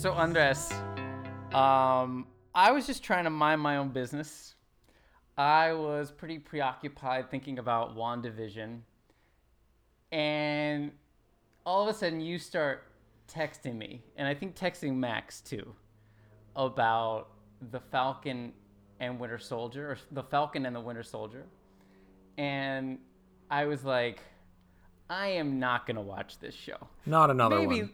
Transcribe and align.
So 0.00 0.14
Andres, 0.14 0.72
um, 1.52 2.26
I 2.54 2.72
was 2.72 2.86
just 2.86 3.04
trying 3.04 3.24
to 3.24 3.30
mind 3.30 3.60
my 3.60 3.76
own 3.76 3.90
business. 3.90 4.54
I 5.36 5.74
was 5.74 6.10
pretty 6.10 6.38
preoccupied 6.38 7.30
thinking 7.30 7.58
about 7.58 7.94
WandaVision, 7.94 8.78
and 10.10 10.92
all 11.66 11.86
of 11.86 11.94
a 11.94 11.98
sudden 11.98 12.22
you 12.22 12.38
start 12.38 12.84
texting 13.30 13.76
me, 13.76 14.02
and 14.16 14.26
I 14.26 14.32
think 14.32 14.56
texting 14.56 14.94
Max 14.94 15.42
too, 15.42 15.74
about 16.56 17.32
the 17.70 17.80
Falcon 17.80 18.54
and 19.00 19.20
Winter 19.20 19.38
Soldier, 19.38 19.90
or 19.90 19.98
the 20.12 20.22
Falcon 20.22 20.64
and 20.64 20.74
the 20.74 20.80
Winter 20.80 21.02
Soldier, 21.02 21.44
and 22.38 22.98
I 23.50 23.66
was 23.66 23.84
like, 23.84 24.22
I 25.10 25.26
am 25.28 25.58
not 25.58 25.86
gonna 25.86 26.00
watch 26.00 26.38
this 26.38 26.54
show. 26.54 26.88
Not 27.04 27.28
another 27.28 27.58
maybe, 27.58 27.82
one. 27.82 27.90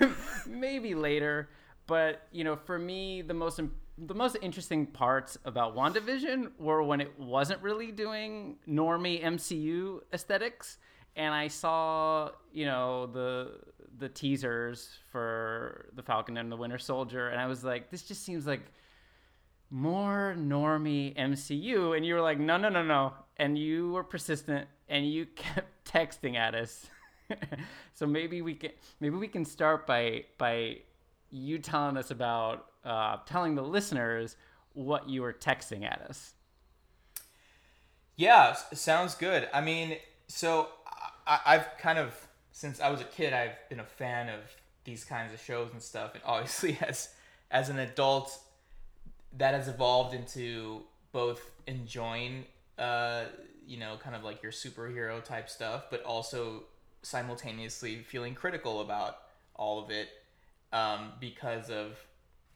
maybe 0.46 0.94
later, 0.94 1.48
but 1.86 2.26
you 2.32 2.44
know, 2.44 2.56
for 2.56 2.78
me, 2.78 3.22
the 3.22 3.34
most 3.34 3.60
the 3.96 4.14
most 4.14 4.36
interesting 4.42 4.86
parts 4.86 5.38
about 5.44 5.76
WandaVision 5.76 6.58
were 6.58 6.82
when 6.82 7.00
it 7.00 7.18
wasn't 7.18 7.62
really 7.62 7.92
doing 7.92 8.56
normie 8.68 9.22
MCU 9.22 10.00
aesthetics, 10.12 10.78
and 11.16 11.32
I 11.34 11.48
saw 11.48 12.30
you 12.52 12.66
know 12.66 13.06
the 13.06 13.58
the 13.96 14.08
teasers 14.08 14.88
for 15.12 15.86
the 15.94 16.02
Falcon 16.02 16.36
and 16.36 16.50
the 16.50 16.56
Winter 16.56 16.78
Soldier, 16.78 17.28
and 17.28 17.40
I 17.40 17.46
was 17.46 17.62
like, 17.62 17.90
this 17.90 18.02
just 18.02 18.24
seems 18.24 18.46
like 18.46 18.72
more 19.70 20.34
normie 20.38 21.16
MCU, 21.16 21.96
and 21.96 22.04
you 22.04 22.14
were 22.14 22.20
like, 22.20 22.38
no, 22.38 22.56
no, 22.56 22.68
no, 22.68 22.82
no, 22.82 23.12
and 23.36 23.58
you 23.58 23.92
were 23.92 24.04
persistent, 24.04 24.66
and 24.88 25.10
you 25.10 25.26
kept 25.36 25.84
texting 25.84 26.36
at 26.36 26.54
us. 26.54 26.86
so 27.94 28.06
maybe 28.06 28.42
we 28.42 28.54
can 28.54 28.70
maybe 29.00 29.16
we 29.16 29.28
can 29.28 29.44
start 29.44 29.86
by 29.86 30.24
by 30.38 30.78
you 31.30 31.58
telling 31.58 31.96
us 31.96 32.10
about 32.10 32.66
uh, 32.84 33.18
telling 33.26 33.54
the 33.54 33.62
listeners 33.62 34.36
what 34.72 35.08
you 35.08 35.22
were 35.22 35.32
texting 35.32 35.84
at 35.84 36.02
us. 36.08 36.34
Yeah, 38.16 38.54
sounds 38.72 39.14
good. 39.14 39.48
I 39.52 39.60
mean, 39.60 39.96
so 40.28 40.68
I, 41.26 41.40
I've 41.46 41.78
kind 41.78 41.98
of 41.98 42.14
since 42.52 42.80
I 42.80 42.90
was 42.90 43.00
a 43.00 43.04
kid, 43.04 43.32
I've 43.32 43.56
been 43.68 43.80
a 43.80 43.84
fan 43.84 44.28
of 44.28 44.40
these 44.84 45.04
kinds 45.04 45.32
of 45.32 45.40
shows 45.40 45.70
and 45.72 45.82
stuff, 45.82 46.14
and 46.14 46.22
obviously 46.24 46.78
as 46.86 47.08
as 47.50 47.68
an 47.68 47.78
adult, 47.78 48.38
that 49.36 49.54
has 49.54 49.68
evolved 49.68 50.14
into 50.14 50.82
both 51.12 51.50
enjoying, 51.66 52.44
uh, 52.78 53.24
you 53.66 53.78
know, 53.78 53.96
kind 54.02 54.16
of 54.16 54.24
like 54.24 54.42
your 54.42 54.52
superhero 54.52 55.22
type 55.22 55.48
stuff, 55.48 55.84
but 55.90 56.02
also 56.04 56.64
simultaneously 57.04 57.98
feeling 58.02 58.34
critical 58.34 58.80
about 58.80 59.18
all 59.54 59.82
of 59.82 59.90
it 59.90 60.08
um, 60.72 61.12
because 61.20 61.70
of 61.70 61.98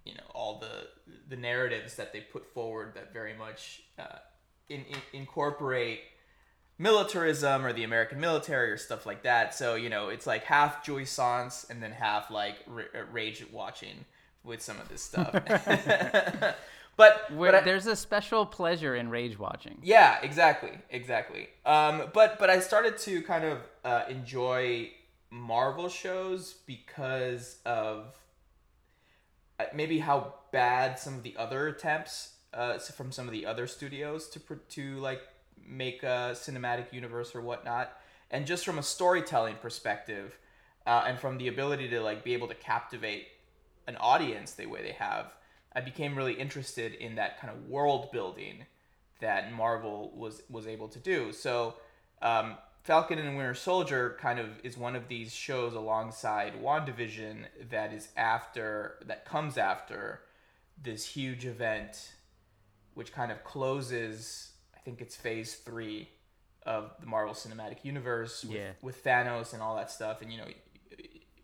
you 0.05 0.15
know 0.15 0.25
all 0.35 0.59
the 0.59 0.89
the 1.29 1.37
narratives 1.37 1.97
that 1.97 2.13
they 2.13 2.21
put 2.21 2.47
forward 2.53 2.93
that 2.95 3.13
very 3.13 3.35
much 3.35 3.83
uh, 3.99 4.19
in, 4.69 4.81
in, 4.81 4.99
incorporate 5.13 6.01
militarism 6.79 7.65
or 7.65 7.73
the 7.73 7.85
American 7.85 8.21
military 8.21 8.71
or 8.71 8.77
stuff 8.77 9.07
like 9.07 9.23
that. 9.23 9.55
So 9.55 9.75
you 9.75 9.89
know 9.89 10.09
it's 10.09 10.27
like 10.27 10.45
half 10.45 10.85
jouissance 10.85 11.69
and 11.71 11.83
then 11.83 11.93
half 11.93 12.31
like 12.31 12.57
r- 12.69 13.07
rage 13.13 13.45
watching 13.53 14.05
with 14.43 14.63
some 14.63 14.81
of 14.81 14.89
this 14.89 15.03
stuff. 15.03 15.35
but, 16.99 17.31
Where 17.33 17.53
but 17.53 17.63
I- 17.63 17.65
there's 17.65 17.87
a 17.87 17.97
special 17.97 18.45
pleasure 18.45 18.95
in 18.95 19.09
rage 19.09 19.39
watching. 19.39 19.79
yeah, 19.83 20.19
exactly, 20.23 20.73
exactly. 20.91 21.49
Um, 21.65 22.11
but 22.13 22.39
but 22.39 22.51
I 22.51 22.61
started 22.61 22.99
to 22.99 23.23
kind 23.23 23.45
of 23.45 23.59
uh, 23.85 24.03
enjoy 24.11 24.91
Marvel 25.31 25.89
shows 25.89 26.55
because 26.67 27.59
of 27.65 28.15
uh, 29.61 29.64
maybe 29.75 29.98
how 30.01 30.35
bad 30.53 30.98
some 30.98 31.14
of 31.14 31.23
the 31.23 31.37
other 31.37 31.69
attempts 31.69 32.35
uh, 32.55 32.79
from 32.79 33.13
some 33.13 33.27
of 33.27 33.33
the 33.33 33.45
other 33.47 33.67
studios 33.67 34.29
to 34.31 34.41
to 34.70 34.98
like 34.98 35.20
make 35.67 36.03
a 36.03 36.33
cinematic 36.35 36.92
universe 36.92 37.35
or 37.35 37.41
whatnot, 37.41 37.92
and 38.31 38.47
just 38.47 38.64
from 38.64 38.79
a 38.79 38.83
storytelling 38.83 39.57
perspective, 39.57 40.39
uh, 40.87 41.05
and 41.07 41.19
from 41.19 41.39
the 41.39 41.48
ability 41.48 41.89
to 41.91 42.01
like 42.01 42.25
be 42.25 42.33
able 42.33 42.48
to 42.48 42.55
captivate 42.55 43.27
an 43.87 43.97
audience 43.98 44.53
the 44.53 44.67
way 44.67 44.83
they 44.83 44.92
have, 44.92 45.35
I 45.78 45.80
became 45.80 46.16
really 46.16 46.34
interested 46.34 46.92
in 46.94 47.14
that 47.14 47.40
kind 47.40 47.52
of 47.55 47.68
world 47.68 48.11
building 48.11 48.66
that 49.20 49.52
Marvel 49.52 50.12
was 50.16 50.42
was 50.50 50.66
able 50.66 50.89
to 50.89 50.98
do. 50.98 51.33
So, 51.33 51.74
um, 52.20 52.56
Falcon 52.83 53.18
and 53.20 53.36
Winter 53.36 53.55
Soldier 53.55 54.16
kind 54.20 54.40
of 54.40 54.48
is 54.64 54.77
one 54.77 54.96
of 54.96 55.06
these 55.06 55.33
shows 55.33 55.74
alongside 55.74 56.55
WandaVision 56.61 57.44
that 57.70 57.92
is 57.92 58.08
after 58.16 58.98
that 59.06 59.24
comes 59.24 59.56
after 59.56 60.22
this 60.83 61.06
huge 61.06 61.46
event, 61.46 62.12
which 62.95 63.12
kind 63.12 63.30
of 63.30 63.45
closes. 63.45 64.52
I 64.77 64.80
think 64.80 65.00
it's 65.00 65.14
Phase 65.14 65.55
Three 65.55 66.08
of 66.64 66.90
the 67.00 67.06
Marvel 67.06 67.34
Cinematic 67.34 67.84
Universe 67.84 68.45
with, 68.45 68.56
Yeah. 68.56 68.70
with 68.83 69.05
Thanos 69.05 69.52
and 69.52 69.62
all 69.62 69.77
that 69.77 69.90
stuff, 69.92 70.22
and 70.22 70.33
you 70.33 70.39
know, 70.39 70.48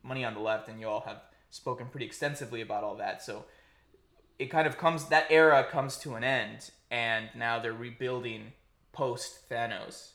money 0.03 0.25
on 0.25 0.35
the 0.35 0.41
left, 0.41 0.69
and 0.69 0.81
you 0.81 0.89
all 0.89 1.03
have 1.03 1.23
spoken 1.51 1.87
pretty 1.87 2.07
extensively 2.07 2.61
about 2.63 2.83
all 2.83 2.97
that. 2.97 3.23
So 3.23 3.45
it 4.39 4.47
kind 4.47 4.67
of 4.67 4.77
comes 4.77 5.07
that 5.07 5.27
era 5.31 5.65
comes 5.65 5.97
to 5.99 6.15
an 6.15 6.25
end 6.25 6.71
and 6.91 7.29
now 7.35 7.59
they're 7.59 7.73
rebuilding 7.73 8.53
post 8.93 9.49
Thanos 9.49 10.11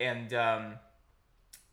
and 0.00 0.32
um, 0.34 0.74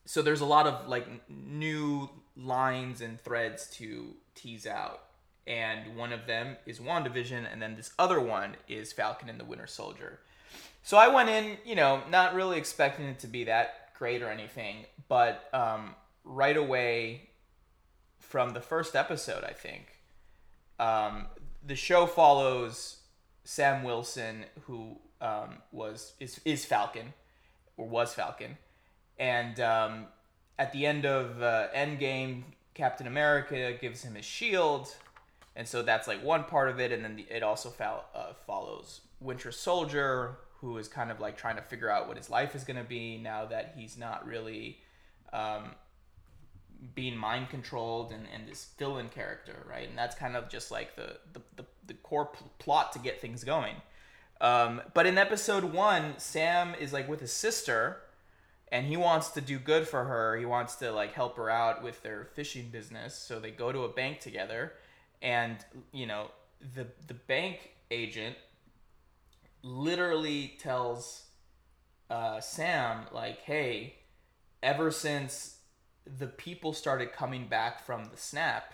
so 0.05 0.21
there's 0.21 0.41
a 0.41 0.45
lot 0.45 0.67
of 0.67 0.87
like 0.87 1.07
new 1.29 2.09
lines 2.37 3.01
and 3.01 3.19
threads 3.21 3.67
to 3.67 4.15
tease 4.35 4.67
out. 4.67 5.01
And 5.47 5.95
one 5.95 6.11
of 6.11 6.25
them 6.25 6.57
is 6.65 6.79
WandaVision 6.79 7.45
and 7.51 7.61
then 7.61 7.75
this 7.75 7.91
other 7.99 8.19
one 8.19 8.55
is 8.67 8.91
Falcon 8.91 9.29
and 9.29 9.39
the 9.39 9.45
Winter 9.45 9.67
Soldier. 9.67 10.19
So 10.81 10.97
I 10.97 11.07
went 11.07 11.29
in 11.29 11.57
you 11.65 11.75
know 11.75 12.01
not 12.09 12.33
really 12.33 12.57
expecting 12.57 13.05
it 13.05 13.19
to 13.19 13.27
be 13.27 13.45
that 13.45 13.93
great 13.97 14.21
or 14.21 14.29
anything 14.29 14.85
but 15.07 15.47
um, 15.53 15.95
right 16.23 16.57
away 16.57 17.29
from 18.19 18.51
the 18.51 18.61
first 18.61 18.95
episode 18.95 19.43
I 19.43 19.53
think 19.53 19.99
um, 20.79 21.27
the 21.65 21.75
show 21.75 22.05
follows 22.05 22.97
Sam 23.43 23.83
Wilson, 23.83 24.45
who 24.63 24.97
um, 25.21 25.57
was 25.71 26.13
is 26.19 26.39
is 26.45 26.65
Falcon, 26.65 27.13
or 27.77 27.87
was 27.87 28.13
Falcon, 28.13 28.57
and 29.19 29.59
um, 29.59 30.05
at 30.59 30.71
the 30.71 30.85
end 30.85 31.05
of 31.05 31.41
uh, 31.41 31.67
Endgame, 31.75 32.43
Captain 32.73 33.07
America 33.07 33.73
gives 33.79 34.03
him 34.03 34.15
his 34.15 34.25
shield, 34.25 34.93
and 35.55 35.67
so 35.67 35.81
that's 35.81 36.07
like 36.07 36.23
one 36.23 36.43
part 36.43 36.69
of 36.69 36.79
it, 36.79 36.91
and 36.91 37.03
then 37.03 37.15
the, 37.15 37.25
it 37.29 37.43
also 37.43 37.69
fol- 37.69 38.05
uh, 38.13 38.33
follows 38.45 39.01
Winter 39.19 39.51
Soldier, 39.51 40.37
who 40.61 40.77
is 40.77 40.87
kind 40.87 41.11
of 41.11 41.19
like 41.19 41.37
trying 41.37 41.55
to 41.55 41.61
figure 41.61 41.89
out 41.89 42.07
what 42.07 42.17
his 42.17 42.29
life 42.29 42.55
is 42.55 42.63
going 42.63 42.77
to 42.77 42.87
be 42.87 43.17
now 43.17 43.45
that 43.45 43.73
he's 43.77 43.97
not 43.97 44.25
really. 44.27 44.79
Um, 45.33 45.71
being 46.93 47.17
mind 47.17 47.49
controlled 47.49 48.11
and, 48.11 48.25
and 48.33 48.47
this 48.47 48.69
villain 48.77 49.09
character, 49.09 49.65
right? 49.69 49.87
And 49.87 49.97
that's 49.97 50.15
kind 50.15 50.35
of 50.35 50.49
just 50.49 50.71
like 50.71 50.95
the 50.95 51.17
the, 51.33 51.41
the, 51.55 51.65
the 51.87 51.93
core 51.95 52.25
pl- 52.25 52.51
plot 52.59 52.93
to 52.93 52.99
get 52.99 53.21
things 53.21 53.43
going. 53.43 53.75
Um, 54.41 54.81
but 54.93 55.05
in 55.05 55.17
episode 55.17 55.63
one, 55.63 56.15
Sam 56.17 56.75
is 56.79 56.91
like 56.91 57.07
with 57.07 57.21
his 57.21 57.31
sister, 57.31 58.01
and 58.71 58.85
he 58.85 58.97
wants 58.97 59.29
to 59.29 59.41
do 59.41 59.57
good 59.59 59.87
for 59.87 60.03
her. 60.05 60.37
He 60.37 60.45
wants 60.45 60.75
to 60.77 60.91
like 60.91 61.13
help 61.13 61.37
her 61.37 61.49
out 61.49 61.83
with 61.83 62.01
their 62.03 62.25
fishing 62.33 62.69
business. 62.69 63.15
So 63.15 63.39
they 63.39 63.51
go 63.51 63.71
to 63.71 63.83
a 63.83 63.89
bank 63.89 64.19
together, 64.19 64.73
and 65.21 65.57
you 65.91 66.05
know 66.05 66.31
the 66.73 66.87
the 67.07 67.13
bank 67.13 67.71
agent 67.91 68.35
literally 69.63 70.55
tells 70.59 71.25
uh, 72.09 72.39
Sam 72.41 73.05
like, 73.11 73.39
"Hey, 73.39 73.95
ever 74.61 74.91
since 74.91 75.54
the 76.17 76.27
people 76.27 76.73
started 76.73 77.13
coming 77.13 77.47
back 77.47 77.83
from 77.83 78.05
the 78.05 78.17
snap, 78.17 78.73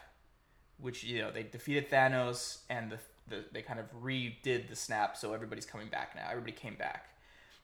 which 0.80 1.04
you 1.04 1.20
know 1.20 1.32
they 1.32 1.44
defeated 1.44 1.90
Thanos 1.90 2.60
and 2.70 2.92
the, 2.92 2.98
the 3.30 3.46
they 3.52 3.62
kind 3.62 3.80
of 3.80 3.86
redid 4.02 4.70
the 4.70 4.76
snap, 4.76 5.18
so 5.18 5.34
everybody's 5.34 5.66
coming 5.66 5.88
back 5.88 6.16
now. 6.16 6.28
Everybody 6.30 6.54
came 6.54 6.76
back. 6.76 7.08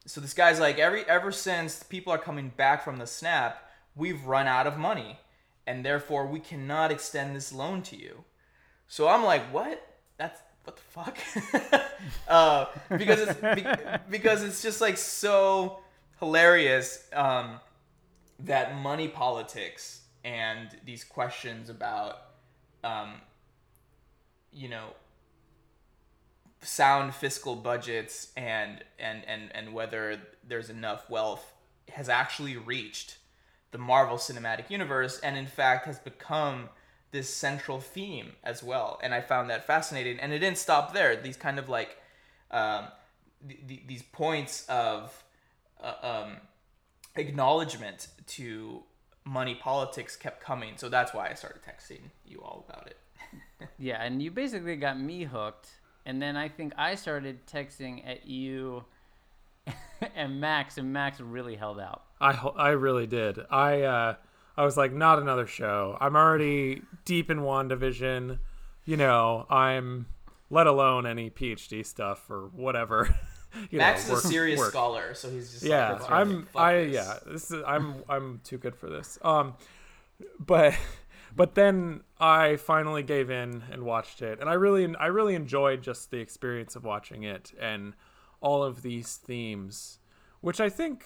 So 0.06 0.22
this 0.22 0.34
guy's 0.34 0.60
like, 0.60 0.80
every 0.80 1.04
ever 1.06 1.32
since 1.32 1.84
people 1.84 2.14
are 2.14 2.18
coming 2.18 2.52
back 2.56 2.84
from 2.84 2.98
the 2.98 3.08
snap, 3.08 3.70
we've 3.96 4.24
run 4.26 4.48
out 4.48 4.68
of 4.68 4.78
money, 4.78 5.20
and 5.66 5.86
therefore 5.86 6.26
we 6.26 6.40
cannot 6.40 6.92
extend 6.92 7.36
this 7.36 7.52
loan 7.52 7.82
to 7.84 7.98
you. 7.98 8.24
So 8.88 9.08
I'm 9.08 9.24
like, 9.24 9.44
what? 9.54 9.86
That's 10.18 10.42
what 10.64 10.78
the 10.78 10.82
fuck? 10.82 11.18
uh, 12.28 12.66
because 12.98 13.20
it's 13.20 13.40
be, 13.56 13.66
because 14.10 14.44
it's 14.44 14.62
just 14.62 14.82
like 14.82 14.98
so 14.98 15.80
hilarious. 16.20 17.04
Um, 17.14 17.60
that 18.40 18.76
money 18.76 19.08
politics 19.08 20.02
and 20.24 20.70
these 20.86 21.04
questions 21.04 21.70
about 21.70 22.22
um, 22.84 23.16
you 24.52 24.70
know 24.70 24.90
sound 26.62 27.14
fiscal 27.14 27.56
budgets 27.56 28.32
and 28.36 28.84
and 29.00 29.24
and 29.28 29.50
and 29.54 29.74
whether 29.74 30.20
there's 30.48 30.70
enough 30.70 31.10
wealth 31.10 31.54
has 31.90 32.10
actually 32.10 32.58
reached 32.58 33.18
the 33.72 33.78
Marvel 33.78 34.18
Cinematic 34.18 34.70
Universe 34.70 35.20
and 35.20 35.38
in 35.38 35.46
fact 35.46 35.86
has 35.86 36.00
become 36.00 36.70
this 37.12 37.34
central 37.34 37.80
theme 37.80 38.34
as 38.44 38.62
well, 38.62 39.00
and 39.02 39.14
I 39.14 39.22
found 39.22 39.50
that 39.50 39.66
fascinating. 39.66 40.20
And 40.20 40.34
it 40.34 40.40
didn't 40.40 40.58
stop 40.58 40.94
there. 40.94 41.16
These 41.16 41.38
kind 41.38 41.58
of 41.58 41.70
like 41.70 41.98
um, 42.52 42.88
th- 43.48 43.68
th- 43.68 43.82
these 43.88 44.04
points 44.04 44.66
of 44.68 45.24
uh, 45.82 45.94
um, 46.02 46.38
acknowledgement 47.18 48.08
to 48.28 48.84
money 49.26 49.56
politics 49.56 50.16
kept 50.16 50.42
coming. 50.42 50.74
So 50.78 50.90
that's 50.90 51.14
why 51.14 51.30
I 51.30 51.34
started 51.34 51.62
texting 51.62 52.00
you 52.26 52.42
all 52.42 52.66
about 52.68 52.88
it. 52.88 52.98
Yeah, 53.80 54.04
and 54.04 54.22
you 54.22 54.30
basically 54.30 54.76
got 54.76 55.00
me 55.00 55.24
hooked, 55.24 55.68
and 56.06 56.22
then 56.22 56.38
I 56.38 56.48
think 56.48 56.74
I 56.78 56.94
started 56.94 57.48
texting 57.48 58.08
at 58.08 58.28
you 58.28 58.86
and 60.16 60.40
Max, 60.40 60.78
and 60.78 60.94
Max 60.94 61.20
really 61.20 61.56
held 61.56 61.80
out. 61.80 62.04
I 62.22 62.34
I 62.56 62.70
really 62.70 63.08
did. 63.08 63.40
I 63.50 63.82
uh, 63.82 64.16
I 64.56 64.64
was 64.64 64.78
like, 64.78 64.94
not 64.94 65.20
another 65.20 65.48
show. 65.48 65.98
I'm 66.00 66.16
already 66.16 66.82
deep 67.06 67.30
in 67.30 67.40
WandaVision. 67.40 68.40
You 68.86 68.98
know, 68.98 69.46
I'm 69.50 70.08
let 70.50 70.68
alone 70.68 71.06
any 71.06 71.30
PhD 71.30 71.86
stuff 71.86 72.30
or 72.30 72.50
whatever. 72.54 73.16
you 73.72 73.78
Max 73.78 74.08
know, 74.08 74.16
is 74.16 74.26
a 74.26 74.28
serious 74.28 74.60
work. 74.60 74.70
scholar, 74.70 75.14
so 75.14 75.30
he's 75.30 75.52
just 75.52 75.64
Yeah, 75.64 75.94
like, 75.94 76.12
I'm. 76.12 76.48
I 76.56 76.74
this." 76.74 76.94
yeah. 76.94 77.20
This 77.26 77.52
is 77.52 77.64
I'm 77.66 78.04
I'm 78.10 78.42
too 78.44 78.58
good 78.58 78.76
for 78.76 78.90
this. 78.90 79.18
Um, 79.22 79.56
but 80.40 80.74
but 81.36 81.56
then 81.56 82.02
I 82.20 82.56
finally 82.56 83.04
gave 83.04 83.30
in 83.30 83.64
and 83.72 83.84
watched 83.84 84.22
it, 84.22 84.40
and 84.40 84.50
I 84.50 84.54
really 84.54 84.96
I 85.00 85.08
really 85.08 85.36
enjoyed 85.36 85.82
just 85.82 86.12
the 86.12 86.18
experience 86.18 86.76
of 86.76 86.84
watching 86.84 87.24
it 87.24 87.52
and 87.60 87.94
all 88.42 88.64
of 88.64 88.82
these 88.82 89.16
themes, 89.18 90.00
which 90.42 90.60
I 90.62 90.70
think, 90.70 91.06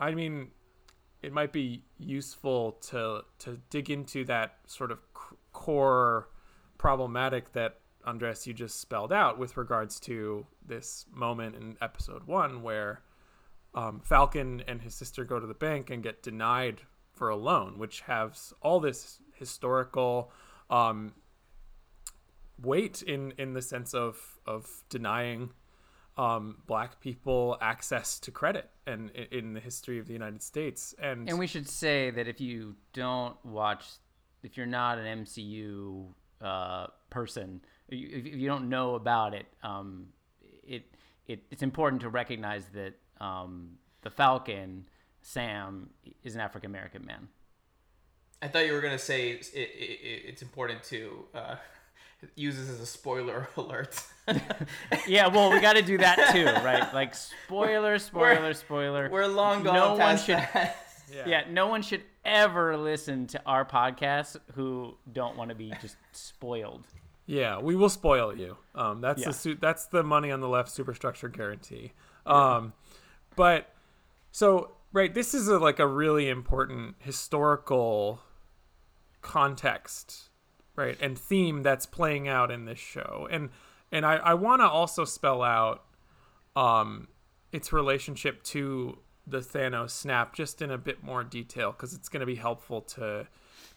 I 0.00 0.12
mean, 0.12 0.48
it 1.22 1.32
might 1.32 1.52
be 1.52 1.84
useful 1.98 2.72
to 2.90 3.22
to 3.40 3.60
dig 3.70 3.90
into 3.90 4.24
that 4.26 4.58
sort 4.66 4.90
of 4.92 4.98
c- 5.16 5.36
core 5.52 6.28
problematic 6.78 7.52
that 7.52 7.78
Andres 8.08 8.46
you 8.46 8.54
just 8.54 8.80
spelled 8.80 9.12
out 9.12 9.38
with 9.38 9.56
regards 9.56 10.00
to 10.00 10.46
this 10.66 11.04
moment 11.12 11.56
in 11.56 11.76
episode 11.82 12.24
one 12.24 12.62
where 12.62 13.02
um, 13.74 14.00
Falcon 14.00 14.62
and 14.66 14.80
his 14.80 14.94
sister 14.94 15.24
go 15.24 15.38
to 15.38 15.46
the 15.46 15.54
bank 15.54 15.90
and 15.90 16.02
get 16.02 16.22
denied 16.22 16.80
for 17.12 17.28
a 17.28 17.36
loan, 17.36 17.78
which 17.78 18.00
has 18.02 18.52
all 18.62 18.80
this 18.80 19.18
historical 19.34 20.32
um, 20.70 21.12
weight 22.60 23.02
in 23.02 23.32
in 23.38 23.52
the 23.52 23.62
sense 23.62 23.94
of 23.94 24.16
of 24.46 24.84
denying 24.88 25.50
um, 26.16 26.56
black 26.66 27.00
people 27.00 27.56
access 27.60 28.18
to 28.18 28.30
credit 28.30 28.68
and 28.86 29.10
in 29.10 29.52
the 29.52 29.60
history 29.60 29.98
of 29.98 30.06
the 30.06 30.12
United 30.12 30.42
States. 30.42 30.94
And, 31.00 31.28
And 31.28 31.38
we 31.38 31.46
should 31.46 31.68
say 31.68 32.10
that 32.10 32.26
if 32.26 32.40
you 32.40 32.74
don't 32.92 33.36
watch, 33.44 33.84
if 34.42 34.56
you're 34.56 34.66
not 34.66 34.98
an 34.98 35.24
MCU 35.24 36.08
uh, 36.40 36.88
person, 37.10 37.60
if 37.88 38.26
if 38.26 38.34
you 38.34 38.46
don't 38.48 38.68
know 38.68 38.94
about 38.94 39.34
it, 39.34 39.46
um, 39.62 40.06
it, 40.66 40.84
it 41.26 41.42
it's 41.50 41.62
important 41.62 42.02
to 42.02 42.08
recognize 42.08 42.64
that 42.74 42.94
um, 43.20 43.70
the 44.02 44.10
Falcon, 44.10 44.86
Sam, 45.22 45.90
is 46.22 46.34
an 46.34 46.40
African 46.40 46.70
American 46.70 47.04
man. 47.06 47.28
I 48.40 48.48
thought 48.48 48.66
you 48.66 48.72
were 48.72 48.80
gonna 48.80 48.98
say 48.98 49.30
it, 49.30 49.50
it, 49.54 49.58
it, 49.58 50.22
it's 50.28 50.42
important 50.42 50.82
to 50.84 51.24
uh, 51.34 51.56
use 52.36 52.56
this 52.56 52.68
as 52.68 52.80
a 52.80 52.86
spoiler 52.86 53.48
alert. 53.56 54.02
Yeah, 55.06 55.28
well, 55.28 55.50
we 55.50 55.60
got 55.60 55.76
to 55.76 55.82
do 55.82 55.96
that 55.98 56.32
too, 56.32 56.44
right? 56.44 56.92
Like 56.92 57.14
spoiler, 57.14 57.98
spoiler, 57.98 58.40
We're- 58.42 58.54
spoiler. 58.54 59.08
We're 59.10 59.26
long 59.26 59.62
gone 59.62 59.74
No 59.74 59.94
one 59.94 60.18
should- 60.18 60.36
that. 60.36 60.76
yeah, 61.26 61.44
no 61.48 61.68
one 61.68 61.80
should 61.80 62.02
ever 62.26 62.76
listen 62.76 63.26
to 63.28 63.40
our 63.46 63.64
podcast 63.64 64.36
who 64.54 64.94
don't 65.10 65.36
want 65.38 65.48
to 65.48 65.54
be 65.54 65.72
just 65.80 65.96
spoiled. 66.12 66.84
Yeah, 67.30 67.58
we 67.58 67.76
will 67.76 67.90
spoil 67.90 68.34
you. 68.34 68.56
Um, 68.74 69.02
that's 69.02 69.20
Yeah. 69.20 69.28
the 69.28 69.34
su- 69.34 69.54
that's 69.60 69.84
the 69.86 70.02
money 70.02 70.30
on 70.32 70.40
the 70.40 70.48
left 70.48 70.70
superstructure 70.70 71.28
guarantee. 71.28 71.92
Um, 72.24 72.72
but 73.36 73.74
so 74.32 74.72
right, 74.94 75.12
this 75.12 75.34
is 75.34 75.46
a, 75.46 75.58
like 75.58 75.78
a 75.78 75.86
really 75.86 76.30
important 76.30 76.96
historical 77.00 78.20
context, 79.20 80.30
right, 80.74 80.96
and 81.02 81.18
theme 81.18 81.62
that's 81.62 81.84
playing 81.84 82.28
out 82.28 82.50
in 82.50 82.64
this 82.64 82.78
show, 82.78 83.28
and 83.30 83.50
and 83.92 84.06
I, 84.06 84.16
I 84.16 84.34
want 84.34 84.62
to 84.62 84.66
also 84.68 85.04
spell 85.04 85.42
out 85.42 85.84
um, 86.56 87.08
its 87.52 87.74
relationship 87.74 88.42
to 88.44 88.98
the 89.26 89.40
Thanos 89.40 89.90
snap 89.90 90.34
just 90.34 90.62
in 90.62 90.70
a 90.70 90.78
bit 90.78 91.02
more 91.02 91.22
detail 91.24 91.72
because 91.72 91.92
it's 91.92 92.08
going 92.08 92.20
to 92.20 92.26
be 92.26 92.36
helpful 92.36 92.80
to 92.80 93.26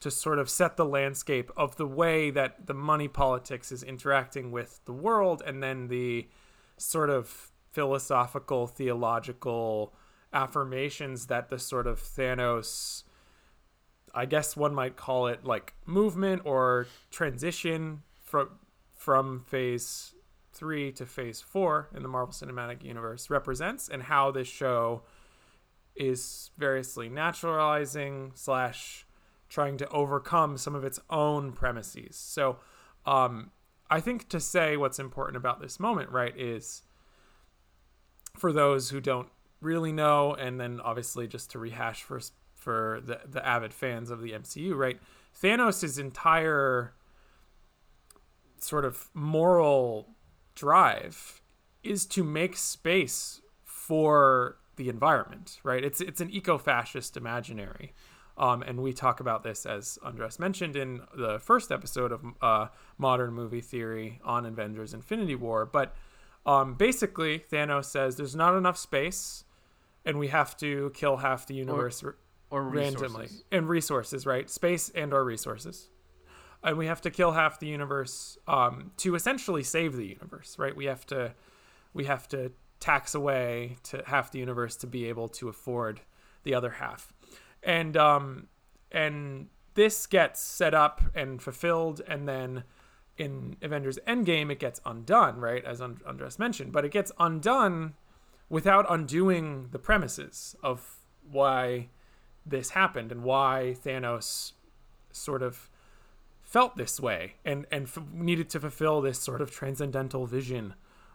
to 0.01 0.11
sort 0.11 0.39
of 0.39 0.49
set 0.49 0.77
the 0.77 0.85
landscape 0.85 1.51
of 1.55 1.77
the 1.77 1.85
way 1.85 2.29
that 2.31 2.65
the 2.67 2.73
money 2.73 3.07
politics 3.07 3.71
is 3.71 3.83
interacting 3.83 4.51
with 4.51 4.81
the 4.85 4.93
world 4.93 5.41
and 5.45 5.63
then 5.63 5.87
the 5.87 6.27
sort 6.77 7.09
of 7.09 7.51
philosophical 7.71 8.67
theological 8.67 9.93
affirmations 10.33 11.27
that 11.27 11.49
the 11.49 11.59
sort 11.59 11.87
of 11.87 12.01
Thanos 12.01 13.03
I 14.13 14.25
guess 14.25 14.57
one 14.57 14.73
might 14.73 14.97
call 14.97 15.27
it 15.27 15.45
like 15.45 15.73
movement 15.85 16.41
or 16.45 16.87
transition 17.11 18.01
from 18.19 18.49
from 18.93 19.43
phase 19.47 20.13
3 20.53 20.91
to 20.93 21.05
phase 21.05 21.41
4 21.41 21.89
in 21.95 22.03
the 22.03 22.09
Marvel 22.09 22.33
Cinematic 22.33 22.83
Universe 22.83 23.29
represents 23.29 23.87
and 23.87 24.03
how 24.03 24.31
this 24.31 24.47
show 24.47 25.03
is 25.95 26.51
variously 26.57 27.09
naturalizing 27.09 28.31
slash 28.35 29.05
trying 29.51 29.75
to 29.75 29.87
overcome 29.89 30.57
some 30.57 30.73
of 30.73 30.85
its 30.85 30.97
own 31.09 31.51
premises. 31.51 32.15
So, 32.15 32.57
um, 33.05 33.51
I 33.89 33.99
think 33.99 34.29
to 34.29 34.39
say 34.39 34.77
what's 34.77 34.97
important 34.97 35.35
about 35.35 35.59
this 35.59 35.77
moment, 35.77 36.09
right, 36.09 36.33
is 36.39 36.83
for 38.37 38.53
those 38.53 38.89
who 38.89 39.01
don't 39.01 39.27
really 39.59 39.91
know, 39.91 40.33
and 40.33 40.57
then 40.57 40.79
obviously 40.79 41.27
just 41.27 41.51
to 41.51 41.59
rehash 41.59 42.01
for 42.01 42.21
for 42.55 43.01
the 43.05 43.19
the 43.27 43.45
avid 43.45 43.73
fans 43.73 44.09
of 44.09 44.21
the 44.21 44.31
MCU, 44.31 44.73
right? 44.73 44.97
Thanos' 45.39 45.99
entire 45.99 46.93
sort 48.57 48.85
of 48.85 49.09
moral 49.13 50.15
drive 50.55 51.41
is 51.83 52.05
to 52.05 52.23
make 52.23 52.55
space 52.55 53.41
for 53.65 54.57
the 54.77 54.87
environment, 54.87 55.59
right? 55.63 55.83
It's 55.83 55.99
it's 55.99 56.21
an 56.21 56.29
eco-fascist 56.31 57.17
imaginary. 57.17 57.93
Um, 58.41 58.63
and 58.63 58.81
we 58.81 58.91
talk 58.91 59.19
about 59.19 59.43
this 59.43 59.65
as 59.67 59.99
Andres 60.03 60.39
mentioned 60.39 60.75
in 60.75 61.01
the 61.15 61.37
first 61.39 61.71
episode 61.71 62.11
of 62.11 62.21
uh, 62.41 62.67
Modern 62.97 63.33
Movie 63.33 63.61
Theory 63.61 64.19
on 64.23 64.45
Avengers 64.47 64.93
Infinity 64.95 65.35
War. 65.35 65.65
But 65.65 65.95
um, 66.45 66.73
basically, 66.73 67.37
Thanos 67.39 67.85
says 67.85 68.15
there's 68.15 68.35
not 68.35 68.57
enough 68.57 68.77
space, 68.77 69.43
and 70.05 70.17
we 70.17 70.29
have 70.29 70.57
to 70.57 70.91
kill 70.95 71.17
half 71.17 71.45
the 71.45 71.53
universe 71.53 72.03
Or 72.49 72.63
resources. 72.63 73.01
randomly 73.01 73.27
and 73.51 73.69
resources, 73.69 74.25
right? 74.25 74.49
Space 74.49 74.89
and 74.95 75.13
our 75.13 75.23
resources, 75.23 75.89
and 76.63 76.77
we 76.77 76.87
have 76.87 76.99
to 77.01 77.11
kill 77.11 77.33
half 77.33 77.59
the 77.59 77.67
universe 77.67 78.39
um, 78.47 78.91
to 78.97 79.13
essentially 79.13 79.61
save 79.63 79.95
the 79.95 80.07
universe, 80.07 80.57
right? 80.57 80.75
We 80.75 80.85
have 80.85 81.05
to 81.07 81.33
we 81.93 82.05
have 82.05 82.27
to 82.29 82.51
tax 82.79 83.13
away 83.13 83.77
to 83.83 84.01
half 84.07 84.31
the 84.31 84.39
universe 84.39 84.75
to 84.77 84.87
be 84.87 85.05
able 85.05 85.27
to 85.29 85.47
afford 85.47 86.01
the 86.43 86.55
other 86.55 86.71
half, 86.71 87.13
and 87.63 87.95
um, 87.97 88.47
and 88.91 89.47
this 89.73 90.05
gets 90.05 90.41
set 90.41 90.73
up 90.73 91.01
and 91.15 91.41
fulfilled, 91.41 92.01
and 92.07 92.27
then 92.27 92.63
in 93.17 93.55
Avengers 93.61 93.99
Endgame 94.07 94.51
it 94.51 94.59
gets 94.59 94.81
undone, 94.85 95.39
right? 95.39 95.63
As 95.63 95.79
And- 95.81 96.01
Andres 96.05 96.39
mentioned, 96.39 96.71
but 96.71 96.83
it 96.85 96.91
gets 96.91 97.11
undone 97.19 97.93
without 98.49 98.85
undoing 98.89 99.69
the 99.71 99.79
premises 99.79 100.55
of 100.63 100.97
why 101.29 101.89
this 102.45 102.71
happened 102.71 103.11
and 103.11 103.23
why 103.23 103.75
Thanos 103.85 104.53
sort 105.11 105.43
of 105.43 105.69
felt 106.41 106.75
this 106.75 106.99
way 106.99 107.35
and 107.45 107.65
and 107.71 107.85
f- 107.85 107.99
needed 108.11 108.49
to 108.49 108.59
fulfill 108.59 108.99
this 109.01 109.19
sort 109.19 109.39
of 109.41 109.51
transcendental 109.51 110.25
vision 110.25 110.73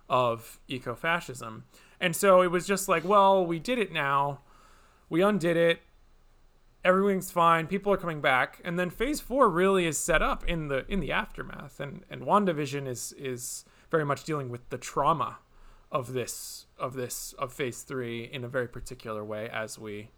of 0.09 0.61
ecofascism. 0.69 1.63
And 2.01 2.15
so 2.15 2.41
it 2.43 2.51
was 2.51 2.67
just 2.67 2.89
like, 2.89 3.05
well, 3.05 3.45
we 3.45 3.59
did 3.59 3.79
it 3.79 3.93
now. 3.93 4.41
We 5.11 5.21
undid 5.23 5.57
it. 5.57 5.81
Everything's 6.87 7.33
fine. 7.33 7.67
People 7.67 7.93
are 7.93 7.97
coming 7.97 8.21
back. 8.21 8.61
And 8.65 8.79
then 8.79 8.91
phase 8.91 9.21
4 9.21 9.51
really 9.51 9.87
is 9.87 9.99
set 9.99 10.23
up 10.23 10.45
in 10.45 10.69
the 10.69 10.87
in 10.89 11.01
the 11.01 11.11
aftermath 11.11 11.81
and 11.81 12.05
and 12.09 12.23
WandaVision 12.23 12.87
is 12.87 13.13
is 13.19 13.65
very 13.91 14.05
much 14.05 14.23
dealing 14.23 14.49
with 14.49 14.69
the 14.71 14.79
trauma 14.79 15.39
of 15.91 16.13
this 16.13 16.67
of 16.79 16.95
this 16.95 17.33
of 17.39 17.53
phase 17.53 17.83
3 17.83 18.31
in 18.33 18.45
a 18.45 18.49
very 18.49 18.69
particular 18.69 19.25
way 19.25 19.49
as 19.53 19.79
we 19.79 20.11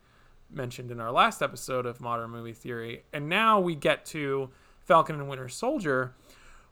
mentioned 0.51 0.91
in 0.91 1.01
our 1.01 1.11
last 1.11 1.43
episode 1.43 1.87
of 1.87 2.01
Modern 2.01 2.31
Movie 2.31 2.53
Theory. 2.53 3.05
And 3.13 3.29
now 3.29 3.59
we 3.61 3.75
get 3.75 4.05
to 4.07 4.51
Falcon 4.81 5.17
and 5.17 5.29
Winter 5.29 5.49
Soldier, 5.49 6.15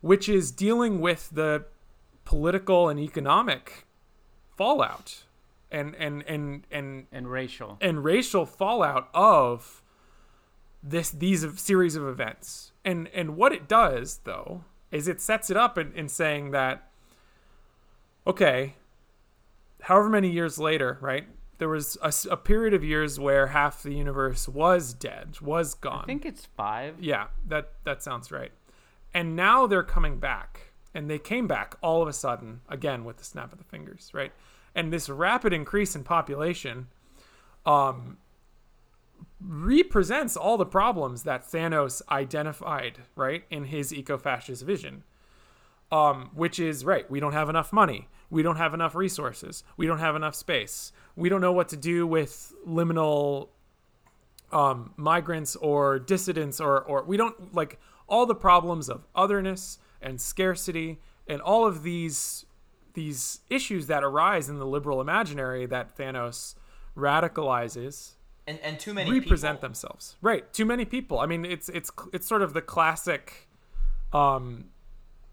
which 0.01 0.29
is 0.29 0.51
dealing 0.51 1.01
with 1.01 1.31
the 1.33 1.65
political 2.25 2.89
and 2.91 3.01
economic 3.01 3.87
fallout 4.57 5.25
and 5.71 5.95
and 5.97 6.23
and 6.27 6.67
and 6.71 7.07
and 7.13 7.31
racial. 7.31 7.79
and 7.81 8.05
racial 8.05 8.45
fallout 8.45 9.09
of 9.15 9.83
this 10.89 11.11
these 11.11 11.45
series 11.61 11.97
of 11.97 12.07
events. 12.07 12.73
And 12.85 13.09
and 13.09 13.37
what 13.37 13.53
it 13.53 13.69
does 13.69 14.21
though 14.25 14.65
is 14.91 15.09
it 15.09 15.21
sets 15.21 15.51
it 15.51 15.57
up 15.57 15.77
in, 15.77 15.93
in 15.95 16.09
saying 16.09 16.53
that 16.53 16.89
okay, 18.27 18.75
however 19.83 20.09
many 20.09 20.31
years 20.31 20.59
later, 20.59 20.99
right? 21.01 21.27
There 21.59 21.69
was 21.69 21.97
a, 22.03 22.13
a, 22.33 22.37
period 22.37 22.75
of 22.75 22.85
years 22.85 23.19
where 23.19 23.47
half 23.47 23.83
the 23.83 23.95
universe 23.95 24.47
was 24.47 24.93
dead, 24.93 25.41
was 25.41 25.73
gone. 25.73 26.03
I 26.03 26.07
think 26.07 26.27
it's 26.27 26.45
five. 26.45 26.97
Yeah, 27.01 27.29
that 27.47 27.73
that 27.85 28.03
sounds 28.03 28.31
right. 28.31 28.53
And 29.15 29.35
now 29.35 29.67
they're 29.67 29.83
coming 29.83 30.19
back, 30.19 30.73
and 30.95 31.09
they 31.09 31.19
came 31.19 31.47
back 31.47 31.77
all 31.83 32.03
of 32.03 32.09
a 32.09 32.13
sudden 32.13 32.61
again 32.69 33.05
with 33.05 33.17
the 33.17 33.25
snap 33.25 33.53
of 33.53 33.59
the 33.59 33.65
fingers, 33.65 34.11
right? 34.13 34.33
And 34.75 34.93
this 34.93 35.09
rapid 35.09 35.55
increase 35.55 35.97
in 35.97 36.05
population, 36.05 36.89
um, 37.65 38.19
represents 39.41 40.37
all 40.37 40.57
the 40.57 40.67
problems 40.67 41.23
that 41.25 41.45
Thanos 41.45 42.03
identified, 42.11 43.01
right, 43.15 43.45
in 43.51 43.65
his 43.65 43.93
eco-fascist 43.93 44.63
vision. 44.65 45.05
Um, 45.93 46.31
which 46.35 46.59
is 46.59 46.85
right, 46.85 47.09
we 47.09 47.21
don't 47.21 47.33
have 47.33 47.49
enough 47.49 47.73
money, 47.73 48.09
we 48.29 48.43
don't 48.43 48.57
have 48.57 48.75
enough 48.75 48.97
resources, 48.97 49.63
we 49.77 49.87
don't 49.87 50.01
have 50.01 50.17
enough 50.17 50.35
space, 50.35 50.91
we 51.15 51.29
don't 51.29 51.41
know 51.41 51.53
what 51.53 51.69
to 51.69 51.77
do 51.77 52.09
with 52.09 52.53
liminal 52.67 53.51
um, 54.51 54.95
migrants 54.97 55.55
or 55.55 56.01
dissidents, 56.01 56.61
or 56.61 56.83
or 56.83 57.05
we 57.05 57.17
don't 57.17 57.55
like 57.55 57.79
all 58.09 58.27
the 58.27 58.35
problems 58.35 58.89
of 58.89 59.07
otherness 59.15 59.79
and 60.03 60.21
scarcity 60.21 61.01
and 61.29 61.41
all 61.41 61.65
of 61.65 61.85
these 61.85 62.47
these 62.95 63.43
issues 63.49 63.87
that 63.87 64.03
arise 64.03 64.49
in 64.49 64.59
the 64.59 64.67
liberal 64.67 65.01
imaginary 65.01 65.67
that 65.67 65.97
Thanos 65.97 66.57
radicalizes 66.97 68.16
and 68.47 68.59
and 68.61 68.79
too 68.79 68.95
many 68.95 69.11
people. 69.11 69.27
represent 69.27 69.59
people. 69.59 69.69
themselves. 69.69 70.17
Right, 70.21 70.53
too 70.53 70.65
many 70.65 70.85
people. 70.85 71.19
I 71.19 71.27
mean, 71.27 71.45
it's 71.45 71.69
it's 71.69 71.91
it's 72.13 72.27
sort 72.27 72.43
of 72.43 72.53
the 72.53 72.63
classic. 72.63 73.49
Um, 74.13 74.67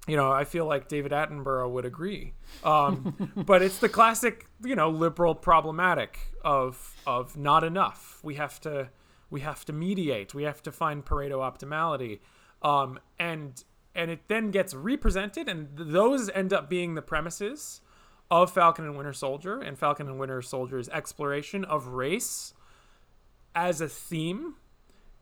you 0.08 0.18
know, 0.18 0.32
I 0.32 0.44
feel 0.44 0.66
like 0.66 0.90
David 0.90 1.14
Attenborough 1.14 1.72
would 1.72 1.86
agree, 1.86 2.34
um, 2.64 3.32
but 3.46 3.62
it's 3.62 3.78
the 3.78 3.88
classic, 3.88 4.48
you 4.62 4.76
know, 4.76 4.90
liberal 4.90 5.36
problematic 5.36 6.20
of 6.44 6.96
of 7.08 7.38
not 7.38 7.64
enough. 7.64 8.20
We 8.24 8.36
have 8.36 8.60
to 8.62 8.90
we 9.30 9.42
have 9.42 9.64
to 9.66 9.74
mediate. 9.74 10.34
We 10.34 10.44
have 10.44 10.62
to 10.64 10.72
find 10.72 11.06
Pareto 11.06 11.38
optimality, 11.40 12.20
um, 12.62 13.00
and 13.20 13.64
and 13.96 14.12
it 14.12 14.28
then 14.28 14.52
gets 14.52 14.74
represented, 14.74 15.48
and 15.48 15.70
those 15.76 16.30
end 16.30 16.52
up 16.52 16.70
being 16.70 16.96
the 16.96 17.02
premises 17.02 17.82
of 18.32 18.52
Falcon 18.52 18.86
and 18.86 18.98
Winter 18.98 19.14
Soldier, 19.14 19.62
and 19.62 19.78
Falcon 19.78 20.08
and 20.08 20.20
Winter 20.20 20.42
Soldier's 20.42 20.90
exploration 20.90 21.64
of 21.64 21.88
race 21.88 22.54
as 23.56 23.82
a 23.82 23.88
theme 23.88 24.56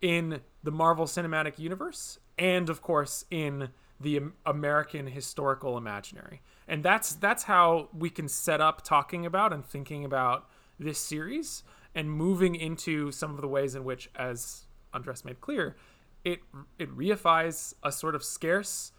in 0.01 0.41
the 0.63 0.71
Marvel 0.71 1.05
Cinematic 1.05 1.59
Universe 1.59 2.19
and 2.37 2.69
of 2.69 2.81
course 2.81 3.25
in 3.29 3.69
the 3.99 4.19
American 4.45 5.07
historical 5.07 5.77
imaginary. 5.77 6.41
And 6.67 6.83
that's 6.83 7.13
that's 7.13 7.43
how 7.43 7.89
we 7.93 8.09
can 8.09 8.27
set 8.27 8.61
up 8.61 8.83
talking 8.83 9.25
about 9.25 9.53
and 9.53 9.63
thinking 9.63 10.03
about 10.03 10.49
this 10.79 10.99
series 10.99 11.63
and 11.93 12.11
moving 12.11 12.55
into 12.55 13.11
some 13.11 13.31
of 13.31 13.41
the 13.41 13.47
ways 13.47 13.75
in 13.75 13.83
which 13.83 14.09
as 14.15 14.65
Andres 14.93 15.23
made 15.23 15.41
clear, 15.41 15.75
it 16.23 16.39
it 16.79 16.95
reifies 16.95 17.73
a 17.83 17.91
sort 17.91 18.15
of 18.15 18.23
scarce 18.23 18.91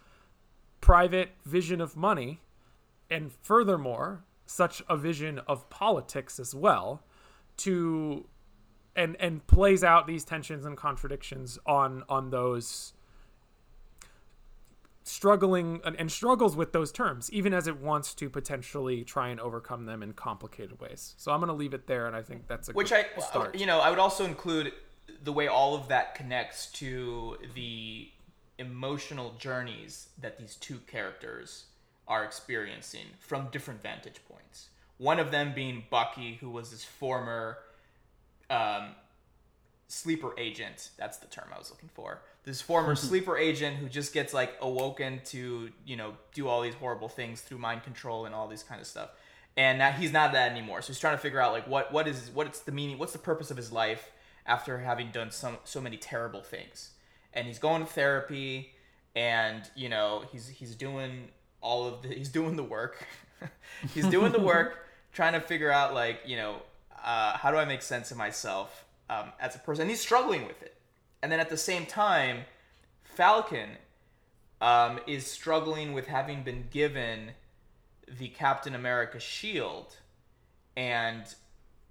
private 0.81 1.31
vision 1.45 1.81
of 1.81 1.95
money 1.95 2.41
and 3.09 3.31
furthermore 3.41 4.23
such 4.45 4.81
a 4.89 4.97
vision 4.97 5.39
of 5.47 5.69
politics 5.69 6.39
as 6.39 6.53
well 6.53 7.03
to 7.55 8.25
and 8.95 9.15
and 9.19 9.45
plays 9.47 9.83
out 9.83 10.07
these 10.07 10.23
tensions 10.23 10.65
and 10.65 10.77
contradictions 10.77 11.59
on 11.65 12.03
on 12.09 12.29
those 12.29 12.93
struggling 15.05 15.81
and, 15.83 15.97
and, 15.97 16.09
struggles 16.09 16.55
with 16.55 16.71
those 16.71 16.91
terms 16.91 17.29
even 17.33 17.53
as 17.53 17.67
it 17.67 17.77
wants 17.81 18.13
to 18.13 18.29
potentially 18.29 19.03
try 19.03 19.27
and 19.27 19.39
overcome 19.39 19.85
them 19.85 20.01
in 20.01 20.13
complicated 20.13 20.79
ways 20.79 21.13
so 21.17 21.31
i'm 21.31 21.39
going 21.39 21.49
to 21.49 21.53
leave 21.53 21.73
it 21.73 21.87
there 21.87 22.07
and 22.07 22.15
i 22.15 22.21
think 22.21 22.47
that's 22.47 22.69
a 22.69 22.71
which 22.71 22.93
i 22.93 23.05
start. 23.19 23.53
you 23.55 23.65
know 23.65 23.79
i 23.79 23.89
would 23.89 23.99
also 23.99 24.23
include 24.23 24.71
the 25.23 25.33
way 25.33 25.47
all 25.47 25.75
of 25.75 25.89
that 25.89 26.15
connects 26.15 26.67
to 26.67 27.37
the 27.53 28.07
emotional 28.59 29.35
journeys 29.37 30.09
that 30.21 30.37
these 30.37 30.55
two 30.55 30.77
characters 30.87 31.65
are 32.07 32.23
experiencing 32.23 33.05
from 33.19 33.49
different 33.51 33.81
vantage 33.81 34.21
points 34.29 34.69
one 34.97 35.19
of 35.19 35.31
them 35.31 35.51
being 35.53 35.83
bucky 35.89 36.35
who 36.39 36.49
was 36.49 36.71
his 36.71 36.85
former 36.85 37.57
um, 38.53 38.95
sleeper 39.87 40.33
agent. 40.37 40.89
That's 40.97 41.17
the 41.17 41.27
term 41.27 41.45
I 41.53 41.57
was 41.57 41.69
looking 41.71 41.89
for. 41.93 42.21
This 42.43 42.61
former 42.61 42.95
sleeper 43.09 43.37
agent 43.37 43.77
who 43.77 43.89
just 43.89 44.13
gets 44.13 44.33
like 44.33 44.55
awoken 44.61 45.21
to 45.25 45.69
you 45.85 45.95
know 45.95 46.13
do 46.33 46.47
all 46.47 46.61
these 46.61 46.75
horrible 46.75 47.09
things 47.09 47.41
through 47.41 47.57
mind 47.57 47.83
control 47.83 48.25
and 48.25 48.35
all 48.35 48.47
these 48.47 48.63
kind 48.63 48.79
of 48.79 48.87
stuff. 48.87 49.09
And 49.55 49.77
now 49.77 49.91
he's 49.91 50.11
not 50.11 50.33
that 50.33 50.51
anymore. 50.51 50.81
So 50.81 50.87
he's 50.87 50.99
trying 50.99 51.15
to 51.15 51.21
figure 51.21 51.39
out 51.39 51.51
like 51.51 51.67
what 51.67 51.91
what 51.91 52.07
is 52.07 52.31
what's 52.33 52.61
the 52.61 52.71
meaning, 52.71 52.97
what's 52.97 53.13
the 53.13 53.19
purpose 53.19 53.51
of 53.51 53.57
his 53.57 53.71
life 53.71 54.11
after 54.45 54.79
having 54.79 55.09
done 55.11 55.31
so 55.31 55.57
so 55.63 55.81
many 55.81 55.97
terrible 55.97 56.41
things. 56.41 56.91
And 57.33 57.47
he's 57.47 57.59
going 57.59 57.81
to 57.81 57.91
therapy, 57.91 58.71
and 59.15 59.63
you 59.75 59.89
know 59.89 60.23
he's 60.31 60.47
he's 60.47 60.75
doing 60.75 61.29
all 61.61 61.87
of 61.87 62.01
the 62.01 62.09
he's 62.15 62.29
doing 62.29 62.55
the 62.55 62.63
work. 62.63 63.05
he's 63.93 64.07
doing 64.07 64.31
the 64.31 64.39
work, 64.39 64.87
trying 65.11 65.33
to 65.33 65.41
figure 65.41 65.71
out 65.71 65.93
like 65.93 66.21
you 66.25 66.35
know 66.35 66.61
uh, 67.03 67.37
how 67.37 67.51
do 67.51 67.57
I 67.57 67.65
make 67.65 67.81
sense 67.81 68.11
of 68.11 68.17
myself 68.17 68.85
um, 69.09 69.31
as 69.39 69.55
a 69.55 69.59
person? 69.59 69.83
And 69.83 69.89
he's 69.89 70.01
struggling 70.01 70.47
with 70.47 70.61
it. 70.61 70.75
And 71.21 71.31
then 71.31 71.39
at 71.39 71.49
the 71.49 71.57
same 71.57 71.85
time, 71.85 72.41
Falcon 73.03 73.69
um, 74.61 74.99
is 75.07 75.25
struggling 75.25 75.93
with 75.93 76.07
having 76.07 76.43
been 76.43 76.65
given 76.71 77.31
the 78.07 78.29
Captain 78.29 78.75
America 78.75 79.19
shield 79.19 79.97
and 80.75 81.23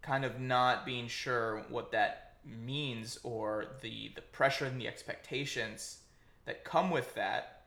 kind 0.03 0.25
of 0.25 0.41
not 0.41 0.85
being 0.85 1.07
sure 1.07 1.65
what 1.69 1.93
that 1.93 2.35
means 2.45 3.19
or 3.23 3.67
the 3.83 4.11
the 4.17 4.21
pressure 4.21 4.65
and 4.65 4.81
the 4.81 4.89
expectations 4.89 5.99
that 6.45 6.65
come 6.65 6.91
with 6.91 7.15
that. 7.15 7.63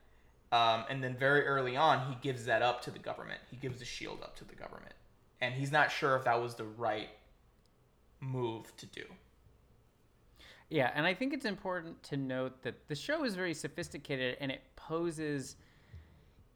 Um, 0.51 0.83
and 0.89 1.03
then 1.03 1.15
very 1.15 1.45
early 1.45 1.75
on, 1.75 2.07
he 2.07 2.17
gives 2.21 2.45
that 2.45 2.61
up 2.61 2.81
to 2.83 2.91
the 2.91 2.99
government. 2.99 3.39
He 3.49 3.57
gives 3.57 3.79
the 3.79 3.85
shield 3.85 4.19
up 4.21 4.35
to 4.37 4.45
the 4.45 4.55
government, 4.55 4.95
and 5.41 5.53
he's 5.53 5.71
not 5.71 5.91
sure 5.91 6.15
if 6.15 6.25
that 6.25 6.41
was 6.41 6.55
the 6.55 6.65
right 6.65 7.09
move 8.25 8.75
to 8.77 8.85
do. 8.85 9.03
Yeah, 10.69 10.91
and 10.95 11.05
I 11.05 11.13
think 11.13 11.33
it's 11.33 11.45
important 11.45 12.01
to 12.03 12.17
note 12.17 12.63
that 12.63 12.87
the 12.87 12.95
show 12.95 13.23
is 13.23 13.35
very 13.35 13.53
sophisticated 13.53 14.37
and 14.39 14.51
it 14.51 14.61
poses 14.75 15.55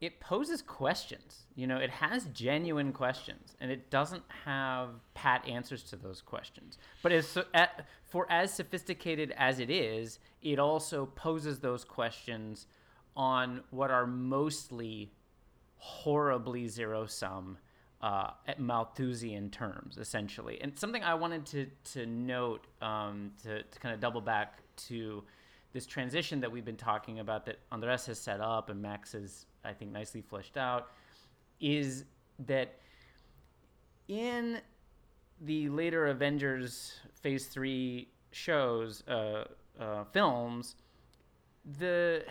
it 0.00 0.18
poses 0.18 0.62
questions. 0.62 1.42
You 1.54 1.66
know, 1.66 1.76
it 1.76 1.90
has 1.90 2.24
genuine 2.32 2.90
questions 2.90 3.54
and 3.60 3.70
it 3.70 3.90
doesn't 3.90 4.22
have 4.46 4.88
pat 5.12 5.46
answers 5.46 5.82
to 5.84 5.96
those 5.96 6.22
questions. 6.22 6.78
But 7.02 7.12
as 7.12 7.36
for 8.06 8.26
as 8.30 8.52
sophisticated 8.52 9.34
as 9.36 9.60
it 9.60 9.68
is, 9.68 10.18
it 10.40 10.58
also 10.58 11.04
poses 11.04 11.58
those 11.58 11.84
questions 11.84 12.66
on 13.14 13.62
what 13.70 13.90
are 13.90 14.06
mostly 14.06 15.12
horribly 15.76 16.66
zero 16.66 17.04
sum 17.04 17.58
uh, 18.02 18.30
at 18.46 18.58
Malthusian 18.58 19.50
terms, 19.50 19.98
essentially. 19.98 20.58
And 20.60 20.78
something 20.78 21.02
I 21.02 21.14
wanted 21.14 21.46
to, 21.46 21.66
to 21.92 22.06
note 22.06 22.66
um, 22.80 23.32
to, 23.42 23.62
to 23.62 23.78
kind 23.78 23.94
of 23.94 24.00
double 24.00 24.20
back 24.20 24.60
to 24.88 25.22
this 25.72 25.86
transition 25.86 26.40
that 26.40 26.50
we've 26.50 26.64
been 26.64 26.76
talking 26.76 27.20
about 27.20 27.44
that 27.46 27.58
Andres 27.70 28.06
has 28.06 28.18
set 28.18 28.40
up 28.40 28.70
and 28.70 28.80
Max 28.80 29.12
has, 29.12 29.46
I 29.64 29.72
think, 29.72 29.92
nicely 29.92 30.22
fleshed 30.22 30.56
out 30.56 30.88
is 31.60 32.04
that 32.46 32.78
in 34.08 34.60
the 35.40 35.68
later 35.68 36.06
Avengers 36.08 36.94
Phase 37.22 37.46
3 37.46 38.08
shows, 38.32 39.02
uh, 39.06 39.44
uh, 39.78 40.04
films, 40.12 40.76
the 41.78 42.24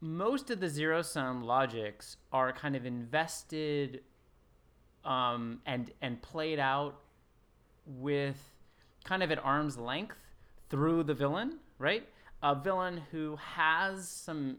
most 0.00 0.50
of 0.50 0.60
the 0.60 0.68
zero 0.68 1.02
sum 1.02 1.42
logics 1.42 2.16
are 2.32 2.52
kind 2.52 2.76
of 2.76 2.86
invested 2.86 4.02
um, 5.08 5.60
and 5.66 5.90
and 6.02 6.22
played 6.22 6.60
out 6.60 7.00
with 7.86 8.36
kind 9.04 9.22
of 9.22 9.32
at 9.32 9.42
arm's 9.42 9.78
length 9.78 10.18
through 10.68 11.02
the 11.02 11.14
villain, 11.14 11.58
right? 11.78 12.06
A 12.42 12.54
villain 12.54 13.02
who 13.10 13.36
has 13.36 14.06
some, 14.06 14.58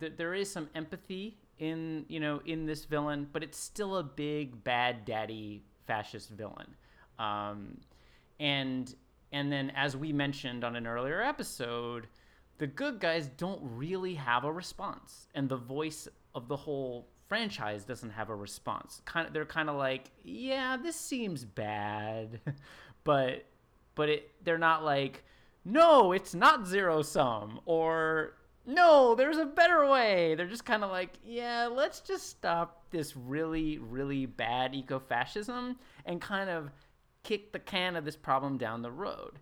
th- 0.00 0.14
there 0.16 0.34
is 0.34 0.50
some 0.50 0.68
empathy 0.74 1.36
in 1.58 2.06
you 2.08 2.18
know 2.18 2.40
in 2.46 2.64
this 2.64 2.86
villain, 2.86 3.28
but 3.30 3.44
it's 3.44 3.58
still 3.58 3.98
a 3.98 4.02
big 4.02 4.64
bad 4.64 5.04
daddy 5.04 5.62
fascist 5.86 6.30
villain, 6.30 6.74
um, 7.18 7.76
and 8.40 8.94
and 9.32 9.52
then 9.52 9.70
as 9.76 9.96
we 9.96 10.12
mentioned 10.12 10.64
on 10.64 10.74
an 10.74 10.86
earlier 10.86 11.20
episode, 11.20 12.08
the 12.56 12.66
good 12.66 12.98
guys 12.98 13.28
don't 13.36 13.60
really 13.62 14.14
have 14.14 14.44
a 14.44 14.52
response, 14.52 15.28
and 15.34 15.50
the 15.50 15.58
voice 15.58 16.08
of 16.34 16.48
the 16.48 16.56
whole 16.56 17.06
franchise 17.30 17.84
doesn't 17.84 18.10
have 18.10 18.28
a 18.28 18.34
response. 18.34 19.00
Kind 19.04 19.28
of, 19.28 19.32
they're 19.32 19.46
kind 19.46 19.70
of 19.70 19.76
like, 19.76 20.10
yeah, 20.24 20.76
this 20.76 20.96
seems 20.96 21.44
bad, 21.44 22.40
but 23.04 23.46
but 23.94 24.08
it 24.08 24.30
they're 24.44 24.58
not 24.58 24.84
like 24.84 25.22
no, 25.64 26.10
it's 26.10 26.34
not 26.34 26.66
zero 26.66 27.02
sum, 27.02 27.60
or 27.66 28.32
no, 28.66 29.14
there's 29.14 29.36
a 29.36 29.44
better 29.44 29.86
way. 29.86 30.34
They're 30.34 30.46
just 30.46 30.64
kind 30.64 30.82
of 30.82 30.90
like, 30.90 31.12
yeah, 31.24 31.68
let's 31.70 32.00
just 32.00 32.28
stop 32.28 32.90
this 32.90 33.16
really, 33.16 33.78
really 33.78 34.26
bad 34.26 34.74
eco 34.74 34.98
fascism 34.98 35.76
and 36.04 36.20
kind 36.20 36.50
of 36.50 36.70
kick 37.22 37.52
the 37.52 37.58
can 37.58 37.94
of 37.94 38.04
this 38.04 38.16
problem 38.16 38.58
down 38.58 38.82
the 38.82 38.90
road. 38.90 39.38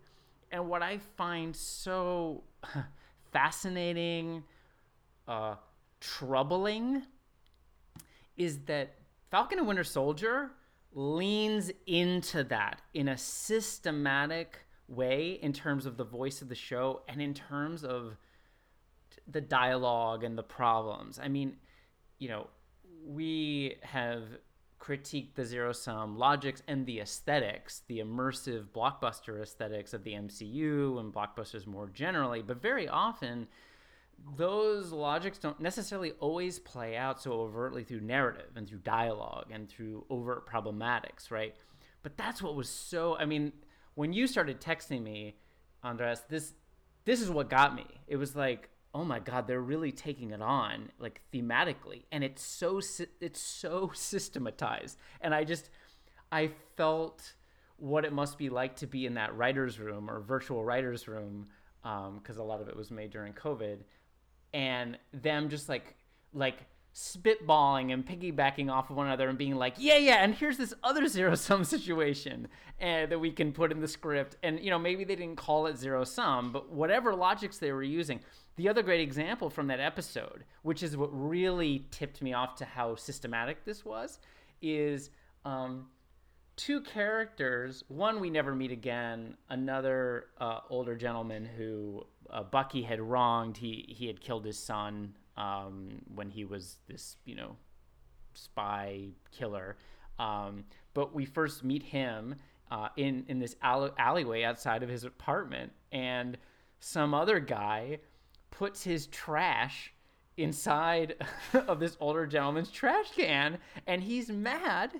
And 0.51 0.67
what 0.67 0.83
I 0.83 0.99
find 1.17 1.55
so 1.55 2.43
fascinating, 3.31 4.43
uh, 5.27 5.55
troubling, 6.01 7.03
is 8.39 8.59
that 8.65 8.95
Falcon 9.29 9.59
and 9.59 9.67
Winter 9.67 9.83
Soldier 9.83 10.49
leans 10.93 11.69
into 11.85 12.43
that 12.45 12.81
in 12.95 13.09
a 13.09 13.17
systematic 13.17 14.57
way 14.87 15.37
in 15.43 15.53
terms 15.53 15.85
of 15.85 15.97
the 15.97 16.03
voice 16.03 16.41
of 16.41 16.49
the 16.49 16.55
show 16.55 17.03
and 17.07 17.21
in 17.21 17.35
terms 17.35 17.83
of 17.83 18.17
the 19.27 19.41
dialogue 19.41 20.23
and 20.23 20.35
the 20.35 20.43
problems. 20.43 21.19
I 21.21 21.27
mean, 21.27 21.57
you 22.17 22.29
know, 22.29 22.47
we 23.05 23.75
have 23.83 24.23
critiqued 24.79 25.35
the 25.35 25.45
zero 25.45 25.73
sum 25.73 26.17
logics 26.17 26.63
and 26.67 26.85
the 26.85 27.01
aesthetics, 27.01 27.81
the 27.87 27.99
immersive 27.99 28.67
blockbuster 28.69 29.41
aesthetics 29.41 29.93
of 29.93 30.03
the 30.03 30.13
MCU 30.13 30.99
and 30.99 31.13
blockbusters 31.13 31.67
more 31.67 31.89
generally, 31.89 32.41
but 32.41 32.61
very 32.61 32.87
often 32.87 33.47
those 34.35 34.91
logics 34.91 35.37
don't 35.37 35.59
necessarily 35.59 36.11
always 36.19 36.59
play 36.59 36.95
out 36.95 37.21
so 37.21 37.33
overtly 37.33 37.83
through 37.83 38.01
narrative 38.01 38.51
and 38.55 38.67
through 38.67 38.79
dialogue 38.79 39.47
and 39.51 39.69
through 39.69 40.05
overt 40.09 40.47
problematics, 40.47 41.31
right? 41.31 41.55
But 42.03 42.17
that's 42.17 42.41
what 42.41 42.55
was 42.55 42.69
so 42.69 43.17
I 43.17 43.25
mean, 43.25 43.51
when 43.95 44.13
you 44.13 44.27
started 44.27 44.61
texting 44.61 45.03
me, 45.03 45.35
Andres, 45.83 46.23
this 46.29 46.53
this 47.05 47.21
is 47.21 47.29
what 47.29 47.49
got 47.49 47.75
me. 47.75 47.85
It 48.07 48.17
was 48.17 48.35
like, 48.35 48.69
oh 48.93 49.03
my 49.03 49.19
god, 49.19 49.47
they're 49.47 49.61
really 49.61 49.91
taking 49.91 50.31
it 50.31 50.41
on 50.41 50.91
like 50.99 51.21
thematically 51.33 52.03
and 52.11 52.23
it's 52.23 52.43
so 52.43 52.79
it's 53.19 53.41
so 53.41 53.91
systematized. 53.93 54.97
And 55.21 55.33
I 55.33 55.43
just 55.43 55.69
I 56.31 56.51
felt 56.77 57.33
what 57.77 58.05
it 58.05 58.13
must 58.13 58.37
be 58.37 58.49
like 58.49 58.75
to 58.77 58.87
be 58.87 59.05
in 59.05 59.13
that 59.15 59.35
writer's 59.35 59.79
room 59.79 60.09
or 60.09 60.19
virtual 60.19 60.63
writer's 60.63 61.07
room 61.07 61.47
because 61.81 62.37
um, 62.37 62.41
a 62.41 62.43
lot 62.43 62.61
of 62.61 62.67
it 62.67 62.75
was 62.75 62.91
made 62.91 63.09
during 63.09 63.33
COVID 63.33 63.79
and 64.53 64.97
them 65.13 65.49
just 65.49 65.69
like 65.69 65.95
like 66.33 66.65
spitballing 66.93 67.93
and 67.93 68.05
piggybacking 68.05 68.69
off 68.69 68.89
of 68.89 68.95
one 68.95 69.05
another 69.05 69.29
and 69.29 69.37
being 69.37 69.55
like, 69.55 69.75
yeah, 69.77 69.97
yeah, 69.97 70.23
and 70.23 70.35
here's 70.35 70.57
this 70.57 70.73
other 70.83 71.07
zero 71.07 71.35
sum 71.35 71.63
situation 71.63 72.47
and 72.79 73.11
that 73.11 73.19
we 73.19 73.31
can 73.31 73.51
put 73.51 73.71
in 73.71 73.79
the 73.79 73.87
script. 73.87 74.35
And 74.43 74.59
you 74.59 74.69
know, 74.69 74.79
maybe 74.79 75.03
they 75.03 75.15
didn't 75.15 75.37
call 75.37 75.67
it 75.67 75.77
zero 75.77 76.03
sum, 76.03 76.51
but 76.51 76.69
whatever 76.71 77.15
logics 77.15 77.57
they 77.57 77.71
were 77.71 77.83
using. 77.83 78.19
The 78.57 78.67
other 78.67 78.83
great 78.83 79.01
example 79.01 79.49
from 79.49 79.67
that 79.67 79.79
episode, 79.79 80.43
which 80.63 80.83
is 80.83 80.97
what 80.97 81.09
really 81.13 81.85
tipped 81.91 82.21
me 82.21 82.33
off 82.33 82.55
to 82.55 82.65
how 82.65 82.95
systematic 82.95 83.63
this 83.63 83.85
was, 83.85 84.19
is 84.61 85.11
um, 85.45 85.87
two 86.59 86.81
characters. 86.81 87.85
One 87.87 88.19
we 88.19 88.29
never 88.29 88.53
meet 88.53 88.71
again. 88.71 89.37
Another 89.49 90.25
uh, 90.39 90.59
older 90.69 90.97
gentleman 90.97 91.45
who 91.45 92.05
uh, 92.29 92.43
Bucky 92.43 92.81
had 92.81 92.99
wronged. 92.99 93.55
He 93.55 93.85
he 93.87 94.07
had 94.07 94.19
killed 94.19 94.45
his 94.45 94.59
son 94.59 95.15
um, 95.37 96.01
when 96.13 96.29
he 96.29 96.43
was 96.43 96.79
this 96.87 97.15
you 97.23 97.35
know 97.35 97.55
spy 98.33 99.07
killer. 99.31 99.77
Um, 100.19 100.65
but 100.93 101.15
we 101.15 101.23
first 101.23 101.63
meet 101.63 101.81
him 101.81 102.35
uh, 102.69 102.89
in 102.97 103.23
in 103.29 103.39
this 103.39 103.55
alley- 103.61 103.91
alleyway 103.97 104.43
outside 104.43 104.83
of 104.83 104.89
his 104.89 105.05
apartment, 105.05 105.71
and 105.93 106.37
some 106.81 107.13
other 107.13 107.39
guy 107.39 107.99
puts 108.51 108.83
his 108.83 109.07
trash 109.07 109.93
inside 110.35 111.15
of 111.53 111.79
this 111.79 111.95
older 112.01 112.27
gentleman's 112.27 112.69
trash 112.69 113.11
can, 113.15 113.59
and 113.87 114.03
he's 114.03 114.29
mad 114.29 114.91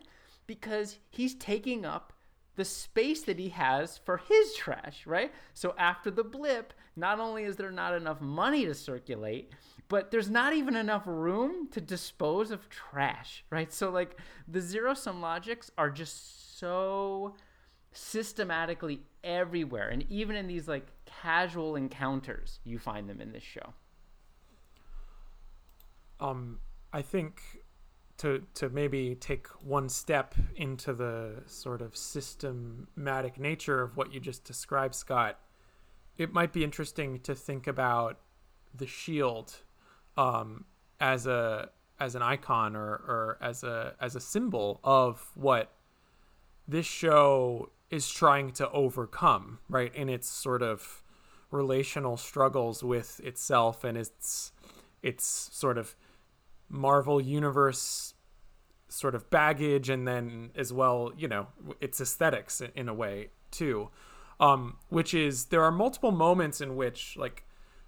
because 0.49 0.97
he's 1.11 1.35
taking 1.35 1.85
up 1.85 2.11
the 2.55 2.65
space 2.65 3.21
that 3.21 3.37
he 3.37 3.49
has 3.49 3.99
for 3.99 4.17
his 4.17 4.55
trash, 4.55 5.05
right? 5.05 5.31
So 5.53 5.75
after 5.77 6.09
the 6.09 6.23
blip, 6.23 6.73
not 6.95 7.19
only 7.19 7.43
is 7.43 7.55
there 7.55 7.69
not 7.71 7.93
enough 7.93 8.19
money 8.19 8.65
to 8.65 8.73
circulate, 8.73 9.51
but 9.89 10.09
there's 10.09 10.27
not 10.27 10.53
even 10.53 10.75
enough 10.75 11.03
room 11.05 11.67
to 11.69 11.79
dispose 11.79 12.49
of 12.49 12.67
trash, 12.67 13.45
right? 13.51 13.71
So 13.71 13.91
like 13.91 14.17
the 14.47 14.59
zero 14.59 14.95
sum 14.95 15.21
logics 15.21 15.69
are 15.77 15.91
just 15.91 16.57
so 16.57 17.35
systematically 17.91 19.01
everywhere 19.23 19.89
and 19.89 20.03
even 20.09 20.35
in 20.35 20.47
these 20.47 20.67
like 20.67 20.87
casual 21.05 21.75
encounters 21.75 22.59
you 22.63 22.79
find 22.79 23.09
them 23.09 23.19
in 23.19 23.31
this 23.31 23.41
show 23.43 23.73
um 26.19 26.59
i 26.93 27.01
think 27.01 27.41
to 28.19 28.43
to 28.53 28.69
maybe 28.69 29.15
take 29.15 29.47
one 29.63 29.89
step 29.89 30.35
into 30.55 30.93
the 30.93 31.41
sort 31.45 31.81
of 31.81 31.95
systematic 31.95 33.39
nature 33.39 33.81
of 33.81 33.97
what 33.97 34.13
you 34.13 34.19
just 34.19 34.43
described, 34.43 34.93
Scott, 34.93 35.39
it 36.17 36.31
might 36.31 36.53
be 36.53 36.63
interesting 36.63 37.19
to 37.21 37.33
think 37.33 37.65
about 37.65 38.19
the 38.75 38.85
shield 38.85 39.55
um, 40.17 40.65
as 40.99 41.27
a 41.27 41.69
as 41.99 42.15
an 42.15 42.21
icon 42.21 42.75
or, 42.75 42.89
or 42.89 43.37
as 43.41 43.63
a 43.63 43.95
as 43.99 44.15
a 44.15 44.19
symbol 44.19 44.79
of 44.83 45.31
what 45.35 45.71
this 46.67 46.85
show 46.85 47.69
is 47.89 48.09
trying 48.09 48.51
to 48.51 48.69
overcome, 48.71 49.59
right? 49.69 49.93
In 49.95 50.09
its 50.09 50.29
sort 50.29 50.61
of 50.61 51.03
relational 51.51 52.17
struggles 52.17 52.83
with 52.83 53.19
itself 53.21 53.83
and 53.83 53.97
its 53.97 54.51
its 55.01 55.25
sort 55.25 55.77
of 55.77 55.95
Marvel 56.69 57.19
universe 57.19 58.13
sort 58.87 59.15
of 59.15 59.29
baggage 59.29 59.89
and 59.89 60.07
then 60.07 60.51
as 60.55 60.73
well, 60.73 61.11
you 61.17 61.27
know, 61.27 61.47
its 61.79 62.01
aesthetics 62.01 62.61
in 62.75 62.89
a 62.89 62.93
way 62.93 63.29
too. 63.51 63.89
Um, 64.39 64.77
which 64.87 65.13
is 65.13 65.45
there 65.45 65.63
are 65.63 65.71
multiple 65.71 66.11
moments 66.11 66.61
in 66.61 66.77
which 66.77 67.17
like 67.17 67.43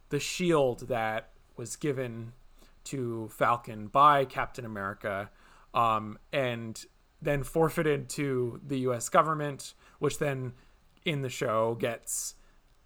the 0.10 0.20
shield 0.20 0.90
that 0.90 1.30
was 1.56 1.78
given 1.78 2.34
to 2.86 3.30
Falcon 3.30 3.88
by 3.88 4.26
Captain 4.26 4.66
America 4.66 5.30
um, 5.74 6.18
and 6.34 6.86
then 7.22 7.44
forfeited 7.44 8.10
to 8.10 8.60
the 8.66 8.80
US 8.80 9.10
government, 9.10 9.74
which 10.00 10.20
then 10.20 10.54
in 11.06 11.22
the 11.22 11.30
show 11.30 11.76
gets 11.80 12.36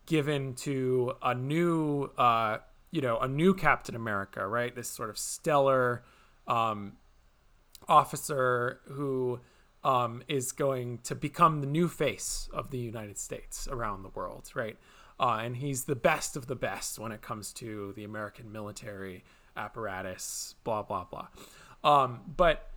given 0.05 0.53
to 0.53 1.13
a 1.23 1.33
new 1.33 2.11
uh, 2.17 2.57
you 2.95 3.01
know 3.01 3.19
a 3.19 3.27
new 3.27 3.53
captain 3.53 3.95
america 3.95 4.47
right? 4.47 4.73
This 4.73 4.87
sort 4.87 5.09
of 5.09 5.17
stellar 5.17 6.03
um, 6.47 6.93
officer 7.89 8.79
who 8.85 9.41
um, 9.83 10.23
is 10.27 10.51
going 10.51 10.99
to 11.03 11.13
become 11.13 11.59
the 11.59 11.67
new 11.67 11.89
face 11.89 12.49
of 12.53 12.71
the 12.71 12.77
united 12.77 13.17
states 13.17 13.67
around 13.69 14.03
the 14.03 14.09
world 14.09 14.49
right? 14.55 14.77
Uh, 15.19 15.39
and 15.43 15.57
he's 15.57 15.85
the 15.85 15.95
best 15.95 16.35
of 16.35 16.47
the 16.47 16.55
best 16.55 16.97
when 16.99 17.11
it 17.11 17.21
comes 17.21 17.51
to 17.53 17.91
the 17.97 18.05
american 18.05 18.49
military 18.51 19.23
apparatus 19.57 20.55
blah 20.63 20.81
blah 20.81 21.03
blah. 21.03 21.27
Um, 21.83 22.21
but 22.35 22.71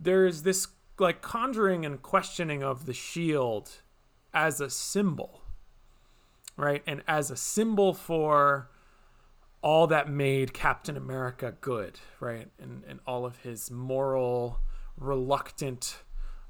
there's 0.00 0.42
this 0.42 0.66
like 0.98 1.22
conjuring 1.22 1.86
and 1.86 2.02
questioning 2.02 2.62
of 2.64 2.86
the 2.86 2.92
shield 2.92 3.70
as 4.34 4.60
a 4.60 4.68
symbol 4.68 5.42
right? 6.56 6.82
And 6.86 7.02
as 7.08 7.30
a 7.30 7.36
symbol 7.36 7.94
for 7.94 8.68
all 9.62 9.86
that 9.86 10.10
made 10.10 10.52
Captain 10.52 10.96
America 10.96 11.54
good, 11.60 11.98
right? 12.20 12.48
And 12.60 12.82
and 12.86 13.00
all 13.06 13.24
of 13.24 13.36
his 13.38 13.70
moral, 13.70 14.58
reluctant, 14.96 15.96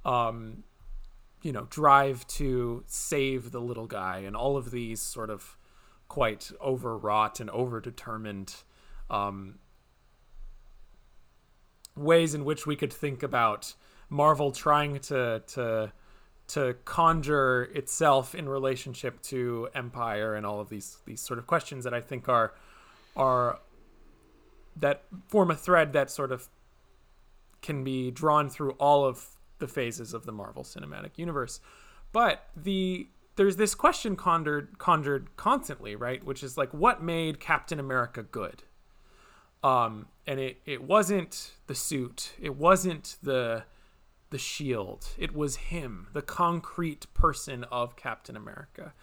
um, 0.04 0.64
you 1.42 1.52
know, 1.52 1.66
drive 1.68 2.26
to 2.28 2.82
save 2.86 3.52
the 3.52 3.60
little 3.60 3.86
guy, 3.86 4.18
and 4.18 4.34
all 4.34 4.56
of 4.56 4.70
these 4.70 5.00
sort 5.00 5.30
of 5.30 5.56
quite 6.08 6.50
overwrought 6.60 7.40
and 7.40 7.48
overdetermined 7.50 8.62
um, 9.08 9.58
ways 11.96 12.34
in 12.34 12.44
which 12.44 12.66
we 12.66 12.76
could 12.76 12.92
think 12.92 13.22
about 13.22 13.74
Marvel 14.08 14.52
trying 14.52 14.98
to 15.00 15.42
to 15.46 15.92
to 16.48 16.74
conjure 16.84 17.70
itself 17.74 18.34
in 18.34 18.48
relationship 18.48 19.22
to 19.22 19.68
Empire 19.74 20.34
and 20.34 20.44
all 20.44 20.60
of 20.60 20.68
these 20.68 20.98
these 21.06 21.20
sort 21.20 21.38
of 21.38 21.46
questions 21.46 21.84
that 21.84 21.94
I 21.94 22.00
think 22.00 22.28
are 22.28 22.54
are 23.16 23.60
that 24.76 25.04
form 25.28 25.50
a 25.50 25.56
thread 25.56 25.92
that 25.92 26.10
sort 26.10 26.32
of 26.32 26.48
can 27.60 27.84
be 27.84 28.10
drawn 28.10 28.48
through 28.48 28.72
all 28.72 29.04
of 29.04 29.36
the 29.58 29.68
phases 29.68 30.12
of 30.12 30.26
the 30.26 30.32
Marvel 30.32 30.64
Cinematic 30.64 31.16
Universe. 31.16 31.60
But 32.12 32.48
the 32.56 33.08
there's 33.36 33.56
this 33.56 33.74
question 33.74 34.16
conjured 34.16 34.78
conjured 34.78 35.28
constantly, 35.36 35.96
right? 35.96 36.22
Which 36.24 36.42
is 36.42 36.58
like, 36.58 36.72
what 36.74 37.02
made 37.02 37.40
Captain 37.40 37.80
America 37.80 38.22
good? 38.22 38.64
Um, 39.62 40.08
and 40.26 40.40
it 40.40 40.58
it 40.66 40.82
wasn't 40.82 41.52
the 41.66 41.74
suit, 41.74 42.32
it 42.40 42.56
wasn't 42.56 43.16
the 43.22 43.64
the 44.30 44.38
shield, 44.38 45.08
it 45.18 45.34
was 45.34 45.56
him, 45.56 46.08
the 46.14 46.22
concrete 46.22 47.06
person 47.14 47.64
of 47.64 47.96
Captain 47.96 48.34
America. 48.36 48.94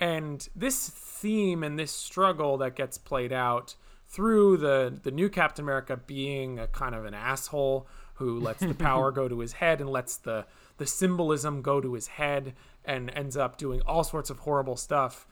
And 0.00 0.48
this 0.54 0.88
theme 0.88 1.62
and 1.62 1.78
this 1.78 1.92
struggle 1.92 2.58
that 2.58 2.76
gets 2.76 2.98
played 2.98 3.32
out 3.32 3.74
through 4.08 4.56
the 4.56 4.98
the 5.02 5.10
new 5.10 5.28
Captain 5.28 5.64
America 5.64 5.96
being 5.96 6.58
a 6.58 6.66
kind 6.66 6.94
of 6.94 7.04
an 7.04 7.14
asshole 7.14 7.86
who 8.14 8.38
lets 8.38 8.60
the 8.60 8.74
power 8.74 9.10
go 9.10 9.28
to 9.28 9.40
his 9.40 9.54
head 9.54 9.80
and 9.80 9.90
lets 9.90 10.16
the 10.16 10.46
the 10.78 10.86
symbolism 10.86 11.62
go 11.62 11.80
to 11.80 11.94
his 11.94 12.06
head 12.06 12.54
and 12.84 13.10
ends 13.10 13.36
up 13.36 13.56
doing 13.56 13.80
all 13.86 14.04
sorts 14.04 14.30
of 14.30 14.40
horrible 14.40 14.76
stuff 14.76 15.26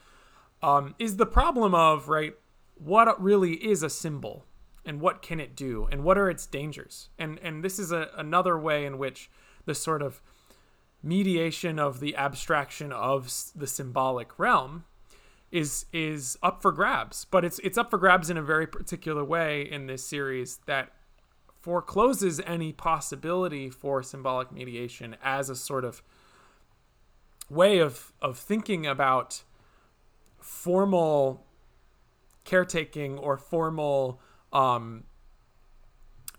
um, 0.62 0.94
is 0.98 1.16
the 1.16 1.26
problem 1.26 1.74
of 1.74 2.08
right 2.08 2.34
what 2.76 3.22
really 3.22 3.52
is 3.54 3.82
a 3.82 3.90
symbol 3.90 4.44
and 4.84 5.00
what 5.00 5.22
can 5.22 5.40
it 5.40 5.56
do 5.56 5.88
and 5.90 6.04
what 6.04 6.18
are 6.18 6.28
its 6.28 6.46
dangers? 6.46 7.08
And 7.18 7.38
and 7.40 7.62
this 7.62 7.78
is 7.78 7.92
a, 7.92 8.10
another 8.16 8.58
way 8.58 8.84
in 8.84 8.98
which 8.98 9.30
the 9.64 9.74
sort 9.74 10.02
of 10.02 10.20
mediation 11.04 11.78
of 11.78 12.00
the 12.00 12.16
abstraction 12.16 12.92
of 12.92 13.32
the 13.54 13.66
symbolic 13.66 14.38
realm 14.38 14.84
is 15.52 15.86
is 15.92 16.36
up 16.42 16.60
for 16.62 16.72
grabs 16.72 17.26
but 17.26 17.44
it's 17.44 17.58
it's 17.60 17.78
up 17.78 17.90
for 17.90 17.98
grabs 17.98 18.30
in 18.30 18.36
a 18.36 18.42
very 18.42 18.66
particular 18.66 19.24
way 19.24 19.62
in 19.62 19.86
this 19.86 20.04
series 20.04 20.58
that 20.66 20.90
forecloses 21.60 22.40
any 22.46 22.72
possibility 22.72 23.70
for 23.70 24.02
symbolic 24.02 24.50
mediation 24.50 25.16
as 25.22 25.48
a 25.48 25.56
sort 25.56 25.84
of 25.84 26.02
way 27.48 27.78
of 27.78 28.12
of 28.20 28.38
thinking 28.38 28.86
about 28.86 29.44
formal 30.40 31.44
caretaking 32.44 33.18
or 33.18 33.36
formal 33.36 34.20
um, 34.52 35.04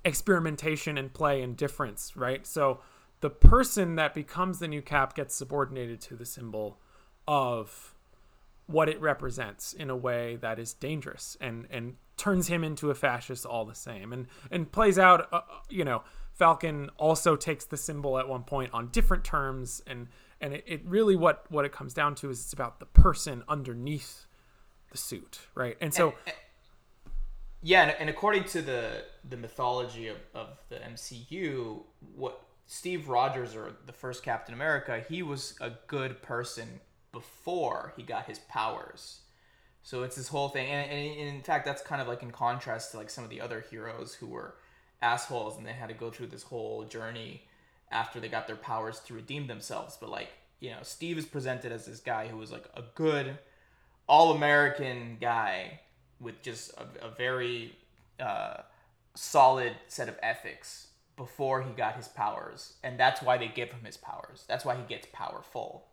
experimentation 0.03 0.97
and 0.97 1.13
play 1.13 1.41
and 1.41 1.57
difference, 1.57 2.15
right? 2.15 2.45
So 2.45 2.79
the 3.25 3.29
person 3.31 3.95
that 3.95 4.13
becomes 4.13 4.59
the 4.59 4.67
new 4.67 4.83
cap 4.83 5.15
gets 5.15 5.33
subordinated 5.33 5.99
to 5.99 6.15
the 6.15 6.27
symbol 6.27 6.77
of 7.27 7.95
what 8.67 8.87
it 8.87 9.01
represents 9.01 9.73
in 9.73 9.89
a 9.89 9.95
way 9.95 10.35
that 10.35 10.59
is 10.59 10.75
dangerous 10.75 11.35
and 11.41 11.65
and 11.71 11.95
turns 12.17 12.49
him 12.49 12.63
into 12.63 12.91
a 12.91 12.93
fascist 12.93 13.43
all 13.43 13.65
the 13.65 13.73
same. 13.73 14.13
And 14.13 14.27
and 14.51 14.71
plays 14.71 14.99
out 14.99 15.27
uh, 15.33 15.41
you 15.69 15.83
know 15.83 16.03
falcon 16.33 16.91
also 16.97 17.35
takes 17.35 17.65
the 17.65 17.77
symbol 17.77 18.19
at 18.19 18.27
one 18.27 18.43
point 18.43 18.69
on 18.75 18.89
different 18.89 19.23
terms. 19.23 19.81
And 19.87 20.07
and 20.39 20.53
it, 20.53 20.63
it 20.67 20.85
really 20.85 21.15
what 21.15 21.45
what 21.49 21.65
it 21.65 21.71
comes 21.71 21.95
down 21.95 22.13
to 22.17 22.29
is 22.29 22.41
it's 22.41 22.53
about 22.53 22.79
the 22.79 22.85
person 22.85 23.43
underneath 23.49 24.27
the 24.91 24.99
suit 24.99 25.39
right? 25.55 25.77
And 25.81 25.91
so 25.91 26.13
and, 26.27 26.35
yeah 27.63 27.81
and, 27.81 27.95
and 28.01 28.09
according 28.11 28.43
to 28.43 28.61
the 28.61 29.03
the 29.27 29.37
mythology 29.37 30.09
of, 30.09 30.17
of 30.35 30.49
the 30.69 30.75
mcu 30.75 31.81
what 32.15 32.44
steve 32.67 33.07
rogers 33.07 33.55
or 33.55 33.73
the 33.85 33.93
first 33.93 34.23
captain 34.23 34.53
america 34.53 35.03
he 35.07 35.21
was 35.21 35.55
a 35.61 35.71
good 35.87 36.21
person 36.21 36.79
before 37.11 37.93
he 37.95 38.03
got 38.03 38.25
his 38.25 38.39
powers 38.39 39.21
so 39.85 40.01
it's 40.01 40.15
this 40.15 40.29
whole 40.29 40.49
thing, 40.49 40.67
and, 40.67 40.89
and, 40.89 41.35
in 41.35 41.43
fact, 41.43 41.63
that's 41.63 41.83
kind 41.83 42.01
of 42.01 42.07
like 42.07 42.23
in 42.23 42.31
contrast 42.31 42.89
to 42.89 42.97
like 42.97 43.11
some 43.11 43.23
of 43.23 43.29
the 43.29 43.39
other 43.39 43.63
heroes 43.69 44.15
who 44.15 44.25
were 44.25 44.55
assholes 44.99 45.57
and 45.57 45.65
they 45.65 45.73
had 45.73 45.89
to 45.89 45.93
go 45.93 46.09
through 46.09 46.25
this 46.25 46.41
whole 46.41 46.85
journey 46.85 47.43
after 47.91 48.19
they 48.19 48.27
got 48.27 48.47
their 48.47 48.55
powers 48.55 48.99
to 49.01 49.13
redeem 49.13 49.45
themselves. 49.45 49.95
But 50.01 50.09
like 50.09 50.29
you 50.59 50.71
know, 50.71 50.79
Steve 50.81 51.19
is 51.19 51.25
presented 51.25 51.71
as 51.71 51.85
this 51.85 51.99
guy 51.99 52.27
who 52.27 52.37
was 52.37 52.51
like 52.51 52.65
a 52.75 52.81
good, 52.95 53.37
all-American 54.07 55.17
guy 55.21 55.81
with 56.19 56.41
just 56.41 56.73
a, 56.73 57.05
a 57.05 57.09
very 57.11 57.75
uh, 58.19 58.61
solid 59.13 59.73
set 59.87 60.09
of 60.09 60.17
ethics 60.23 60.87
before 61.15 61.61
he 61.61 61.71
got 61.71 61.95
his 61.95 62.07
powers, 62.07 62.73
and 62.83 62.99
that's 62.99 63.21
why 63.21 63.37
they 63.37 63.47
give 63.47 63.71
him 63.71 63.85
his 63.85 63.97
powers. 63.97 64.45
That's 64.47 64.65
why 64.65 64.75
he 64.75 64.83
gets 64.83 65.07
powerful 65.13 65.85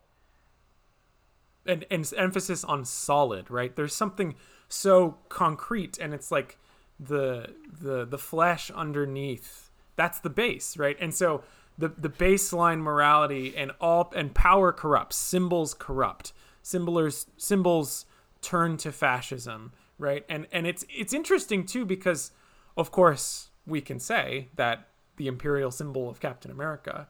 and, 1.65 1.85
and 1.89 2.11
emphasis 2.17 2.63
on 2.63 2.85
solid, 2.85 3.49
right? 3.49 3.75
There's 3.75 3.95
something 3.95 4.35
so 4.67 5.17
concrete, 5.29 5.97
and 5.97 6.13
it's 6.13 6.31
like 6.31 6.57
the 6.99 7.53
the 7.81 8.05
the 8.05 8.17
flesh 8.17 8.71
underneath. 8.71 9.69
That's 9.95 10.19
the 10.19 10.29
base, 10.29 10.77
right? 10.77 10.97
And 10.99 11.13
so 11.13 11.43
the 11.77 11.89
the 11.89 12.09
baseline 12.09 12.79
morality 12.79 13.55
and 13.55 13.71
all 13.79 14.11
and 14.15 14.33
power 14.33 14.71
corrupts. 14.71 15.15
Symbols 15.15 15.73
corrupt. 15.73 16.33
Symbols 16.61 17.27
symbols 17.37 18.05
turn 18.41 18.77
to 18.77 18.91
fascism, 18.91 19.71
right? 19.97 20.25
And 20.29 20.47
and 20.51 20.67
it's 20.67 20.85
it's 20.89 21.13
interesting 21.13 21.65
too 21.65 21.85
because, 21.85 22.31
of 22.77 22.91
course, 22.91 23.49
we 23.65 23.81
can 23.81 23.99
say 23.99 24.49
that 24.55 24.87
the 25.17 25.27
imperial 25.27 25.71
symbol 25.71 26.09
of 26.09 26.19
Captain 26.19 26.51
America 26.51 27.07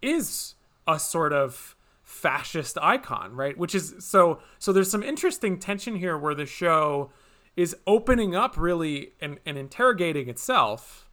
is 0.00 0.54
a 0.86 0.98
sort 0.98 1.32
of 1.32 1.76
fascist 2.02 2.76
icon, 2.80 3.34
right? 3.34 3.56
Which 3.56 3.74
is 3.74 3.94
so 4.00 4.40
so 4.58 4.72
there's 4.72 4.90
some 4.90 5.02
interesting 5.02 5.58
tension 5.58 5.96
here 5.96 6.18
where 6.18 6.34
the 6.34 6.46
show 6.46 7.10
is 7.56 7.76
opening 7.86 8.34
up 8.34 8.56
really 8.56 9.12
and, 9.20 9.38
and 9.44 9.56
interrogating 9.56 10.28
itself 10.28 11.08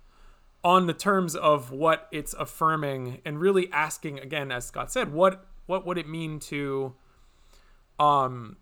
on 0.63 0.87
the 0.87 0.93
terms 0.93 1.35
of 1.35 1.71
what 1.71 2.07
it's 2.11 2.33
affirming 2.33 3.21
and 3.23 3.39
really 3.39 3.71
asking 3.71 4.19
again 4.19 4.51
as 4.51 4.65
Scott 4.65 4.91
said, 4.91 5.13
what 5.13 5.45
what 5.67 5.85
would 5.85 5.97
it 5.97 6.07
mean 6.07 6.39
to 6.39 6.95
um 7.99 8.57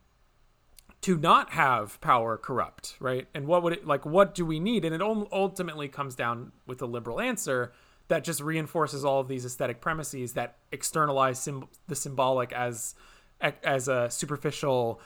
to 1.01 1.17
not 1.17 1.51
have 1.51 2.01
power 2.01 2.37
corrupt, 2.37 2.95
right? 2.99 3.27
And 3.33 3.47
what 3.47 3.63
would 3.63 3.73
it 3.73 3.87
like 3.87 4.05
what 4.05 4.33
do 4.33 4.45
we 4.45 4.59
need? 4.59 4.85
And 4.85 4.93
it 4.95 5.01
ultimately 5.01 5.87
comes 5.87 6.15
down 6.15 6.51
with 6.65 6.81
a 6.81 6.85
liberal 6.85 7.19
answer 7.19 7.71
that 8.07 8.23
just 8.23 8.41
reinforces 8.41 9.03
all 9.03 9.19
of 9.19 9.27
these 9.27 9.45
aesthetic 9.45 9.81
premises 9.81 10.33
that 10.33 10.57
externalize 10.71 11.39
sim- 11.39 11.67
the 11.87 11.95
symbolic 11.95 12.51
as 12.53 12.95
as 13.41 13.87
a 13.87 14.09
superficial 14.09 14.99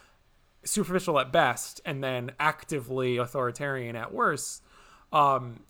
superficial 0.63 1.19
at 1.19 1.31
best 1.31 1.81
and 1.85 2.03
then 2.03 2.31
actively 2.39 3.17
authoritarian 3.17 3.95
at 3.95 4.13
worst 4.13 4.63
um, 5.11 5.61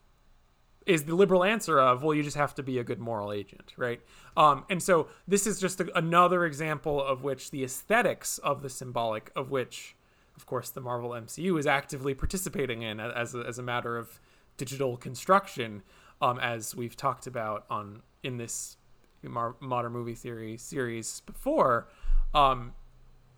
is 0.85 1.05
the 1.05 1.15
liberal 1.15 1.43
answer 1.43 1.79
of 1.79 2.03
well 2.03 2.13
you 2.13 2.21
just 2.21 2.37
have 2.37 2.53
to 2.53 2.61
be 2.61 2.77
a 2.77 2.83
good 2.83 2.99
moral 2.99 3.31
agent 3.31 3.73
right 3.77 4.01
um, 4.37 4.63
and 4.69 4.83
so 4.83 5.07
this 5.27 5.47
is 5.47 5.59
just 5.59 5.79
a, 5.81 5.97
another 5.97 6.45
example 6.45 7.03
of 7.03 7.23
which 7.23 7.49
the 7.49 7.63
aesthetics 7.63 8.37
of 8.39 8.61
the 8.61 8.69
symbolic 8.69 9.31
of 9.35 9.49
which 9.49 9.95
of 10.35 10.45
course 10.45 10.69
the 10.69 10.81
marvel 10.81 11.11
mcu 11.11 11.59
is 11.59 11.67
actively 11.67 12.13
participating 12.13 12.81
in 12.81 12.99
as 12.99 13.35
a, 13.35 13.39
as 13.39 13.57
a 13.57 13.63
matter 13.63 13.97
of 13.97 14.19
digital 14.57 14.97
construction 14.97 15.81
um, 16.21 16.39
as 16.39 16.75
we've 16.75 16.95
talked 16.95 17.27
about 17.27 17.65
on 17.69 18.01
in 18.23 18.37
this 18.37 18.77
modern 19.23 19.91
movie 19.91 20.15
theory 20.15 20.57
series 20.57 21.21
before. 21.21 21.87
Um, 22.33 22.73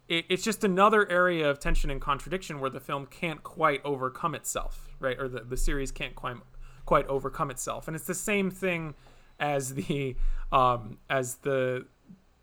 it, 0.08 0.26
it's 0.30 0.44
just 0.44 0.64
another 0.64 1.10
area 1.10 1.50
of 1.50 1.60
tension 1.60 1.90
and 1.90 2.02
contradiction 2.02 2.60
where 2.60 2.70
the 2.70 2.80
film 2.80 3.06
can't 3.06 3.44
quite 3.44 3.82
overcome 3.86 4.36
itself, 4.36 4.90
right? 5.00 5.18
Or 5.20 5.28
the, 5.28 5.42
the 5.42 5.58
series 5.58 5.92
can't 5.92 6.16
quite 6.16 6.38
quite 6.86 7.08
overcome 7.08 7.50
itself, 7.50 7.88
and 7.88 7.96
it's 7.96 8.08
the 8.08 8.14
same 8.14 8.52
thing 8.52 8.94
as 9.40 9.74
the 9.74 10.16
um, 10.52 10.98
as 11.10 11.36
the 11.38 11.86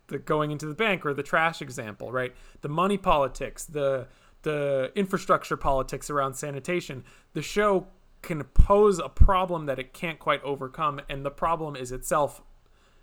the 0.08 0.18
going 0.18 0.50
into 0.50 0.66
the 0.66 0.74
bank 0.74 1.06
or 1.06 1.14
the 1.14 1.22
trash 1.22 1.62
example, 1.62 2.10
right? 2.10 2.34
The 2.62 2.68
money 2.68 2.96
politics, 2.96 3.64
the 3.64 4.08
the 4.42 4.92
infrastructure 4.94 5.57
politics 5.57 6.11
around 6.11 6.35
sanitation. 6.35 7.05
The 7.33 7.42
show 7.42 7.88
can 8.22 8.42
pose 8.44 8.98
a 8.98 9.09
problem 9.09 9.66
that 9.66 9.79
it 9.79 9.92
can't 9.92 10.18
quite 10.18 10.42
overcome, 10.42 11.00
and 11.09 11.24
the 11.24 11.31
problem 11.31 11.76
is 11.76 11.92
itself 11.92 12.42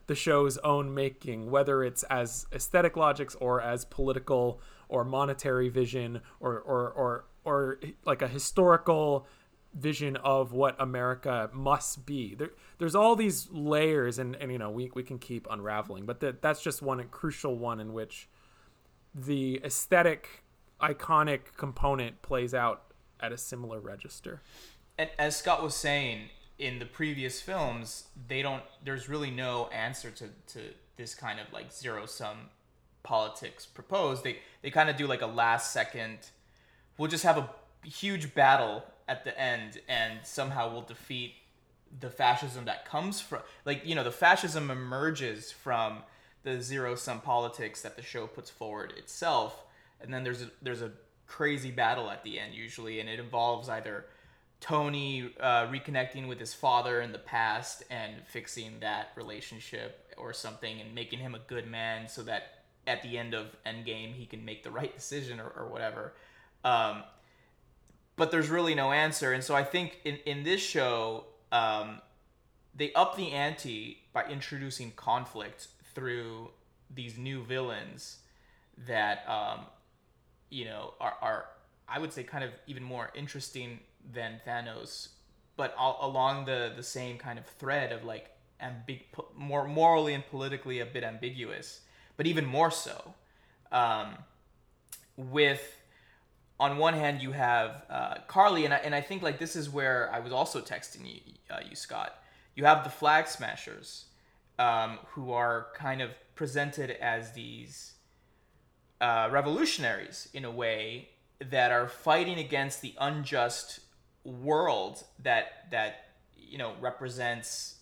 the 0.07 0.15
show's 0.15 0.57
own 0.59 0.93
making, 0.93 1.51
whether 1.51 1.83
it's 1.83 2.03
as 2.03 2.47
aesthetic 2.53 2.95
logics 2.95 3.35
or 3.35 3.61
as 3.61 3.85
political 3.85 4.61
or 4.87 5.03
monetary 5.03 5.69
vision 5.69 6.21
or 6.39 6.59
or 6.59 6.91
or 6.91 7.25
or 7.43 7.79
like 8.05 8.21
a 8.21 8.27
historical 8.27 9.27
vision 9.73 10.15
of 10.17 10.53
what 10.53 10.75
America 10.79 11.49
must 11.53 12.05
be. 12.05 12.35
There, 12.35 12.51
there's 12.79 12.95
all 12.95 13.15
these 13.15 13.47
layers, 13.51 14.17
and, 14.17 14.35
and 14.37 14.51
you 14.51 14.57
know 14.57 14.69
we, 14.69 14.91
we 14.93 15.03
can 15.03 15.19
keep 15.19 15.47
unraveling, 15.49 16.05
but 16.05 16.19
that 16.21 16.41
that's 16.41 16.61
just 16.61 16.81
one 16.81 17.03
crucial 17.09 17.57
one 17.57 17.79
in 17.79 17.93
which 17.93 18.29
the 19.13 19.61
aesthetic 19.63 20.43
iconic 20.81 21.39
component 21.57 22.21
plays 22.21 22.53
out 22.53 22.83
at 23.19 23.31
a 23.31 23.37
similar 23.37 23.79
register 23.79 24.41
and 24.97 25.09
as 25.19 25.35
Scott 25.35 25.61
was 25.63 25.75
saying 25.75 26.29
in 26.57 26.79
the 26.79 26.85
previous 26.85 27.39
films, 27.39 28.07
they 28.27 28.41
don't. 28.41 28.63
There's 28.83 29.07
really 29.07 29.31
no 29.31 29.67
answer 29.67 30.09
to 30.11 30.29
to 30.53 30.59
this 30.95 31.13
kind 31.13 31.39
of 31.39 31.51
like 31.53 31.71
zero 31.71 32.05
sum 32.05 32.49
politics 33.03 33.65
proposed. 33.65 34.23
They 34.23 34.39
they 34.61 34.71
kind 34.71 34.89
of 34.89 34.97
do 34.97 35.07
like 35.07 35.21
a 35.21 35.27
last 35.27 35.71
second. 35.71 36.19
We'll 36.97 37.09
just 37.09 37.23
have 37.23 37.37
a 37.37 37.49
huge 37.85 38.33
battle 38.33 38.83
at 39.07 39.23
the 39.23 39.39
end, 39.39 39.81
and 39.87 40.19
somehow 40.23 40.71
we'll 40.71 40.81
defeat 40.81 41.33
the 41.99 42.09
fascism 42.09 42.65
that 42.65 42.85
comes 42.85 43.21
from 43.21 43.41
like 43.65 43.85
you 43.85 43.95
know 43.95 44.03
the 44.03 44.11
fascism 44.11 44.71
emerges 44.71 45.51
from 45.51 45.99
the 46.43 46.61
zero 46.61 46.95
sum 46.95 47.21
politics 47.21 47.81
that 47.81 47.95
the 47.95 48.01
show 48.01 48.27
puts 48.27 48.49
forward 48.49 48.93
itself 48.97 49.63
and 50.01 50.13
then 50.13 50.23
there's 50.23 50.41
a 50.41 50.51
there's 50.61 50.81
a 50.81 50.91
crazy 51.25 51.71
battle 51.71 52.09
at 52.09 52.23
the 52.23 52.39
end 52.39 52.53
usually 52.53 52.99
and 52.99 53.09
it 53.09 53.19
involves 53.19 53.67
either 53.69 54.05
Tony 54.59 55.33
uh, 55.39 55.67
reconnecting 55.67 56.27
with 56.27 56.39
his 56.39 56.53
father 56.53 57.01
in 57.01 57.11
the 57.11 57.19
past 57.19 57.83
and 57.89 58.13
fixing 58.25 58.79
that 58.79 59.11
relationship 59.15 60.15
or 60.17 60.33
something 60.33 60.81
and 60.81 60.95
making 60.95 61.19
him 61.19 61.35
a 61.35 61.39
good 61.39 61.69
man 61.69 62.07
so 62.07 62.23
that 62.23 62.63
at 62.87 63.03
the 63.03 63.17
end 63.17 63.33
of 63.33 63.55
Endgame 63.65 64.13
he 64.13 64.25
can 64.25 64.43
make 64.43 64.63
the 64.63 64.71
right 64.71 64.95
decision 64.95 65.39
or, 65.39 65.49
or 65.49 65.67
whatever. 65.67 66.13
Um, 66.63 67.03
but 68.15 68.31
there's 68.31 68.49
really 68.49 68.73
no 68.73 68.91
answer, 68.91 69.31
and 69.33 69.43
so 69.43 69.53
I 69.55 69.63
think 69.63 69.99
in 70.03 70.17
in 70.25 70.43
this 70.43 70.59
show, 70.59 71.25
um, 71.51 72.01
they 72.75 72.91
up 72.93 73.15
the 73.15 73.31
ante 73.31 73.99
by 74.11 74.25
introducing 74.25 74.91
conflict 74.91 75.67
through 75.93 76.49
these 76.89 77.15
new 77.15 77.43
villains 77.43 78.17
that 78.87 79.23
um, 79.29 79.65
you 80.49 80.65
know 80.65 80.93
are, 80.99 81.13
are 81.21 81.45
I 81.87 81.99
would 81.99 82.11
say 82.13 82.23
kind 82.23 82.43
of 82.43 82.51
even 82.67 82.83
more 82.83 83.11
interesting 83.15 83.79
than 84.13 84.41
Thanos, 84.45 85.09
but 85.55 85.73
all, 85.77 85.99
along 86.01 86.45
the 86.45 86.73
the 86.75 86.83
same 86.83 87.17
kind 87.17 87.39
of 87.39 87.45
thread 87.45 87.91
of 87.91 88.03
like 88.03 88.31
ambig- 88.61 89.05
more 89.35 89.67
morally 89.67 90.13
and 90.13 90.25
politically 90.27 90.79
a 90.79 90.85
bit 90.85 91.03
ambiguous, 91.03 91.81
but 92.15 92.27
even 92.27 92.45
more 92.45 92.71
so. 92.71 93.13
Um, 93.71 94.17
with 95.15 95.75
on 96.59 96.77
one 96.77 96.93
hand 96.93 97.21
you 97.21 97.31
have 97.31 97.83
uh, 97.89 98.15
Karli, 98.27 98.65
and 98.65 98.73
I, 98.73 98.77
and 98.77 98.95
I 98.95 99.01
think 99.01 99.21
like 99.21 99.39
this 99.39 99.55
is 99.55 99.69
where 99.69 100.11
I 100.13 100.19
was 100.19 100.31
also 100.31 100.61
texting 100.61 101.05
you, 101.05 101.33
uh, 101.49 101.59
you 101.67 101.75
Scott. 101.75 102.21
You 102.55 102.65
have 102.65 102.83
the 102.83 102.89
Flag 102.89 103.27
Smashers, 103.27 104.05
um, 104.57 104.97
who 105.09 105.31
are 105.31 105.67
kind 105.75 106.01
of 106.01 106.11
presented 106.35 106.91
as 106.91 107.33
these 107.33 107.93
uh, 108.99 109.29
revolutionaries 109.31 110.29
in 110.33 110.45
a 110.45 110.51
way 110.51 111.09
that 111.39 111.71
are 111.71 111.87
fighting 111.87 112.39
against 112.39 112.81
the 112.81 112.93
unjust 112.99 113.79
world 114.23 115.03
that 115.19 115.69
that 115.71 116.09
you 116.35 116.57
know 116.57 116.73
represents 116.81 117.75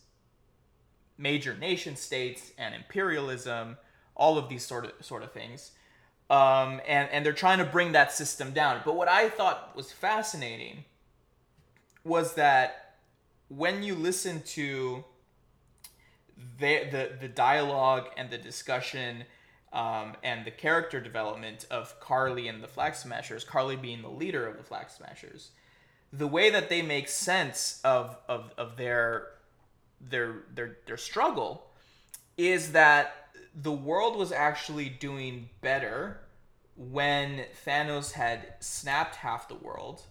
major 1.17 1.55
nation 1.55 1.95
states 1.95 2.51
and 2.57 2.75
imperialism, 2.75 3.77
all 4.15 4.37
of 4.37 4.49
these 4.49 4.65
sort 4.65 4.85
of 4.85 4.91
sort 5.05 5.23
of 5.23 5.31
things, 5.31 5.71
um, 6.29 6.81
and 6.87 7.09
and 7.09 7.25
they're 7.25 7.33
trying 7.33 7.59
to 7.59 7.65
bring 7.65 7.93
that 7.93 8.11
system 8.11 8.51
down. 8.51 8.81
But 8.83 8.95
what 8.95 9.07
I 9.07 9.29
thought 9.29 9.75
was 9.75 9.91
fascinating 9.91 10.83
was 12.03 12.35
that 12.35 12.97
when 13.47 13.83
you 13.83 13.95
listen 13.95 14.41
to 14.41 15.03
the 16.59 16.87
the, 16.91 17.11
the 17.21 17.27
dialogue 17.27 18.07
and 18.17 18.29
the 18.29 18.37
discussion 18.37 19.23
um, 19.75 20.15
and 20.23 20.45
the 20.45 20.51
character 20.51 21.01
development 21.01 21.67
of 21.69 21.99
Karli 21.99 22.47
and 22.47 22.63
the 22.63 22.67
Flag 22.67 22.95
Smashers, 22.95 23.43
Karli 23.43 23.75
being 23.75 24.01
the 24.01 24.09
leader 24.09 24.47
of 24.47 24.57
the 24.57 24.63
Flag 24.63 24.89
Smashers, 24.89 25.51
the 26.13 26.27
way 26.27 26.49
that 26.49 26.69
they 26.69 26.81
make 26.81 27.09
sense 27.09 27.81
of, 27.83 28.17
of, 28.29 28.53
of 28.57 28.77
their, 28.77 29.27
their, 29.99 30.43
their, 30.53 30.77
their 30.85 30.97
struggle 30.97 31.67
is 32.37 32.71
that 32.71 33.27
the 33.53 33.71
world 33.71 34.17
was 34.17 34.31
actually 34.31 34.87
doing 34.87 35.49
better 35.59 36.21
when 36.77 37.43
Thanos 37.65 38.13
had 38.13 38.53
snapped 38.61 39.15
half 39.17 39.49
the 39.49 39.55
world 39.55 40.03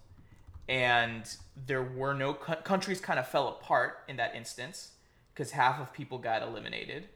and 0.69 1.37
there 1.67 1.83
were 1.83 2.15
no 2.15 2.35
countries 2.35 3.01
kind 3.01 3.19
of 3.19 3.29
fell 3.29 3.49
apart 3.49 3.99
in 4.09 4.17
that 4.17 4.35
instance 4.35 4.93
because 5.33 5.51
half 5.51 5.81
of 5.81 5.93
people 5.93 6.19
got 6.19 6.43
eliminated. 6.43 7.09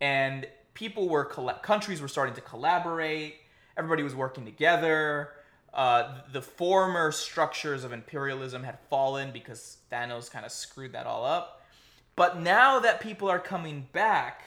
And 0.00 0.46
people 0.74 1.08
were 1.08 1.24
countries 1.24 2.00
were 2.00 2.08
starting 2.08 2.34
to 2.34 2.40
collaborate. 2.40 3.36
Everybody 3.76 4.02
was 4.02 4.14
working 4.14 4.44
together. 4.44 5.30
Uh, 5.72 6.18
the 6.32 6.42
former 6.42 7.10
structures 7.12 7.82
of 7.82 7.92
imperialism 7.92 8.62
had 8.62 8.78
fallen 8.90 9.30
because 9.32 9.78
Thanos 9.90 10.30
kind 10.30 10.44
of 10.44 10.52
screwed 10.52 10.92
that 10.92 11.06
all 11.06 11.24
up. 11.24 11.62
But 12.14 12.40
now 12.40 12.78
that 12.80 13.00
people 13.00 13.30
are 13.30 13.38
coming 13.38 13.88
back, 13.92 14.42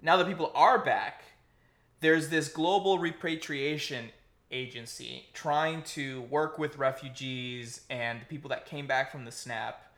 now 0.00 0.16
that 0.16 0.28
people 0.28 0.52
are 0.54 0.78
back, 0.78 1.24
there's 2.00 2.28
this 2.28 2.48
global 2.48 2.98
repatriation 2.98 4.10
agency 4.52 5.26
trying 5.32 5.82
to 5.82 6.22
work 6.22 6.58
with 6.58 6.78
refugees 6.78 7.80
and 7.90 8.28
people 8.28 8.48
that 8.50 8.66
came 8.66 8.86
back 8.86 9.10
from 9.10 9.24
the 9.24 9.32
snap 9.32 9.92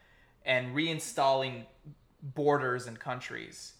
and 0.47 0.75
reinstalling 0.75 1.64
borders 2.23 2.87
and 2.87 2.99
countries. 2.99 3.75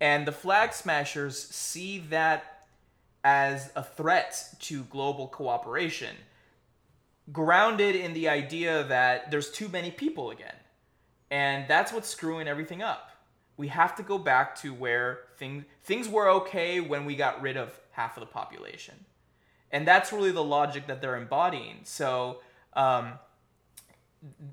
And 0.00 0.26
the 0.26 0.32
Flag 0.32 0.72
Smashers 0.72 1.38
see 1.38 1.98
that 2.10 2.66
as 3.24 3.70
a 3.74 3.82
threat 3.82 4.54
to 4.60 4.84
global 4.84 5.26
cooperation, 5.26 6.14
grounded 7.32 7.96
in 7.96 8.14
the 8.14 8.28
idea 8.28 8.84
that 8.84 9.30
there's 9.30 9.50
too 9.50 9.68
many 9.68 9.90
people 9.90 10.30
again. 10.30 10.54
And 11.30 11.66
that's 11.68 11.92
what's 11.92 12.08
screwing 12.08 12.48
everything 12.48 12.82
up. 12.82 13.10
We 13.56 13.68
have 13.68 13.96
to 13.96 14.02
go 14.02 14.18
back 14.18 14.54
to 14.60 14.72
where 14.72 15.20
things 15.36 15.64
things 15.82 16.08
were 16.08 16.28
okay 16.28 16.80
when 16.80 17.04
we 17.04 17.16
got 17.16 17.42
rid 17.42 17.56
of 17.56 17.78
half 17.90 18.16
of 18.16 18.20
the 18.20 18.26
population. 18.26 18.94
And 19.70 19.86
that's 19.86 20.12
really 20.12 20.30
the 20.30 20.44
logic 20.44 20.86
that 20.86 21.02
they're 21.02 21.16
embodying. 21.16 21.80
So, 21.82 22.40
um, 22.74 23.14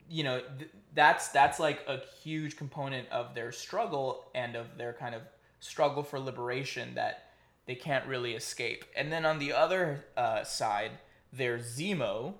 you 0.10 0.24
know, 0.24 0.42
th- 0.58 0.72
that's 0.94 1.30
that's 1.30 1.60
like 1.60 1.86
a 1.88 2.00
huge 2.24 2.58
component 2.58 3.08
of 3.10 3.36
their 3.36 3.52
struggle 3.52 4.26
and 4.34 4.56
of 4.56 4.78
their 4.78 4.94
kind 4.94 5.16
of 5.16 5.22
struggle 5.66 6.04
for 6.04 6.20
liberation 6.20 6.94
that 6.96 7.30
they 7.66 7.76
can't 7.76 8.06
really 8.06 8.34
escape. 8.34 8.86
And 8.96 9.12
then 9.12 9.26
on 9.26 9.40
the 9.40 9.54
other 9.54 10.06
uh, 10.16 10.44
side, 10.44 10.92
there's 11.34 11.78
Zemo, 11.78 12.36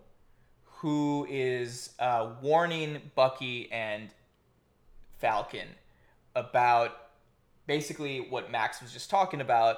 who 0.80 1.26
is 1.30 1.92
uh, 2.00 2.30
warning 2.42 3.02
Bucky 3.16 3.72
and 3.72 4.10
Falcon 5.18 5.68
about 6.36 6.92
basically 7.66 8.20
what 8.20 8.52
Max 8.52 8.82
was 8.82 8.92
just 8.92 9.10
talking 9.10 9.42
about 9.42 9.78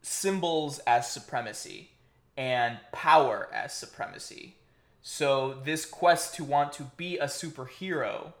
symbols 0.00 0.78
as 0.86 1.10
supremacy 1.10 1.90
and 2.36 2.78
power 2.92 3.48
as 3.52 3.74
supremacy. 3.74 4.54
So, 5.02 5.58
this 5.64 5.84
quest 5.84 6.34
to 6.36 6.44
want 6.44 6.72
to 6.74 6.84
be 6.96 7.18
a 7.18 7.26
superhero 7.26 8.32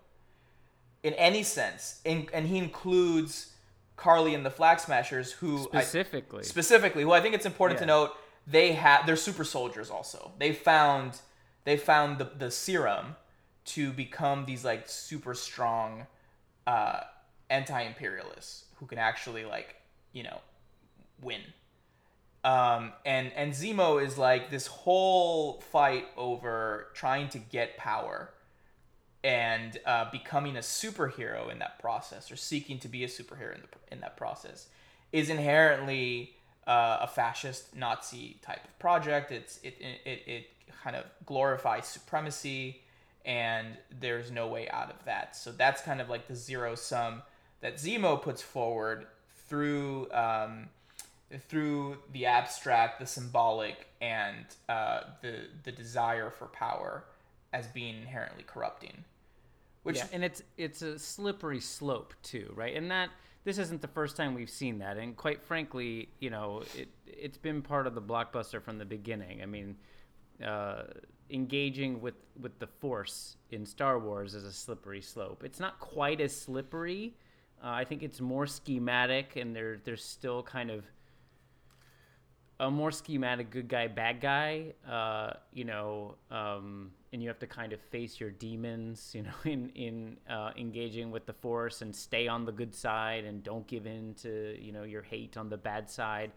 in 1.02 1.14
any 1.14 1.42
sense, 1.42 2.00
in, 2.04 2.28
and 2.32 2.46
he 2.46 2.58
includes 2.58 3.52
Karli 3.98 4.34
and 4.34 4.46
the 4.46 4.50
Flag 4.50 4.78
Smashers, 4.80 5.32
who 5.32 5.58
specifically, 5.64 6.40
I, 6.40 6.42
specifically, 6.42 7.02
who 7.02 7.12
I 7.12 7.20
think 7.20 7.34
it's 7.34 7.44
important 7.44 7.78
yeah. 7.78 7.86
to 7.86 7.86
note, 7.86 8.16
they 8.46 8.72
have 8.72 9.04
they're 9.04 9.16
super 9.16 9.44
soldiers. 9.44 9.90
Also, 9.90 10.32
they 10.38 10.52
found 10.52 11.20
they 11.64 11.76
found 11.76 12.18
the 12.18 12.30
the 12.38 12.50
serum 12.50 13.16
to 13.66 13.92
become 13.92 14.46
these 14.46 14.64
like 14.64 14.88
super 14.88 15.34
strong 15.34 16.06
uh, 16.66 17.00
anti-imperialists 17.50 18.64
who 18.76 18.86
can 18.86 18.98
actually 18.98 19.44
like 19.44 19.74
you 20.12 20.22
know 20.22 20.40
win. 21.20 21.40
Um, 22.44 22.92
and 23.04 23.32
and 23.34 23.52
Zemo 23.52 24.02
is 24.02 24.16
like 24.16 24.48
this 24.48 24.68
whole 24.68 25.60
fight 25.72 26.06
over 26.16 26.86
trying 26.94 27.28
to 27.30 27.38
get 27.38 27.76
power 27.76 28.30
and 29.24 29.78
uh, 29.84 30.10
becoming 30.10 30.56
a 30.56 30.60
superhero 30.60 31.50
in 31.50 31.58
that 31.58 31.78
process 31.78 32.30
or 32.30 32.36
seeking 32.36 32.78
to 32.78 32.88
be 32.88 33.04
a 33.04 33.08
superhero 33.08 33.54
in, 33.54 33.60
the, 33.60 33.92
in 33.92 34.00
that 34.00 34.16
process 34.16 34.68
is 35.12 35.28
inherently 35.28 36.34
uh, 36.66 36.98
a 37.00 37.06
fascist 37.06 37.74
Nazi 37.74 38.36
type 38.42 38.64
of 38.64 38.78
project. 38.78 39.32
It's 39.32 39.58
it, 39.62 39.76
it, 39.80 40.22
it 40.26 40.46
kind 40.82 40.94
of 40.94 41.04
glorifies 41.26 41.86
supremacy, 41.86 42.82
and 43.24 43.68
there's 44.00 44.30
no 44.30 44.46
way 44.46 44.68
out 44.68 44.90
of 44.90 45.04
that. 45.06 45.34
So 45.34 45.50
that's 45.50 45.82
kind 45.82 46.00
of 46.00 46.08
like 46.08 46.28
the 46.28 46.36
zero 46.36 46.74
sum 46.74 47.22
that 47.60 47.76
Zemo 47.76 48.20
puts 48.20 48.42
forward 48.42 49.06
through 49.48 50.12
um, 50.12 50.68
through 51.48 51.98
the 52.12 52.26
abstract, 52.26 53.00
the 53.00 53.06
symbolic, 53.06 53.86
and 54.00 54.44
uh, 54.68 55.00
the 55.22 55.46
the 55.64 55.72
desire 55.72 56.30
for 56.30 56.46
power 56.46 57.04
as 57.52 57.66
being 57.68 57.96
inherently 58.02 58.44
corrupting. 58.46 59.04
Which 59.82 59.96
yeah, 59.96 60.06
and 60.12 60.24
it's 60.24 60.42
it's 60.56 60.82
a 60.82 60.98
slippery 60.98 61.60
slope 61.60 62.14
too, 62.22 62.52
right? 62.54 62.76
And 62.76 62.90
that 62.90 63.10
this 63.44 63.58
isn't 63.58 63.80
the 63.80 63.88
first 63.88 64.16
time 64.16 64.34
we've 64.34 64.50
seen 64.50 64.78
that, 64.80 64.98
and 64.98 65.16
quite 65.16 65.42
frankly, 65.42 66.08
you 66.18 66.30
know, 66.30 66.62
it 66.76 66.88
it's 67.06 67.38
been 67.38 67.62
part 67.62 67.86
of 67.86 67.94
the 67.94 68.02
blockbuster 68.02 68.62
from 68.62 68.78
the 68.78 68.84
beginning. 68.84 69.42
I 69.42 69.46
mean, 69.46 69.76
uh, 70.44 70.82
engaging 71.30 72.00
with 72.00 72.14
with 72.38 72.58
the 72.58 72.66
Force 72.66 73.36
in 73.50 73.64
Star 73.64 73.98
Wars 73.98 74.34
is 74.34 74.44
a 74.44 74.52
slippery 74.52 75.00
slope. 75.00 75.42
It's 75.44 75.60
not 75.60 75.78
quite 75.78 76.20
as 76.20 76.38
slippery. 76.38 77.14
Uh, 77.62 77.70
I 77.70 77.84
think 77.84 78.02
it's 78.02 78.20
more 78.20 78.46
schematic, 78.46 79.36
and 79.36 79.54
there 79.54 79.78
there's 79.82 80.04
still 80.04 80.42
kind 80.42 80.70
of 80.70 80.84
a 82.60 82.70
more 82.70 82.90
schematic 82.90 83.50
good 83.50 83.68
guy 83.68 83.86
bad 83.86 84.20
guy 84.20 84.72
uh, 84.88 85.32
you 85.52 85.64
know 85.64 86.16
um, 86.30 86.90
and 87.12 87.22
you 87.22 87.28
have 87.28 87.38
to 87.38 87.46
kind 87.46 87.72
of 87.72 87.80
face 87.80 88.20
your 88.20 88.30
demons 88.30 89.12
you 89.14 89.22
know 89.22 89.30
in 89.44 89.70
in 89.70 90.16
uh, 90.30 90.50
engaging 90.56 91.10
with 91.10 91.26
the 91.26 91.32
force 91.32 91.82
and 91.82 91.94
stay 91.94 92.28
on 92.28 92.44
the 92.44 92.52
good 92.52 92.74
side 92.74 93.24
and 93.24 93.42
don't 93.42 93.66
give 93.66 93.86
in 93.86 94.14
to 94.14 94.56
you 94.60 94.72
know 94.72 94.82
your 94.84 95.02
hate 95.02 95.36
on 95.36 95.48
the 95.48 95.56
bad 95.56 95.90
side. 95.90 96.32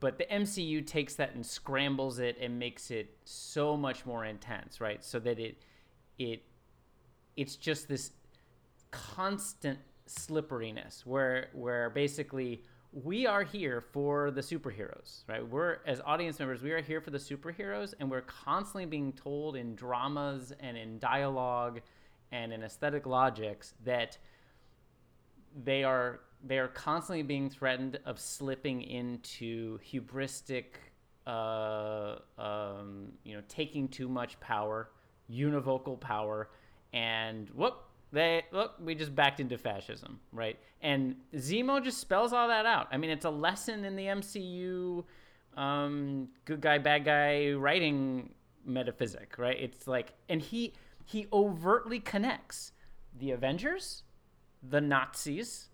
But 0.00 0.16
the 0.16 0.24
MCU 0.24 0.86
takes 0.86 1.16
that 1.16 1.34
and 1.34 1.44
scrambles 1.44 2.18
it 2.18 2.38
and 2.40 2.58
makes 2.58 2.90
it 2.90 3.14
so 3.24 3.76
much 3.76 4.06
more 4.06 4.24
intense 4.24 4.80
right? 4.80 5.04
So 5.04 5.18
that 5.20 5.38
it 5.38 5.56
it 6.18 6.42
it's 7.36 7.56
just 7.56 7.88
this 7.88 8.12
constant 8.90 9.78
slipperiness 10.06 11.06
where 11.06 11.48
where 11.52 11.90
basically 11.90 12.62
we 12.92 13.26
are 13.26 13.42
here 13.42 13.80
for 13.80 14.30
the 14.30 14.42
superheroes, 14.42 15.24
right? 15.26 15.46
We're 15.46 15.78
as 15.86 16.00
audience 16.04 16.38
members, 16.38 16.62
we 16.62 16.72
are 16.72 16.82
here 16.82 17.00
for 17.00 17.10
the 17.10 17.18
superheroes, 17.18 17.94
and 17.98 18.10
we're 18.10 18.20
constantly 18.22 18.84
being 18.84 19.12
told 19.12 19.56
in 19.56 19.74
dramas 19.74 20.52
and 20.60 20.76
in 20.76 20.98
dialogue 20.98 21.80
and 22.32 22.52
in 22.52 22.62
aesthetic 22.62 23.06
logics 23.06 23.74
that 23.84 24.18
they 25.64 25.84
are 25.84 26.20
they 26.44 26.58
are 26.58 26.68
constantly 26.68 27.22
being 27.22 27.48
threatened 27.48 27.98
of 28.04 28.18
slipping 28.18 28.82
into 28.82 29.78
hubristic, 29.78 30.64
uh, 31.26 32.16
um, 32.36 33.12
you 33.22 33.36
know, 33.36 33.42
taking 33.48 33.86
too 33.86 34.08
much 34.08 34.38
power, 34.40 34.90
univocal 35.30 35.98
power, 36.00 36.50
and 36.92 37.48
whoop, 37.50 37.84
they 38.12 38.44
look, 38.52 38.74
we 38.78 38.94
just 38.94 39.14
backed 39.14 39.40
into 39.40 39.56
fascism, 39.56 40.20
right? 40.32 40.58
And 40.82 41.16
Zemo 41.34 41.82
just 41.82 41.98
spells 41.98 42.32
all 42.32 42.48
that 42.48 42.66
out. 42.66 42.88
I 42.92 42.98
mean, 42.98 43.10
it's 43.10 43.24
a 43.24 43.30
lesson 43.30 43.84
in 43.84 43.96
the 43.96 44.04
MCU, 44.04 45.04
um, 45.56 46.28
good 46.44 46.60
guy, 46.60 46.78
bad 46.78 47.04
guy 47.04 47.52
writing 47.52 48.30
metaphysic, 48.64 49.36
right? 49.38 49.56
It's 49.58 49.86
like, 49.86 50.12
and 50.28 50.42
he 50.42 50.74
he 51.04 51.26
overtly 51.32 52.00
connects 52.00 52.72
the 53.18 53.30
Avengers, 53.32 54.02
the 54.62 54.80
Nazis, 54.80 55.68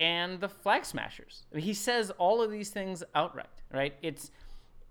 and 0.00 0.40
the 0.40 0.48
Flag 0.48 0.84
Smashers. 0.84 1.44
I 1.52 1.56
mean, 1.56 1.64
he 1.64 1.74
says 1.74 2.10
all 2.18 2.42
of 2.42 2.50
these 2.50 2.70
things 2.70 3.04
outright, 3.14 3.62
right? 3.72 3.94
It's 4.02 4.30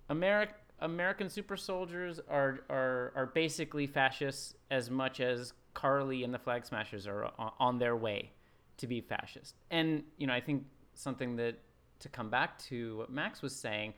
America. 0.09 0.53
American 0.81 1.29
super 1.29 1.55
soldiers 1.55 2.19
are, 2.29 2.59
are 2.69 3.13
are 3.15 3.31
basically 3.33 3.87
fascists 3.87 4.55
as 4.69 4.89
much 4.91 5.21
as 5.21 5.53
Karli 5.75 6.23
and 6.23 6.33
the 6.33 6.39
Flag 6.39 6.65
Smashers 6.65 7.05
are 7.05 7.31
on 7.59 7.77
their 7.77 7.95
way 7.95 8.31
to 8.77 8.87
be 8.87 9.01
fascist. 9.01 9.55
And 9.69 10.03
you 10.17 10.25
know, 10.25 10.33
I 10.33 10.41
think 10.41 10.63
something 10.95 11.35
that 11.35 11.59
to 11.99 12.09
come 12.09 12.29
back 12.29 12.57
to 12.63 12.97
what 12.97 13.11
Max 13.11 13.41
was 13.41 13.55
saying, 13.55 13.93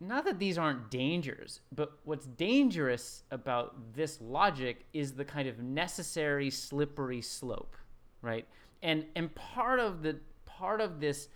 not 0.00 0.24
that 0.26 0.38
these 0.38 0.58
aren't 0.58 0.90
dangers, 0.90 1.60
but 1.74 1.92
what's 2.04 2.26
dangerous 2.26 3.24
about 3.30 3.94
this 3.94 4.20
logic 4.20 4.84
is 4.92 5.14
the 5.14 5.24
kind 5.24 5.48
of 5.48 5.58
necessary 5.58 6.50
slippery 6.50 7.22
slope, 7.22 7.76
right? 8.22 8.46
And 8.82 9.06
and 9.16 9.34
part 9.34 9.80
of 9.80 10.02
the 10.02 10.18
part 10.44 10.80
of 10.80 11.00
this 11.00 11.28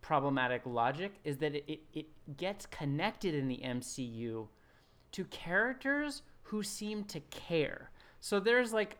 problematic 0.00 0.62
logic 0.64 1.12
is 1.24 1.36
that 1.38 1.54
it, 1.54 1.80
it 1.92 2.06
gets 2.36 2.66
connected 2.66 3.34
in 3.34 3.48
the 3.48 3.60
MCU 3.64 4.48
to 5.12 5.24
characters 5.26 6.22
who 6.42 6.62
seem 6.62 7.04
to 7.04 7.20
care. 7.20 7.90
So 8.20 8.40
there's 8.40 8.72
like 8.72 8.98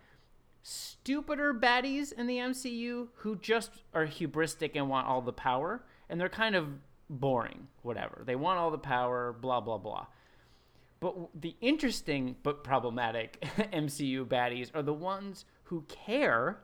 stupider 0.63 1.55
baddies 1.55 2.13
in 2.13 2.27
the 2.27 2.39
MCU 2.39 3.09
who 3.17 3.37
just 3.37 3.71
are 3.95 4.07
hubristic 4.07 4.73
and 4.75 4.89
want 4.89 5.07
all 5.07 5.21
the 5.21 5.33
power, 5.33 5.85
and 6.09 6.21
they're 6.21 6.29
kind 6.29 6.55
of 6.55 6.69
boring, 7.11 7.69
whatever. 7.83 8.23
They 8.25 8.37
want 8.37 8.59
all 8.59 8.71
the 8.71 8.79
power, 8.79 9.33
blah, 9.33 9.61
blah, 9.61 9.79
blah. 9.79 10.07
But 11.01 11.15
the 11.35 11.55
interesting 11.61 12.37
but 12.43 12.65
problematic 12.65 13.41
MCU 13.73 14.27
baddies 14.27 14.71
are 14.75 14.83
the 14.83 14.93
ones 14.93 15.45
who 15.65 15.83
care, 15.83 16.59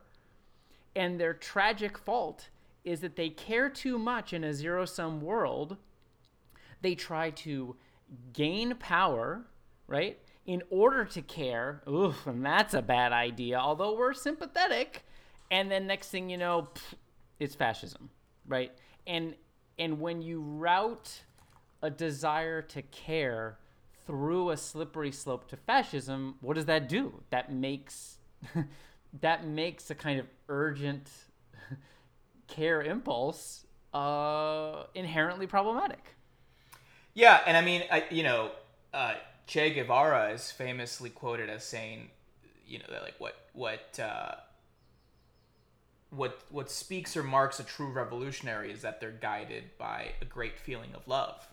and 0.97 1.21
their 1.21 1.35
tragic 1.35 1.97
fault 1.99 2.49
is 2.85 3.01
that 3.01 3.17
they 3.17 3.31
care 3.31 3.71
too 3.71 3.99
much 3.99 4.33
in 4.33 4.45
a 4.45 4.53
zero 4.53 4.85
sum 4.85 5.21
world. 5.21 5.77
They 6.83 6.95
try 6.95 7.31
to 7.31 7.77
gain 8.33 8.75
power, 8.75 9.47
right? 9.87 10.19
In 10.47 10.63
order 10.71 11.05
to 11.05 11.23
care. 11.23 11.83
Oof, 11.89 12.27
and 12.27 12.45
that's 12.45 12.75
a 12.75 12.83
bad 12.83 13.13
idea. 13.13 13.59
Although 13.59 13.97
we're 13.97 14.15
sympathetic, 14.15 15.05
and 15.51 15.71
then 15.71 15.87
next 15.87 16.09
thing 16.09 16.29
you 16.31 16.37
know, 16.37 16.69
pff, 16.75 16.95
it's 17.39 17.55
fascism, 17.55 18.11
right? 18.47 18.73
And 19.07 19.35
and 19.79 20.01
when 20.01 20.23
you 20.23 20.41
route 20.41 21.23
a 21.83 21.91
desire 21.91 22.63
to 22.63 22.83
care 22.83 23.59
through 24.07 24.51
a 24.51 24.57
slippery 24.57 25.13
slope 25.13 25.49
to 25.49 25.57
fascism, 25.57 26.37
what 26.41 26.55
does 26.55 26.67
that 26.67 26.89
do? 26.89 27.23
That 27.31 27.53
makes 27.53 28.19
that 29.21 29.47
makes 29.47 29.91
a 29.91 29.95
kind 29.95 30.21
of 30.21 30.27
urgent 30.49 31.11
care 32.47 32.83
impulse 32.83 33.67
uh, 33.93 34.85
inherently 34.95 35.47
problematic. 35.47 36.15
Yeah, 37.15 37.41
and 37.47 37.57
I 37.57 37.61
mean, 37.61 37.85
I, 37.91 38.05
you 38.11 38.25
know, 38.25 38.51
uh, 38.93 39.15
Che 39.47 39.71
Guevara 39.71 40.31
is 40.31 40.51
famously 40.51 41.11
quoted 41.11 41.51
as 41.51 41.65
saying, 41.65 42.11
you 42.67 42.79
know, 42.79 42.87
that 42.91 43.03
like 43.03 43.15
what 43.19 43.35
what 43.53 43.99
uh, 44.01 44.37
what 46.11 46.41
what 46.51 46.71
speaks 46.71 47.17
or 47.17 47.23
marks 47.23 47.61
a 47.61 47.65
true 47.65 47.91
revolutionary 47.91 48.73
is 48.73 48.83
that 48.83 49.01
they're 49.01 49.11
guided 49.11 49.65
by 49.79 50.13
a 50.23 50.25
great 50.25 50.59
feeling 50.59 50.95
of 50.95 51.07
love 51.07 51.47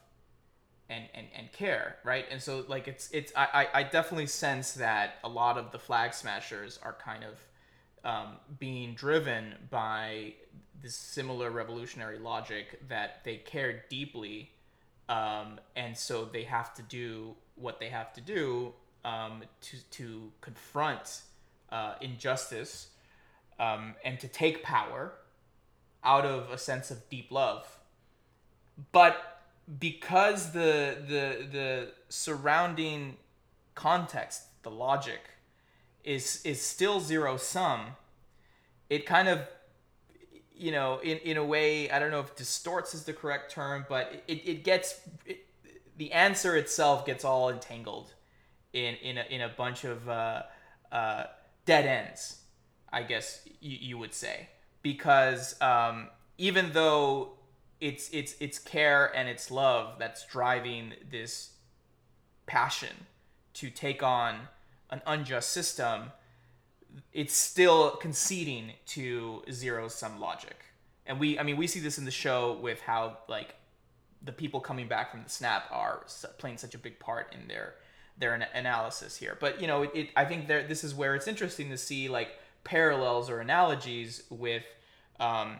and 0.90 1.06
and, 1.14 1.28
and 1.38 1.52
care, 1.52 1.98
right? 2.04 2.26
And 2.32 2.42
so 2.42 2.64
like 2.68 2.88
it's 2.88 3.10
it's 3.12 3.34
I, 3.36 3.68
I 3.74 3.84
definitely 3.84 4.28
sense 4.28 4.74
that 4.74 5.16
a 5.24 5.30
lot 5.30 5.58
of 5.58 5.72
the 5.72 5.80
flag 5.80 6.14
smashers 6.14 6.80
are 6.82 6.94
kind 6.94 7.24
of 7.24 7.40
um, 8.04 8.38
being 8.58 8.94
driven 8.96 9.56
by 9.70 10.34
this 10.82 10.96
similar 10.96 11.52
revolutionary 11.52 12.18
logic 12.18 12.88
that 12.88 13.24
they 13.24 13.38
care 13.38 13.84
deeply 13.90 14.52
um, 15.12 15.60
and 15.76 15.98
so 15.98 16.26
they 16.26 16.44
have 16.44 16.74
to 16.76 16.82
do 16.84 17.36
what 17.62 17.80
they 17.80 17.90
have 17.90 18.14
to 18.14 18.22
do 18.22 18.74
um, 19.06 19.44
to 19.62 19.78
to 19.92 20.32
confront 20.42 21.22
uh, 21.72 21.96
injustice 22.02 22.88
um, 23.60 23.96
and 24.04 24.20
to 24.20 24.28
take 24.28 24.64
power 24.64 25.14
out 26.04 26.26
of 26.26 26.50
a 26.52 26.58
sense 26.58 26.92
of 26.92 27.08
deep 27.10 27.32
love. 27.32 27.80
But 28.92 29.42
because 29.80 30.52
the 30.52 30.98
the 31.08 31.48
the 31.52 31.92
surrounding 32.10 33.18
context, 33.76 34.44
the 34.64 34.72
logic, 34.72 35.22
is 36.04 36.42
is 36.44 36.62
still 36.62 37.00
zero 37.00 37.38
sum, 37.38 37.96
it 38.90 39.06
kind 39.06 39.28
of 39.28 39.48
you 40.54 40.72
know 40.72 41.00
in, 41.00 41.18
in 41.20 41.38
a 41.38 41.44
way 41.44 41.90
i 41.90 41.98
don't 41.98 42.12
know 42.12 42.20
if 42.20 42.36
distorts 42.36 42.94
is 42.94 43.04
the 43.06 43.14
correct 43.14 43.52
term 43.52 43.84
but 43.90 44.24
it, 44.28 44.48
it 44.48 44.64
gets 44.64 45.02
it, 45.26 45.48
the 45.98 46.12
answer 46.12 46.56
itself 46.56 47.06
gets 47.06 47.24
all 47.24 47.50
entangled 47.50 48.14
in 48.74 48.96
in 48.96 49.18
a, 49.18 49.26
in 49.30 49.42
a 49.42 49.50
bunch 49.50 49.84
of 49.84 50.08
uh, 50.10 50.44
uh, 50.92 51.26
dead 51.66 51.86
ends, 51.86 52.42
I 52.92 53.04
guess 53.04 53.48
you, 53.60 53.78
you 53.80 53.98
would 53.98 54.14
say, 54.14 54.50
because 54.82 55.60
um, 55.62 56.08
even 56.38 56.72
though 56.74 57.34
it's 57.80 58.10
it's 58.12 58.36
it's 58.40 58.60
care 58.60 59.12
and 59.16 59.28
it's 59.28 59.52
love 59.52 59.98
that's 60.00 60.26
driving 60.26 60.94
this 61.10 61.52
passion 62.46 63.08
to 63.54 63.70
take 63.70 64.04
on 64.04 64.48
an 64.90 65.02
unjust 65.06 65.52
system, 65.52 66.12
it's 67.14 67.36
still 67.36 67.92
conceding 67.92 68.74
to 68.86 69.44
zero 69.52 69.88
sum 69.88 70.20
logic. 70.20 70.66
And 71.06 71.20
we, 71.20 71.40
I 71.40 71.44
mean, 71.44 71.58
we 71.58 71.68
see 71.68 71.80
this 71.80 71.98
in 71.98 72.06
the 72.06 72.12
show 72.12 72.58
with 72.62 72.82
how 72.82 73.18
like 73.28 73.56
the 74.24 74.32
people 74.32 74.60
coming 74.60 74.88
back 74.88 75.12
from 75.12 75.24
the 75.24 75.30
snap 75.30 75.66
are 75.72 76.06
playing 76.38 76.58
such 76.58 76.76
a 76.76 76.78
big 76.78 77.00
part 77.00 77.34
in 77.34 77.48
their 77.48 77.76
their 78.18 78.36
analysis 78.54 79.18
here. 79.18 79.38
But 79.40 79.62
you 79.62 79.68
know, 79.68 79.84
it, 79.84 79.92
it, 79.94 80.10
I 80.16 80.26
think 80.26 80.48
there 80.48 80.68
this 80.68 80.84
is 80.84 80.94
where 80.94 81.16
it's 81.16 81.28
interesting 81.28 81.70
to 81.70 81.78
see 81.78 82.08
like 82.08 82.38
parallels 82.64 83.30
or 83.30 83.40
analogies 83.40 84.24
with 84.30 84.64
um, 85.20 85.58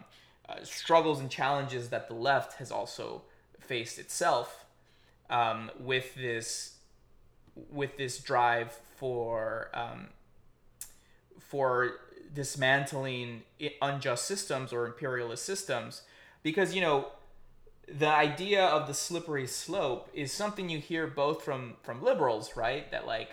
uh, 0.48 0.56
struggles 0.62 1.20
and 1.20 1.30
challenges 1.30 1.88
that 1.88 2.08
the 2.08 2.14
left 2.14 2.58
has 2.58 2.70
also 2.70 3.22
faced 3.58 3.98
itself 3.98 4.64
um, 5.30 5.70
with 5.78 6.14
this 6.14 6.76
with 7.70 7.96
this 7.96 8.18
drive 8.18 8.72
for 8.96 9.68
um, 9.74 10.08
for 11.38 11.98
dismantling 12.34 13.42
unjust 13.82 14.24
systems 14.24 14.72
or 14.72 14.86
imperialist 14.86 15.44
systems 15.44 16.02
because 16.42 16.74
you 16.74 16.80
know 16.80 17.08
the 17.88 18.08
idea 18.08 18.64
of 18.64 18.86
the 18.86 18.94
slippery 18.94 19.46
slope 19.46 20.08
is 20.14 20.32
something 20.32 20.68
you 20.68 20.78
hear 20.78 21.06
both 21.06 21.42
from 21.42 21.74
from 21.82 22.02
liberals, 22.02 22.56
right? 22.56 22.90
That 22.90 23.06
like, 23.06 23.30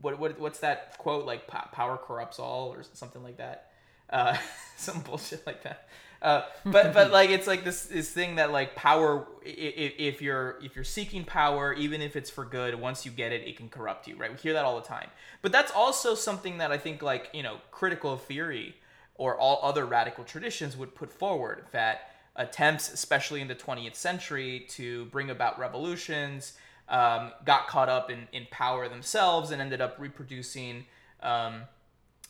what 0.00 0.18
what 0.18 0.38
what's 0.38 0.60
that 0.60 0.98
quote 0.98 1.24
like? 1.24 1.46
Power 1.46 1.96
corrupts 1.96 2.38
all, 2.38 2.72
or 2.72 2.82
something 2.92 3.22
like 3.22 3.38
that. 3.38 3.70
Uh, 4.10 4.36
some 4.76 5.00
bullshit 5.00 5.46
like 5.46 5.62
that. 5.62 5.88
Uh, 6.24 6.42
but 6.64 6.94
but 6.94 7.12
like 7.12 7.28
it's 7.28 7.46
like 7.46 7.64
this 7.64 7.84
this 7.84 8.10
thing 8.10 8.36
that 8.36 8.50
like 8.50 8.74
power 8.74 9.26
if, 9.44 9.92
if 9.98 10.22
you're 10.22 10.58
if 10.62 10.74
you're 10.74 10.82
seeking 10.82 11.22
power 11.22 11.74
even 11.74 12.00
if 12.00 12.16
it's 12.16 12.30
for 12.30 12.46
good 12.46 12.74
once 12.74 13.04
you 13.04 13.12
get 13.12 13.30
it 13.30 13.46
it 13.46 13.58
can 13.58 13.68
corrupt 13.68 14.08
you 14.08 14.16
right 14.16 14.30
we 14.30 14.38
hear 14.38 14.54
that 14.54 14.64
all 14.64 14.80
the 14.80 14.86
time 14.86 15.10
but 15.42 15.52
that's 15.52 15.70
also 15.72 16.14
something 16.14 16.56
that 16.56 16.72
i 16.72 16.78
think 16.78 17.02
like 17.02 17.28
you 17.34 17.42
know 17.42 17.58
critical 17.70 18.16
theory 18.16 18.74
or 19.16 19.36
all 19.36 19.60
other 19.62 19.84
radical 19.84 20.24
traditions 20.24 20.78
would 20.78 20.94
put 20.94 21.12
forward 21.12 21.66
that 21.72 22.13
attempts, 22.36 22.92
especially 22.92 23.40
in 23.40 23.48
the 23.48 23.54
20th 23.54 23.94
century, 23.94 24.66
to 24.70 25.06
bring 25.06 25.30
about 25.30 25.58
revolutions, 25.58 26.54
um, 26.88 27.32
got 27.44 27.68
caught 27.68 27.88
up 27.88 28.10
in, 28.10 28.28
in 28.32 28.46
power 28.50 28.88
themselves 28.88 29.50
and 29.50 29.62
ended 29.62 29.80
up 29.80 29.96
reproducing 29.98 30.84
um, 31.22 31.62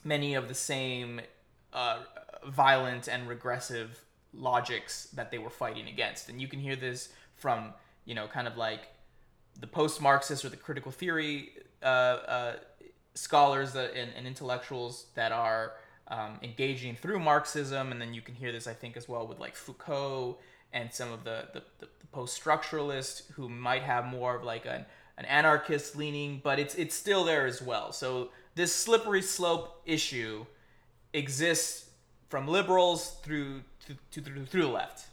many 0.04 0.34
of 0.34 0.48
the 0.48 0.54
same 0.54 1.20
uh, 1.72 2.00
violent 2.46 3.08
and 3.08 3.28
regressive 3.28 4.04
logics 4.32 5.06
that 5.14 5.30
they 5.30 5.38
were 5.38 5.50
fighting 5.50 5.88
against. 5.88 6.28
And 6.28 6.40
you 6.40 6.48
can 6.48 6.60
hear 6.60 6.76
this 6.76 7.10
from, 7.36 7.72
you 8.04 8.14
know, 8.14 8.26
kind 8.26 8.46
of 8.46 8.56
like 8.56 8.88
the 9.60 9.66
post 9.66 10.00
Marxist 10.00 10.44
or 10.44 10.48
the 10.48 10.56
critical 10.56 10.92
theory 10.92 11.50
uh, 11.82 11.86
uh, 11.86 12.56
scholars 13.14 13.72
that, 13.72 13.94
and, 13.94 14.10
and, 14.16 14.26
intellectuals 14.26 15.06
that 15.14 15.30
are 15.32 15.74
um, 16.08 16.38
engaging 16.42 16.96
through 16.96 17.18
Marxism. 17.20 17.92
And 17.92 18.00
then 18.00 18.14
you 18.14 18.20
can 18.20 18.34
hear 18.34 18.52
this, 18.52 18.66
I 18.66 18.74
think, 18.74 18.96
as 18.96 19.08
well 19.08 19.26
with 19.26 19.38
like 19.38 19.54
Foucault 19.54 20.38
and 20.72 20.92
some 20.92 21.12
of 21.12 21.24
the, 21.24 21.48
the, 21.52 21.62
the 21.78 21.88
post 22.12 22.42
structuralists 22.42 23.30
who 23.32 23.48
might 23.48 23.82
have 23.82 24.04
more 24.04 24.36
of 24.36 24.44
like 24.44 24.66
an, 24.66 24.84
an 25.16 25.24
anarchist 25.24 25.96
leaning, 25.96 26.40
but 26.42 26.58
it's, 26.58 26.74
it's 26.74 26.94
still 26.94 27.24
there 27.24 27.46
as 27.46 27.62
well. 27.62 27.92
So 27.92 28.30
this 28.54 28.74
slippery 28.74 29.22
slope 29.22 29.80
issue 29.86 30.46
exists 31.12 31.90
from 32.28 32.48
liberals 32.48 33.16
through 33.22 33.62
to, 33.86 33.96
to, 34.22 34.44
through 34.46 34.62
the 34.62 34.68
left. 34.68 35.06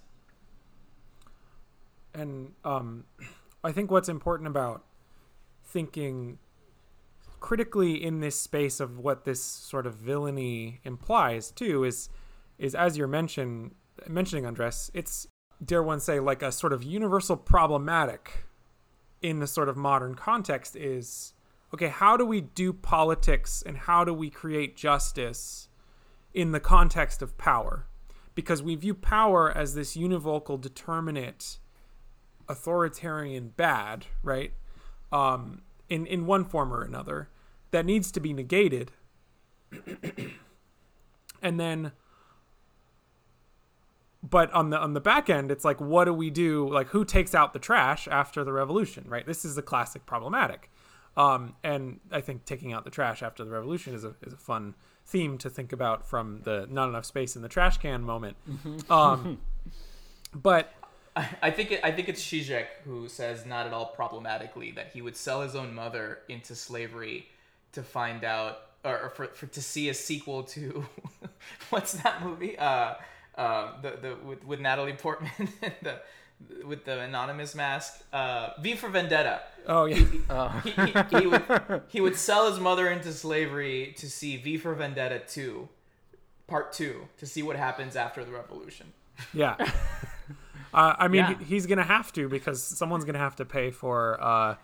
And 2.14 2.54
um, 2.66 3.06
I 3.64 3.72
think 3.72 3.92
what's 3.92 4.10
important 4.10 4.48
about 4.48 4.84
thinking 5.66 6.40
critically 7.42 8.02
in 8.02 8.22
this 8.22 8.40
space 8.40 8.80
of 8.80 9.00
what 9.00 9.26
this 9.26 9.44
sort 9.44 9.86
of 9.86 9.96
villainy 9.96 10.80
implies 10.86 11.52
too 11.52 11.84
is 11.84 12.08
is 12.58 12.76
as 12.76 12.96
you're 12.96 13.08
mention, 13.08 13.74
mentioning 14.08 14.46
Andres, 14.46 14.92
it's 14.94 15.28
dare 15.64 15.82
one 15.82 16.00
say 16.00 16.20
like 16.20 16.44
a 16.44 16.52
sort 16.52 16.72
of 16.72 16.84
universal 16.84 17.36
problematic 17.36 18.46
in 19.22 19.40
the 19.40 19.48
sort 19.48 19.68
of 19.68 19.76
modern 19.76 20.16
context 20.16 20.76
is 20.76 21.34
okay, 21.74 21.88
how 21.88 22.16
do 22.16 22.26
we 22.26 22.42
do 22.42 22.72
politics 22.72 23.64
and 23.66 23.78
how 23.78 24.04
do 24.04 24.14
we 24.14 24.30
create 24.30 24.76
justice 24.78 25.70
in 26.34 26.52
the 26.52 26.60
context 26.60 27.22
of 27.22 27.38
power? 27.38 27.88
Because 28.36 28.62
we 28.62 28.76
view 28.76 28.94
power 28.94 29.52
as 29.56 29.74
this 29.74 29.96
univocal, 29.96 30.60
determinate, 30.60 31.58
authoritarian 32.48 33.54
bad, 33.56 34.06
right? 34.22 34.54
Um, 35.12 35.62
in, 35.92 36.06
in 36.08 36.26
one 36.26 36.46
form 36.46 36.74
or 36.74 36.82
another, 36.82 37.30
that 37.72 37.86
needs 37.86 38.12
to 38.12 38.20
be 38.20 38.34
negated. 38.34 38.92
and 41.42 41.60
then 41.60 41.92
but 44.24 44.52
on 44.52 44.70
the 44.70 44.78
on 44.78 44.94
the 44.94 45.00
back 45.00 45.30
end 45.30 45.50
it's 45.50 45.64
like 45.64 45.80
what 45.80 46.06
do 46.06 46.14
we 46.14 46.30
do 46.30 46.70
like 46.70 46.88
who 46.88 47.06
takes 47.06 47.34
out 47.34 47.54
the 47.54 47.60
trash 47.60 48.06
after 48.10 48.44
the 48.44 48.52
revolution 48.52 49.06
right 49.08 49.26
this 49.26 49.46
is 49.46 49.56
the 49.56 49.62
classic 49.62 50.06
problematic 50.06 50.70
um, 51.18 51.56
and 51.64 52.00
I 52.12 52.22
think 52.22 52.46
taking 52.46 52.72
out 52.74 52.84
the 52.86 52.90
trash 52.90 53.22
after 53.22 53.44
the 53.44 53.52
revolution 53.52 53.94
is 53.94 54.04
a, 54.04 54.16
is 54.22 54.34
a 54.34 54.38
fun 54.38 54.76
theme 55.06 55.38
to 55.40 55.50
think 55.50 55.74
about 55.74 56.08
from 56.08 56.42
the 56.44 56.68
not 56.70 56.88
enough 56.88 57.06
space 57.06 57.36
in 57.36 57.42
the 57.42 57.50
trash 57.50 57.78
can 57.78 58.04
moment. 58.04 58.38
Mm-hmm. 58.50 58.92
Um, 58.92 59.40
but 60.34 60.74
I 61.16 61.52
think 61.52 61.72
it, 61.72 61.82
I 61.84 61.92
think 61.92 62.08
it's 62.08 62.24
Zizek 62.24 62.68
who 62.86 63.10
says 63.10 63.46
not 63.46 63.68
at 63.68 63.74
all 63.74 63.88
problematically 63.88 64.72
that 64.72 64.92
he 64.94 65.02
would 65.02 65.18
sell 65.18 65.42
his 65.42 65.56
own 65.56 65.74
mother 65.74 66.20
into 66.30 66.56
slavery 66.56 67.28
to 67.74 67.84
find 67.84 68.24
out 68.24 68.60
or, 68.84 69.04
or 69.04 69.10
for, 69.10 69.28
for 69.28 69.48
to 69.48 69.62
see 69.62 69.90
a 69.90 69.94
sequel 69.94 70.44
to 70.44 70.86
what's 71.70 71.94
that 71.94 72.24
movie? 72.24 72.58
Uh, 72.58 72.96
uh, 73.36 73.82
the 73.82 73.92
the 74.02 74.16
with, 74.26 74.46
with 74.46 74.60
Natalie 74.60 74.94
Portman 74.94 75.32
the 75.82 76.00
with 76.66 76.86
the 76.86 77.00
anonymous 77.02 77.56
mask. 77.56 78.04
Uh, 78.12 78.52
V 78.60 78.76
for 78.76 78.90
Vendetta. 78.90 79.42
Oh 79.68 79.86
yeah. 79.86 79.96
He, 79.96 80.20
oh. 80.30 80.48
he, 80.64 80.72
he, 80.72 81.20
he, 81.20 81.28
would 81.28 81.82
he 81.88 82.02
would 82.02 82.16
sell 82.16 82.50
his 82.50 82.60
mother 82.60 82.90
into 82.90 83.12
slavery 83.12 83.94
to 83.98 84.10
see 84.10 84.38
V 84.38 84.58
for 84.58 84.74
Vendetta 84.74 85.20
two, 85.28 85.70
part 86.48 86.74
two, 86.74 87.08
to 87.18 87.26
see 87.26 87.44
what 87.44 87.56
happens 87.56 87.96
after 87.96 88.24
the 88.24 88.32
revolution. 88.32 88.94
Yeah. 89.34 89.56
Uh, 90.74 90.96
I 90.98 91.08
mean, 91.08 91.22
yeah. 91.22 91.38
he's 91.46 91.66
gonna 91.66 91.84
have 91.84 92.12
to 92.14 92.30
because 92.30 92.64
someone's 92.64 93.06
gonna 93.06 93.20
have 93.20 93.36
to 93.38 93.46
pay 93.46 93.72
for 93.72 94.22
uh, 94.22 94.56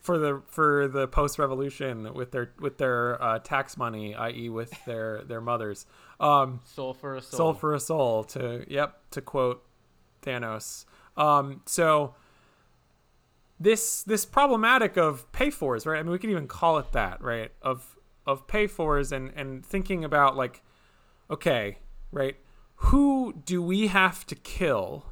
for 0.00 0.18
the 0.18 0.42
for 0.48 0.86
the 0.88 1.08
post 1.08 1.38
revolution 1.38 2.12
with 2.12 2.30
their 2.30 2.52
with 2.60 2.78
their 2.78 3.22
uh, 3.22 3.38
tax 3.38 3.76
money, 3.76 4.14
i.e., 4.14 4.48
with 4.48 4.72
their 4.86 5.22
their 5.24 5.40
mothers. 5.40 5.86
Um, 6.20 6.60
soul 6.64 6.94
for 6.94 7.16
a 7.16 7.22
soul. 7.22 7.36
Soul 7.38 7.54
for 7.54 7.74
a 7.74 7.80
soul. 7.80 8.24
To 8.24 8.64
yep. 8.68 9.00
To 9.12 9.20
quote 9.20 9.64
Thanos. 10.22 10.84
Um, 11.16 11.62
so 11.66 12.14
this 13.58 14.02
this 14.02 14.24
problematic 14.24 14.96
of 14.96 15.30
pay 15.32 15.50
fors, 15.50 15.86
right? 15.86 15.98
I 15.98 16.02
mean, 16.02 16.12
we 16.12 16.18
can 16.18 16.30
even 16.30 16.46
call 16.46 16.78
it 16.78 16.92
that, 16.92 17.22
right? 17.22 17.50
Of 17.62 17.96
of 18.26 18.46
pay 18.46 18.66
fors 18.66 19.12
and 19.12 19.32
and 19.36 19.64
thinking 19.64 20.04
about 20.04 20.36
like, 20.36 20.62
okay, 21.30 21.78
right? 22.12 22.36
Who 22.76 23.32
do 23.44 23.62
we 23.62 23.86
have 23.86 24.26
to 24.26 24.34
kill? 24.34 25.06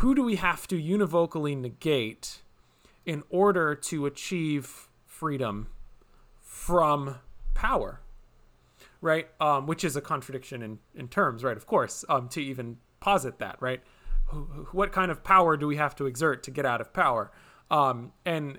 Who 0.00 0.14
do 0.14 0.22
we 0.22 0.36
have 0.36 0.66
to 0.68 0.76
univocally 0.76 1.54
negate 1.54 2.38
in 3.04 3.22
order 3.28 3.74
to 3.74 4.06
achieve 4.06 4.88
freedom 5.04 5.68
from 6.40 7.16
power? 7.52 8.00
Right? 9.02 9.28
Um, 9.40 9.66
which 9.66 9.84
is 9.84 9.96
a 9.96 10.00
contradiction 10.00 10.62
in, 10.62 10.78
in 10.94 11.08
terms, 11.08 11.44
right? 11.44 11.56
Of 11.56 11.66
course, 11.66 12.02
um, 12.08 12.30
to 12.30 12.42
even 12.42 12.78
posit 13.00 13.38
that, 13.40 13.56
right? 13.60 13.82
what 14.72 14.90
kind 14.90 15.10
of 15.10 15.22
power 15.22 15.56
do 15.58 15.66
we 15.66 15.76
have 15.76 15.94
to 15.96 16.06
exert 16.06 16.42
to 16.44 16.50
get 16.50 16.64
out 16.64 16.80
of 16.80 16.94
power? 16.94 17.30
Um, 17.70 18.12
and 18.24 18.58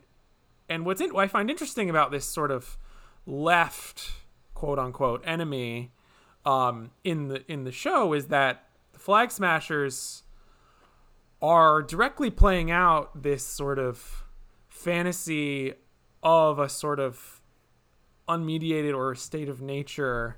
and 0.69 0.85
what's 0.85 1.01
in, 1.01 1.11
what 1.11 1.23
I 1.23 1.27
find 1.27 1.49
interesting 1.49 1.89
about 1.89 2.11
this 2.11 2.25
sort 2.25 2.51
of 2.51 2.77
left 3.25 4.11
quote 4.53 4.77
unquote 4.77 5.23
enemy 5.25 5.91
um, 6.45 6.91
in 7.03 7.29
the 7.29 7.51
in 7.51 7.63
the 7.63 7.71
show 7.71 8.13
is 8.13 8.27
that 8.27 8.67
the 8.93 8.99
Flag 8.99 9.31
Smashers 9.31 10.23
are 11.41 11.81
directly 11.81 12.29
playing 12.29 12.69
out 12.69 13.23
this 13.23 13.43
sort 13.43 13.79
of 13.79 14.23
fantasy 14.69 15.73
of 16.23 16.59
a 16.59 16.69
sort 16.69 16.99
of 16.99 17.41
unmediated 18.29 18.95
or 18.95 19.15
state 19.15 19.49
of 19.49 19.61
nature 19.61 20.37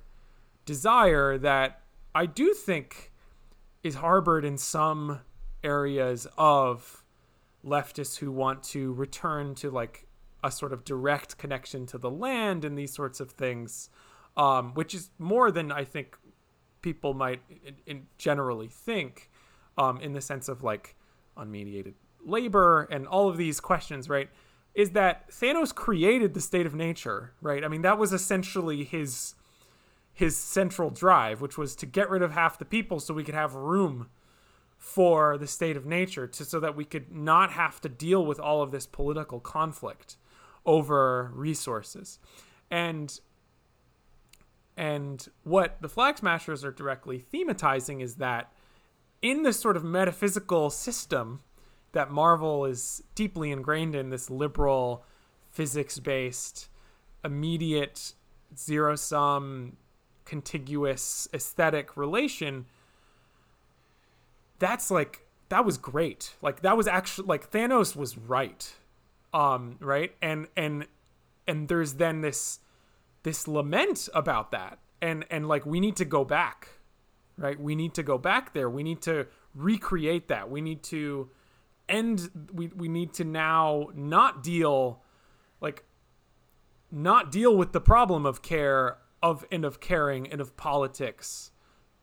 desire 0.65 1.37
that 1.37 1.81
I 2.15 2.25
do 2.25 2.53
think 2.53 3.11
is 3.83 3.95
harbored 3.95 4.45
in 4.45 4.57
some 4.57 5.19
areas 5.63 6.27
of 6.37 7.03
leftists 7.65 8.17
who 8.17 8.31
want 8.31 8.63
to 8.63 8.93
return 8.93 9.55
to 9.55 9.69
like 9.69 10.07
a 10.43 10.51
sort 10.51 10.73
of 10.73 10.83
direct 10.83 11.37
connection 11.37 11.85
to 11.87 11.97
the 11.97 12.09
land 12.09 12.65
and 12.65 12.77
these 12.77 12.93
sorts 12.93 13.19
of 13.19 13.31
things, 13.31 13.89
um, 14.35 14.73
which 14.73 14.93
is 14.93 15.09
more 15.17 15.51
than 15.51 15.71
I 15.71 15.83
think 15.85 16.17
people 16.81 17.13
might 17.13 17.41
in, 17.65 17.75
in 17.85 18.07
generally 18.17 18.67
think, 18.67 19.29
um, 19.77 19.99
in 19.99 20.13
the 20.13 20.21
sense 20.21 20.47
of 20.47 20.63
like 20.63 20.95
unmediated 21.37 21.93
labor 22.25 22.83
and 22.91 23.07
all 23.07 23.29
of 23.29 23.37
these 23.37 23.59
questions, 23.59 24.09
right? 24.09 24.29
Is 24.73 24.91
that 24.91 25.29
Thanos 25.29 25.73
created 25.73 26.33
the 26.33 26.41
state 26.41 26.65
of 26.65 26.73
nature, 26.73 27.33
right? 27.41 27.63
I 27.63 27.67
mean, 27.67 27.81
that 27.83 27.97
was 27.97 28.13
essentially 28.13 28.83
his 28.83 29.35
his 30.15 30.37
central 30.37 30.91
drive, 30.91 31.41
which 31.41 31.57
was 31.57 31.75
to 31.75 31.87
get 31.87 32.09
rid 32.09 32.21
of 32.21 32.31
half 32.31 32.59
the 32.59 32.65
people 32.65 32.99
so 32.99 33.13
we 33.13 33.23
could 33.23 33.33
have 33.33 33.55
room 33.55 34.09
for 34.77 35.37
the 35.37 35.47
state 35.47 35.75
of 35.75 35.85
nature 35.85 36.27
to 36.27 36.45
so 36.45 36.59
that 36.59 36.75
we 36.75 36.85
could 36.85 37.11
not 37.11 37.51
have 37.51 37.81
to 37.81 37.89
deal 37.89 38.25
with 38.25 38.39
all 38.39 38.61
of 38.61 38.71
this 38.71 38.85
political 38.85 39.39
conflict 39.39 40.17
over 40.65 41.31
resources. 41.33 42.19
And 42.69 43.19
and 44.75 45.27
what 45.43 45.81
the 45.81 45.89
flag 45.89 46.17
smashers 46.17 46.65
are 46.65 46.71
directly 46.71 47.23
thematizing 47.33 48.01
is 48.01 48.15
that 48.15 48.51
in 49.23 49.41
this 49.41 49.59
sort 49.59 49.75
of 49.75 49.83
metaphysical 49.83 50.69
system 50.69 51.41
that 51.93 52.11
Marvel 52.11 52.65
is 52.65 53.01
deeply 53.15 53.51
ingrained 53.51 53.95
in, 53.95 54.11
this 54.11 54.29
liberal, 54.29 55.03
physics 55.49 55.97
based, 55.97 56.69
immediate, 57.25 58.13
zero 58.55 58.95
sum 58.95 59.77
contiguous 60.25 61.27
aesthetic 61.33 61.97
relation 61.97 62.65
that's 64.63 64.89
like 64.89 65.25
that 65.49 65.65
was 65.65 65.77
great. 65.77 66.35
Like 66.41 66.61
that 66.61 66.77
was 66.77 66.87
actually 66.87 67.27
like 67.27 67.51
thanos 67.51 67.95
was 67.95 68.17
right. 68.17 68.73
Um 69.33 69.75
right? 69.81 70.15
And 70.21 70.47
and 70.55 70.87
and 71.47 71.67
there's 71.67 71.95
then 71.95 72.21
this 72.21 72.59
this 73.23 73.47
lament 73.47 74.07
about 74.13 74.51
that. 74.51 74.79
And 75.01 75.25
and 75.29 75.47
like 75.47 75.65
we 75.65 75.79
need 75.81 75.97
to 75.97 76.05
go 76.05 76.23
back 76.23 76.69
right? 77.37 77.59
We 77.59 77.75
need 77.75 77.93
to 77.95 78.03
go 78.03 78.17
back 78.17 78.53
there. 78.53 78.69
We 78.69 78.83
need 78.83 79.01
to 79.03 79.27
recreate 79.55 80.27
that. 80.27 80.49
We 80.49 80.61
need 80.61 80.83
to 80.83 81.29
end 81.89 82.29
we 82.53 82.67
we 82.67 82.87
need 82.87 83.13
to 83.13 83.25
now 83.25 83.87
not 83.93 84.41
deal 84.41 85.01
like 85.59 85.83
not 86.91 87.31
deal 87.31 87.55
with 87.55 87.73
the 87.73 87.81
problem 87.81 88.25
of 88.25 88.41
care 88.41 88.97
of 89.21 89.45
and 89.51 89.65
of 89.65 89.79
caring 89.79 90.31
and 90.31 90.39
of 90.39 90.55
politics 90.55 91.51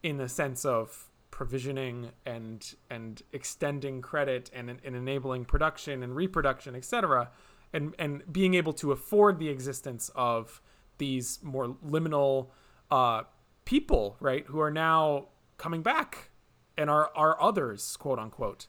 in 0.03 0.17
the 0.17 0.29
sense 0.29 0.65
of 0.65 1.09
provisioning 1.31 2.11
and 2.25 2.75
and 2.89 3.23
extending 3.31 4.01
credit 4.01 4.51
and, 4.53 4.69
and 4.69 4.95
enabling 4.95 5.45
production 5.45 6.03
and 6.03 6.15
reproduction 6.15 6.75
etc 6.75 7.31
and 7.73 7.95
and 7.97 8.21
being 8.31 8.53
able 8.53 8.73
to 8.73 8.91
afford 8.91 9.39
the 9.39 9.49
existence 9.49 10.11
of 10.15 10.61
these 10.99 11.39
more 11.41 11.75
liminal 11.87 12.49
uh, 12.91 13.23
people 13.65 14.17
right 14.19 14.45
who 14.47 14.59
are 14.59 14.71
now 14.71 15.27
coming 15.57 15.81
back 15.81 16.29
and 16.77 16.89
are 16.89 17.11
are 17.15 17.41
others, 17.41 17.95
quote 17.97 18.19
unquote. 18.19 18.67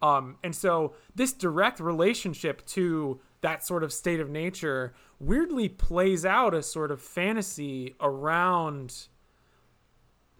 Um, 0.00 0.36
and 0.42 0.54
so 0.54 0.94
this 1.14 1.32
direct 1.32 1.78
relationship 1.78 2.66
to 2.66 3.20
that 3.40 3.64
sort 3.64 3.84
of 3.84 3.92
state 3.92 4.20
of 4.20 4.28
nature 4.28 4.94
weirdly 5.20 5.68
plays 5.68 6.26
out 6.26 6.54
a 6.54 6.62
sort 6.62 6.90
of 6.90 7.00
fantasy 7.00 7.94
around 8.00 9.08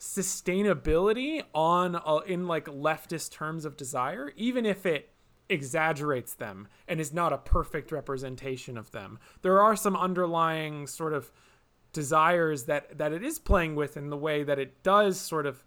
sustainability 0.00 1.44
on 1.54 2.00
in 2.26 2.48
like 2.48 2.64
leftist 2.66 3.30
terms 3.30 3.64
of 3.64 3.76
desire 3.76 4.32
even 4.36 4.66
if 4.66 4.84
it 4.84 5.10
exaggerates 5.48 6.34
them 6.34 6.66
and 6.88 7.00
is 7.00 7.12
not 7.12 7.32
a 7.32 7.38
perfect 7.38 7.92
representation 7.92 8.76
of 8.76 8.90
them 8.90 9.16
there 9.42 9.60
are 9.60 9.76
some 9.76 9.96
underlying 9.96 10.88
sort 10.88 11.12
of 11.12 11.30
desires 11.92 12.64
that 12.64 12.98
that 12.98 13.12
it 13.12 13.22
is 13.22 13.38
playing 13.38 13.74
with 13.74 13.96
in 13.96 14.10
the 14.10 14.16
way 14.16 14.42
that 14.42 14.58
it 14.58 14.82
does 14.82 15.20
sort 15.20 15.46
of 15.46 15.64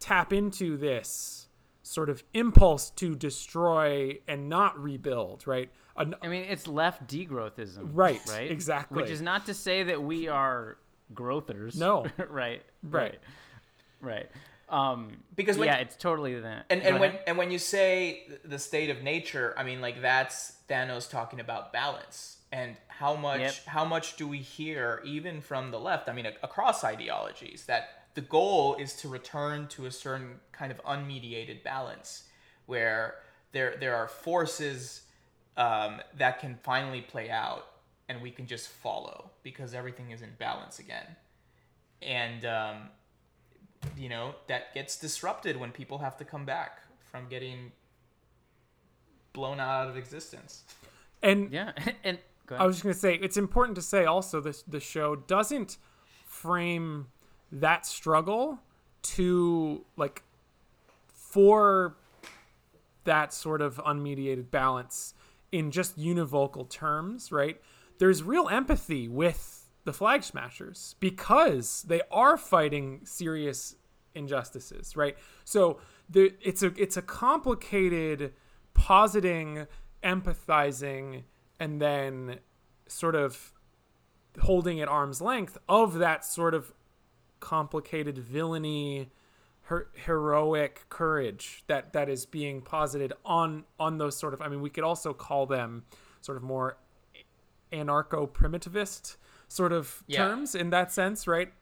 tap 0.00 0.32
into 0.32 0.76
this 0.76 1.48
sort 1.82 2.08
of 2.08 2.22
impulse 2.34 2.90
to 2.90 3.14
destroy 3.14 4.18
and 4.28 4.48
not 4.48 4.78
rebuild 4.80 5.46
right 5.46 5.70
An- 5.96 6.14
I 6.22 6.28
mean, 6.28 6.44
it's 6.44 6.66
left 6.66 7.06
degrowthism. 7.08 7.90
Right, 7.92 8.20
Right. 8.28 8.50
exactly. 8.50 9.02
Which 9.02 9.10
is 9.10 9.20
not 9.20 9.46
to 9.46 9.54
say 9.54 9.82
that 9.82 10.02
we 10.02 10.28
are 10.28 10.78
growthers. 11.12 11.76
No. 11.76 12.06
right. 12.30 12.62
Right. 12.82 13.18
Right. 14.00 14.30
Um, 14.70 15.18
Because 15.34 15.58
when- 15.58 15.66
yeah, 15.68 15.76
it's 15.76 15.96
totally 15.96 16.38
that. 16.40 16.64
And 16.70 16.80
and 16.82 17.00
when 17.00 17.10
ahead. 17.10 17.24
and 17.26 17.36
when 17.36 17.50
you 17.50 17.58
say 17.58 18.26
the 18.44 18.58
state 18.58 18.88
of 18.88 19.02
nature, 19.02 19.52
I 19.58 19.64
mean 19.64 19.80
like 19.82 20.00
that's 20.00 20.56
Thanos 20.70 21.10
talking 21.10 21.38
about 21.40 21.72
balance 21.72 22.38
and 22.52 22.76
how 22.88 23.14
much 23.14 23.40
Yep. 23.40 23.54
how 23.66 23.84
much 23.84 24.16
do 24.16 24.26
we 24.26 24.38
hear 24.38 25.00
even 25.04 25.40
from 25.40 25.70
the 25.70 25.78
left? 25.80 26.08
I 26.08 26.12
mean 26.12 26.26
across 26.26 26.82
ideologies 26.84 27.64
that 27.66 28.06
the 28.14 28.20
goal 28.20 28.74
is 28.76 28.94
to 28.96 29.08
return 29.08 29.68
to 29.68 29.86
a 29.86 29.90
certain 29.90 30.40
kind 30.52 30.72
of 30.72 30.82
unmediated 30.84 31.62
balance 31.62 32.24
where 32.66 33.16
there 33.52 33.76
there 33.78 33.94
are 33.96 34.08
forces 34.08 35.02
um, 35.56 36.00
that 36.16 36.38
can 36.40 36.58
finally 36.62 37.00
play 37.02 37.30
out 37.30 37.66
and 38.08 38.20
we 38.20 38.30
can 38.30 38.46
just 38.46 38.68
follow 38.68 39.30
because 39.42 39.74
everything 39.74 40.10
is 40.10 40.22
in 40.22 40.30
balance 40.38 40.78
again. 40.80 41.06
And 42.02 42.44
um, 42.44 42.76
you 43.96 44.08
know 44.08 44.34
that 44.48 44.74
gets 44.74 44.98
disrupted 44.98 45.56
when 45.56 45.70
people 45.70 45.98
have 45.98 46.16
to 46.18 46.24
come 46.24 46.44
back 46.44 46.80
from 47.10 47.28
getting 47.28 47.72
blown 49.32 49.60
out 49.60 49.88
of 49.88 49.96
existence. 49.96 50.64
and 51.22 51.50
yeah, 51.52 51.72
and 52.04 52.18
go 52.18 52.22
I 52.58 52.66
was 52.66 52.76
just 52.76 52.82
gonna 52.82 52.94
say 52.94 53.14
it's 53.14 53.36
important 53.36 53.76
to 53.76 53.82
say 53.82 54.04
also 54.04 54.40
this 54.40 54.62
the 54.62 54.80
show 54.80 55.16
doesn't 55.16 55.78
frame 56.26 57.06
that 57.52 57.86
struggle 57.86 58.60
to 59.02 59.84
like 59.96 60.22
for 61.12 61.96
that 63.04 63.32
sort 63.32 63.62
of 63.62 63.76
unmediated 63.76 64.50
balance 64.50 65.14
in 65.52 65.70
just 65.70 65.98
univocal 65.98 66.68
terms, 66.68 67.32
right? 67.32 67.60
There's 67.98 68.22
real 68.22 68.48
empathy 68.48 69.08
with 69.08 69.66
the 69.84 69.92
flag 69.92 70.22
smashers 70.22 70.94
because 71.00 71.82
they 71.82 72.02
are 72.10 72.36
fighting 72.36 73.00
serious 73.04 73.76
injustices, 74.14 74.96
right? 74.96 75.16
So 75.44 75.80
the, 76.08 76.34
it's 76.40 76.62
a 76.62 76.72
it's 76.76 76.96
a 76.96 77.02
complicated 77.02 78.32
positing, 78.74 79.66
empathizing, 80.02 81.22
and 81.60 81.80
then 81.80 82.38
sort 82.88 83.14
of 83.14 83.52
holding 84.40 84.80
at 84.80 84.88
arm's 84.88 85.20
length 85.20 85.56
of 85.68 85.94
that 85.98 86.24
sort 86.24 86.54
of 86.54 86.72
complicated 87.38 88.18
villainy 88.18 89.10
her- 89.62 89.88
heroic 89.94 90.84
courage 90.88 91.62
that 91.68 91.92
that 91.92 92.08
is 92.08 92.26
being 92.26 92.60
posited 92.60 93.12
on 93.24 93.64
on 93.78 93.98
those 93.98 94.16
sort 94.16 94.34
of 94.34 94.40
i 94.42 94.48
mean 94.48 94.60
we 94.60 94.70
could 94.70 94.84
also 94.84 95.12
call 95.12 95.46
them 95.46 95.84
sort 96.20 96.36
of 96.36 96.42
more 96.42 96.76
anarcho 97.72 98.28
primitivist 98.28 99.16
sort 99.48 99.72
of 99.72 100.02
Yeah. 100.06 100.26
terms 100.28 100.54
in 100.54 100.70
that 100.70 100.92
sense 100.92 101.26
right 101.26 101.52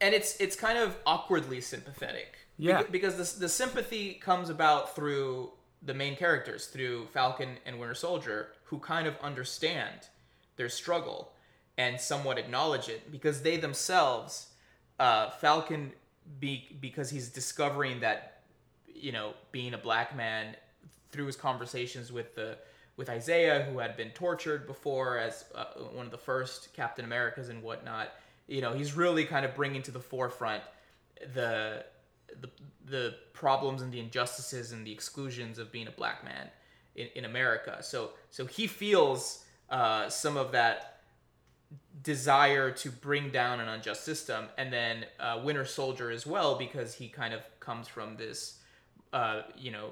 and 0.00 0.14
it's 0.14 0.36
it's 0.40 0.54
kind 0.56 0.78
of 0.78 0.96
awkwardly 1.06 1.60
sympathetic. 1.60 2.36
Yeah. 2.56 2.82
Beca- 2.84 2.92
because 2.92 3.16
the 3.34 3.40
the 3.40 3.48
sympathy 3.48 4.14
comes 4.14 4.48
about 4.48 4.94
through 4.94 5.50
the 5.82 5.92
main 5.92 6.14
characters, 6.16 6.66
through 6.66 7.06
Falcon 7.08 7.56
and 7.66 7.80
Winter 7.80 7.94
Soldier, 7.96 8.52
who 8.68 8.78
kind 8.78 9.06
of 9.06 9.16
understand 9.22 10.08
their 10.56 10.68
struggle 10.68 11.32
and 11.78 12.00
somewhat 12.00 12.38
acknowledge 12.38 12.88
it 12.88 13.10
because 13.10 13.42
they 13.42 13.56
themselves, 13.56 14.48
uh, 14.98 15.30
Falcon, 15.30 15.92
be 16.40 16.76
because 16.80 17.08
he's 17.08 17.30
discovering 17.30 18.00
that 18.00 18.42
you 18.86 19.12
know 19.12 19.32
being 19.52 19.72
a 19.72 19.78
black 19.78 20.14
man 20.14 20.56
through 21.10 21.24
his 21.24 21.36
conversations 21.36 22.12
with 22.12 22.34
the 22.34 22.58
with 22.96 23.08
Isaiah, 23.08 23.62
who 23.70 23.78
had 23.78 23.96
been 23.96 24.10
tortured 24.10 24.66
before 24.66 25.18
as 25.18 25.44
uh, 25.54 25.64
one 25.92 26.04
of 26.04 26.10
the 26.10 26.18
first 26.18 26.74
Captain 26.74 27.04
Americas 27.04 27.48
and 27.48 27.62
whatnot. 27.62 28.12
You 28.48 28.60
know, 28.60 28.74
he's 28.74 28.94
really 28.94 29.24
kind 29.24 29.46
of 29.46 29.54
bringing 29.54 29.82
to 29.82 29.90
the 29.92 30.00
forefront 30.00 30.62
the 31.34 31.84
the 32.40 32.50
the 32.84 33.14
problems 33.32 33.82
and 33.82 33.92
the 33.92 34.00
injustices 34.00 34.72
and 34.72 34.86
the 34.86 34.92
exclusions 34.92 35.58
of 35.58 35.72
being 35.72 35.86
a 35.86 35.92
black 35.92 36.24
man 36.24 36.50
in, 36.98 37.08
in 37.14 37.24
America. 37.24 37.78
So 37.82 38.10
so 38.30 38.46
he 38.46 38.66
feels 38.66 39.44
uh, 39.70 40.08
some 40.08 40.36
of 40.36 40.52
that 40.52 41.00
desire 42.02 42.70
to 42.70 42.90
bring 42.90 43.30
down 43.30 43.60
an 43.60 43.68
unjust 43.68 44.04
system, 44.04 44.46
and 44.56 44.72
then 44.72 45.04
uh, 45.20 45.40
Winter 45.44 45.64
Soldier 45.64 46.10
as 46.10 46.26
well 46.26 46.56
because 46.56 46.94
he 46.94 47.08
kind 47.08 47.34
of 47.34 47.40
comes 47.60 47.88
from 47.88 48.16
this, 48.16 48.60
uh, 49.12 49.42
you 49.56 49.70
know, 49.70 49.90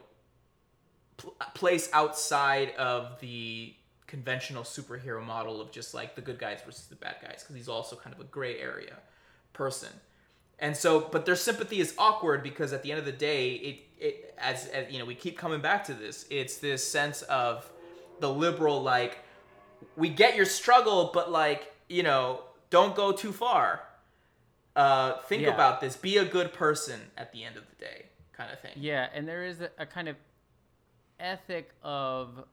pl- 1.16 1.34
place 1.54 1.90
outside 1.92 2.74
of 2.76 3.18
the 3.20 3.74
conventional 4.06 4.62
superhero 4.62 5.24
model 5.24 5.60
of 5.60 5.70
just 5.72 5.92
like 5.94 6.14
the 6.14 6.22
good 6.22 6.38
guys 6.38 6.60
versus 6.64 6.86
the 6.86 6.94
bad 6.94 7.16
guys 7.20 7.42
because 7.42 7.56
he's 7.56 7.68
also 7.68 7.96
kind 7.96 8.14
of 8.14 8.20
a 8.20 8.24
gray 8.24 8.58
area 8.60 8.96
person 9.52 9.88
and 10.60 10.76
so 10.76 11.00
but 11.00 11.26
their 11.26 11.34
sympathy 11.34 11.80
is 11.80 11.92
awkward 11.98 12.40
because 12.42 12.72
at 12.72 12.84
the 12.84 12.92
end 12.92 13.00
of 13.00 13.04
the 13.04 13.10
day 13.10 13.52
it, 13.54 13.85
it 13.98 14.34
as, 14.38 14.66
as 14.68 14.92
you 14.92 14.98
know 14.98 15.04
we 15.04 15.14
keep 15.14 15.38
coming 15.38 15.60
back 15.60 15.84
to 15.84 15.94
this 15.94 16.26
it's 16.30 16.58
this 16.58 16.86
sense 16.86 17.22
of 17.22 17.70
the 18.20 18.30
liberal 18.30 18.82
like 18.82 19.18
we 19.96 20.08
get 20.08 20.36
your 20.36 20.46
struggle 20.46 21.10
but 21.12 21.30
like 21.30 21.72
you 21.88 22.02
know 22.02 22.40
don't 22.70 22.96
go 22.96 23.12
too 23.12 23.32
far. 23.32 23.80
Uh 24.74 25.18
think 25.28 25.42
Yeah. 25.42 25.54
about 25.54 25.80
this. 25.80 25.96
Be 25.96 26.18
a 26.18 26.24
good 26.24 26.52
person 26.52 27.00
at 27.16 27.32
the 27.32 27.44
end 27.44 27.56
of 27.56 27.64
the 27.70 27.76
day 27.84 28.06
kind 28.32 28.52
of 28.52 28.60
thing. 28.60 28.72
Yeah, 28.76 29.08
and 29.14 29.26
there 29.26 29.44
is 29.44 29.60
a, 29.60 29.70
a 29.78 29.86
kind 29.86 30.08
of 30.08 30.16
ethic 31.20 31.70
of 31.82 32.44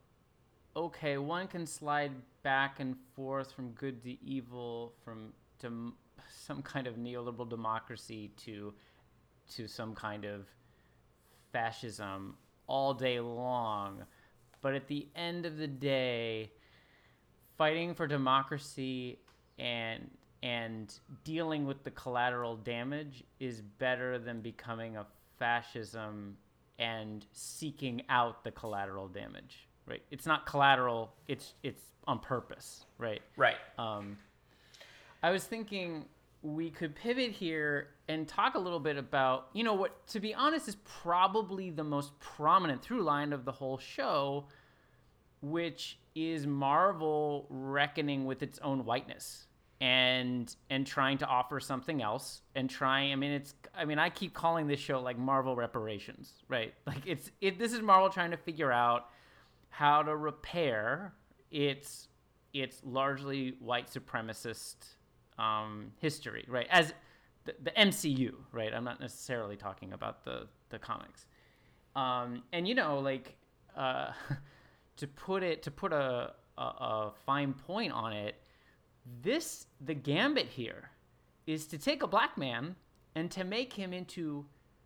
okay, 0.76 1.18
one 1.18 1.48
can 1.48 1.66
slide 1.68 2.12
back 2.44 2.80
and 2.80 2.96
forth 3.16 3.52
from 3.52 3.70
good 3.72 4.02
to 4.04 4.24
evil, 4.24 4.94
from 5.04 5.34
to 5.60 5.94
some 6.30 6.62
kind 6.62 6.88
of 6.88 6.96
neoliberal 6.96 7.50
democracy 7.50 8.32
to 8.46 8.74
to 9.56 9.68
some 9.68 9.94
kind 9.94 10.26
of 10.26 10.46
fascism 11.54 12.36
all 12.68 12.94
day 12.94 13.20
long. 13.22 14.04
But 14.62 14.74
at 14.76 14.88
the 14.88 15.08
end 15.16 15.46
of 15.46 15.58
the 15.58 15.68
day, 15.68 16.52
fighting 17.58 17.94
for 17.94 18.08
democracy 18.08 19.20
and 19.58 20.10
and 20.42 20.94
dealing 21.24 21.66
with 21.66 21.86
the 21.86 21.92
collateral 21.92 22.58
damage 22.58 23.24
is 23.40 23.62
better 23.62 24.20
than 24.20 24.42
becoming 24.42 24.98
a 24.98 25.06
fascism 25.40 26.36
and 26.80 27.26
seeking 27.32 28.02
out 28.10 28.44
the 28.44 28.52
collateral 28.52 29.08
damage 29.08 29.68
right? 29.86 30.02
It's 30.12 30.26
not 30.26 30.46
collateral 30.46 31.14
it's 31.28 31.54
it's 31.64 31.84
on 32.08 32.20
purpose 32.20 32.86
right? 32.98 33.22
Right. 33.38 33.56
Um, 33.78 34.18
I 35.22 35.30
was 35.30 35.46
thinking 35.46 36.06
we 36.42 36.70
could 36.70 36.96
pivot 36.96 37.32
here 37.32 37.88
and 38.08 38.28
talk 38.28 38.56
a 38.56 38.60
little 38.60 38.80
bit 38.80 38.98
about, 38.98 39.48
you 39.54 39.64
know, 39.64 39.74
what 39.74 40.06
to 40.08 40.20
be 40.20 40.34
honest 40.34 40.68
is 40.68 40.76
probably 40.84 41.70
the 41.70 41.84
most 41.84 42.18
prominent 42.20 42.82
through 42.82 43.02
line 43.02 43.34
of 43.34 43.46
the 43.46 43.52
whole 43.52 43.78
show, 43.78 44.46
which 45.42 46.00
is 46.16 46.46
Marvel 46.46 47.48
reckoning 47.50 48.26
with 48.26 48.44
its 48.44 48.60
own 48.60 48.86
whiteness 48.86 49.48
and 49.82 50.56
and 50.70 50.86
trying 50.86 51.18
to 51.18 51.26
offer 51.26 51.60
something 51.60 52.02
else 52.02 52.42
and 52.56 52.70
trying 52.70 53.12
I 53.12 53.16
mean 53.16 53.32
it's 53.32 53.54
I 53.76 53.86
mean 53.86 54.00
I 54.00 54.10
keep 54.10 54.34
calling 54.34 54.68
this 54.68 54.80
show 54.80 55.02
like 55.02 55.18
Marvel 55.18 55.56
reparations, 55.56 56.34
right? 56.48 56.74
Like 56.86 57.02
it's 57.06 57.32
it 57.42 57.58
this 57.58 57.74
is 57.74 57.82
Marvel 57.82 58.10
trying 58.10 58.32
to 58.32 58.38
figure 58.38 58.72
out 58.72 59.10
how 59.70 60.04
to 60.04 60.16
repair 60.16 61.14
its 61.52 62.08
its 62.54 62.82
largely 62.86 63.56
white 63.60 63.90
supremacist 63.90 64.76
um, 65.40 65.92
history, 66.00 66.46
right? 66.48 66.68
As 66.70 66.94
the, 67.46 67.56
the 67.64 67.72
MCU, 67.72 68.34
right? 68.52 68.74
I'm 68.74 68.84
not 68.84 69.00
necessarily 69.00 69.56
talking 69.56 69.94
about 69.94 70.24
the 70.24 70.48
the 70.70 70.80
comics. 70.80 71.26
Um, 71.96 72.44
and 72.52 72.68
you 72.68 72.76
know, 72.76 73.00
like 73.00 73.36
uh, 73.76 74.12
to 74.98 75.08
put 75.08 75.44
it 75.44 75.64
to 75.64 75.72
put 75.72 75.94
a, 75.94 76.34
a 76.58 76.62
a 76.62 77.14
fine 77.26 77.54
point 77.54 77.92
on 77.94 78.14
it, 78.14 78.36
this 79.22 79.68
the 79.82 79.94
gambit 79.94 80.48
here 80.48 80.90
is 81.46 81.68
to 81.68 81.78
take 81.78 82.04
a 82.04 82.08
black 82.08 82.38
man 82.38 82.76
and 83.16 83.30
to 83.32 83.44
make 83.44 83.74
him 83.74 83.94
into 83.94 84.46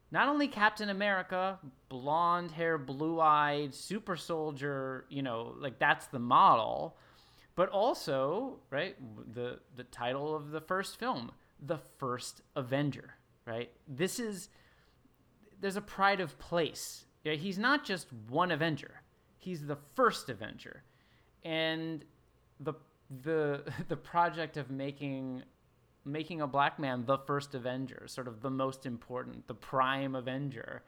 not 0.10 0.28
only 0.28 0.48
Captain 0.48 0.90
America, 0.90 1.60
blonde 1.90 2.52
hair, 2.52 2.78
blue 2.78 3.20
eyed, 3.20 3.74
super 3.74 4.16
soldier, 4.16 5.06
you 5.10 5.22
know, 5.22 5.54
like 5.60 5.80
that's 5.80 6.08
the 6.08 6.20
model, 6.20 6.98
but 7.56 7.70
also, 7.70 8.60
right, 8.70 8.96
the 9.34 9.60
the 9.76 9.84
title 9.86 10.36
of 10.36 10.52
the 10.52 10.62
first 10.62 10.98
film, 10.98 11.32
the 11.62 11.78
first 11.98 12.42
Avenger, 12.56 13.16
right? 13.46 13.72
This 13.88 14.20
is 14.20 14.50
there's 15.60 15.76
a 15.76 15.82
pride 15.82 16.20
of 16.20 16.38
place. 16.40 17.06
He's 17.24 17.58
not 17.58 17.84
just 17.84 18.08
one 18.30 18.52
Avenger. 18.52 19.02
He's 19.38 19.66
the 19.66 19.78
first 19.96 20.30
Avenger. 20.30 20.84
And 21.44 22.06
the 22.60 22.74
the 23.24 23.64
the 23.88 23.98
project 23.98 24.58
of 24.58 24.70
making 24.70 25.44
making 26.06 26.42
a 26.42 26.48
black 26.48 26.80
man 26.80 27.04
the 27.06 27.18
first 27.18 27.54
Avenger, 27.54 28.04
sort 28.08 28.28
of 28.28 28.42
the 28.42 28.50
most 28.50 28.86
important, 28.86 29.46
the 29.48 29.54
prime 29.54 30.16
Avenger, 30.16 30.84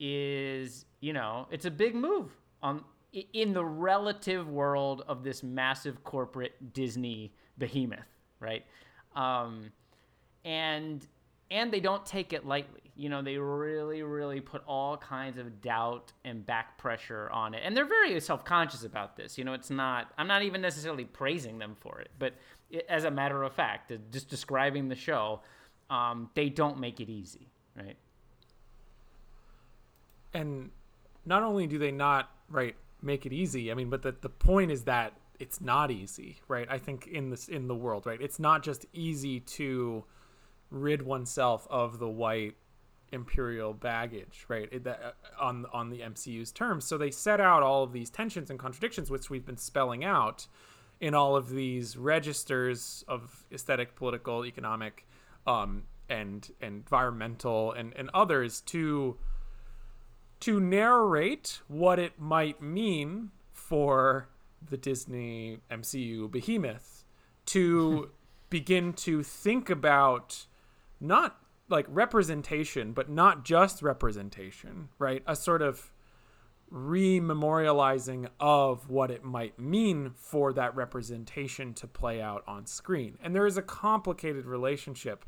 is 0.00 0.84
you 1.00 1.12
know 1.12 1.46
it's 1.50 1.64
a 1.64 1.70
big 1.70 1.94
move 1.94 2.30
on 2.62 2.84
in 3.32 3.52
the 3.52 3.64
relative 3.64 4.48
world 4.48 5.02
of 5.08 5.22
this 5.22 5.42
massive 5.42 6.04
corporate 6.04 6.72
Disney 6.74 7.32
behemoth, 7.56 8.06
right? 8.40 8.64
Um, 9.16 9.72
and 10.44 11.06
and 11.50 11.72
they 11.72 11.80
don't 11.80 12.04
take 12.04 12.32
it 12.32 12.46
lightly. 12.46 12.82
You 12.94 13.08
know, 13.08 13.22
they 13.22 13.38
really, 13.38 14.02
really 14.02 14.40
put 14.40 14.62
all 14.66 14.96
kinds 14.96 15.38
of 15.38 15.60
doubt 15.60 16.12
and 16.24 16.44
back 16.44 16.78
pressure 16.78 17.30
on 17.30 17.54
it, 17.54 17.62
and 17.64 17.76
they're 17.76 17.86
very 17.86 18.18
self-conscious 18.20 18.84
about 18.84 19.16
this. 19.16 19.38
You 19.38 19.44
know, 19.44 19.52
it's 19.52 19.70
not. 19.70 20.12
I'm 20.18 20.26
not 20.26 20.42
even 20.42 20.60
necessarily 20.60 21.04
praising 21.04 21.58
them 21.58 21.76
for 21.80 22.00
it, 22.00 22.10
but 22.18 22.34
it, 22.70 22.84
as 22.88 23.04
a 23.04 23.10
matter 23.10 23.42
of 23.44 23.52
fact, 23.52 23.92
just 24.10 24.28
describing 24.28 24.88
the 24.88 24.96
show, 24.96 25.40
um, 25.90 26.30
they 26.34 26.48
don't 26.48 26.80
make 26.80 27.00
it 27.00 27.08
easy, 27.08 27.48
right? 27.76 27.96
And 30.34 30.70
not 31.24 31.42
only 31.42 31.66
do 31.66 31.78
they 31.78 31.92
not 31.92 32.30
right 32.50 32.74
make 33.00 33.26
it 33.26 33.32
easy, 33.32 33.70
I 33.70 33.74
mean, 33.74 33.90
but 33.90 34.02
the 34.02 34.14
the 34.20 34.28
point 34.28 34.70
is 34.70 34.84
that 34.84 35.14
it's 35.38 35.60
not 35.60 35.90
easy, 35.90 36.40
right? 36.48 36.66
I 36.68 36.78
think 36.78 37.06
in 37.06 37.30
this 37.30 37.48
in 37.48 37.68
the 37.68 37.74
world, 37.74 38.06
right? 38.06 38.20
It's 38.20 38.40
not 38.40 38.62
just 38.64 38.86
easy 38.92 39.40
to 39.40 40.04
rid 40.70 41.02
oneself 41.02 41.66
of 41.70 41.98
the 41.98 42.08
white 42.08 42.56
imperial 43.12 43.72
baggage, 43.72 44.44
right? 44.48 44.68
It, 44.70 44.84
that, 44.84 45.00
uh, 45.02 45.42
on 45.42 45.66
on 45.72 45.90
the 45.90 46.00
MCU's 46.00 46.52
terms. 46.52 46.84
So 46.84 46.98
they 46.98 47.10
set 47.10 47.40
out 47.40 47.62
all 47.62 47.82
of 47.82 47.92
these 47.92 48.10
tensions 48.10 48.50
and 48.50 48.58
contradictions, 48.58 49.10
which 49.10 49.30
we've 49.30 49.46
been 49.46 49.56
spelling 49.56 50.04
out 50.04 50.46
in 51.00 51.14
all 51.14 51.36
of 51.36 51.50
these 51.50 51.96
registers 51.96 53.04
of 53.06 53.44
aesthetic, 53.52 53.94
political, 53.94 54.44
economic, 54.44 55.06
um, 55.46 55.84
and, 56.08 56.50
and 56.60 56.76
environmental, 56.76 57.72
and 57.72 57.94
and 57.96 58.10
others 58.12 58.60
to 58.62 59.16
to 60.40 60.60
narrate 60.60 61.60
what 61.66 61.98
it 61.98 62.18
might 62.18 62.62
mean 62.62 63.30
for 63.52 64.28
the 64.66 64.76
Disney 64.76 65.58
MCU 65.70 66.30
behemoth 66.30 67.04
to 67.46 68.10
begin 68.50 68.92
to 68.92 69.22
think 69.22 69.68
about 69.68 70.46
not 71.00 71.38
like 71.68 71.86
representation, 71.88 72.92
but 72.92 73.10
not 73.10 73.44
just 73.44 73.82
representation, 73.82 74.88
right? 74.98 75.22
A 75.26 75.36
sort 75.36 75.62
of 75.62 75.92
rememorializing 76.72 78.28
of 78.40 78.88
what 78.90 79.10
it 79.10 79.24
might 79.24 79.58
mean 79.58 80.12
for 80.14 80.52
that 80.52 80.74
representation 80.74 81.72
to 81.74 81.86
play 81.86 82.20
out 82.20 82.44
on 82.46 82.66
screen. 82.66 83.18
And 83.22 83.34
there 83.34 83.46
is 83.46 83.56
a 83.56 83.62
complicated 83.62 84.46
relationship 84.46 85.24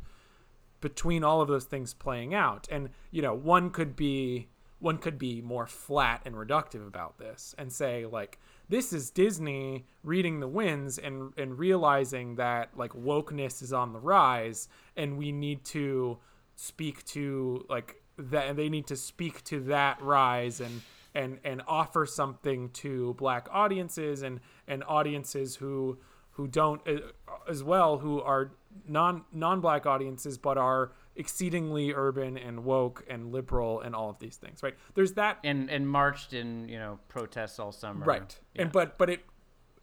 between 0.80 1.24
all 1.24 1.40
of 1.40 1.48
those 1.48 1.64
things 1.64 1.94
playing 1.94 2.34
out. 2.34 2.66
And, 2.70 2.90
you 3.10 3.22
know, 3.22 3.34
one 3.34 3.70
could 3.70 3.96
be 3.96 4.48
one 4.78 4.96
could 4.96 5.18
be 5.18 5.42
more 5.42 5.66
flat 5.66 6.22
and 6.24 6.34
reductive 6.34 6.86
about 6.86 7.18
this 7.18 7.54
and 7.58 7.70
say 7.70 8.06
like 8.06 8.38
this 8.70 8.92
is 8.92 9.10
Disney 9.10 9.84
reading 10.04 10.38
the 10.38 10.46
winds 10.48 10.96
and 10.96 11.32
and 11.36 11.58
realizing 11.58 12.36
that 12.36 12.70
like 12.76 12.92
wokeness 12.92 13.62
is 13.62 13.72
on 13.72 13.92
the 13.92 13.98
rise 13.98 14.68
and 14.96 15.18
we 15.18 15.32
need 15.32 15.64
to 15.66 16.18
speak 16.54 17.04
to 17.06 17.66
like 17.68 17.96
that 18.16 18.46
and 18.46 18.58
they 18.58 18.68
need 18.68 18.86
to 18.86 18.96
speak 18.96 19.42
to 19.44 19.60
that 19.60 20.00
rise 20.00 20.60
and 20.60 20.82
and 21.14 21.40
and 21.42 21.62
offer 21.66 22.06
something 22.06 22.70
to 22.70 23.14
black 23.14 23.48
audiences 23.50 24.22
and 24.22 24.38
and 24.68 24.84
audiences 24.86 25.56
who 25.56 25.98
who 26.30 26.46
don't 26.46 26.80
uh, 26.86 26.98
as 27.48 27.64
well 27.64 27.98
who 27.98 28.20
are 28.22 28.52
non 28.86 29.24
non-black 29.32 29.84
audiences 29.84 30.38
but 30.38 30.56
are 30.56 30.92
exceedingly 31.20 31.92
urban 31.92 32.38
and 32.38 32.64
woke 32.64 33.04
and 33.08 33.30
liberal 33.30 33.80
and 33.82 33.94
all 33.94 34.08
of 34.08 34.18
these 34.18 34.36
things 34.36 34.62
right 34.62 34.74
there's 34.94 35.12
that 35.12 35.38
and 35.44 35.70
and 35.70 35.86
marched 35.86 36.32
in 36.32 36.66
you 36.66 36.78
know 36.78 36.98
protests 37.08 37.58
all 37.58 37.70
summer 37.70 38.06
right 38.06 38.38
yeah. 38.54 38.62
and 38.62 38.72
but 38.72 38.96
but 38.96 39.10
it 39.10 39.20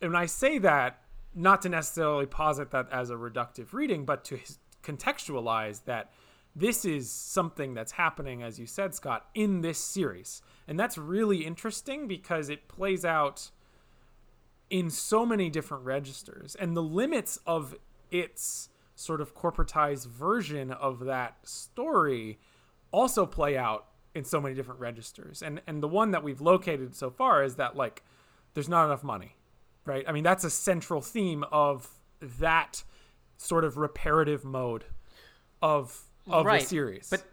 and 0.01 0.17
i 0.17 0.25
say 0.25 0.57
that 0.57 1.01
not 1.35 1.61
to 1.61 1.69
necessarily 1.69 2.25
posit 2.25 2.71
that 2.71 2.91
as 2.91 3.11
a 3.11 3.15
reductive 3.15 3.71
reading 3.71 4.03
but 4.03 4.25
to 4.25 4.39
contextualize 4.83 5.83
that 5.85 6.11
this 6.55 6.85
is 6.85 7.11
something 7.11 7.75
that's 7.75 7.91
happening, 7.91 8.41
as 8.41 8.57
you 8.57 8.65
said, 8.65 8.95
Scott, 8.95 9.27
in 9.35 9.61
this 9.61 9.77
series. 9.77 10.41
And 10.67 10.79
that's 10.79 10.97
really 10.97 11.45
interesting 11.45 12.07
because 12.07 12.49
it 12.49 12.67
plays 12.67 13.05
out 13.05 13.51
in 14.71 14.89
so 14.89 15.23
many 15.23 15.51
different 15.51 15.85
registers. 15.85 16.55
And 16.55 16.75
the 16.75 16.81
limits 16.81 17.39
of 17.45 17.75
its 18.09 18.69
sort 18.97 19.21
of 19.21 19.35
corporatized 19.35 20.07
version 20.07 20.71
of 20.71 21.05
that 21.05 21.37
story 21.43 22.39
also 22.91 23.27
play 23.27 23.55
out 23.55 23.85
in 24.15 24.23
so 24.23 24.41
many 24.41 24.55
different 24.55 24.79
registers. 24.79 25.41
And 25.41 25.61
and 25.67 25.81
the 25.81 25.87
one 25.87 26.11
that 26.11 26.23
we've 26.23 26.41
located 26.41 26.95
so 26.95 27.11
far 27.11 27.43
is 27.43 27.55
that 27.55 27.75
like 27.75 28.03
there's 28.55 28.67
not 28.67 28.85
enough 28.85 29.03
money. 29.03 29.35
Right? 29.85 30.03
I 30.07 30.11
mean, 30.11 30.23
that's 30.23 30.43
a 30.43 30.49
central 30.49 30.99
theme 30.99 31.45
of 31.51 31.87
that 32.19 32.83
sort 33.37 33.63
of 33.63 33.77
reparative 33.77 34.43
mode 34.43 34.85
of 35.61 36.03
of 36.27 36.45
right. 36.45 36.61
the 36.61 36.67
series. 36.67 37.07
But 37.09 37.23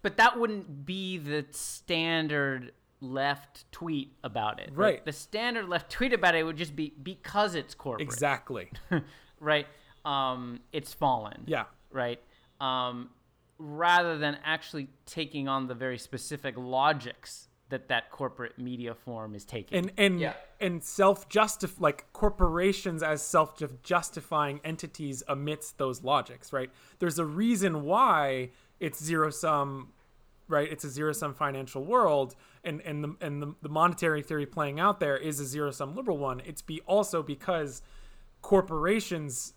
but 0.00 0.16
that 0.16 0.38
wouldn't 0.38 0.86
be 0.86 1.18
the 1.18 1.46
standard 1.50 2.72
left 3.02 3.70
tweet 3.70 4.16
about 4.24 4.60
it. 4.60 4.70
Right. 4.72 4.94
Like 4.94 5.04
the 5.04 5.12
standard 5.12 5.68
left 5.68 5.90
tweet 5.90 6.14
about 6.14 6.34
it 6.34 6.44
would 6.44 6.56
just 6.56 6.74
be 6.74 6.94
because 7.02 7.54
it's 7.54 7.74
corporate. 7.74 8.08
Exactly. 8.08 8.70
right. 9.40 9.66
Um, 10.04 10.60
it's 10.72 10.92
fallen. 10.92 11.44
Yeah. 11.46 11.64
Right. 11.90 12.20
Um, 12.60 13.10
rather 13.58 14.18
than 14.18 14.38
actually 14.44 14.88
taking 15.06 15.48
on 15.48 15.66
the 15.66 15.74
very 15.74 15.98
specific 15.98 16.54
logics 16.56 17.48
that 17.68 17.88
that 17.88 18.10
corporate 18.10 18.58
media 18.58 18.94
form 18.94 19.34
is 19.34 19.44
taking. 19.44 19.78
And 19.78 19.92
and 19.96 20.20
yeah. 20.20 20.34
and 20.60 20.84
self 20.84 21.28
justify 21.28 21.80
like 21.80 22.12
corporations 22.12 23.02
as 23.02 23.22
self 23.22 23.60
justifying 23.82 24.60
entities 24.62 25.22
amidst 25.26 25.78
those 25.78 26.02
logics, 26.02 26.52
right? 26.52 26.70
There's 26.98 27.18
a 27.18 27.24
reason 27.24 27.84
why 27.84 28.50
it's 28.78 29.02
zero 29.02 29.30
sum 29.30 29.92
right 30.48 30.70
it's 30.70 30.84
a 30.84 30.90
zero 30.90 31.12
sum 31.12 31.32
financial 31.32 31.84
world 31.84 32.34
and 32.64 32.80
and 32.82 33.02
the 33.02 33.16
and 33.20 33.40
the, 33.40 33.54
the 33.62 33.68
monetary 33.68 34.22
theory 34.22 34.44
playing 34.44 34.80
out 34.80 35.00
there 35.00 35.16
is 35.16 35.40
a 35.40 35.46
zero 35.46 35.70
sum 35.70 35.94
liberal 35.94 36.18
one 36.18 36.42
it's 36.44 36.62
be 36.62 36.80
also 36.86 37.22
because 37.22 37.80
corporations 38.42 39.54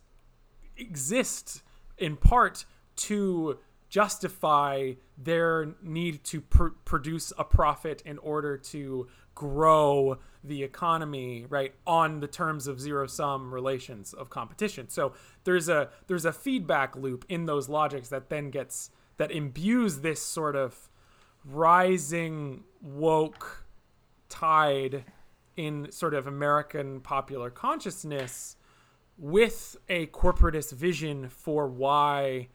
exist 0.78 1.62
in 1.98 2.18
part 2.18 2.66
to 2.96 3.60
justify 3.90 4.94
their 5.18 5.76
need 5.82 6.24
to 6.26 6.42
pr- 6.42 6.68
produce 6.84 7.32
a 7.38 7.44
profit 7.44 8.02
in 8.06 8.18
order 8.18 8.58
to 8.58 9.08
grow 9.34 10.18
the 10.44 10.64
economy 10.64 11.46
right 11.50 11.74
on 11.86 12.20
the 12.20 12.28
terms 12.28 12.68
of 12.68 12.80
zero 12.80 13.08
sum 13.08 13.54
relations 13.54 14.14
of 14.14 14.30
competition. 14.30 14.90
So 14.90 15.14
there's 15.44 15.70
a 15.70 15.90
there's 16.08 16.26
a 16.26 16.34
feedback 16.34 16.96
loop 16.96 17.26
in 17.30 17.46
those 17.46 17.70
logics 17.70 18.10
that 18.10 18.30
then 18.30 18.50
gets 18.50 18.92
that 19.18 19.32
imbues 19.32 20.00
this 20.02 20.22
sort 20.22 20.56
of 20.56 20.90
rising 21.46 22.64
woke 22.82 23.66
tide 24.30 25.06
in 25.56 25.92
sort 25.92 26.14
of 26.14 26.26
american 26.26 27.00
popular 27.00 27.50
consciousness 27.50 28.55
with 29.18 29.78
a 29.88 30.08
corporatist 30.08 30.74
vision 30.74 31.30
for 31.30 31.68
why 31.68 32.48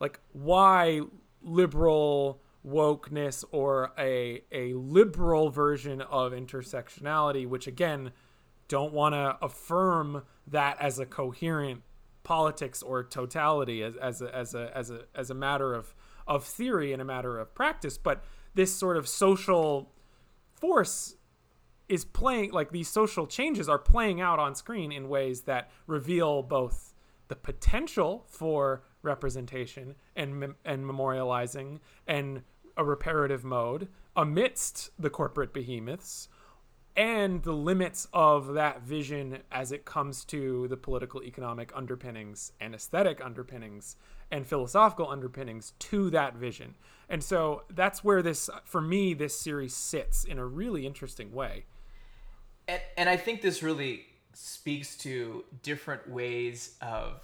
like 0.00 0.18
why 0.32 1.00
liberal 1.42 2.40
wokeness 2.66 3.44
or 3.52 3.92
a 3.98 4.42
a 4.50 4.72
liberal 4.74 5.50
version 5.50 6.00
of 6.02 6.32
intersectionality 6.32 7.46
which 7.46 7.66
again 7.66 8.10
don't 8.68 8.92
want 8.92 9.14
to 9.14 9.36
affirm 9.42 10.22
that 10.46 10.76
as 10.80 10.98
a 10.98 11.06
coherent 11.06 11.82
politics 12.22 12.82
or 12.82 13.02
totality 13.02 13.82
as, 13.82 13.96
as 13.96 14.22
a, 14.22 14.34
as 14.34 14.54
a 14.54 14.76
as 14.76 14.90
a 14.90 15.02
as 15.14 15.30
a 15.30 15.34
matter 15.34 15.74
of 15.74 15.94
of 16.26 16.44
theory 16.44 16.92
and 16.92 17.02
a 17.02 17.04
matter 17.04 17.38
of 17.38 17.54
practice 17.54 17.98
but 17.98 18.24
this 18.54 18.74
sort 18.74 18.96
of 18.96 19.08
social 19.08 19.92
force 20.54 21.16
is 21.92 22.06
playing 22.06 22.50
like 22.52 22.72
these 22.72 22.88
social 22.88 23.26
changes 23.26 23.68
are 23.68 23.78
playing 23.78 24.18
out 24.18 24.38
on 24.38 24.54
screen 24.54 24.90
in 24.90 25.10
ways 25.10 25.42
that 25.42 25.70
reveal 25.86 26.42
both 26.42 26.94
the 27.28 27.36
potential 27.36 28.24
for 28.26 28.82
representation 29.02 29.94
and 30.16 30.54
and 30.64 30.86
memorializing 30.86 31.80
and 32.06 32.42
a 32.78 32.84
reparative 32.84 33.44
mode 33.44 33.88
amidst 34.16 34.88
the 34.98 35.10
corporate 35.10 35.52
behemoths 35.52 36.28
and 36.96 37.42
the 37.42 37.52
limits 37.52 38.08
of 38.14 38.54
that 38.54 38.82
vision 38.82 39.38
as 39.50 39.70
it 39.70 39.84
comes 39.84 40.24
to 40.24 40.66
the 40.68 40.76
political 40.78 41.22
economic 41.22 41.72
underpinnings 41.74 42.52
and 42.58 42.74
aesthetic 42.74 43.22
underpinnings 43.22 43.96
and 44.30 44.46
philosophical 44.46 45.08
underpinnings 45.10 45.74
to 45.78 46.08
that 46.08 46.36
vision. 46.36 46.74
And 47.10 47.22
so 47.22 47.64
that's 47.68 48.02
where 48.02 48.22
this 48.22 48.48
for 48.64 48.80
me 48.80 49.12
this 49.12 49.38
series 49.38 49.74
sits 49.74 50.24
in 50.24 50.38
a 50.38 50.46
really 50.46 50.86
interesting 50.86 51.32
way 51.32 51.66
and, 52.68 52.80
and 52.96 53.08
i 53.08 53.16
think 53.16 53.42
this 53.42 53.62
really 53.62 54.06
speaks 54.34 54.96
to 54.96 55.44
different 55.62 56.08
ways 56.08 56.76
of 56.80 57.20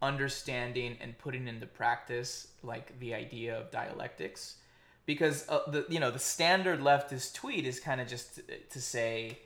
understanding 0.00 0.96
and 1.00 1.16
putting 1.18 1.48
into 1.48 1.66
practice 1.66 2.48
like 2.62 2.98
the 3.00 3.14
idea 3.14 3.58
of 3.58 3.70
dialectics. 3.70 4.56
Because 5.06 5.48
uh, 5.48 5.60
the 5.70 5.86
you 5.88 6.00
know 6.00 6.10
the 6.10 6.18
standard 6.18 6.80
leftist 6.80 7.34
tweet 7.34 7.64
is 7.64 7.80
kind 7.80 8.00
of 8.00 8.08
just 8.08 8.36
to, 8.36 8.42
to 8.70 8.80
say, 8.80 9.38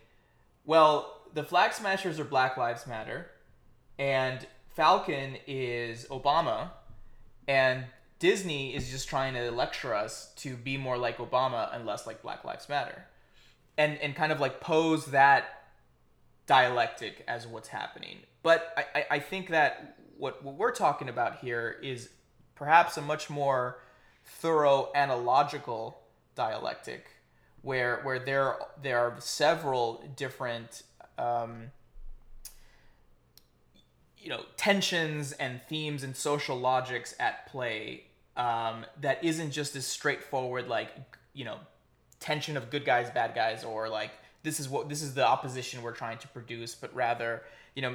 well, 0.65 1.21
the 1.35 1.45
flag 1.45 1.73
smashers 1.73 2.19
are 2.19 2.25
Black 2.25 2.57
Lives 2.57 2.87
Matter, 2.87 3.31
and 3.97 4.45
Falcon 4.75 5.37
is 5.47 6.07
Obama, 6.07 6.71
and 7.47 7.85
Disney 8.19 8.75
is 8.75 8.91
just 8.91 9.09
trying 9.09 9.35
to 9.35 9.53
lecture 9.53 9.95
us 9.95 10.33
to 10.37 10.57
be 10.57 10.77
more 10.77 10.99
like 10.99 11.19
Obama 11.19 11.75
and 11.75 11.87
less 11.87 12.09
like 12.09 12.23
Black 12.23 12.45
Lives 12.45 12.69
Matter, 12.69 13.07
and 13.79 13.99
and 13.99 14.15
kind 14.15 14.33
of 14.33 14.41
like 14.41 14.61
pose 14.61 15.07
that 15.07 15.63
dialectic 16.47 17.25
as 17.29 17.47
what's 17.47 17.69
happening. 17.69 18.19
But 18.43 18.75
I, 18.77 19.07
I, 19.13 19.19
think 19.21 19.51
that 19.51 19.97
what, 20.19 20.45
what 20.45 20.57
we're 20.57 20.73
talking 20.73 21.09
about 21.09 21.39
here 21.39 21.77
is 21.81 22.09
perhaps 22.57 22.97
a 22.97 23.01
much 23.01 23.31
more 23.31 23.79
thorough 24.25 24.91
analogical 24.95 26.01
dialectic 26.35 27.07
where 27.63 28.01
where 28.03 28.19
there 28.19 28.57
there 28.83 28.99
are 28.99 29.15
several 29.21 30.05
different 30.17 30.83
um, 31.19 31.71
you 34.19 34.29
know 34.29 34.43
tensions 34.57 35.33
and 35.33 35.61
themes 35.69 36.03
and 36.03 36.17
social 36.17 36.59
logics 36.59 37.15
at 37.21 37.47
play 37.47 38.05
um, 38.37 38.85
that 39.01 39.23
isn't 39.23 39.51
just 39.51 39.77
as 39.77 39.87
straightforward 39.87 40.69
like 40.69 40.91
you 41.33 41.45
know 41.45 41.59
tension 42.23 42.57
of 42.57 42.71
good 42.71 42.85
guys 42.85 43.11
bad 43.11 43.35
guys 43.35 43.65
or 43.65 43.89
like 43.89 44.13
this 44.45 44.61
is 44.61 44.69
what 44.69 44.89
this 44.89 45.03
is 45.03 45.13
the 45.13 45.27
opposition 45.27 45.83
we're 45.83 45.93
trying 45.93 46.19
to 46.19 46.29
produce 46.29 46.75
but 46.75 46.95
rather 46.95 47.43
you 47.75 47.83
know 47.83 47.95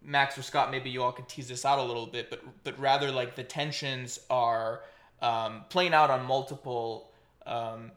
max 0.00 0.38
or 0.38 0.42
scott 0.42 0.70
maybe 0.70 0.88
you 0.88 1.02
all 1.02 1.12
could 1.12 1.28
tease 1.28 1.48
this 1.48 1.64
out 1.64 1.78
a 1.78 1.82
little 1.82 2.06
bit 2.06 2.30
but 2.30 2.40
but 2.62 2.78
rather 2.78 3.10
like 3.10 3.34
the 3.34 3.42
tensions 3.42 4.20
are 4.30 4.80
um, 5.20 5.64
playing 5.68 5.92
out 5.92 6.10
on 6.10 6.24
multiple 6.24 7.10
um, 7.46 7.90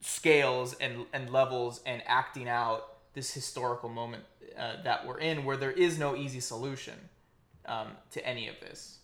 scales 0.00 0.74
and, 0.80 1.04
and 1.12 1.30
levels 1.30 1.80
and 1.84 2.02
acting 2.06 2.48
out 2.48 2.94
this 3.14 3.32
historical 3.32 3.88
moment 3.88 4.24
uh, 4.58 4.82
that 4.82 5.06
we're 5.06 5.18
in 5.18 5.44
where 5.44 5.56
there 5.56 5.72
is 5.72 5.98
no 5.98 6.16
easy 6.16 6.40
solution 6.40 6.94
um, 7.66 7.88
to 8.10 8.24
any 8.26 8.48
of 8.48 8.58
this. 8.60 8.98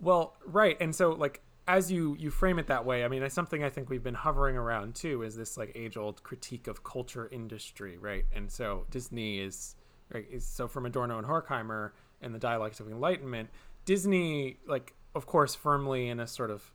Well 0.00 0.34
right 0.44 0.76
and 0.80 0.94
so 0.94 1.10
like 1.10 1.40
as 1.68 1.90
you 1.90 2.16
you 2.18 2.30
frame 2.30 2.58
it 2.58 2.66
that 2.68 2.84
way 2.84 3.04
i 3.04 3.08
mean 3.08 3.22
it's 3.22 3.34
something 3.34 3.64
i 3.64 3.68
think 3.68 3.90
we've 3.90 4.04
been 4.04 4.14
hovering 4.14 4.56
around 4.56 4.94
too 4.94 5.22
is 5.22 5.36
this 5.36 5.56
like 5.56 5.72
age 5.74 5.96
old 5.96 6.22
critique 6.22 6.68
of 6.68 6.84
culture 6.84 7.28
industry 7.32 7.98
right 7.98 8.24
and 8.34 8.50
so 8.50 8.84
disney 8.90 9.40
is 9.40 9.74
right 10.12 10.26
is, 10.30 10.46
so 10.46 10.68
from 10.68 10.86
adorno 10.86 11.18
and 11.18 11.26
horkheimer 11.26 11.90
and 12.22 12.34
the 12.34 12.38
dialectic 12.38 12.80
of 12.80 12.92
enlightenment 12.92 13.48
disney 13.84 14.58
like 14.66 14.94
of 15.16 15.26
course, 15.26 15.54
firmly 15.54 16.08
in 16.08 16.20
a 16.20 16.26
sort 16.26 16.50
of 16.50 16.72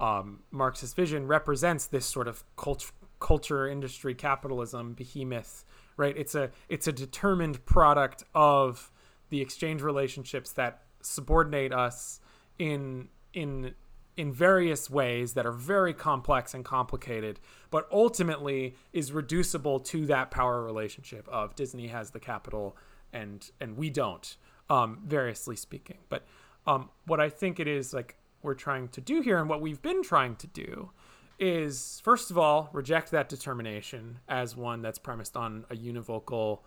um, 0.00 0.40
Marxist 0.50 0.96
vision, 0.96 1.26
represents 1.26 1.86
this 1.86 2.04
sort 2.04 2.26
of 2.26 2.44
cult- 2.56 2.90
culture 3.20 3.66
industry 3.66 4.14
capitalism 4.14 4.92
behemoth. 4.92 5.64
Right? 5.96 6.14
It's 6.16 6.34
a 6.34 6.50
it's 6.68 6.86
a 6.86 6.92
determined 6.92 7.64
product 7.64 8.24
of 8.34 8.90
the 9.30 9.40
exchange 9.40 9.80
relationships 9.80 10.52
that 10.52 10.82
subordinate 11.00 11.72
us 11.72 12.20
in 12.58 13.08
in 13.32 13.74
in 14.16 14.32
various 14.32 14.88
ways 14.88 15.34
that 15.34 15.44
are 15.44 15.52
very 15.52 15.92
complex 15.92 16.54
and 16.54 16.64
complicated, 16.64 17.38
but 17.70 17.86
ultimately 17.92 18.74
is 18.92 19.12
reducible 19.12 19.78
to 19.78 20.06
that 20.06 20.30
power 20.30 20.62
relationship 20.62 21.28
of 21.28 21.54
Disney 21.54 21.88
has 21.88 22.10
the 22.10 22.20
capital 22.20 22.76
and 23.12 23.50
and 23.60 23.76
we 23.76 23.90
don't, 23.90 24.36
um, 24.68 25.00
variously 25.06 25.56
speaking. 25.56 25.98
But 26.08 26.26
um, 26.66 26.90
what 27.06 27.20
I 27.20 27.28
think 27.28 27.60
it 27.60 27.68
is 27.68 27.92
like 27.92 28.16
we're 28.42 28.54
trying 28.54 28.88
to 28.88 29.00
do 29.00 29.20
here, 29.20 29.38
and 29.38 29.48
what 29.48 29.60
we've 29.60 29.82
been 29.82 30.02
trying 30.02 30.36
to 30.36 30.46
do, 30.46 30.90
is 31.38 32.00
first 32.04 32.30
of 32.30 32.38
all 32.38 32.70
reject 32.72 33.10
that 33.10 33.28
determination 33.28 34.18
as 34.28 34.56
one 34.56 34.82
that's 34.82 34.98
premised 34.98 35.36
on 35.36 35.64
a 35.70 35.74
univocal 35.74 36.60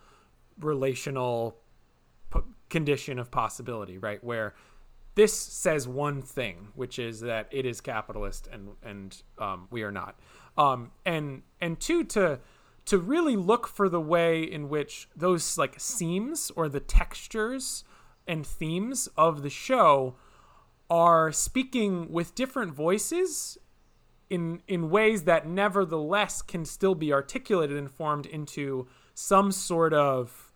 relational 0.59 1.57
p- 2.31 2.41
condition 2.69 3.17
of 3.17 3.31
possibility, 3.31 3.97
right? 3.97 4.23
Where 4.23 4.53
this 5.19 5.37
says 5.37 5.85
one 5.85 6.21
thing, 6.21 6.69
which 6.75 6.97
is 6.97 7.19
that 7.19 7.49
it 7.51 7.65
is 7.65 7.81
capitalist 7.81 8.47
and 8.53 8.69
and 8.81 9.21
um, 9.37 9.67
we 9.69 9.83
are 9.83 9.91
not. 9.91 10.17
Um, 10.57 10.91
and 11.05 11.41
and 11.59 11.77
two 11.77 12.05
to 12.05 12.39
to 12.85 12.97
really 12.97 13.35
look 13.35 13.67
for 13.67 13.89
the 13.89 13.99
way 13.99 14.41
in 14.41 14.69
which 14.69 15.09
those 15.13 15.57
like 15.57 15.77
seams 15.77 16.53
or 16.55 16.69
the 16.69 16.79
textures 16.79 17.83
and 18.27 18.47
themes 18.47 19.09
of 19.17 19.43
the 19.43 19.49
show 19.49 20.15
are 20.89 21.33
speaking 21.33 22.09
with 22.09 22.33
different 22.33 22.73
voices 22.73 23.57
in 24.29 24.61
in 24.69 24.89
ways 24.89 25.25
that 25.25 25.45
nevertheless 25.45 26.41
can 26.41 26.63
still 26.63 26.95
be 26.95 27.11
articulated 27.11 27.75
and 27.75 27.91
formed 27.91 28.25
into 28.25 28.87
some 29.13 29.51
sort 29.51 29.93
of 29.93 30.53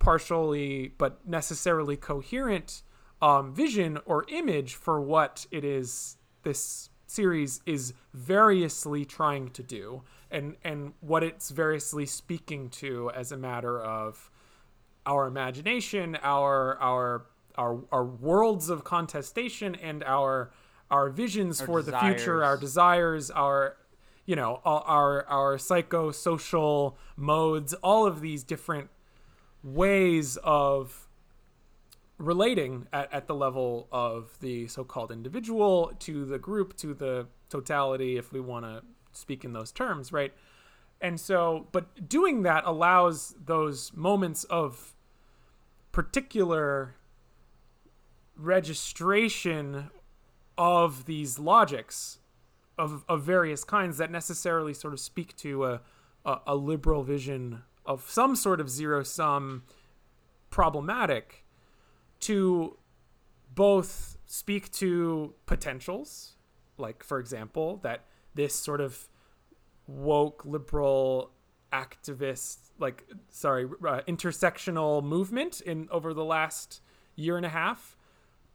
partially 0.00 0.88
but 0.98 1.24
necessarily 1.28 1.96
coherent 1.96 2.82
um, 3.22 3.54
vision 3.54 3.98
or 4.04 4.24
image 4.28 4.74
for 4.74 5.00
what 5.00 5.46
it 5.50 5.64
is 5.64 6.16
this 6.42 6.90
series 7.06 7.60
is 7.64 7.94
variously 8.12 9.04
trying 9.04 9.48
to 9.50 9.62
do 9.62 10.02
and 10.30 10.56
and 10.64 10.92
what 11.00 11.22
it's 11.22 11.50
variously 11.50 12.06
speaking 12.06 12.68
to 12.68 13.10
as 13.14 13.30
a 13.30 13.36
matter 13.36 13.80
of 13.80 14.30
our 15.06 15.26
imagination, 15.26 16.16
our 16.22 16.76
our 16.78 17.26
our 17.56 17.80
our 17.92 18.04
worlds 18.04 18.68
of 18.68 18.84
contestation, 18.84 19.74
and 19.74 20.02
our 20.04 20.50
our 20.90 21.10
visions 21.10 21.60
our 21.60 21.66
for 21.66 21.82
desires. 21.82 22.02
the 22.02 22.08
future, 22.16 22.44
our 22.44 22.56
desires, 22.56 23.30
our 23.30 23.76
you 24.26 24.36
know 24.36 24.60
our 24.64 25.24
our 25.26 25.56
psychosocial 25.56 26.94
modes, 27.16 27.74
all 27.74 28.06
of 28.06 28.20
these 28.20 28.42
different 28.42 28.90
ways 29.62 30.36
of 30.42 31.03
relating 32.18 32.86
at, 32.92 33.12
at 33.12 33.26
the 33.26 33.34
level 33.34 33.88
of 33.90 34.38
the 34.40 34.66
so-called 34.68 35.10
individual 35.10 35.92
to 35.98 36.24
the 36.24 36.38
group 36.38 36.76
to 36.76 36.94
the 36.94 37.26
totality 37.48 38.16
if 38.16 38.32
we 38.32 38.40
want 38.40 38.64
to 38.64 38.82
speak 39.12 39.44
in 39.44 39.52
those 39.52 39.72
terms 39.72 40.12
right? 40.12 40.32
And 41.00 41.20
so 41.20 41.66
but 41.72 42.08
doing 42.08 42.42
that 42.42 42.64
allows 42.64 43.34
those 43.44 43.92
moments 43.94 44.44
of 44.44 44.94
particular 45.92 46.96
registration 48.36 49.90
of 50.56 51.06
these 51.06 51.38
logics 51.38 52.18
of, 52.78 53.04
of 53.08 53.22
various 53.22 53.64
kinds 53.64 53.98
that 53.98 54.10
necessarily 54.10 54.74
sort 54.74 54.92
of 54.92 55.00
speak 55.00 55.36
to 55.36 55.64
a, 55.64 55.80
a, 56.24 56.38
a 56.48 56.56
liberal 56.56 57.02
vision 57.02 57.62
of 57.86 58.08
some 58.08 58.34
sort 58.34 58.60
of 58.60 58.68
zero 58.68 59.02
sum 59.02 59.62
problematic 60.50 61.43
to 62.24 62.76
both 63.54 64.16
speak 64.26 64.70
to 64.72 65.34
potentials, 65.46 66.32
like, 66.78 67.02
for 67.02 67.18
example, 67.18 67.78
that 67.82 68.04
this 68.34 68.54
sort 68.54 68.80
of 68.80 69.08
woke 69.86 70.42
liberal 70.44 71.30
activist 71.72 72.58
like 72.78 73.04
sorry 73.30 73.64
uh, 73.64 74.00
intersectional 74.06 75.02
movement 75.02 75.60
in 75.60 75.88
over 75.90 76.14
the 76.14 76.24
last 76.24 76.80
year 77.16 77.36
and 77.36 77.44
a 77.44 77.48
half 77.48 77.96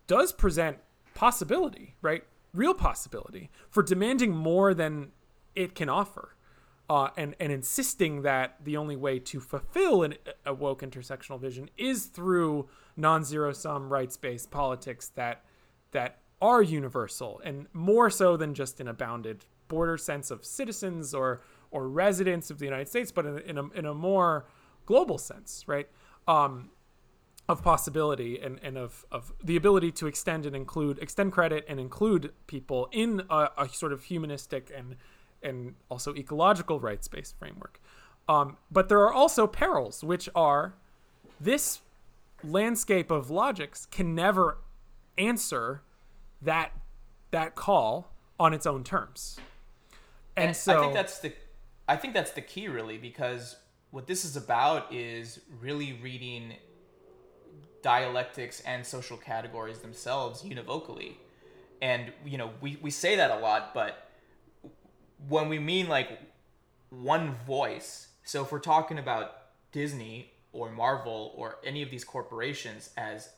does 0.07 0.32
present 0.32 0.78
possibility 1.13 1.95
right? 2.01 2.24
Real 2.53 2.74
possibility 2.74 3.51
for 3.70 3.84
demanding 3.84 4.32
more 4.32 4.74
than 4.74 5.11
it 5.53 5.76
can 5.76 5.89
offer 5.89 6.36
uh, 6.89 7.09
and 7.17 7.36
and 7.39 7.51
insisting 7.51 8.24
that 8.24 8.55
the 8.63 8.76
only 8.78 8.95
way 8.95 9.20
to 9.20 9.39
fulfill 9.39 10.03
an, 10.03 10.15
a 10.45 10.53
woke 10.53 10.82
intersectional 10.82 11.39
vision 11.39 11.70
is 11.78 12.05
through 12.05 12.67
non-zero 13.00 13.54
sum 13.54 13.91
rights-based 13.91 14.52
politics 14.52 15.12
that 15.16 15.43
that 15.91 16.20
are 16.41 16.62
universal 16.62 17.41
and 17.43 17.68
more 17.74 18.10
so 18.10 18.38
than 18.38 18.54
just 18.54 18.80
in 18.80 18.88
a 18.88 18.93
bounded 18.93 19.45
border 19.68 19.97
sense 19.97 20.32
of 20.32 20.45
citizens 20.45 21.14
or 21.14 21.41
or 21.72 21.88
residents 21.88 22.50
of 22.50 22.60
the 22.60 22.66
United 22.66 22.89
States, 22.89 23.12
but 23.12 23.26
in, 23.26 23.38
in, 23.39 23.58
a, 23.58 23.70
in 23.72 23.86
a 23.86 23.93
more 23.93 24.47
global 24.88 25.20
sense, 25.20 25.64
right? 25.68 25.88
Um, 26.28 26.72
of 27.47 27.64
possibility 27.64 28.39
and, 28.39 28.60
and 28.62 28.78
of, 28.78 29.06
of 29.12 29.34
the 29.43 29.56
ability 29.56 29.91
to 29.91 30.06
extend 30.06 30.45
and 30.45 30.56
include 30.56 31.00
extend 31.00 31.32
credit 31.32 31.66
and 31.68 31.80
include 31.80 32.32
people 32.45 32.88
in 32.91 33.24
a, 33.28 33.50
a 33.58 33.70
sort 33.70 33.91
of 33.91 34.04
humanistic 34.04 34.72
and 34.76 34.95
and 35.41 35.74
also 35.89 36.14
ecological 36.14 36.80
rights 36.80 37.08
based 37.08 37.36
framework. 37.39 37.82
Um, 38.28 38.58
but 38.70 38.88
there 38.88 39.00
are 39.00 39.12
also 39.12 39.47
perils, 39.47 40.04
which 40.04 40.30
are 40.36 40.76
this 41.39 41.82
landscape 42.43 43.11
of 43.11 43.29
logics 43.29 43.85
can 43.85 44.15
never 44.15 44.57
answer 45.17 45.81
that 46.41 46.71
that 47.31 47.55
call 47.55 48.11
on 48.39 48.53
its 48.53 48.65
own 48.65 48.83
terms. 48.83 49.37
And, 50.35 50.47
And 50.47 50.55
so 50.55 50.77
I 50.77 50.81
think 50.81 50.93
that's 50.93 51.19
the 51.19 51.33
I 51.87 51.95
think 51.95 52.13
that's 52.13 52.31
the 52.31 52.41
key 52.41 52.67
really 52.67 52.97
because 52.97 53.57
what 53.91 54.07
this 54.07 54.23
is 54.23 54.35
about 54.35 54.93
is 54.93 55.39
really 55.59 55.93
reading 56.01 56.53
dialectics 57.81 58.61
and 58.61 58.85
social 58.85 59.17
categories 59.17 59.79
themselves 59.79 60.43
univocally. 60.43 61.13
And 61.81 62.11
you 62.25 62.37
know, 62.37 62.51
we, 62.61 62.77
we 62.81 62.91
say 62.91 63.15
that 63.15 63.31
a 63.31 63.39
lot, 63.39 63.73
but 63.73 64.09
when 65.27 65.49
we 65.49 65.59
mean 65.59 65.87
like 65.87 66.19
one 66.89 67.33
voice, 67.47 68.09
so 68.23 68.43
if 68.43 68.51
we're 68.51 68.59
talking 68.59 68.99
about 68.99 69.35
Disney 69.71 70.31
or 70.52 70.72
Marvel 70.72 71.34
or 71.36 71.58
any 71.64 71.82
of 71.82 71.91
these 71.91 72.04
corporations 72.04 72.89
as 72.97 73.30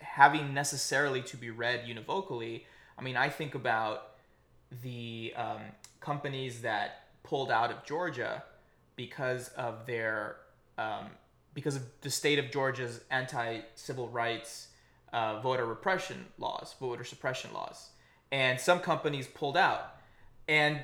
having 0.00 0.54
necessarily 0.54 1.22
to 1.22 1.36
be 1.36 1.50
read 1.50 1.84
univocally, 1.86 2.64
I 2.98 3.02
mean, 3.02 3.16
I 3.16 3.28
think 3.28 3.54
about 3.54 4.10
the 4.82 5.32
um, 5.36 5.60
companies 6.00 6.62
that 6.62 7.08
pulled 7.22 7.50
out 7.50 7.70
of 7.70 7.84
Georgia 7.84 8.42
because 8.96 9.48
of 9.50 9.86
their 9.86 10.36
um, 10.76 11.06
because 11.54 11.76
of 11.76 11.82
the 12.02 12.10
state 12.10 12.38
of 12.38 12.50
Georgia's 12.52 13.00
anti-civil 13.10 14.08
rights 14.08 14.68
uh, 15.12 15.40
voter 15.40 15.66
repression 15.66 16.26
laws, 16.38 16.74
voter 16.78 17.04
suppression 17.04 17.52
laws, 17.52 17.90
and 18.30 18.60
some 18.60 18.78
companies 18.78 19.26
pulled 19.26 19.56
out, 19.56 19.96
and 20.46 20.80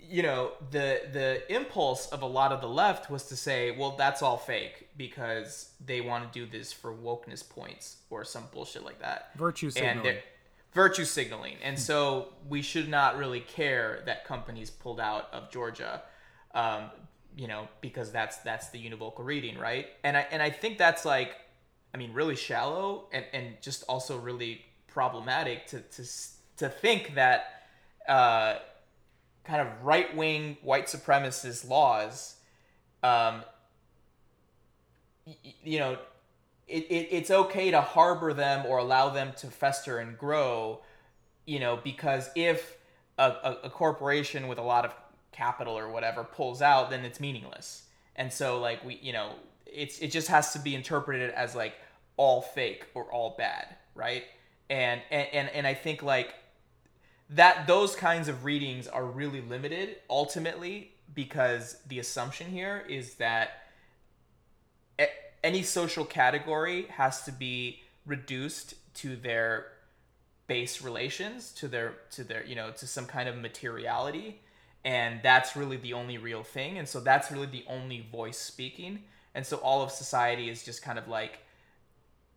you 0.00 0.22
know 0.22 0.52
the 0.70 1.02
the 1.12 1.54
impulse 1.54 2.08
of 2.08 2.22
a 2.22 2.26
lot 2.26 2.52
of 2.52 2.60
the 2.60 2.68
left 2.68 3.10
was 3.10 3.24
to 3.24 3.36
say, 3.36 3.72
well, 3.72 3.94
that's 3.96 4.22
all 4.22 4.36
fake 4.36 4.88
because 4.96 5.70
they 5.84 6.00
want 6.00 6.32
to 6.32 6.38
do 6.38 6.50
this 6.50 6.72
for 6.72 6.92
wokeness 6.92 7.46
points 7.48 7.98
or 8.10 8.24
some 8.24 8.44
bullshit 8.52 8.84
like 8.84 9.00
that 9.00 9.30
virtue 9.36 9.66
and 9.66 9.74
signaling. 9.74 10.16
virtue 10.72 11.04
signaling. 11.04 11.56
And 11.62 11.78
so 11.78 12.32
we 12.48 12.62
should 12.62 12.88
not 12.88 13.18
really 13.18 13.40
care 13.40 14.02
that 14.06 14.24
companies 14.24 14.70
pulled 14.70 15.00
out 15.00 15.28
of 15.32 15.50
Georgia, 15.50 16.02
um, 16.54 16.84
you 17.36 17.48
know, 17.48 17.68
because 17.80 18.10
that's 18.10 18.38
that's 18.38 18.70
the 18.70 18.78
univocal 18.78 19.24
reading, 19.24 19.58
right? 19.58 19.86
And 20.04 20.16
I 20.16 20.26
and 20.30 20.40
I 20.40 20.50
think 20.50 20.78
that's 20.78 21.04
like, 21.04 21.36
I 21.92 21.98
mean, 21.98 22.12
really 22.12 22.36
shallow 22.36 23.08
and 23.12 23.24
and 23.32 23.46
just 23.60 23.84
also 23.88 24.16
really 24.16 24.64
problematic 24.86 25.66
to 25.68 25.80
to 25.80 26.04
to 26.58 26.68
think 26.68 27.14
that. 27.16 27.64
Uh, 28.08 28.58
kind 29.48 29.62
of 29.62 29.68
right 29.82 30.14
wing 30.16 30.58
white 30.62 30.86
supremacist 30.88 31.68
laws, 31.68 32.36
um, 33.02 33.42
y- 35.26 35.36
you 35.64 35.78
know, 35.78 35.98
it, 36.68 36.84
it, 36.90 37.08
it's 37.10 37.30
okay 37.30 37.70
to 37.70 37.80
harbor 37.80 38.34
them 38.34 38.66
or 38.66 38.78
allow 38.78 39.08
them 39.08 39.32
to 39.38 39.48
fester 39.48 39.98
and 39.98 40.18
grow, 40.18 40.80
you 41.46 41.58
know, 41.60 41.78
because 41.82 42.30
if 42.36 42.76
a, 43.18 43.22
a, 43.24 43.58
a 43.64 43.70
corporation 43.70 44.48
with 44.48 44.58
a 44.58 44.62
lot 44.62 44.84
of 44.84 44.94
capital 45.32 45.78
or 45.78 45.90
whatever 45.90 46.24
pulls 46.24 46.60
out, 46.62 46.90
then 46.90 47.04
it's 47.04 47.20
meaningless. 47.20 47.84
And 48.16 48.32
so, 48.32 48.60
like, 48.60 48.84
we, 48.84 48.98
you 49.02 49.12
know, 49.12 49.32
it's 49.66 49.98
it 50.00 50.10
just 50.10 50.28
has 50.28 50.52
to 50.54 50.58
be 50.58 50.74
interpreted 50.74 51.30
as 51.30 51.54
like 51.54 51.74
all 52.16 52.42
fake 52.42 52.86
or 52.94 53.04
all 53.12 53.34
bad, 53.38 53.76
right? 53.94 54.24
And 54.70 55.00
and 55.10 55.28
and, 55.32 55.48
and 55.50 55.66
I 55.66 55.74
think 55.74 56.02
like 56.02 56.34
that 57.30 57.66
those 57.66 57.94
kinds 57.94 58.28
of 58.28 58.44
readings 58.44 58.86
are 58.88 59.04
really 59.04 59.40
limited 59.40 59.96
ultimately 60.08 60.92
because 61.14 61.76
the 61.88 61.98
assumption 61.98 62.48
here 62.50 62.84
is 62.88 63.14
that 63.14 63.64
any 65.44 65.62
social 65.62 66.04
category 66.04 66.86
has 66.90 67.22
to 67.22 67.32
be 67.32 67.80
reduced 68.06 68.74
to 68.94 69.16
their 69.16 69.66
base 70.46 70.80
relations 70.82 71.52
to 71.52 71.68
their 71.68 71.94
to 72.10 72.24
their 72.24 72.44
you 72.44 72.56
know 72.56 72.70
to 72.72 72.86
some 72.86 73.06
kind 73.06 73.28
of 73.28 73.36
materiality. 73.36 74.40
And 74.84 75.20
that's 75.22 75.54
really 75.54 75.76
the 75.76 75.92
only 75.92 76.18
real 76.18 76.42
thing. 76.42 76.78
And 76.78 76.88
so 76.88 77.00
that's 77.00 77.30
really 77.30 77.46
the 77.46 77.64
only 77.68 78.06
voice 78.10 78.38
speaking. 78.38 79.02
And 79.34 79.44
so 79.44 79.58
all 79.58 79.82
of 79.82 79.90
society 79.90 80.48
is 80.48 80.64
just 80.64 80.82
kind 80.82 80.98
of 80.98 81.08
like 81.08 81.40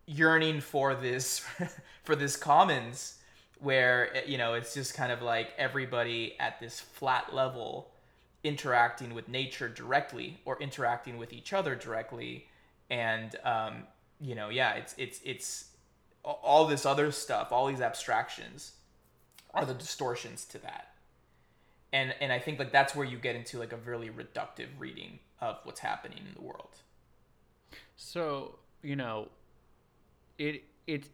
yearning 0.06 0.60
for 0.60 0.94
this 0.94 1.46
for 2.04 2.16
this 2.16 2.36
commons 2.36 3.20
where 3.62 4.12
you 4.26 4.38
know 4.38 4.54
it's 4.56 4.74
just 4.74 4.94
kind 4.94 5.12
of 5.12 5.22
like 5.22 5.50
everybody 5.58 6.36
at 6.40 6.60
this 6.60 6.80
flat 6.80 7.34
level 7.34 7.92
interacting 8.44 9.14
with 9.14 9.30
nature 9.30 9.70
directly 9.70 10.40
or 10.46 10.60
interacting 10.62 11.18
with 11.18 11.32
each 11.32 11.54
other 11.54 11.76
directly. 11.76 12.48
And 12.90 13.36
um, 13.44 13.84
you 14.20 14.36
know 14.36 14.50
yeah 14.50 14.74
it's 14.74 14.94
it's 14.98 15.22
it's 15.24 15.66
all 16.24 16.68
this 16.68 16.86
other 16.86 17.12
stuff 17.12 17.52
all 17.52 17.66
these 17.66 17.82
abstractions 17.82 18.74
are 19.54 19.66
the 19.66 19.74
distortions 19.74 20.46
to 20.46 20.58
that. 20.60 20.88
And 21.94 22.14
and 22.22 22.32
i 22.32 22.40
think 22.40 22.60
like 22.60 22.72
that's 22.72 22.96
where 22.96 23.06
you 23.06 23.18
get 23.18 23.36
into 23.36 23.60
like 23.60 23.74
a 23.74 23.78
really 23.78 24.10
reductive 24.10 24.68
reading 24.80 25.20
of 25.42 25.60
what's 25.64 25.80
happening 25.80 26.20
in 26.20 26.34
the 26.36 26.42
world. 26.42 26.76
So 27.96 28.56
you 28.84 28.96
know, 28.96 29.28
it 30.38 30.64
it 30.88 31.06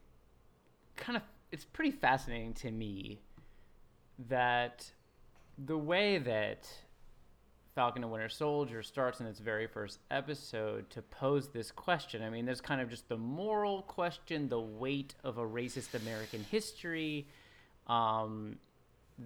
kind 0.95 1.17
of 1.17 1.23
it's 1.51 1.65
pretty 1.65 1.91
fascinating 1.91 2.53
to 2.53 2.71
me 2.71 3.19
that 4.29 4.91
the 5.57 5.77
way 5.77 6.17
that 6.17 6.67
Falcon 7.75 8.03
and 8.03 8.11
Winter 8.11 8.29
Soldier 8.29 8.81
starts 8.81 9.19
in 9.19 9.27
its 9.27 9.39
very 9.39 9.67
first 9.67 9.99
episode 10.09 10.89
to 10.89 11.01
pose 11.01 11.49
this 11.49 11.71
question. 11.71 12.23
I 12.23 12.29
mean, 12.29 12.45
there's 12.45 12.61
kind 12.61 12.81
of 12.81 12.89
just 12.89 13.07
the 13.07 13.17
moral 13.17 13.83
question, 13.83 14.49
the 14.49 14.59
weight 14.59 15.13
of 15.23 15.37
a 15.37 15.43
racist 15.43 15.93
American 15.93 16.43
history. 16.49 17.27
Um, 17.85 18.57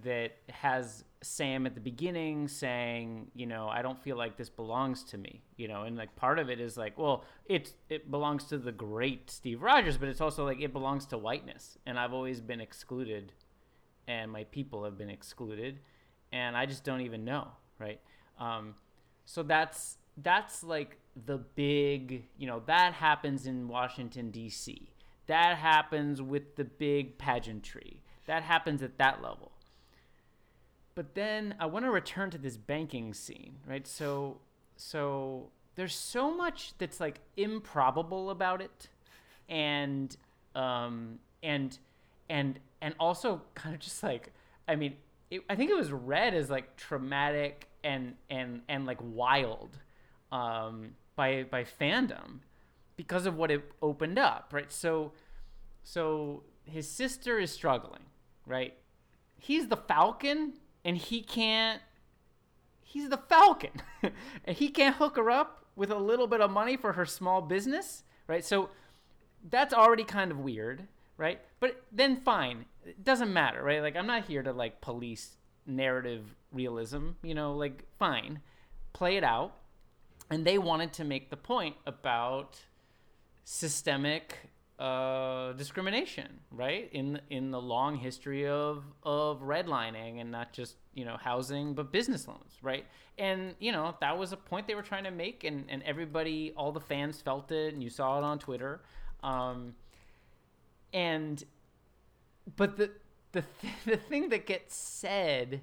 that 0.03 0.37
has 0.49 1.03
Sam 1.23 1.67
at 1.67 1.75
the 1.75 1.81
beginning 1.81 2.47
saying, 2.47 3.27
you 3.35 3.45
know, 3.45 3.67
I 3.67 3.83
don't 3.83 4.01
feel 4.01 4.17
like 4.17 4.37
this 4.37 4.49
belongs 4.49 5.03
to 5.05 5.17
me, 5.17 5.43
you 5.55 5.67
know, 5.67 5.83
and 5.83 5.95
like 5.95 6.15
part 6.15 6.39
of 6.39 6.49
it 6.49 6.59
is 6.59 6.77
like, 6.77 6.97
well, 6.97 7.25
it 7.45 7.73
it 7.89 8.09
belongs 8.09 8.45
to 8.45 8.57
the 8.57 8.71
great 8.71 9.29
Steve 9.29 9.61
Rogers, 9.61 9.97
but 9.97 10.09
it's 10.09 10.21
also 10.21 10.45
like 10.45 10.59
it 10.59 10.73
belongs 10.73 11.05
to 11.07 11.17
whiteness, 11.19 11.77
and 11.85 11.99
I've 11.99 12.13
always 12.13 12.41
been 12.41 12.59
excluded, 12.59 13.33
and 14.07 14.31
my 14.31 14.45
people 14.45 14.83
have 14.83 14.97
been 14.97 15.11
excluded, 15.11 15.79
and 16.31 16.57
I 16.57 16.65
just 16.65 16.83
don't 16.83 17.01
even 17.01 17.23
know, 17.23 17.49
right? 17.77 17.99
Um, 18.39 18.73
so 19.25 19.43
that's 19.43 19.97
that's 20.17 20.63
like 20.63 20.97
the 21.25 21.37
big, 21.37 22.25
you 22.35 22.47
know, 22.47 22.63
that 22.65 22.93
happens 22.93 23.45
in 23.45 23.67
Washington 23.67 24.31
D.C. 24.31 24.91
That 25.27 25.57
happens 25.57 26.19
with 26.19 26.55
the 26.55 26.63
big 26.63 27.19
pageantry. 27.19 28.01
That 28.25 28.41
happens 28.41 28.81
at 28.81 28.97
that 28.97 29.21
level 29.21 29.50
but 30.95 31.15
then 31.15 31.55
I 31.59 31.65
want 31.65 31.85
to 31.85 31.91
return 31.91 32.29
to 32.31 32.37
this 32.37 32.57
banking 32.57 33.13
scene, 33.13 33.57
right? 33.67 33.87
So, 33.87 34.39
so 34.75 35.49
there's 35.75 35.95
so 35.95 36.35
much 36.35 36.73
that's 36.77 36.99
like 36.99 37.19
improbable 37.37 38.29
about 38.29 38.61
it, 38.61 38.89
and 39.47 40.15
um, 40.55 41.19
and 41.41 41.77
and 42.29 42.59
and 42.81 42.95
also 42.99 43.41
kind 43.55 43.75
of 43.75 43.81
just 43.81 44.03
like, 44.03 44.33
I 44.67 44.75
mean, 44.75 44.95
it, 45.29 45.43
I 45.49 45.55
think 45.55 45.71
it 45.71 45.77
was 45.77 45.91
read 45.91 46.33
as 46.33 46.49
like 46.49 46.75
traumatic 46.75 47.67
and 47.83 48.15
and 48.29 48.61
and 48.67 48.85
like 48.85 48.99
wild 49.01 49.77
um, 50.31 50.95
by 51.15 51.43
by 51.43 51.63
fandom 51.63 52.39
because 52.95 53.25
of 53.25 53.37
what 53.37 53.49
it 53.49 53.63
opened 53.81 54.19
up, 54.19 54.51
right? 54.53 54.71
So, 54.71 55.13
so 55.83 56.43
his 56.65 56.87
sister 56.87 57.39
is 57.39 57.51
struggling, 57.51 58.03
right? 58.45 58.75
He's 59.39 59.67
the 59.67 59.77
Falcon, 59.77 60.53
and 60.83 60.97
he 60.97 61.21
can't. 61.21 61.81
He's 62.81 63.09
the 63.09 63.17
Falcon, 63.17 63.81
and 64.45 64.57
he 64.57 64.69
can't 64.69 64.95
hook 64.95 65.15
her 65.15 65.31
up 65.31 65.65
with 65.75 65.91
a 65.91 65.97
little 65.97 66.27
bit 66.27 66.41
of 66.41 66.51
money 66.51 66.75
for 66.75 66.93
her 66.93 67.05
small 67.05 67.41
business, 67.41 68.03
right? 68.27 68.43
So 68.43 68.69
that's 69.49 69.73
already 69.73 70.03
kind 70.03 70.31
of 70.31 70.39
weird, 70.39 70.87
right? 71.17 71.39
But 71.59 71.83
then 71.91 72.17
fine, 72.17 72.65
it 72.85 73.03
doesn't 73.03 73.31
matter, 73.31 73.63
right? 73.63 73.81
Like 73.81 73.95
I'm 73.95 74.07
not 74.07 74.25
here 74.25 74.43
to 74.43 74.51
like 74.51 74.81
police 74.81 75.37
narrative 75.65 76.35
realism, 76.51 77.11
you 77.23 77.33
know, 77.33 77.53
like 77.53 77.85
fine, 77.97 78.41
play 78.93 79.17
it 79.17 79.23
out. 79.23 79.55
And 80.29 80.45
they 80.45 80.57
wanted 80.57 80.93
to 80.93 81.03
make 81.03 81.29
the 81.29 81.37
point 81.37 81.75
about 81.85 82.59
systemic 83.43 84.50
uh, 84.81 85.53
discrimination, 85.53 86.39
right? 86.51 86.89
In 86.91 87.21
in 87.29 87.51
the 87.51 87.61
long 87.61 87.97
history 87.97 88.47
of 88.47 88.83
of 89.03 89.41
redlining 89.41 90.19
and 90.19 90.31
not 90.31 90.53
just 90.53 90.75
you 90.95 91.05
know 91.05 91.17
housing 91.17 91.75
but 91.75 91.91
business 91.91 92.27
loans, 92.27 92.57
right? 92.63 92.87
And 93.19 93.53
you 93.59 93.71
know 93.71 93.95
that 94.01 94.17
was 94.17 94.31
a 94.33 94.37
point 94.37 94.65
they 94.65 94.73
were 94.73 94.81
trying 94.81 95.03
to 95.03 95.11
make, 95.11 95.43
and 95.43 95.65
and 95.69 95.83
everybody, 95.83 96.51
all 96.57 96.71
the 96.71 96.79
fans 96.79 97.21
felt 97.21 97.51
it, 97.51 97.75
and 97.75 97.83
you 97.83 97.91
saw 97.91 98.17
it 98.17 98.23
on 98.23 98.39
Twitter. 98.39 98.81
Um, 99.21 99.75
and 100.93 101.43
but 102.55 102.75
the 102.75 102.89
the 103.33 103.43
th- 103.61 103.73
the 103.85 103.97
thing 103.97 104.29
that 104.29 104.47
gets 104.47 104.75
said 104.75 105.61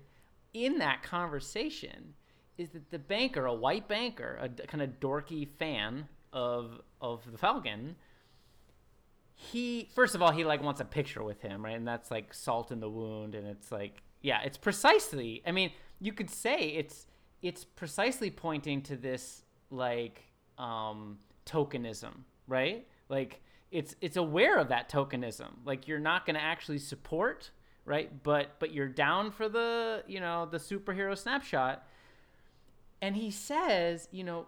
in 0.54 0.78
that 0.78 1.02
conversation 1.02 2.14
is 2.56 2.68
that 2.70 2.88
the 2.90 3.00
banker, 3.00 3.46
a 3.46 3.54
white 3.54 3.88
banker, 3.88 4.38
a 4.40 4.48
kind 4.48 4.80
of 4.80 5.00
dorky 5.00 5.48
fan 5.58 6.06
of 6.32 6.80
of 7.00 7.28
the 7.32 7.36
Falcon, 7.36 7.96
he 9.40 9.88
first 9.94 10.16
of 10.16 10.22
all 10.22 10.32
he 10.32 10.44
like 10.44 10.62
wants 10.62 10.80
a 10.80 10.84
picture 10.84 11.22
with 11.22 11.40
him, 11.40 11.64
right? 11.64 11.76
And 11.76 11.86
that's 11.86 12.10
like 12.10 12.34
salt 12.34 12.72
in 12.72 12.80
the 12.80 12.90
wound, 12.90 13.36
and 13.36 13.46
it's 13.46 13.70
like 13.70 14.02
yeah, 14.20 14.40
it's 14.44 14.58
precisely. 14.58 15.42
I 15.46 15.52
mean, 15.52 15.70
you 16.00 16.12
could 16.12 16.28
say 16.28 16.70
it's 16.70 17.06
it's 17.40 17.64
precisely 17.64 18.32
pointing 18.32 18.82
to 18.82 18.96
this 18.96 19.44
like 19.70 20.24
um, 20.58 21.18
tokenism, 21.46 22.24
right? 22.48 22.84
Like 23.08 23.40
it's 23.70 23.94
it's 24.00 24.16
aware 24.16 24.58
of 24.58 24.68
that 24.70 24.90
tokenism. 24.90 25.50
Like 25.64 25.86
you're 25.86 26.00
not 26.00 26.26
going 26.26 26.34
to 26.34 26.42
actually 26.42 26.80
support, 26.80 27.52
right? 27.84 28.10
But 28.24 28.58
but 28.58 28.72
you're 28.72 28.88
down 28.88 29.30
for 29.30 29.48
the 29.48 30.02
you 30.08 30.18
know 30.18 30.48
the 30.50 30.58
superhero 30.58 31.16
snapshot. 31.16 31.86
And 33.00 33.14
he 33.14 33.30
says, 33.30 34.08
you 34.10 34.24
know, 34.24 34.46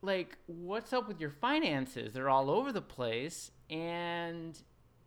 like 0.00 0.38
what's 0.46 0.92
up 0.92 1.08
with 1.08 1.20
your 1.20 1.30
finances? 1.30 2.14
They're 2.14 2.30
all 2.30 2.48
over 2.48 2.70
the 2.70 2.80
place, 2.80 3.50
and 3.70 4.58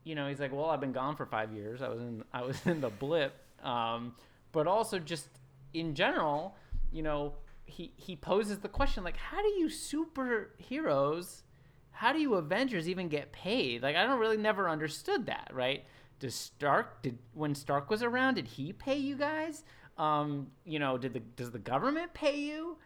you 0.03 0.15
know 0.15 0.27
he's 0.27 0.39
like, 0.39 0.51
well, 0.51 0.65
I've 0.65 0.81
been 0.81 0.91
gone 0.91 1.15
for 1.15 1.25
five 1.25 1.53
years. 1.53 1.81
I 1.81 1.89
was 1.89 1.99
in 2.01 2.23
I 2.33 2.41
was 2.41 2.57
in 2.65 2.81
the 2.81 2.89
blip, 2.89 3.33
um, 3.63 4.13
but 4.51 4.67
also 4.67 4.99
just 4.99 5.27
in 5.73 5.95
general, 5.95 6.55
you 6.91 7.03
know, 7.03 7.33
he 7.65 7.91
he 7.95 8.15
poses 8.15 8.59
the 8.59 8.69
question 8.69 9.03
like, 9.03 9.17
how 9.17 9.41
do 9.41 9.49
you 9.49 9.67
superheroes? 9.67 11.43
How 11.91 12.13
do 12.13 12.19
you 12.19 12.33
Avengers 12.35 12.89
even 12.89 13.09
get 13.09 13.31
paid? 13.31 13.83
Like 13.83 13.95
I 13.95 14.05
don't 14.05 14.19
really 14.19 14.37
never 14.37 14.69
understood 14.69 15.27
that, 15.27 15.51
right? 15.53 15.85
Does 16.19 16.35
Stark 16.35 17.01
did 17.01 17.17
when 17.33 17.55
Stark 17.55 17.89
was 17.89 18.03
around, 18.03 18.35
did 18.35 18.47
he 18.47 18.73
pay 18.73 18.97
you 18.97 19.15
guys? 19.15 19.63
Um, 19.97 20.47
you 20.65 20.79
know, 20.79 20.97
did 20.97 21.13
the 21.13 21.19
does 21.19 21.51
the 21.51 21.59
government 21.59 22.13
pay 22.13 22.39
you? 22.39 22.77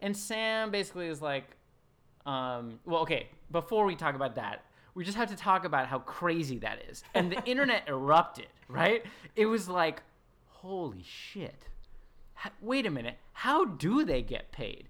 And 0.00 0.16
Sam 0.16 0.70
basically 0.70 1.08
is 1.08 1.20
like, 1.20 1.44
um, 2.26 2.80
well, 2.84 3.02
okay, 3.02 3.28
before 3.50 3.84
we 3.84 3.96
talk 3.96 4.14
about 4.14 4.36
that, 4.36 4.64
we 4.94 5.04
just 5.04 5.16
have 5.16 5.30
to 5.30 5.36
talk 5.36 5.64
about 5.64 5.86
how 5.86 6.00
crazy 6.00 6.58
that 6.58 6.82
is. 6.88 7.02
And 7.14 7.30
the 7.30 7.42
internet 7.44 7.84
erupted, 7.88 8.48
right? 8.68 9.04
It 9.36 9.46
was 9.46 9.68
like, 9.68 10.02
holy 10.48 11.02
shit. 11.02 11.68
Wait 12.60 12.86
a 12.86 12.90
minute. 12.90 13.16
How 13.32 13.64
do 13.64 14.04
they 14.04 14.22
get 14.22 14.52
paid? 14.52 14.88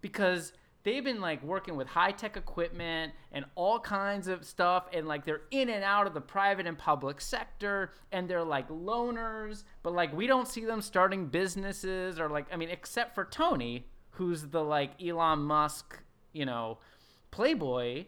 Because 0.00 0.52
they've 0.84 1.04
been 1.04 1.20
like 1.20 1.42
working 1.42 1.76
with 1.76 1.86
high 1.86 2.12
tech 2.12 2.36
equipment 2.36 3.12
and 3.32 3.44
all 3.54 3.78
kinds 3.78 4.28
of 4.28 4.44
stuff 4.44 4.86
and 4.92 5.06
like 5.06 5.24
they're 5.24 5.42
in 5.50 5.68
and 5.68 5.84
out 5.84 6.06
of 6.06 6.14
the 6.14 6.20
private 6.20 6.66
and 6.66 6.78
public 6.78 7.20
sector 7.20 7.92
and 8.12 8.28
they're 8.28 8.44
like 8.44 8.68
loners 8.68 9.64
but 9.82 9.92
like 9.92 10.16
we 10.16 10.26
don't 10.26 10.48
see 10.48 10.64
them 10.64 10.80
starting 10.80 11.26
businesses 11.26 12.18
or 12.18 12.30
like 12.30 12.46
i 12.52 12.56
mean 12.56 12.70
except 12.70 13.14
for 13.14 13.24
tony 13.24 13.86
who's 14.12 14.44
the 14.46 14.62
like 14.62 14.90
elon 15.02 15.40
musk 15.40 15.98
you 16.32 16.46
know 16.46 16.78
playboy 17.30 18.04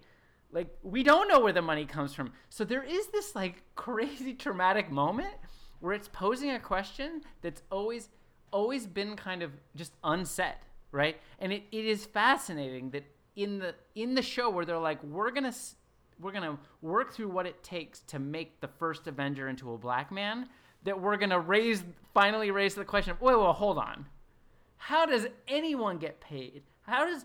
like 0.53 0.68
we 0.82 1.03
don't 1.03 1.28
know 1.28 1.40
where 1.40 1.53
the 1.53 1.62
money 1.62 1.86
comes 1.86 2.14
from. 2.14 2.32
So 2.48 2.64
there 2.64 2.82
is 2.82 3.09
this 3.09 3.34
like 3.34 3.62
crazy 3.74 4.34
traumatic 4.34 4.90
moment 4.90 5.34
where 5.80 5.92
it's 5.92 6.09
posing 6.09 6.51
a 6.51 6.61
question 6.61 7.22
that's 7.42 7.62
always 7.70 8.09
always 8.53 8.86
been 8.86 9.16
kind 9.16 9.42
of 9.42 9.53
just 9.76 9.92
unsaid 10.03 10.57
right? 10.92 11.16
And 11.38 11.53
it, 11.53 11.64
it 11.72 11.84
is 11.84 12.05
fascinating 12.07 12.90
that 12.90 13.05
in 13.36 13.59
the 13.59 13.74
in 13.94 14.14
the 14.14 14.22
show 14.22 14.51
where 14.51 14.64
they're 14.64 14.78
like 14.78 15.03
we're 15.05 15.30
gonna 15.30 15.55
we're 16.20 16.32
gonna 16.32 16.59
work 16.82 17.14
through 17.14 17.28
what 17.28 17.46
it 17.46 17.62
takes 17.62 18.01
to 18.01 18.18
make 18.18 18.61
the 18.61 18.68
first 18.68 19.07
avenger 19.07 19.48
into 19.48 19.72
a 19.72 19.78
black 19.78 20.11
man 20.11 20.48
that 20.84 21.01
we're 21.01 21.16
gonna 21.16 21.38
raise 21.38 21.84
finally 22.12 22.51
raise 22.51 22.74
the 22.74 22.84
question 22.84 23.12
of 23.12 23.20
wait 23.20 23.36
well 23.36 23.53
hold 23.53 23.78
on. 23.78 24.07
How 24.76 25.07
does 25.07 25.26
anyone 25.46 25.98
get 25.98 26.20
paid? 26.20 26.62
How 26.82 27.05
does 27.05 27.24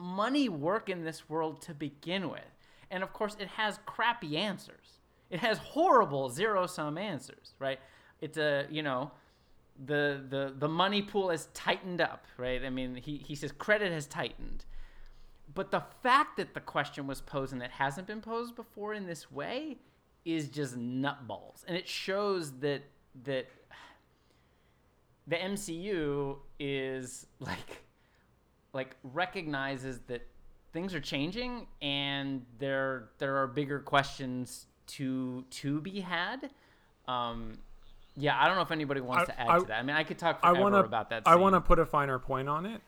money 0.00 0.48
work 0.48 0.88
in 0.88 1.04
this 1.04 1.28
world 1.28 1.60
to 1.62 1.74
begin 1.74 2.30
with 2.30 2.40
and 2.90 3.02
of 3.02 3.12
course 3.12 3.36
it 3.38 3.48
has 3.48 3.78
crappy 3.86 4.36
answers 4.36 4.98
it 5.28 5.38
has 5.40 5.58
horrible 5.58 6.28
zero 6.28 6.66
sum 6.66 6.96
answers 6.96 7.54
right 7.58 7.78
it's 8.20 8.38
a 8.38 8.66
you 8.70 8.82
know 8.82 9.10
the 9.86 10.22
the 10.28 10.54
the 10.58 10.68
money 10.68 11.02
pool 11.02 11.30
has 11.30 11.46
tightened 11.54 12.00
up, 12.00 12.26
right? 12.36 12.64
I 12.64 12.70
mean, 12.70 12.96
he 12.96 13.22
he 13.26 13.34
says 13.34 13.52
credit 13.52 13.92
has 13.92 14.06
tightened. 14.06 14.64
But 15.52 15.70
the 15.70 15.82
fact 16.02 16.36
that 16.36 16.54
the 16.54 16.60
question 16.60 17.06
was 17.06 17.20
posed 17.20 17.52
and 17.52 17.62
it 17.62 17.72
hasn't 17.72 18.06
been 18.06 18.20
posed 18.20 18.54
before 18.54 18.94
in 18.94 19.06
this 19.06 19.32
way 19.32 19.78
is 20.24 20.48
just 20.48 20.78
nutballs. 20.78 21.64
And 21.66 21.76
it 21.76 21.88
shows 21.88 22.52
that 22.60 22.82
that 23.24 23.46
the 25.26 25.36
MCU 25.36 26.38
is 26.58 27.26
like 27.40 27.84
like 28.72 28.96
recognizes 29.02 30.00
that 30.06 30.26
things 30.72 30.94
are 30.94 31.00
changing 31.00 31.66
and 31.82 32.44
there 32.58 33.08
there 33.18 33.36
are 33.36 33.46
bigger 33.46 33.80
questions 33.80 34.66
to 34.86 35.44
to 35.50 35.80
be 35.80 36.00
had. 36.00 36.50
Um, 37.08 37.58
yeah, 38.16 38.40
I 38.40 38.46
don't 38.46 38.56
know 38.56 38.62
if 38.62 38.70
anybody 38.70 39.00
wants 39.00 39.30
I- 39.30 39.32
to 39.32 39.40
add 39.40 39.48
I- 39.48 39.58
to 39.58 39.64
that. 39.66 39.78
I 39.78 39.82
mean, 39.82 39.96
I 39.96 40.04
could 40.04 40.18
talk 40.18 40.40
I 40.42 40.52
want 40.52 40.74
to 40.74 40.80
about 40.80 41.10
that. 41.10 41.22
I 41.26 41.36
want 41.36 41.54
to 41.54 41.60
put 41.60 41.78
a 41.78 41.86
finer 41.86 42.18
point 42.18 42.48
on 42.48 42.66
it. 42.66 42.80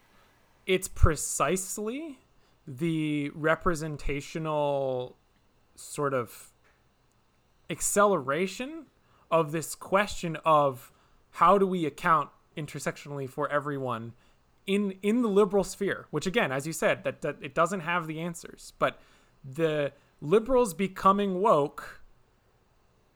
It's 0.67 0.89
precisely 0.89 2.19
the 2.67 3.31
representational 3.31 5.17
sort 5.75 6.15
of 6.15 6.53
acceleration 7.71 8.87
of 9.31 9.53
this 9.53 9.75
question 9.75 10.37
of 10.45 10.93
how 11.33 11.59
do 11.59 11.67
we 11.67 11.87
account 11.87 12.29
intersectionally 12.57 13.29
for 13.29 13.49
everyone 13.51 14.13
in 14.67 14.93
in 15.03 15.23
the 15.23 15.29
liberal 15.29 15.65
sphere 15.65 16.07
which 16.11 16.27
again 16.27 16.53
as 16.53 16.67
you 16.67 16.73
said 16.73 17.03
that, 17.05 17.21
that 17.23 17.37
it 17.41 17.55
doesn't 17.55 17.81
have 17.81 18.07
the 18.07 18.21
answers 18.21 18.73
but 18.79 18.99
the 19.45 19.93
liberals 20.21 20.73
becoming 20.73 21.41
woke 21.41 22.01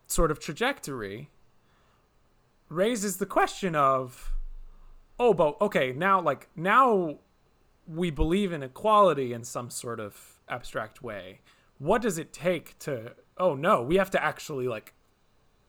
sort 0.08 0.30
of 0.30 0.38
trajectory 0.40 1.30
raises 2.68 3.18
the 3.18 3.26
question 3.26 3.74
of 3.76 4.32
oh 5.20 5.32
but 5.32 5.56
okay 5.60 5.92
now 5.92 6.20
like 6.20 6.48
now 6.56 7.18
we 7.86 8.10
believe 8.10 8.52
in 8.52 8.62
equality 8.62 9.32
in 9.32 9.44
some 9.44 9.70
sort 9.70 10.00
of 10.00 10.40
abstract 10.48 11.02
way. 11.02 11.40
What 11.78 12.02
does 12.02 12.18
it 12.18 12.32
take 12.32 12.76
to 12.80 13.12
oh 13.38 13.54
no 13.54 13.82
we 13.82 13.96
have 13.96 14.10
to 14.10 14.22
actually 14.24 14.66
like 14.66 14.94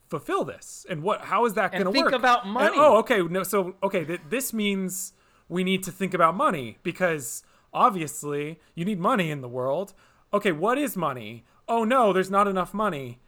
fulfill 0.09 0.43
this? 0.43 0.85
And 0.89 1.03
what 1.03 1.21
how 1.21 1.45
is 1.45 1.53
that 1.53 1.71
going 1.71 1.85
to 1.85 1.91
think 1.91 2.05
work? 2.05 2.15
about 2.15 2.45
And- 2.45 2.53
money. 2.53 2.75
oh 2.79 2.97
okay 2.97 3.21
no 3.21 3.43
so 3.43 3.75
okay 3.83 4.03
th- 4.05 4.21
this 4.29 4.51
means 4.53 5.13
we 5.49 5.63
need 5.63 5.83
to 5.83 5.91
think 5.91 6.13
about 6.13 6.35
money 6.35 6.77
because 6.83 7.43
obviously 7.73 8.59
you 8.75 8.85
need 8.85 8.99
money 8.99 9.31
in 9.31 9.41
the 9.41 9.47
world. 9.47 9.93
Okay 10.33 10.51
what 10.51 10.77
is 10.77 10.97
money? 10.97 11.45
Oh 11.67 11.83
no 11.83 12.13
there's 12.13 12.31
not 12.31 12.47
enough 12.47 12.73
money. 12.73 13.19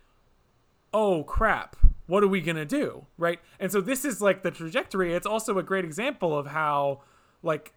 Oh 0.94 1.24
crap. 1.24 1.76
What 2.08 2.24
are 2.24 2.28
we 2.28 2.42
going 2.42 2.56
to 2.56 2.66
do 2.66 3.06
right? 3.18 3.40
And 3.60 3.72
so 3.72 3.82
this 3.82 4.04
is 4.06 4.22
like 4.22 4.44
the 4.44 4.52
trajectory. 4.52 5.14
It's 5.14 5.28
also 5.28 5.58
a 5.58 5.64
great 5.64 5.86
example 5.86 6.38
of 6.38 6.48
how 6.48 7.02
like 7.44 7.74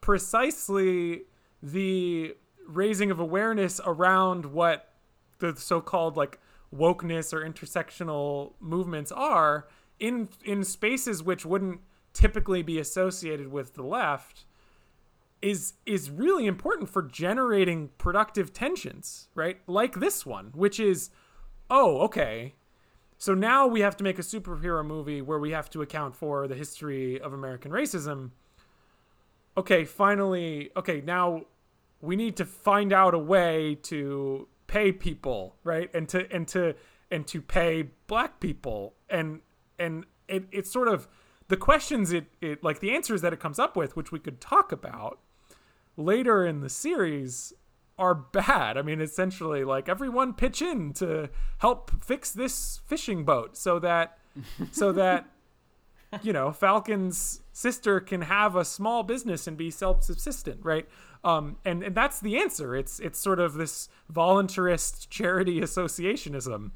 precisely 0.00 1.22
the 1.62 2.34
raising 2.66 3.10
of 3.10 3.20
awareness 3.20 3.80
around 3.84 4.46
what 4.46 4.92
the 5.38 5.56
so-called 5.56 6.16
like 6.16 6.38
wokeness 6.74 7.32
or 7.32 7.40
intersectional 7.40 8.52
movements 8.60 9.12
are 9.12 9.66
in 9.98 10.28
in 10.44 10.64
spaces 10.64 11.22
which 11.22 11.44
wouldn't 11.44 11.80
typically 12.12 12.62
be 12.62 12.78
associated 12.78 13.48
with 13.48 13.74
the 13.74 13.82
left 13.82 14.44
is 15.40 15.74
is 15.84 16.08
really 16.08 16.46
important 16.46 16.88
for 16.88 17.02
generating 17.02 17.90
productive 17.98 18.52
tensions, 18.52 19.28
right? 19.34 19.58
Like 19.66 19.96
this 19.96 20.24
one, 20.24 20.52
which 20.54 20.78
is 20.78 21.10
oh, 21.68 21.98
okay. 22.02 22.54
So 23.18 23.34
now 23.34 23.66
we 23.66 23.80
have 23.80 23.96
to 23.98 24.04
make 24.04 24.18
a 24.18 24.22
superhero 24.22 24.84
movie 24.84 25.22
where 25.22 25.38
we 25.38 25.52
have 25.52 25.70
to 25.70 25.82
account 25.82 26.16
for 26.16 26.48
the 26.48 26.54
history 26.54 27.20
of 27.20 27.32
American 27.32 27.70
racism. 27.70 28.30
Okay, 29.56 29.84
finally, 29.84 30.70
okay, 30.76 31.00
now 31.00 31.42
we 32.00 32.16
need 32.16 32.36
to 32.36 32.44
find 32.44 32.92
out 32.92 33.14
a 33.14 33.18
way 33.18 33.78
to 33.82 34.48
pay 34.66 34.90
people, 34.92 35.56
right? 35.64 35.90
And 35.94 36.08
to 36.10 36.30
and 36.32 36.46
to 36.48 36.74
and 37.10 37.26
to 37.26 37.42
pay 37.42 37.90
black 38.06 38.40
people 38.40 38.94
and 39.10 39.40
and 39.78 40.06
it, 40.28 40.44
it's 40.50 40.70
sort 40.70 40.88
of 40.88 41.08
the 41.48 41.56
questions 41.56 42.12
it, 42.12 42.26
it 42.40 42.62
like 42.62 42.80
the 42.80 42.90
answers 42.92 43.22
that 43.22 43.32
it 43.32 43.40
comes 43.40 43.58
up 43.58 43.76
with, 43.76 43.96
which 43.96 44.12
we 44.12 44.18
could 44.18 44.40
talk 44.40 44.72
about 44.72 45.18
later 45.96 46.46
in 46.46 46.60
the 46.60 46.68
series 46.68 47.52
are 47.98 48.14
bad. 48.14 48.76
I 48.78 48.82
mean, 48.82 49.00
essentially, 49.00 49.64
like 49.64 49.88
everyone 49.88 50.34
pitch 50.34 50.62
in 50.62 50.92
to 50.94 51.28
help 51.58 52.02
fix 52.02 52.32
this 52.32 52.80
fishing 52.86 53.24
boat 53.24 53.56
so 53.56 53.78
that 53.78 54.18
so 54.70 54.92
that 54.92 55.26
you 56.22 56.32
know, 56.32 56.52
Falcon's 56.52 57.40
sister 57.52 58.00
can 58.00 58.22
have 58.22 58.56
a 58.56 58.64
small 58.64 59.02
business 59.02 59.46
and 59.46 59.56
be 59.56 59.70
self-subsistent, 59.70 60.60
right? 60.62 60.86
Um, 61.24 61.56
and 61.64 61.82
and 61.82 61.94
that's 61.94 62.20
the 62.20 62.36
answer. 62.38 62.76
It's 62.76 62.98
it's 63.00 63.18
sort 63.18 63.38
of 63.40 63.54
this 63.54 63.88
voluntarist 64.12 65.08
charity 65.08 65.60
associationism. 65.60 66.72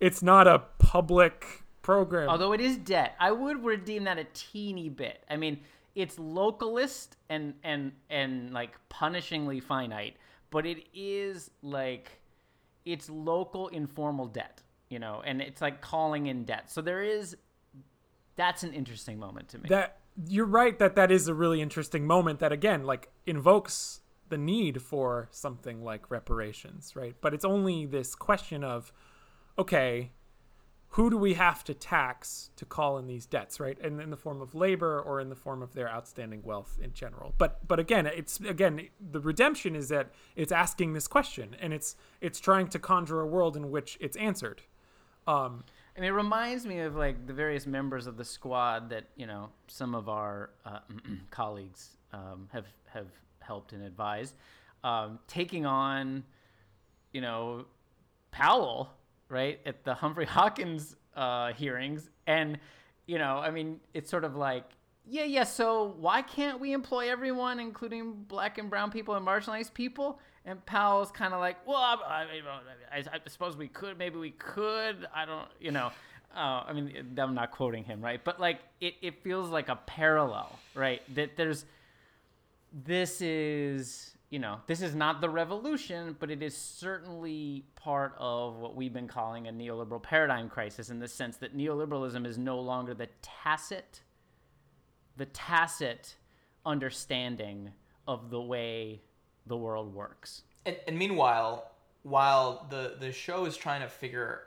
It's 0.00 0.22
not 0.22 0.46
a 0.46 0.64
public 0.78 1.63
program. 1.84 2.28
Although 2.28 2.52
it 2.52 2.60
is 2.60 2.76
debt, 2.78 3.14
I 3.20 3.30
would 3.30 3.64
redeem 3.64 4.04
that 4.04 4.18
a 4.18 4.26
teeny 4.34 4.88
bit. 4.88 5.22
I 5.30 5.36
mean, 5.36 5.60
it's 5.94 6.16
localist 6.16 7.10
and 7.28 7.54
and 7.62 7.92
and 8.10 8.52
like 8.52 8.72
punishingly 8.90 9.62
finite, 9.62 10.16
but 10.50 10.66
it 10.66 10.84
is 10.92 11.50
like 11.62 12.20
it's 12.84 13.08
local 13.08 13.68
informal 13.68 14.26
debt, 14.26 14.62
you 14.88 14.98
know, 14.98 15.22
and 15.24 15.40
it's 15.40 15.60
like 15.60 15.80
calling 15.80 16.26
in 16.26 16.44
debt. 16.44 16.70
So 16.72 16.80
there 16.80 17.02
is 17.02 17.36
that's 18.34 18.64
an 18.64 18.72
interesting 18.72 19.18
moment 19.18 19.48
to 19.50 19.58
me. 19.58 19.68
that 19.68 19.98
you're 20.26 20.46
right 20.46 20.78
that 20.78 20.96
that 20.96 21.12
is 21.12 21.28
a 21.28 21.34
really 21.34 21.60
interesting 21.60 22.06
moment 22.06 22.40
that 22.40 22.52
again 22.52 22.84
like 22.84 23.10
invokes 23.26 24.00
the 24.28 24.38
need 24.38 24.80
for 24.82 25.28
something 25.30 25.84
like 25.84 26.10
reparations, 26.10 26.96
right? 26.96 27.14
But 27.20 27.34
it's 27.34 27.44
only 27.44 27.86
this 27.86 28.14
question 28.14 28.64
of 28.64 28.92
okay, 29.58 30.10
who 30.94 31.10
do 31.10 31.18
we 31.18 31.34
have 31.34 31.64
to 31.64 31.74
tax 31.74 32.50
to 32.54 32.64
call 32.64 32.98
in 32.98 33.08
these 33.08 33.26
debts, 33.26 33.58
right? 33.58 33.76
And 33.80 34.00
in 34.00 34.10
the 34.10 34.16
form 34.16 34.40
of 34.40 34.54
labor 34.54 35.00
or 35.00 35.20
in 35.20 35.28
the 35.28 35.34
form 35.34 35.60
of 35.60 35.74
their 35.74 35.90
outstanding 35.90 36.40
wealth 36.44 36.78
in 36.80 36.92
general. 36.92 37.34
But 37.36 37.66
but 37.66 37.80
again, 37.80 38.06
it's 38.06 38.38
again 38.38 38.88
the 39.00 39.18
redemption 39.18 39.74
is 39.74 39.88
that 39.88 40.10
it's 40.36 40.52
asking 40.52 40.92
this 40.92 41.08
question 41.08 41.56
and 41.60 41.72
it's 41.72 41.96
it's 42.20 42.38
trying 42.38 42.68
to 42.68 42.78
conjure 42.78 43.20
a 43.20 43.26
world 43.26 43.56
in 43.56 43.72
which 43.72 43.98
it's 44.00 44.16
answered. 44.16 44.62
Um, 45.26 45.64
mean, 46.00 46.10
it 46.10 46.12
reminds 46.12 46.64
me 46.64 46.78
of 46.78 46.94
like 46.94 47.26
the 47.26 47.32
various 47.32 47.66
members 47.66 48.06
of 48.06 48.16
the 48.16 48.24
squad 48.24 48.90
that 48.90 49.06
you 49.16 49.26
know 49.26 49.50
some 49.66 49.96
of 49.96 50.08
our 50.08 50.50
uh, 50.64 50.78
colleagues 51.30 51.96
um, 52.12 52.48
have 52.52 52.66
have 52.86 53.08
helped 53.40 53.72
and 53.72 53.82
advised, 53.82 54.36
um, 54.84 55.18
taking 55.26 55.66
on, 55.66 56.22
you 57.12 57.20
know, 57.20 57.64
Powell 58.30 58.90
right 59.28 59.60
at 59.66 59.84
the 59.84 59.94
Humphrey 59.94 60.26
Hawkins 60.36 60.96
uh, 61.16 61.52
hearings, 61.52 62.08
and 62.26 62.58
you 63.06 63.18
know, 63.18 63.38
I 63.38 63.50
mean, 63.50 63.80
it's 63.92 64.10
sort 64.10 64.24
of 64.24 64.36
like, 64.36 64.64
yeah, 65.06 65.24
yeah. 65.24 65.44
So 65.44 65.94
why 65.98 66.22
can't 66.22 66.60
we 66.60 66.72
employ 66.72 67.10
everyone, 67.10 67.60
including 67.60 68.24
black 68.26 68.58
and 68.58 68.70
brown 68.70 68.90
people 68.90 69.14
and 69.14 69.26
marginalized 69.26 69.74
people? 69.74 70.18
And 70.46 70.64
Powell's 70.66 71.10
kind 71.10 71.32
of 71.32 71.40
like, 71.40 71.66
well, 71.66 71.76
I, 71.76 72.26
I, 72.92 72.98
I, 72.98 73.20
suppose 73.28 73.56
we 73.56 73.68
could, 73.68 73.98
maybe 73.98 74.18
we 74.18 74.30
could. 74.30 75.06
I 75.14 75.24
don't, 75.24 75.48
you 75.58 75.70
know. 75.70 75.90
Uh, 76.34 76.64
I 76.66 76.72
mean, 76.72 77.14
I'm 77.16 77.34
not 77.34 77.52
quoting 77.52 77.84
him, 77.84 78.02
right? 78.02 78.22
But 78.22 78.40
like, 78.40 78.60
it, 78.80 78.94
it 79.00 79.22
feels 79.22 79.50
like 79.50 79.68
a 79.68 79.76
parallel, 79.76 80.58
right? 80.74 81.00
That 81.14 81.36
there's, 81.36 81.64
this 82.72 83.20
is 83.20 84.13
you 84.34 84.40
know, 84.40 84.58
this 84.66 84.82
is 84.82 84.96
not 84.96 85.20
the 85.20 85.30
revolution, 85.30 86.16
but 86.18 86.28
it 86.28 86.42
is 86.42 86.56
certainly 86.56 87.66
part 87.76 88.16
of 88.18 88.56
what 88.56 88.74
we've 88.74 88.92
been 88.92 89.06
calling 89.06 89.46
a 89.46 89.52
neoliberal 89.52 90.02
paradigm 90.02 90.48
crisis 90.48 90.90
in 90.90 90.98
the 90.98 91.06
sense 91.06 91.36
that 91.36 91.56
neoliberalism 91.56 92.26
is 92.26 92.36
no 92.36 92.58
longer 92.58 92.94
the 92.94 93.06
tacit 93.22 94.00
the 95.16 95.26
tacit 95.26 96.16
understanding 96.66 97.70
of 98.08 98.30
the 98.30 98.40
way 98.40 99.00
the 99.46 99.56
world 99.56 99.94
works. 99.94 100.42
And, 100.66 100.76
and 100.88 100.98
meanwhile, 100.98 101.70
while 102.02 102.66
the 102.70 102.96
the 102.98 103.12
show 103.12 103.44
is 103.44 103.56
trying 103.56 103.82
to 103.82 103.88
figure 103.88 104.40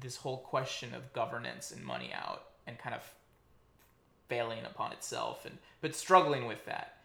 this 0.00 0.16
whole 0.16 0.38
question 0.38 0.92
of 0.92 1.12
governance 1.12 1.70
and 1.70 1.84
money 1.84 2.10
out 2.12 2.46
and 2.66 2.76
kind 2.78 2.96
of 2.96 3.02
failing 4.28 4.64
upon 4.64 4.90
itself 4.90 5.44
and 5.44 5.56
but 5.80 5.94
struggling 5.94 6.46
with 6.46 6.64
that 6.64 6.96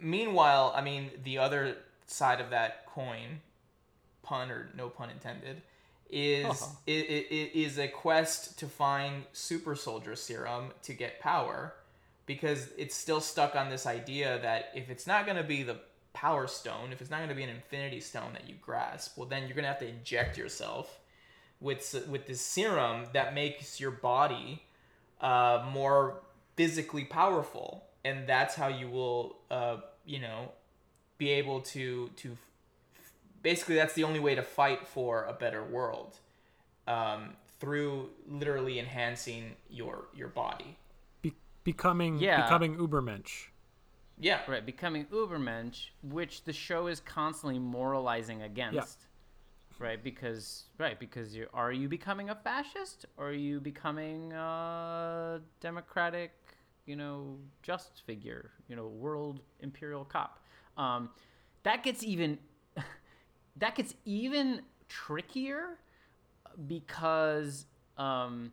meanwhile, 0.00 0.72
I 0.74 0.82
mean, 0.82 1.10
the 1.22 1.38
other 1.38 1.76
side 2.06 2.40
of 2.40 2.50
that 2.50 2.86
coin, 2.86 3.40
pun 4.22 4.50
or 4.50 4.70
no 4.76 4.88
pun 4.88 5.10
intended, 5.10 5.62
is 6.10 6.46
uh-huh. 6.46 6.66
it, 6.86 6.92
it 6.92 7.58
is 7.58 7.78
a 7.78 7.88
quest 7.88 8.58
to 8.58 8.66
find 8.66 9.24
super 9.32 9.74
soldier 9.74 10.14
serum 10.14 10.70
to 10.82 10.92
get 10.92 11.20
power 11.20 11.74
because 12.26 12.68
it's 12.76 12.94
still 12.94 13.20
stuck 13.20 13.56
on 13.56 13.70
this 13.70 13.86
idea 13.86 14.38
that 14.42 14.70
if 14.74 14.90
it's 14.90 15.06
not 15.06 15.24
going 15.24 15.36
to 15.36 15.42
be 15.42 15.62
the 15.62 15.76
power 16.12 16.46
stone, 16.46 16.92
if 16.92 17.00
it's 17.00 17.10
not 17.10 17.18
going 17.18 17.30
to 17.30 17.34
be 17.34 17.42
an 17.42 17.48
infinity 17.48 18.00
stone 18.00 18.32
that 18.34 18.48
you 18.48 18.54
grasp, 18.60 19.16
well 19.16 19.26
then 19.26 19.42
you're 19.42 19.54
going 19.54 19.64
to 19.64 19.68
have 19.68 19.78
to 19.78 19.88
inject 19.88 20.36
yourself 20.36 21.00
with 21.60 22.06
with 22.08 22.26
this 22.26 22.40
serum 22.40 23.06
that 23.14 23.34
makes 23.34 23.80
your 23.80 23.90
body 23.90 24.62
uh, 25.20 25.64
more 25.72 26.20
physically 26.56 27.04
powerful, 27.04 27.84
and 28.04 28.26
that's 28.26 28.54
how 28.54 28.68
you 28.68 28.88
will 28.88 29.36
uh, 29.50 29.76
you 30.04 30.18
know, 30.18 30.52
be 31.18 31.30
able 31.30 31.60
to 31.60 32.10
to 32.16 32.36
basically 33.42 33.74
that's 33.74 33.94
the 33.94 34.04
only 34.04 34.20
way 34.20 34.34
to 34.34 34.42
fight 34.42 34.86
for 34.86 35.24
a 35.24 35.32
better 35.32 35.62
world 35.62 36.18
um, 36.86 37.34
through 37.60 38.10
literally 38.28 38.78
enhancing 38.78 39.56
your 39.70 40.06
your 40.14 40.28
body. 40.28 40.78
Be- 41.20 41.36
becoming 41.64 42.18
yeah. 42.18 42.42
becoming 42.42 42.76
Ubermensch. 42.76 43.48
Yeah. 44.18 44.40
Right, 44.46 44.64
becoming 44.64 45.06
Ubermensch, 45.06 45.86
which 46.02 46.44
the 46.44 46.52
show 46.52 46.86
is 46.86 47.00
constantly 47.00 47.58
moralizing 47.58 48.42
against. 48.42 48.76
Yeah. 49.00 49.06
Right, 49.78 50.04
because 50.04 50.64
right, 50.78 50.98
because 51.00 51.34
you 51.34 51.48
are 51.52 51.72
you 51.72 51.88
becoming 51.88 52.30
a 52.30 52.36
fascist 52.36 53.06
or 53.16 53.28
are 53.28 53.32
you 53.32 53.60
becoming 53.60 54.32
a 54.32 55.40
democratic 55.60 56.32
you 56.86 56.96
know, 56.96 57.38
just 57.62 58.02
figure, 58.06 58.50
you 58.68 58.76
know, 58.76 58.86
world 58.86 59.40
imperial 59.60 60.04
cop. 60.04 60.40
Um, 60.76 61.10
that 61.62 61.82
gets 61.82 62.02
even 62.02 62.38
that 63.56 63.74
gets 63.74 63.94
even 64.04 64.62
trickier 64.88 65.78
because 66.66 67.66
um, 67.96 68.52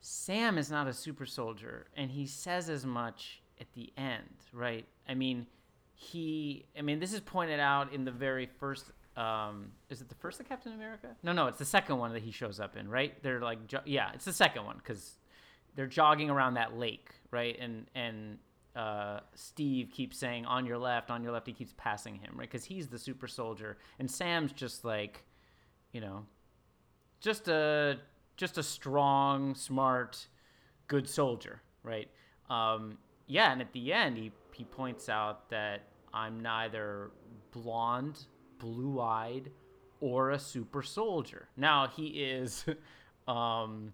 Sam 0.00 0.58
is 0.58 0.70
not 0.70 0.86
a 0.86 0.92
super 0.92 1.26
soldier, 1.26 1.86
and 1.96 2.10
he 2.10 2.26
says 2.26 2.68
as 2.68 2.86
much 2.86 3.40
at 3.60 3.72
the 3.74 3.92
end, 3.96 4.28
right? 4.52 4.86
I 5.08 5.14
mean, 5.14 5.46
he. 5.94 6.66
I 6.78 6.82
mean, 6.82 7.00
this 7.00 7.12
is 7.12 7.20
pointed 7.20 7.60
out 7.60 7.92
in 7.92 8.04
the 8.04 8.10
very 8.10 8.48
first. 8.58 8.92
Um, 9.16 9.70
is 9.90 10.00
it 10.00 10.08
the 10.08 10.14
first 10.16 10.40
of 10.40 10.48
Captain 10.48 10.72
America? 10.72 11.08
No, 11.22 11.32
no, 11.32 11.46
it's 11.46 11.58
the 11.58 11.64
second 11.64 11.98
one 11.98 12.12
that 12.14 12.22
he 12.22 12.32
shows 12.32 12.58
up 12.58 12.76
in, 12.76 12.88
right? 12.88 13.22
They're 13.22 13.40
like, 13.40 13.58
yeah, 13.84 14.10
it's 14.12 14.24
the 14.24 14.32
second 14.32 14.64
one 14.64 14.76
because 14.78 15.18
they're 15.74 15.86
jogging 15.86 16.30
around 16.30 16.54
that 16.54 16.76
lake, 16.76 17.10
right? 17.30 17.56
And 17.58 17.86
and 17.94 18.38
uh, 18.76 19.20
Steve 19.34 19.90
keeps 19.92 20.18
saying 20.18 20.44
on 20.46 20.66
your 20.66 20.78
left, 20.78 21.10
on 21.10 21.22
your 21.22 21.32
left. 21.32 21.46
He 21.46 21.52
keeps 21.52 21.74
passing 21.76 22.16
him, 22.16 22.32
right? 22.34 22.50
Because 22.50 22.64
he's 22.64 22.88
the 22.88 22.98
super 22.98 23.28
soldier, 23.28 23.78
and 23.98 24.10
Sam's 24.10 24.52
just 24.52 24.84
like, 24.84 25.24
you 25.92 26.00
know, 26.00 26.24
just 27.20 27.48
a 27.48 27.98
just 28.36 28.58
a 28.58 28.62
strong, 28.62 29.54
smart, 29.54 30.26
good 30.88 31.08
soldier, 31.08 31.62
right? 31.82 32.08
Um, 32.50 32.98
yeah, 33.26 33.52
and 33.52 33.60
at 33.60 33.72
the 33.72 33.92
end, 33.92 34.16
he 34.16 34.32
he 34.52 34.64
points 34.64 35.08
out 35.08 35.48
that 35.50 35.82
I'm 36.12 36.40
neither 36.40 37.10
blonde, 37.52 38.26
blue 38.58 39.00
eyed, 39.00 39.50
or 40.00 40.30
a 40.30 40.38
super 40.38 40.82
soldier. 40.82 41.48
Now 41.56 41.88
he 41.88 42.06
is. 42.06 42.64
um, 43.28 43.92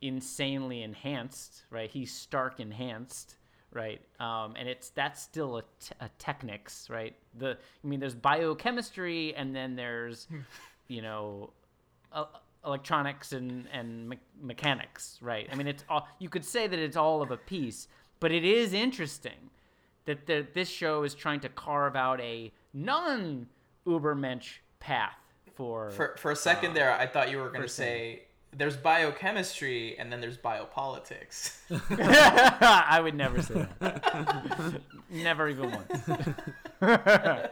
insanely 0.00 0.82
enhanced, 0.82 1.64
right? 1.70 1.90
He's 1.90 2.12
Stark 2.12 2.60
enhanced, 2.60 3.36
right? 3.72 4.00
Um, 4.20 4.54
and 4.56 4.68
it's 4.68 4.90
that's 4.90 5.22
still 5.22 5.58
a, 5.58 5.62
t- 5.62 5.94
a 6.00 6.08
technics, 6.18 6.88
right? 6.90 7.14
The 7.38 7.58
I 7.84 7.86
mean, 7.86 8.00
there's 8.00 8.14
biochemistry, 8.14 9.34
and 9.34 9.54
then 9.54 9.76
there's, 9.76 10.28
you 10.88 11.02
know, 11.02 11.50
uh, 12.12 12.24
electronics 12.64 13.32
and 13.32 13.66
and 13.72 14.08
me- 14.10 14.20
mechanics, 14.40 15.18
right? 15.20 15.48
I 15.50 15.54
mean, 15.54 15.66
it's 15.66 15.84
all 15.88 16.08
you 16.18 16.28
could 16.28 16.44
say 16.44 16.66
that 16.66 16.78
it's 16.78 16.96
all 16.96 17.22
of 17.22 17.30
a 17.30 17.36
piece, 17.36 17.88
but 18.20 18.32
it 18.32 18.44
is 18.44 18.72
interesting 18.72 19.50
that 20.04 20.26
the, 20.26 20.46
this 20.54 20.68
show 20.68 21.02
is 21.02 21.14
trying 21.14 21.40
to 21.40 21.48
carve 21.48 21.96
out 21.96 22.20
a 22.20 22.52
non 22.72 23.46
Ubermensch 23.86 24.58
path 24.80 25.18
for. 25.54 25.90
For 25.90 26.16
for 26.18 26.30
a 26.30 26.36
second 26.36 26.72
uh, 26.72 26.74
there, 26.74 26.92
I 26.92 27.06
thought 27.06 27.30
you 27.30 27.38
were 27.38 27.48
going 27.48 27.62
to 27.62 27.68
say 27.68 28.22
there's 28.56 28.76
biochemistry 28.76 29.98
and 29.98 30.10
then 30.10 30.20
there's 30.20 30.38
biopolitics. 30.38 31.56
I 31.90 33.00
would 33.02 33.14
never 33.14 33.42
say 33.42 33.66
that. 33.80 34.80
never 35.10 35.48
even 35.48 35.70
once. 35.70 36.08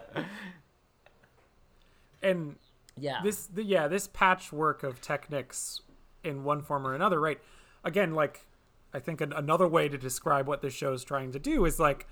and 2.23 2.57
yeah, 2.99 3.21
this 3.23 3.47
the, 3.47 3.63
yeah 3.63 3.87
this 3.87 4.09
patchwork 4.09 4.83
of 4.83 5.01
techniques 5.01 5.83
in 6.23 6.43
one 6.43 6.63
form 6.63 6.87
or 6.87 6.95
another, 6.95 7.21
right? 7.21 7.39
Again, 7.85 8.15
like 8.15 8.47
I 8.95 8.99
think 8.99 9.21
an, 9.21 9.33
another 9.33 9.69
way 9.69 9.89
to 9.89 9.99
describe 9.99 10.49
what 10.49 10.63
this 10.63 10.73
show 10.73 10.95
is 10.95 11.05
trying 11.05 11.33
to 11.33 11.39
do 11.39 11.67
is 11.67 11.79
like 11.79 12.07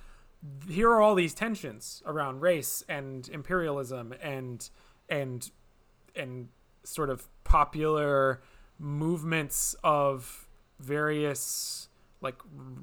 here 0.69 0.91
are 0.91 1.01
all 1.01 1.15
these 1.15 1.35
tensions 1.35 2.03
around 2.05 2.41
race 2.41 2.85
and 2.89 3.29
imperialism 3.29 4.13
and 4.21 4.69
and 5.09 5.51
and 6.15 6.49
sort 6.85 7.09
of 7.09 7.29
popular 7.45 8.43
movements 8.79 9.75
of 9.83 10.49
various 10.79 11.89
like 12.21 12.37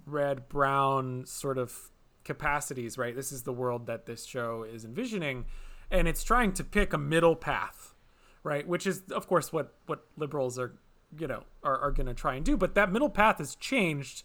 red 0.05 0.49
brown 0.49 1.25
sort 1.25 1.57
of 1.57 1.91
capacities, 2.23 2.97
right? 2.97 3.15
This 3.15 3.31
is 3.31 3.43
the 3.43 3.53
world 3.53 3.87
that 3.87 4.05
this 4.05 4.25
show 4.25 4.63
is 4.63 4.85
envisioning, 4.85 5.45
and 5.89 6.07
it's 6.07 6.23
trying 6.23 6.53
to 6.53 6.63
pick 6.63 6.93
a 6.93 6.97
middle 6.97 7.35
path, 7.35 7.95
right? 8.43 8.67
Which 8.67 8.85
is, 8.85 9.03
of 9.11 9.27
course, 9.27 9.51
what 9.51 9.73
what 9.85 10.05
liberals 10.17 10.59
are, 10.59 10.75
you 11.17 11.27
know, 11.27 11.43
are, 11.63 11.79
are 11.79 11.91
going 11.91 12.07
to 12.07 12.13
try 12.13 12.35
and 12.35 12.45
do. 12.45 12.57
But 12.57 12.75
that 12.75 12.91
middle 12.91 13.09
path 13.09 13.37
has 13.39 13.55
changed 13.55 14.23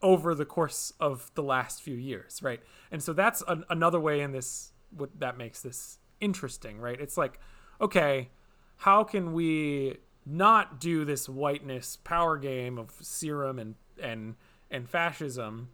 over 0.00 0.34
the 0.34 0.44
course 0.44 0.92
of 1.00 1.30
the 1.34 1.42
last 1.42 1.82
few 1.82 1.96
years, 1.96 2.42
right? 2.42 2.60
And 2.90 3.02
so 3.02 3.12
that's 3.12 3.42
an, 3.48 3.64
another 3.68 4.00
way 4.00 4.20
in 4.20 4.32
this 4.32 4.72
what 4.90 5.10
that 5.18 5.36
makes 5.36 5.60
this 5.60 5.98
interesting, 6.20 6.78
right? 6.78 7.00
It's 7.00 7.16
like, 7.16 7.40
okay, 7.80 8.30
how 8.76 9.04
can 9.04 9.32
we 9.32 9.96
not 10.26 10.80
do 10.80 11.04
this 11.04 11.28
whiteness 11.28 11.96
power 12.02 12.36
game 12.38 12.78
of 12.78 12.92
serum 13.00 13.58
and 13.58 13.74
and 14.00 14.36
and 14.70 14.88
fascism. 14.88 15.68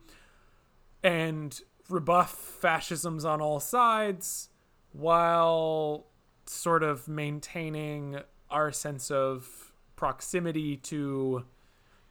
And 1.03 1.59
rebuff 1.89 2.31
fascisms 2.31 3.25
on 3.25 3.41
all 3.41 3.61
sides 3.61 4.51
while 4.93 6.07
sort 6.47 6.83
of 6.83 7.09
maintaining 7.09 8.21
our 8.51 8.71
sense 8.73 9.11
of 9.11 9.73
proximity 9.97 10.77
to 10.77 11.45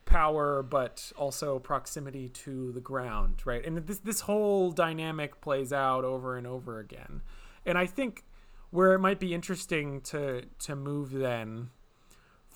power 0.05 0.63
but 0.63 1.11
also 1.15 1.59
proximity 1.59 2.29
to 2.29 2.71
the 2.71 2.79
ground 2.79 3.41
right? 3.45 3.65
And 3.65 3.77
this 3.85 3.99
this 3.99 4.21
whole 4.21 4.71
dynamic 4.71 5.39
plays 5.41 5.71
out 5.71 6.03
over 6.03 6.35
and 6.35 6.47
over 6.47 6.79
again. 6.79 7.21
And 7.65 7.77
i 7.77 7.85
think 7.85 8.23
where 8.71 8.93
it 8.93 8.99
might 8.99 9.19
be 9.19 9.33
interesting 9.33 10.01
to 10.01 10.43
to 10.59 10.75
move 10.75 11.11
then 11.11 11.69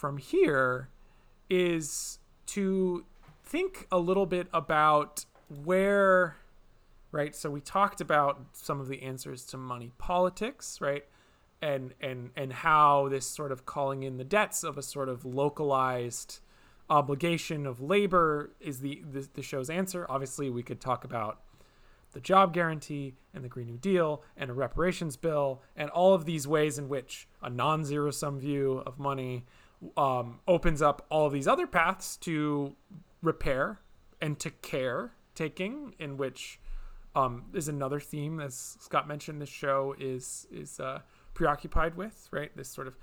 from 0.03 0.17
here 0.17 0.89
is 1.49 2.19
to 2.45 3.05
think 3.41 3.87
a 3.89 3.97
little 3.97 4.25
bit 4.25 4.47
about 4.51 5.23
where 5.63 6.35
right 7.13 7.33
so 7.33 7.49
we 7.49 7.61
talked 7.61 8.01
about 8.01 8.41
some 8.51 8.81
of 8.81 8.89
the 8.89 9.01
answers 9.01 9.45
to 9.45 9.55
money 9.55 9.93
politics 9.97 10.81
right 10.81 11.05
and 11.61 11.93
and 12.01 12.31
and 12.35 12.51
how 12.51 13.07
this 13.07 13.25
sort 13.25 13.49
of 13.49 13.65
calling 13.65 14.03
in 14.03 14.17
the 14.17 14.25
debts 14.25 14.61
of 14.61 14.77
a 14.77 14.81
sort 14.81 15.07
of 15.07 15.23
localized 15.23 16.41
obligation 16.89 17.65
of 17.65 17.79
labor 17.79 18.51
is 18.59 18.81
the, 18.81 19.01
the, 19.09 19.29
the 19.35 19.41
show's 19.41 19.69
answer. 19.69 20.05
Obviously 20.09 20.49
we 20.49 20.61
could 20.61 20.81
talk 20.81 21.05
about 21.05 21.39
the 22.11 22.19
job 22.19 22.53
guarantee 22.53 23.13
and 23.33 23.41
the 23.41 23.47
green 23.47 23.67
new 23.67 23.77
deal 23.77 24.21
and 24.35 24.51
a 24.51 24.53
reparations 24.53 25.15
bill 25.15 25.61
and 25.77 25.89
all 25.91 26.13
of 26.13 26.25
these 26.25 26.45
ways 26.45 26.77
in 26.77 26.89
which 26.89 27.25
a 27.41 27.49
non-zero 27.49 28.11
sum 28.11 28.37
view 28.37 28.83
of 28.85 28.99
money 28.99 29.45
um, 29.97 30.39
opens 30.47 30.81
up 30.81 31.05
all 31.09 31.29
these 31.29 31.47
other 31.47 31.67
paths 31.67 32.17
to 32.17 32.75
repair 33.21 33.79
and 34.21 34.39
to 34.39 34.49
care 34.49 35.13
taking, 35.35 35.95
in 35.99 36.17
which 36.17 36.59
um, 37.15 37.45
is 37.53 37.67
another 37.67 37.99
theme, 37.99 38.39
as 38.39 38.77
Scott 38.79 39.07
mentioned. 39.07 39.41
This 39.41 39.49
show 39.49 39.95
is 39.99 40.47
is 40.51 40.79
uh, 40.79 40.99
preoccupied 41.33 41.95
with 41.95 42.27
right 42.31 42.55
this 42.55 42.69
sort 42.69 42.87
of 42.87 42.97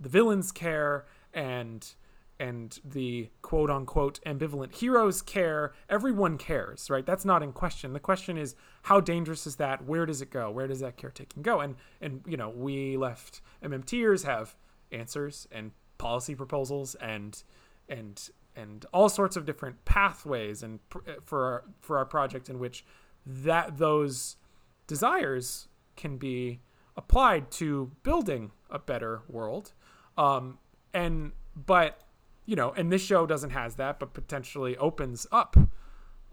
the 0.00 0.08
villains 0.08 0.52
care 0.52 1.06
and 1.32 1.94
and 2.40 2.80
the 2.84 3.28
quote 3.42 3.70
unquote 3.70 4.20
ambivalent 4.24 4.74
heroes 4.74 5.22
care. 5.22 5.72
Everyone 5.88 6.38
cares, 6.38 6.90
right? 6.90 7.06
That's 7.06 7.24
not 7.24 7.42
in 7.42 7.52
question. 7.52 7.92
The 7.92 8.00
question 8.00 8.36
is 8.36 8.54
how 8.82 9.00
dangerous 9.00 9.46
is 9.46 9.56
that? 9.56 9.84
Where 9.84 10.06
does 10.06 10.22
it 10.22 10.30
go? 10.30 10.50
Where 10.50 10.66
does 10.66 10.80
that 10.80 10.96
caretaking 10.96 11.42
go? 11.42 11.60
And 11.60 11.76
and 12.00 12.22
you 12.26 12.36
know 12.36 12.48
we 12.48 12.96
left 12.96 13.42
MMTers 13.62 14.24
have 14.24 14.56
answers 14.90 15.46
and 15.52 15.72
policy 16.02 16.34
proposals 16.34 16.96
and 16.96 17.44
and 17.88 18.30
and 18.56 18.84
all 18.92 19.08
sorts 19.08 19.36
of 19.36 19.46
different 19.46 19.84
pathways 19.84 20.62
and 20.64 20.86
pr- 20.90 20.98
uh, 21.08 21.12
for 21.22 21.44
our, 21.44 21.64
for 21.80 21.96
our 21.96 22.04
project 22.04 22.50
in 22.50 22.58
which 22.58 22.84
that 23.24 23.78
those 23.78 24.36
desires 24.88 25.68
can 25.96 26.16
be 26.18 26.60
applied 26.96 27.50
to 27.52 27.92
building 28.02 28.50
a 28.68 28.80
better 28.80 29.22
world. 29.28 29.72
Um, 30.18 30.58
and 30.92 31.32
but 31.54 32.00
you 32.46 32.56
know 32.56 32.72
and 32.76 32.90
this 32.92 33.02
show 33.02 33.24
doesn't 33.24 33.50
has 33.50 33.76
that 33.76 34.00
but 34.00 34.12
potentially 34.12 34.76
opens 34.78 35.24
up 35.30 35.56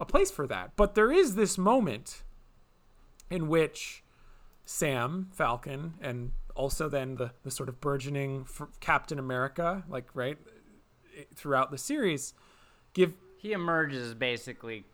a 0.00 0.04
place 0.04 0.32
for 0.32 0.48
that. 0.48 0.72
But 0.74 0.96
there 0.96 1.12
is 1.12 1.36
this 1.36 1.56
moment 1.56 2.24
in 3.30 3.46
which 3.46 4.02
sam 4.64 5.28
falcon 5.32 5.94
and 6.00 6.32
also 6.60 6.88
then 6.88 7.14
the, 7.16 7.30
the 7.42 7.50
sort 7.50 7.68
of 7.68 7.80
burgeoning 7.80 8.46
captain 8.80 9.18
america 9.18 9.82
like 9.88 10.08
right 10.14 10.38
throughout 11.34 11.70
the 11.70 11.78
series 11.78 12.34
give 12.92 13.12
he 13.38 13.52
emerges 13.52 14.12
basically 14.14 14.84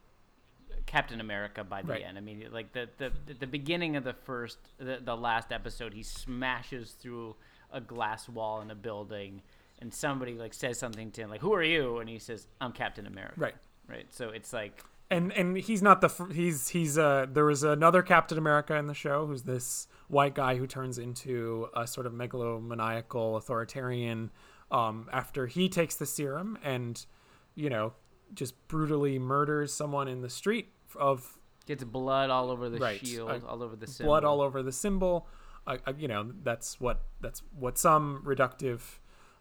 Captain 0.87 1.21
America 1.21 1.65
by 1.65 1.83
the 1.83 1.89
Right. 1.95 2.05
end. 2.07 2.17
I 2.17 2.21
mean, 2.21 2.47
like 2.53 2.73
the 2.73 2.89
the 2.99 3.11
the 3.41 3.47
beginning 3.49 3.97
of 3.97 4.05
the 4.05 4.13
first 4.13 4.59
the, 4.79 5.01
the 5.05 5.17
last 5.17 5.51
episode, 5.51 5.93
he 5.93 6.05
smashes 6.05 6.93
through 6.93 7.35
a 7.73 7.81
glass 7.81 8.29
wall 8.29 8.61
in 8.61 8.71
a 8.71 8.75
building, 8.77 9.43
and 9.81 9.93
somebody 9.93 10.35
like 10.35 10.55
says 10.55 10.79
something 10.79 11.11
to 11.11 11.23
him 11.23 11.29
like, 11.31 11.41
"Who 11.41 11.53
are 11.55 11.63
you?" 11.65 11.99
And 11.99 12.09
he 12.09 12.21
says, 12.21 12.47
"I'm 12.61 12.71
Captain 12.71 13.05
America." 13.09 13.35
Right. 13.37 13.57
Right. 13.89 14.07
So 14.11 14.29
it's 14.31 14.53
like 14.53 14.81
and 15.11 15.33
and 15.33 15.57
he's 15.57 15.83
not 15.83 16.01
the 16.01 16.09
he's 16.33 16.69
he's 16.69 16.99
uh 16.99 17.27
there 17.31 17.45
was 17.45 17.63
another 17.63 18.03
Captain 18.03 18.39
America 18.39 18.75
in 18.77 18.87
the 18.87 18.95
show 18.95 19.27
who's 19.27 19.43
this 19.45 19.87
white 20.09 20.35
guy 20.35 20.57
who 20.57 20.67
turns 20.67 20.99
into 20.99 21.69
a 21.77 21.87
sort 21.87 22.07
of 22.07 22.13
megalomaniacal 22.13 23.37
authoritarian 23.37 24.31
um 24.71 25.09
after 25.13 25.47
he 25.47 25.69
takes 25.69 25.95
the 25.97 26.07
serum 26.07 26.59
and 26.65 27.07
you 27.55 27.71
know 27.71 27.93
just 28.35 28.55
brutally 28.69 29.19
murders 29.19 29.73
someone 29.73 30.09
in 30.09 30.21
the 30.23 30.31
street 30.31 30.69
of 30.99 31.39
gets 31.67 31.85
blood 31.85 32.31
all 32.31 32.51
over 32.51 32.69
the 32.69 32.79
Right. 32.79 33.05
shield, 33.05 33.31
Uh, 33.31 33.41
all 33.47 33.63
over 33.63 33.77
the 33.77 33.87
symbol. 33.87 34.09
blood 34.11 34.25
all 34.25 34.41
over 34.41 34.63
the 34.63 34.73
symbol. 34.73 35.27
Uh, 35.67 35.79
uh, 35.87 35.93
you 35.99 36.07
know, 36.09 36.31
that's 36.43 36.81
what 36.81 37.03
that's 37.21 37.43
what 37.59 37.77
some 37.79 38.23
reductive 38.25 38.81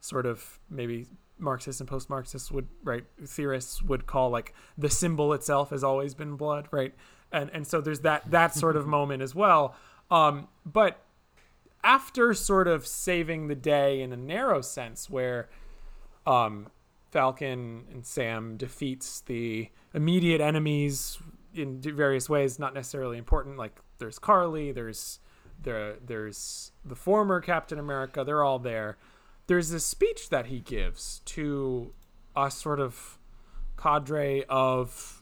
sort 0.01 0.25
of 0.25 0.59
maybe 0.69 1.05
Marxists 1.37 1.81
and 1.81 1.89
post-Marxists 1.89 2.51
would 2.51 2.67
right 2.83 3.05
theorists 3.25 3.81
would 3.81 4.05
call 4.05 4.29
like 4.29 4.53
the 4.77 4.89
symbol 4.89 5.33
itself 5.33 5.69
has 5.69 5.83
always 5.83 6.13
been 6.13 6.35
blood, 6.35 6.67
right? 6.71 6.93
And 7.31 7.49
and 7.53 7.67
so 7.67 7.81
there's 7.81 8.01
that 8.01 8.29
that 8.31 8.53
sort 8.53 8.75
of 8.75 8.87
moment 8.97 9.21
as 9.21 9.35
well. 9.35 9.75
Um, 10.09 10.47
but 10.65 11.01
after 11.83 12.33
sort 12.33 12.67
of 12.67 12.87
saving 12.87 13.47
the 13.47 13.55
day 13.55 14.01
in 14.01 14.11
a 14.11 14.17
narrow 14.17 14.61
sense, 14.61 15.09
where 15.09 15.49
um, 16.25 16.67
Falcon 17.11 17.85
and 17.91 18.05
Sam 18.05 18.57
defeats 18.57 19.21
the 19.21 19.69
immediate 19.93 20.41
enemies 20.41 21.19
in 21.53 21.79
various 21.79 22.29
ways, 22.29 22.59
not 22.59 22.73
necessarily 22.73 23.17
important. 23.17 23.57
Like 23.57 23.79
there's 23.99 24.19
Karli, 24.19 24.71
there's 24.71 25.19
there 25.61 25.95
there's 26.05 26.71
the 26.83 26.95
former 26.95 27.39
Captain 27.39 27.79
America. 27.79 28.23
They're 28.23 28.43
all 28.43 28.59
there. 28.59 28.97
There's 29.47 29.69
this 29.69 29.85
speech 29.85 30.29
that 30.29 30.47
he 30.47 30.59
gives 30.59 31.19
to 31.25 31.93
a 32.35 32.49
sort 32.51 32.79
of 32.79 33.19
cadre 33.77 34.43
of 34.49 35.21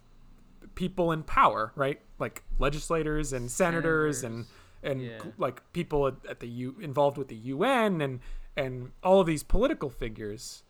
people 0.76 1.12
in 1.12 1.24
power, 1.24 1.72
right? 1.76 2.00
Like 2.20 2.44
legislators 2.60 3.34
and 3.34 3.50
senators, 3.52 4.24
and 4.24 4.46
and 4.82 5.02
Yeah. 5.02 5.20
like 5.38 5.62
people 5.74 6.08
at, 6.08 6.16
at 6.28 6.40
the 6.40 6.48
U 6.48 6.76
involved 6.82 7.18
with 7.18 7.28
the 7.28 7.36
UN 7.36 8.02
and 8.02 8.20
and 8.56 8.92
all 9.04 9.20
of 9.20 9.28
these 9.28 9.44
political 9.44 9.90
figures. 9.90 10.64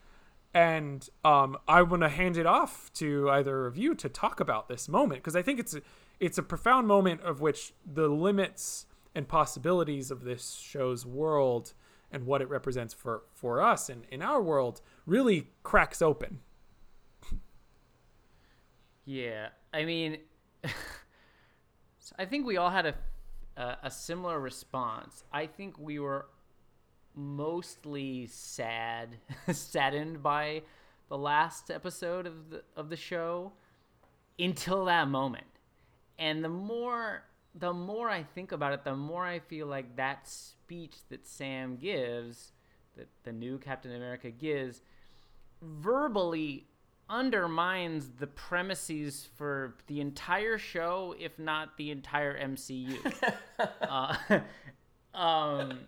And 0.53 1.09
um, 1.25 1.57
I 1.67 1.81
want 1.81 2.03
to 2.03 2.09
hand 2.09 2.37
it 2.37 2.45
off 2.45 2.93
to 2.93 3.27
either 3.31 3.65
of 3.65 3.75
you 3.75 3.95
to 3.95 4.07
talk 4.07 4.39
about 4.39 4.67
this 4.67 4.87
moment 4.87 5.21
because 5.23 5.35
I 5.35 5.41
think 5.41 5.59
it's 5.59 5.73
a, 5.73 5.81
it's 6.19 6.37
a 6.37 6.43
profound 6.43 6.87
moment 6.87 7.21
of 7.21 7.41
which 7.41 7.73
the 7.85 8.07
limits 8.07 8.85
and 9.15 9.27
possibilities 9.27 10.11
of 10.11 10.23
this 10.23 10.53
show's 10.53 11.05
world 11.07 11.73
and 12.13 12.27
what 12.27 12.41
it 12.41 12.47
represents 12.47 12.93
for 12.93 13.23
for 13.33 13.59
us 13.59 13.89
and 13.89 14.05
in 14.09 14.21
our 14.21 14.41
world 14.41 14.81
really 15.05 15.49
cracks 15.63 16.01
open. 16.01 16.39
Yeah, 19.03 19.49
I 19.73 19.83
mean, 19.83 20.19
I 22.17 22.25
think 22.25 22.45
we 22.45 22.55
all 22.55 22.69
had 22.69 22.85
a, 22.85 22.95
a 23.57 23.77
a 23.83 23.91
similar 23.91 24.39
response. 24.39 25.25
I 25.33 25.47
think 25.47 25.77
we 25.77 25.99
were 25.99 26.27
mostly 27.15 28.27
sad, 28.27 29.17
saddened 29.51 30.23
by 30.23 30.61
the 31.09 31.17
last 31.17 31.69
episode 31.69 32.27
of 32.27 32.49
the 32.51 32.63
of 32.77 32.89
the 32.89 32.95
show 32.95 33.53
until 34.39 34.85
that 34.85 35.07
moment. 35.07 35.47
And 36.19 36.43
the 36.43 36.49
more 36.49 37.23
the 37.55 37.73
more 37.73 38.09
I 38.09 38.23
think 38.23 38.51
about 38.51 38.73
it, 38.73 38.83
the 38.83 38.95
more 38.95 39.25
I 39.25 39.39
feel 39.39 39.67
like 39.67 39.95
that 39.95 40.27
speech 40.27 40.95
that 41.09 41.27
Sam 41.27 41.75
gives, 41.75 42.51
that 42.97 43.07
the 43.23 43.31
new 43.31 43.57
Captain 43.57 43.95
America 43.95 44.31
gives, 44.31 44.81
verbally 45.61 46.67
undermines 47.09 48.09
the 48.19 48.27
premises 48.27 49.27
for 49.35 49.75
the 49.87 50.01
entire 50.01 50.57
show, 50.57 51.15
if 51.19 51.37
not 51.37 51.77
the 51.77 51.91
entire 51.91 52.39
MCU. 52.39 52.97
uh, 53.81 54.15
um, 55.17 55.79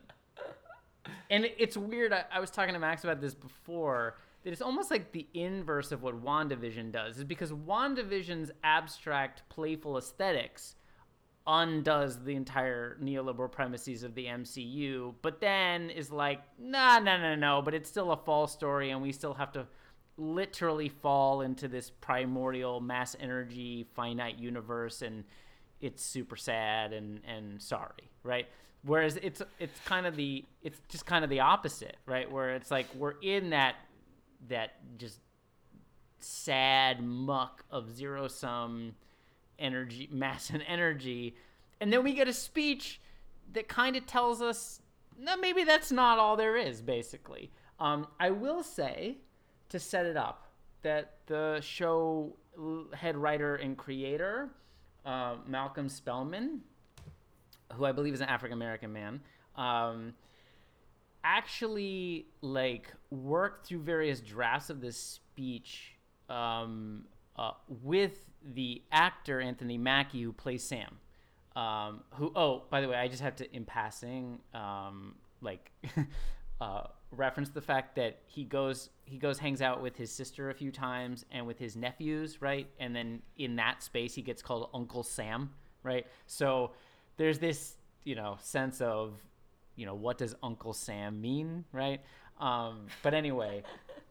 and 1.30 1.50
it's 1.58 1.78
weird. 1.78 2.14
I, 2.14 2.26
I 2.32 2.40
was 2.40 2.52
talking 2.52 2.74
to 2.74 2.80
Max 2.80 3.04
about 3.04 3.22
this 3.22 3.34
before 3.34 4.18
that 4.44 4.52
it's 4.52 4.62
almost 4.62 4.92
like 4.92 5.12
the 5.12 5.28
inverse 5.34 5.92
of 5.92 6.04
what 6.04 6.24
WandaVision 6.24 6.92
does, 6.92 7.18
is 7.18 7.24
because 7.24 7.52
WandaVision's 7.52 8.52
abstract, 8.64 9.42
playful 9.50 9.98
aesthetics 9.98 10.76
undoes 11.48 12.24
the 12.24 12.36
entire 12.36 12.98
neoliberal 13.02 13.52
premises 13.52 14.04
of 14.04 14.16
the 14.16 14.26
MCU, 14.26 15.14
but 15.22 15.40
then 15.40 15.90
is 15.90 16.12
like, 16.12 16.42
nah, 16.58 17.00
no, 17.00 17.18
no, 17.18 17.36
no, 17.36 17.62
but 17.62 17.74
it's 17.74 17.90
still 17.90 18.12
a 18.12 18.18
fall 18.18 18.48
story, 18.48 18.90
and 18.90 19.02
we 19.02 19.12
still 19.12 19.34
have 19.34 19.52
to 19.54 19.68
literally 20.18 20.90
fall 20.90 21.42
into 21.42 21.68
this 21.68 21.90
primordial 21.90 22.80
mass 22.80 23.16
energy 23.20 23.86
finite 23.96 24.40
universe, 24.40 25.02
and 25.02 25.24
it's 25.82 26.04
super 26.04 26.36
sad 26.36 26.94
and 26.94 27.22
and 27.28 27.62
sorry, 27.62 28.10
right? 28.24 28.48
Whereas 28.84 29.18
it's 29.18 29.42
it's 29.60 29.80
kind 29.86 30.06
of 30.06 30.16
the 30.16 30.46
it's 30.64 30.80
just 30.90 31.06
kind 31.06 31.24
of 31.24 31.30
the 31.30 31.42
opposite, 31.42 31.98
right? 32.06 32.32
Where 32.32 32.56
it's 32.56 32.72
like 32.72 32.88
we're 32.96 33.20
in 33.22 33.52
that 33.52 33.76
that 34.48 34.98
just 34.98 35.20
sad 36.20 37.04
muck 37.04 37.66
of 37.70 37.96
zero 37.96 38.28
sum 38.28 38.96
energy, 39.60 40.10
mass 40.12 40.50
and 40.50 40.64
energy, 40.68 41.36
and 41.80 41.92
then 41.92 42.04
we 42.04 42.14
get 42.14 42.28
a 42.28 42.34
speech 42.34 43.00
that 43.54 43.68
kind 43.68 43.96
of 43.96 44.06
tells 44.06 44.42
us 44.42 44.82
no, 45.18 45.38
maybe 45.38 45.64
that's 45.64 45.92
not 45.92 46.20
all 46.20 46.36
there 46.36 46.58
is. 46.58 46.82
Basically, 46.82 47.52
um, 47.80 48.08
I 48.20 48.32
will 48.32 48.64
say 48.64 49.18
to 49.70 49.80
set 49.80 50.06
it 50.06 50.18
up 50.18 50.50
that 50.82 51.14
the 51.28 51.60
show 51.62 52.36
head 52.94 53.18
writer 53.18 53.56
and 53.56 53.78
creator 53.78 54.50
uh, 55.06 55.36
Malcolm 55.48 55.90
Spellman, 55.90 56.62
who 57.74 57.86
I 57.86 57.92
believe 57.92 58.14
is 58.14 58.22
an 58.22 58.30
African 58.30 58.58
American 58.58 58.92
man. 58.92 59.22
Um, 59.56 60.14
actually 61.24 62.28
like 62.42 62.94
worked 63.10 63.66
through 63.66 63.80
various 63.80 64.20
drafts 64.20 64.70
of 64.70 64.82
this 64.82 64.98
speech 64.98 65.94
um, 66.30 67.06
uh, 67.38 67.52
with 67.84 68.30
the 68.54 68.82
actor 68.92 69.42
Anthony 69.42 69.78
Mackie 69.78 70.22
who 70.22 70.34
plays 70.34 70.64
Sam. 70.64 70.98
Um, 71.56 72.02
who 72.16 72.32
oh 72.36 72.64
by 72.70 72.82
the 72.82 72.90
way 72.90 72.98
I 72.98 73.08
just 73.08 73.22
have 73.22 73.38
to 73.38 73.56
in 73.56 73.64
passing 73.64 74.40
um, 74.54 75.16
like 75.42 75.72
uh, 76.62 76.84
reference 77.12 77.50
the 77.50 77.62
fact 77.62 77.96
that 77.96 78.20
he 78.26 78.44
goes 78.44 78.90
he 79.06 79.18
goes 79.18 79.40
hangs 79.40 79.62
out 79.62 79.82
with 79.82 79.96
his 79.96 80.12
sister 80.12 80.50
a 80.50 80.54
few 80.54 80.72
times 80.72 81.26
and 81.32 81.48
with 81.48 81.58
his 81.58 81.76
nephews 81.76 82.42
right? 82.42 82.68
And 82.80 82.96
then 82.96 83.22
in 83.38 83.56
that 83.56 83.84
space 83.84 84.14
he 84.14 84.22
gets 84.22 84.42
called 84.42 84.70
Uncle 84.74 85.04
Sam 85.04 85.52
right? 85.84 86.06
So 86.28 86.72
there's 87.18 87.40
this 87.40 87.76
you 88.04 88.16
know 88.16 88.38
sense 88.42 88.82
of 88.82 89.14
you 89.78 89.86
know 89.86 89.96
what 89.96 90.18
does 90.18 90.36
Uncle 90.44 90.74
Sam 90.74 91.22
mean 91.22 91.64
right? 91.72 92.02
Um, 92.40 92.88
but 93.02 93.14
anyway 93.14 93.64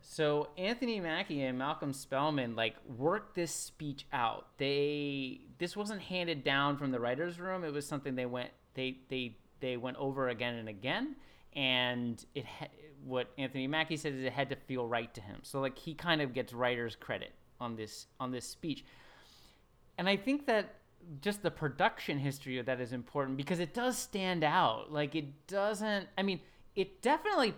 so 0.07 0.49
Anthony 0.59 1.01
Mackie 1.01 1.43
and 1.43 1.57
Malcolm 1.57 1.95
Spellman 1.95 2.55
like 2.55 2.77
worked 2.99 3.35
this 3.35 3.51
speech 3.51 4.07
out. 4.13 4.47
They 4.59 5.41
this 5.59 5.77
wasn't 5.77 6.03
handed 6.03 6.45
down 6.45 6.77
from 6.77 6.91
the 6.91 7.01
writers' 7.01 7.41
room. 7.41 7.65
It 7.65 7.73
was 7.73 7.87
something 7.87 8.15
they 8.15 8.27
went 8.27 8.51
they 8.75 8.99
they 9.09 9.39
they 9.61 9.79
went 9.79 9.97
over 9.97 10.29
again 10.29 10.57
and 10.57 10.69
again. 10.69 11.17
And 11.57 12.23
it 12.35 12.45
ha- 12.45 12.69
what 13.03 13.31
Anthony 13.39 13.67
Mackie 13.67 13.97
said 13.97 14.13
is 14.13 14.25
it 14.25 14.33
had 14.33 14.51
to 14.51 14.57
feel 14.57 14.87
right 14.87 15.13
to 15.15 15.23
him. 15.23 15.39
So 15.43 15.61
like 15.61 15.79
he 15.79 15.95
kind 15.95 16.21
of 16.21 16.35
gets 16.35 16.53
writer's 16.53 16.97
credit 16.97 17.33
on 17.59 17.75
this 17.75 18.07
on 18.21 18.31
this 18.31 18.47
speech. 18.47 18.85
And 19.97 20.07
I 20.07 20.19
think 20.19 20.47
that 20.47 20.75
just 21.23 21.43
the 21.43 21.51
production 21.51 22.19
history 22.19 22.59
of 22.59 22.67
that 22.67 22.79
is 22.79 22.93
important 22.93 23.39
because 23.39 23.59
it 23.59 23.73
does 23.73 23.97
stand 23.97 24.45
out. 24.45 24.93
Like 24.93 25.15
it 25.15 25.47
doesn't 25.47 26.09
I 26.19 26.23
mean, 26.23 26.41
it 26.77 27.01
definitely 27.01 27.55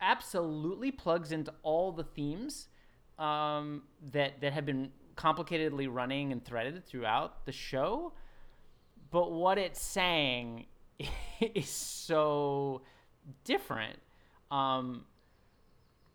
absolutely 0.00 0.90
plugs 0.90 1.32
into 1.32 1.52
all 1.62 1.92
the 1.92 2.04
themes 2.04 2.68
um, 3.18 3.82
that 4.12 4.40
that 4.40 4.52
have 4.52 4.66
been 4.66 4.90
complicatedly 5.16 5.88
running 5.90 6.32
and 6.32 6.44
threaded 6.44 6.84
throughout 6.86 7.46
the 7.46 7.52
show. 7.52 8.12
But 9.10 9.32
what 9.32 9.58
it's 9.58 9.82
saying 9.82 10.66
is 11.54 11.68
so 11.68 12.82
different. 13.44 13.98
Um, 14.50 15.04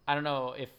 I 0.07 0.15
don't 0.15 0.23
know 0.23 0.53
if 0.57 0.69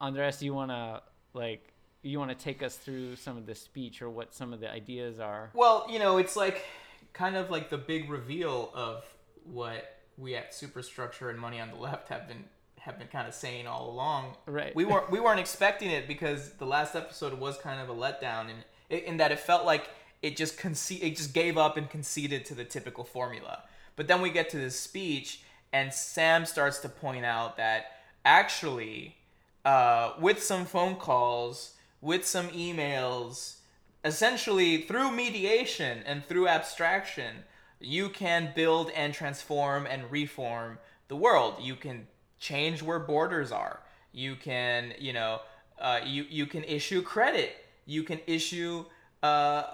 Andres, 0.00 0.42
you 0.42 0.54
want 0.54 0.70
to 0.70 1.02
like 1.32 1.72
you 2.02 2.18
want 2.18 2.30
to 2.30 2.36
take 2.36 2.62
us 2.62 2.76
through 2.76 3.16
some 3.16 3.36
of 3.36 3.46
the 3.46 3.54
speech 3.54 4.02
or 4.02 4.10
what 4.10 4.34
some 4.34 4.52
of 4.52 4.60
the 4.60 4.70
ideas 4.70 5.18
are. 5.18 5.50
Well, 5.54 5.86
you 5.88 5.98
know, 5.98 6.18
it's 6.18 6.36
like 6.36 6.64
kind 7.12 7.36
of 7.36 7.50
like 7.50 7.70
the 7.70 7.78
big 7.78 8.10
reveal 8.10 8.70
of 8.74 9.04
what 9.44 9.93
we 10.16 10.34
at 10.34 10.54
Superstructure 10.54 11.30
and 11.30 11.38
Money 11.38 11.60
on 11.60 11.70
the 11.70 11.76
Left 11.76 12.08
have 12.08 12.28
been 12.28 12.44
have 12.80 12.98
been 12.98 13.08
kind 13.08 13.26
of 13.26 13.32
saying 13.32 13.66
all 13.66 13.90
along. 13.90 14.36
Right. 14.46 14.74
We 14.76 14.84
weren't 14.84 15.10
we 15.10 15.20
weren't 15.20 15.40
expecting 15.40 15.90
it 15.90 16.06
because 16.06 16.50
the 16.52 16.66
last 16.66 16.94
episode 16.94 17.38
was 17.38 17.56
kind 17.58 17.80
of 17.80 17.88
a 17.88 17.98
letdown, 17.98 18.48
and 18.50 19.00
in 19.00 19.16
that 19.16 19.32
it 19.32 19.40
felt 19.40 19.64
like 19.64 19.88
it 20.22 20.36
just 20.36 20.58
conce- 20.58 21.02
it 21.02 21.16
just 21.16 21.32
gave 21.34 21.56
up 21.56 21.76
and 21.76 21.88
conceded 21.88 22.44
to 22.46 22.54
the 22.54 22.64
typical 22.64 23.04
formula. 23.04 23.64
But 23.96 24.08
then 24.08 24.20
we 24.20 24.30
get 24.30 24.50
to 24.50 24.56
this 24.56 24.78
speech, 24.78 25.42
and 25.72 25.92
Sam 25.92 26.46
starts 26.46 26.78
to 26.80 26.88
point 26.88 27.24
out 27.24 27.56
that 27.56 27.86
actually, 28.24 29.16
uh, 29.64 30.12
with 30.18 30.42
some 30.42 30.64
phone 30.64 30.96
calls, 30.96 31.74
with 32.00 32.26
some 32.26 32.48
emails, 32.48 33.56
essentially 34.04 34.82
through 34.82 35.10
mediation 35.10 36.02
and 36.04 36.24
through 36.24 36.48
abstraction, 36.48 37.44
you 37.84 38.08
can 38.08 38.52
build 38.54 38.90
and 38.90 39.12
transform 39.14 39.86
and 39.86 40.10
reform 40.10 40.78
the 41.08 41.16
world. 41.16 41.56
You 41.60 41.76
can 41.76 42.06
change 42.38 42.82
where 42.82 42.98
borders 42.98 43.52
are. 43.52 43.80
You 44.12 44.36
can, 44.36 44.94
you 44.98 45.12
know, 45.12 45.40
uh, 45.78 46.00
you 46.04 46.24
you 46.28 46.46
can 46.46 46.64
issue 46.64 47.02
credit. 47.02 47.56
You 47.86 48.02
can 48.04 48.20
issue 48.26 48.84
uh, 49.22 49.64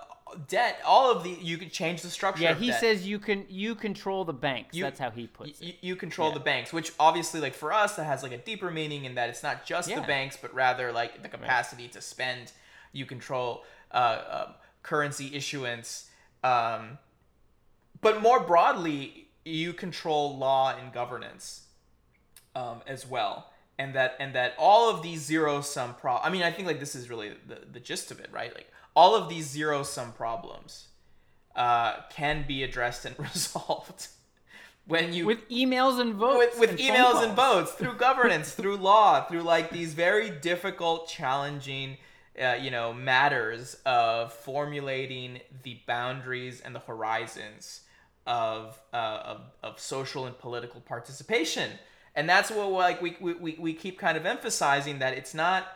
debt. 0.49 0.79
All 0.85 1.11
of 1.11 1.23
the 1.25 1.31
you 1.31 1.59
can 1.59 1.69
change 1.71 2.03
the 2.03 2.09
structure. 2.11 2.43
Yeah, 2.43 2.53
of 2.53 2.59
he 2.59 2.69
debt. 2.69 2.81
says 2.81 3.07
you 3.07 3.19
can 3.19 3.45
you 3.49 3.75
control 3.75 4.25
the 4.25 4.33
banks. 4.33 4.75
You- 4.75 4.85
That's 4.85 4.99
how 4.99 5.11
he 5.11 5.27
puts 5.27 5.61
you, 5.61 5.69
it. 5.71 5.77
you 5.83 5.97
control 5.97 6.29
Yeah. 6.29 6.35
the 6.35 6.41
banks, 6.41 6.73
which 6.73 6.93
obviously, 6.99 7.41
like 7.41 7.55
for 7.55 7.73
us, 7.73 7.97
that 7.97 8.05
has 8.05 8.23
like 8.23 8.33
a 8.33 8.39
deeper 8.39 8.71
meaning 8.71 9.05
in 9.05 9.15
that 9.17 9.29
it's 9.29 9.43
not 9.43 9.67
just 9.67 9.89
the 9.95 10.01
banks, 10.01 10.37
but 10.41 10.55
rather 10.55 10.91
like 10.93 11.23
the 11.23 11.29
capacity 11.29 11.89
to 11.89 12.01
spend. 12.01 12.53
You 12.93 13.07
control 13.07 13.65
uh, 13.93 14.47
um 14.49 14.55
currency 14.83 15.35
issuance, 15.35 16.09
um, 16.43 16.99
but 18.01 18.21
more 18.23 18.41
broadly, 18.41 19.29
you 19.45 19.73
control 19.73 20.37
law 20.37 20.77
and 20.77 20.93
governance 20.93 21.63
um, 22.55 22.83
as 22.87 23.07
well. 23.07 23.51
And 23.79 23.95
that 23.95 24.17
and 24.21 24.35
that 24.35 24.55
all 24.59 24.91
of 24.91 25.03
these 25.03 25.21
zero 25.25 25.63
sum 25.63 25.95
pro. 25.95 26.17
I 26.19 26.29
mean, 26.29 26.43
I 26.43 26.51
think 26.51 26.69
like 26.69 26.81
this 26.81 26.95
is 26.95 27.09
really 27.09 27.31
the 27.47 27.61
the 27.73 27.81
gist 27.81 28.11
of 28.11 28.21
it, 28.21 28.29
right? 28.31 28.55
Like 28.55 28.71
all 28.95 29.15
of 29.15 29.31
these 29.31 29.49
zero 29.49 29.83
sum 29.83 30.13
problems 30.13 30.89
uh, 31.57 32.03
can 32.11 32.45
be 32.47 32.63
addressed 32.63 33.07
and 33.07 33.19
resolved 33.19 34.09
when 34.87 35.13
you 35.13 35.27
With 35.27 35.49
emails 35.49 36.01
and 36.01 36.15
votes. 36.15 36.59
with, 36.59 36.71
with 36.71 36.71
and 36.71 36.79
emails 36.79 37.25
and 37.25 37.35
votes 37.35 37.73
through 37.73 37.95
governance 37.95 38.53
through 38.53 38.77
law 38.93 39.25
through 39.25 39.43
like 39.43 39.71
these 39.71 39.95
very 39.95 40.31
difficult 40.31 41.09
challenging 41.09 41.97
uh, 42.41 42.57
you 42.61 42.71
know 42.71 42.93
matters 42.93 43.77
of 43.87 44.33
formulating 44.33 45.41
the 45.63 45.79
boundaries 45.87 46.61
and 46.61 46.75
the 46.75 46.81
horizons 46.81 47.83
of, 48.27 48.81
uh, 48.93 48.97
of 49.25 49.41
of 49.63 49.81
social 49.81 50.27
and 50.27 50.39
political 50.39 50.81
participation. 50.81 51.73
And 52.15 52.29
that's 52.29 52.51
what 52.51 52.71
like 52.71 53.01
we, 53.01 53.17
we, 53.21 53.57
we- 53.59 53.75
keep 53.75 53.99
kind 53.99 54.17
of 54.17 54.27
emphasizing 54.27 54.99
that 54.99 55.15
it's 55.15 55.35
not 55.35 55.67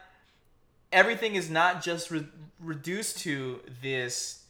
everything 0.93 1.35
is 1.35 1.51
not 1.51 1.83
just 1.83 2.11
re- 2.11 2.27
reduced 2.61 3.19
to 3.21 3.61
this 3.83 4.45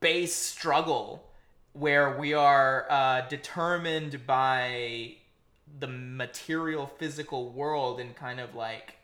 base 0.00 0.34
struggle 0.34 1.28
where 1.72 2.18
we 2.18 2.32
are 2.32 2.86
uh, 2.90 3.20
determined 3.28 4.26
by 4.26 5.14
the 5.78 5.86
material 5.86 6.86
physical 6.86 7.50
world 7.50 8.00
and 8.00 8.16
kind 8.16 8.40
of 8.40 8.54
like 8.54 8.94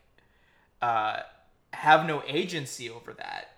uh, 0.81 1.19
have 1.71 2.05
no 2.05 2.23
agency 2.27 2.89
over 2.89 3.13
that 3.13 3.52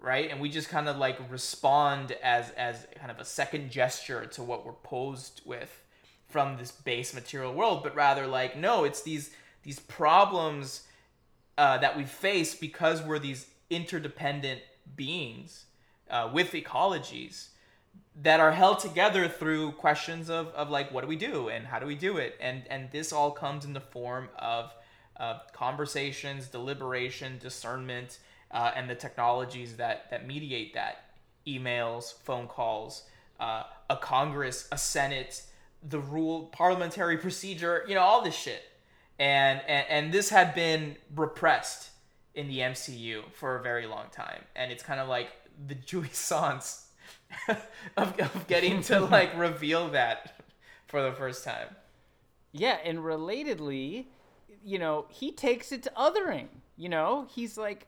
right? 0.00 0.30
And 0.30 0.40
we 0.40 0.48
just 0.48 0.68
kind 0.68 0.88
of 0.88 0.96
like 0.96 1.18
respond 1.30 2.12
as 2.22 2.50
as 2.50 2.86
kind 2.96 3.10
of 3.10 3.18
a 3.18 3.24
second 3.24 3.70
gesture 3.70 4.26
to 4.26 4.42
what 4.42 4.64
we're 4.64 4.72
posed 4.72 5.42
with 5.44 5.82
from 6.28 6.56
this 6.56 6.70
base 6.70 7.12
material 7.12 7.52
world 7.52 7.82
but 7.82 7.92
rather 7.96 8.24
like 8.24 8.56
no 8.56 8.84
it's 8.84 9.02
these 9.02 9.30
these 9.64 9.80
problems 9.80 10.84
uh, 11.58 11.76
that 11.78 11.96
we 11.96 12.04
face 12.04 12.54
because 12.54 13.02
we're 13.02 13.18
these 13.18 13.46
interdependent 13.68 14.60
beings 14.96 15.66
uh, 16.08 16.30
with 16.32 16.52
ecologies 16.52 17.48
that 18.22 18.40
are 18.40 18.52
held 18.52 18.78
together 18.78 19.28
through 19.28 19.72
questions 19.72 20.28
of, 20.28 20.48
of 20.48 20.70
like 20.70 20.92
what 20.92 21.02
do 21.02 21.06
we 21.06 21.16
do 21.16 21.48
and 21.48 21.66
how 21.66 21.78
do 21.78 21.86
we 21.86 21.94
do 21.94 22.16
it? 22.16 22.36
And 22.40 22.62
and 22.68 22.90
this 22.90 23.12
all 23.12 23.30
comes 23.30 23.64
in 23.64 23.72
the 23.72 23.80
form 23.80 24.28
of 24.38 24.74
of 25.16 25.40
conversations 25.52 26.48
deliberation 26.48 27.38
discernment 27.38 28.18
uh, 28.50 28.72
and 28.74 28.88
the 28.88 28.94
technologies 28.94 29.76
that 29.76 30.10
that 30.10 30.26
mediate 30.26 30.74
that 30.74 31.04
emails 31.46 32.14
phone 32.22 32.46
calls 32.46 33.04
uh, 33.38 33.62
a 33.88 33.96
congress 33.96 34.68
a 34.72 34.78
senate 34.78 35.44
the 35.88 35.98
rule 35.98 36.46
parliamentary 36.52 37.16
procedure 37.16 37.84
you 37.88 37.94
know 37.94 38.02
all 38.02 38.22
this 38.22 38.34
shit 38.34 38.62
and, 39.20 39.60
and 39.68 39.86
and 39.88 40.12
this 40.12 40.30
had 40.30 40.54
been 40.54 40.96
repressed 41.14 41.90
in 42.34 42.48
the 42.48 42.58
MCU 42.58 43.22
for 43.32 43.56
a 43.56 43.62
very 43.62 43.86
long 43.86 44.06
time, 44.10 44.44
and 44.56 44.72
it's 44.72 44.82
kind 44.82 44.98
of 44.98 45.08
like 45.08 45.28
the 45.66 45.74
jouissance 45.86 46.86
of, 47.96 48.18
of 48.18 48.46
getting 48.48 48.82
to 48.84 49.00
like 49.16 49.36
reveal 49.38 49.88
that 49.90 50.42
for 50.88 51.02
the 51.02 51.12
first 51.12 51.44
time. 51.44 51.68
Yeah, 52.52 52.78
and 52.82 53.00
relatedly, 53.00 54.06
you 54.64 54.78
know, 54.78 55.04
he 55.10 55.32
takes 55.32 55.70
it 55.70 55.82
to 55.84 55.92
othering. 55.96 56.48
You 56.78 56.88
know, 56.88 57.26
he's 57.30 57.58
like, 57.58 57.86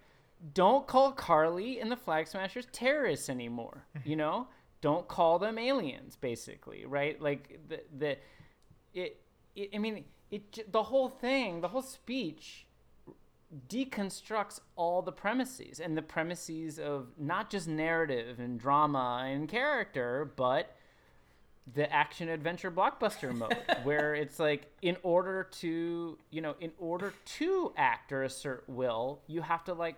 don't 0.55 0.87
call 0.87 1.13
Karli 1.13 1.79
and 1.81 1.91
the 1.91 1.97
Flag 1.97 2.27
Smashers 2.27 2.67
terrorists 2.73 3.29
anymore. 3.29 3.87
Mm-hmm. 3.97 4.09
you 4.09 4.17
know, 4.17 4.49
don't 4.81 5.07
call 5.07 5.39
them 5.39 5.59
aliens, 5.59 6.17
basically, 6.17 6.85
right? 6.85 7.21
Like 7.21 7.61
the 7.69 7.83
the 7.97 8.17
it. 8.93 9.21
it 9.55 9.71
I 9.75 9.79
mean, 9.79 10.05
it 10.31 10.71
the 10.73 10.83
whole 10.85 11.09
thing, 11.09 11.61
the 11.61 11.69
whole 11.69 11.83
speech 11.83 12.67
deconstructs 13.69 14.61
all 14.77 15.03
the 15.03 15.13
premises 15.13 15.79
and 15.79 15.97
the 15.97 16.03
premises 16.03 16.79
of 16.79 17.09
not 17.19 17.51
just 17.51 17.69
narrative 17.69 18.41
and 18.41 18.59
drama 18.59 19.25
and 19.27 19.49
character, 19.49 20.33
but 20.37 20.75
the 21.75 21.93
action 21.93 22.29
adventure 22.29 22.71
blockbuster 22.71 23.35
mode 23.37 23.57
where 23.85 24.15
it's 24.15 24.39
like 24.39 24.67
in 24.83 24.97
order 25.03 25.45
to 25.45 26.19
you 26.31 26.41
know 26.41 26.57
in 26.61 26.73
order 26.79 27.15
to 27.25 27.73
act 27.77 28.11
or 28.11 28.25
assert 28.25 28.65
will 28.67 29.21
you 29.29 29.43
have 29.43 29.63
to 29.63 29.73
like 29.73 29.97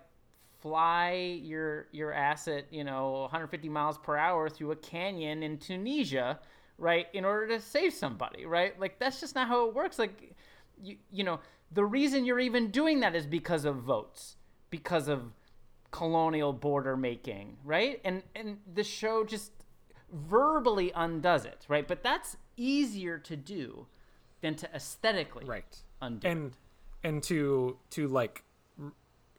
fly 0.65 1.39
your 1.43 1.87
your 1.91 2.11
asset, 2.11 2.65
you 2.71 2.83
know 2.83 3.21
150 3.21 3.69
miles 3.69 3.97
per 3.97 4.17
hour 4.17 4.49
through 4.49 4.71
a 4.71 4.75
canyon 4.75 5.43
in 5.43 5.57
tunisia 5.57 6.39
right 6.77 7.07
in 7.13 7.23
order 7.23 7.47
to 7.47 7.59
save 7.59 7.93
somebody 7.93 8.45
right 8.45 8.79
like 8.79 8.97
that's 8.97 9.19
just 9.19 9.35
not 9.35 9.47
how 9.47 9.67
it 9.67 9.75
works 9.75 9.99
like 9.99 10.33
you 10.81 10.97
you 11.11 11.23
know 11.23 11.39
the 11.71 11.85
reason 11.85 12.25
you're 12.25 12.39
even 12.39 12.71
doing 12.71 12.99
that 13.01 13.15
is 13.15 13.27
because 13.27 13.63
of 13.63 13.75
votes 13.75 14.37
because 14.71 15.07
of 15.07 15.33
colonial 15.91 16.51
border 16.51 16.97
making 16.97 17.55
right 17.63 18.01
and 18.03 18.23
and 18.35 18.57
the 18.73 18.83
show 18.83 19.23
just 19.23 19.51
verbally 20.11 20.91
undoes 20.95 21.45
it, 21.45 21.65
right? 21.67 21.87
But 21.87 22.03
that's 22.03 22.37
easier 22.57 23.17
to 23.19 23.35
do 23.35 23.87
than 24.41 24.55
to 24.55 24.73
aesthetically 24.73 25.45
right 25.45 25.77
undo. 26.01 26.27
and 26.27 26.57
and 27.03 27.23
to 27.23 27.77
to 27.91 28.07
like 28.07 28.43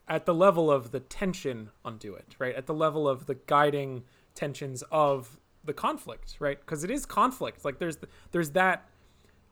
at 0.08 0.24
the 0.24 0.34
level 0.34 0.70
of 0.70 0.92
the 0.92 1.00
tension 1.00 1.70
undo 1.84 2.14
it 2.14 2.34
right? 2.38 2.54
At 2.54 2.66
the 2.66 2.74
level 2.74 3.08
of 3.08 3.26
the 3.26 3.34
guiding 3.34 4.04
tensions 4.34 4.82
of 4.90 5.38
the 5.64 5.72
conflict 5.72 6.36
right? 6.38 6.58
Because 6.58 6.84
it 6.84 6.90
is 6.90 7.06
conflict. 7.06 7.64
Like 7.64 7.78
there's 7.78 7.98
there's 8.30 8.50
that 8.50 8.88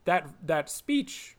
that 0.05 0.29
that 0.45 0.71
speech 0.71 1.37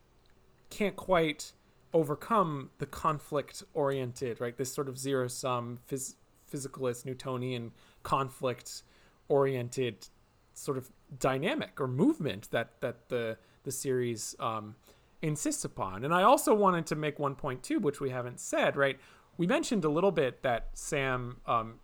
can't 0.69 0.95
quite 0.95 1.53
overcome 1.93 2.71
the 2.79 2.85
conflict 2.85 3.63
oriented 3.73 4.41
right? 4.41 4.57
This 4.57 4.73
sort 4.73 4.89
of 4.89 4.97
zero 4.97 5.27
sum 5.27 5.79
phys- 5.89 6.15
physicalist 6.51 7.05
newtonian 7.05 7.71
conflict 8.03 8.83
oriented 9.29 10.07
sort 10.53 10.77
of 10.77 10.91
dynamic 11.19 11.79
or 11.79 11.87
movement 11.87 12.49
that 12.51 12.81
that 12.81 13.09
the 13.09 13.37
the 13.63 13.71
series 13.71 14.35
um, 14.39 14.75
insists 15.25 15.65
upon. 15.65 16.05
And 16.05 16.13
I 16.13 16.23
also 16.23 16.53
wanted 16.53 16.85
to 16.87 16.95
make 16.95 17.19
one 17.19 17.35
point 17.35 17.63
too, 17.63 17.79
which 17.79 17.99
we 17.99 18.11
haven't 18.11 18.39
said. 18.39 18.75
Right, 18.77 18.99
we 19.37 19.47
mentioned 19.47 19.83
a 19.83 19.89
little 19.89 20.11
bit 20.11 20.43
that 20.43 20.69
Sam 20.73 21.37
um, 21.45 21.79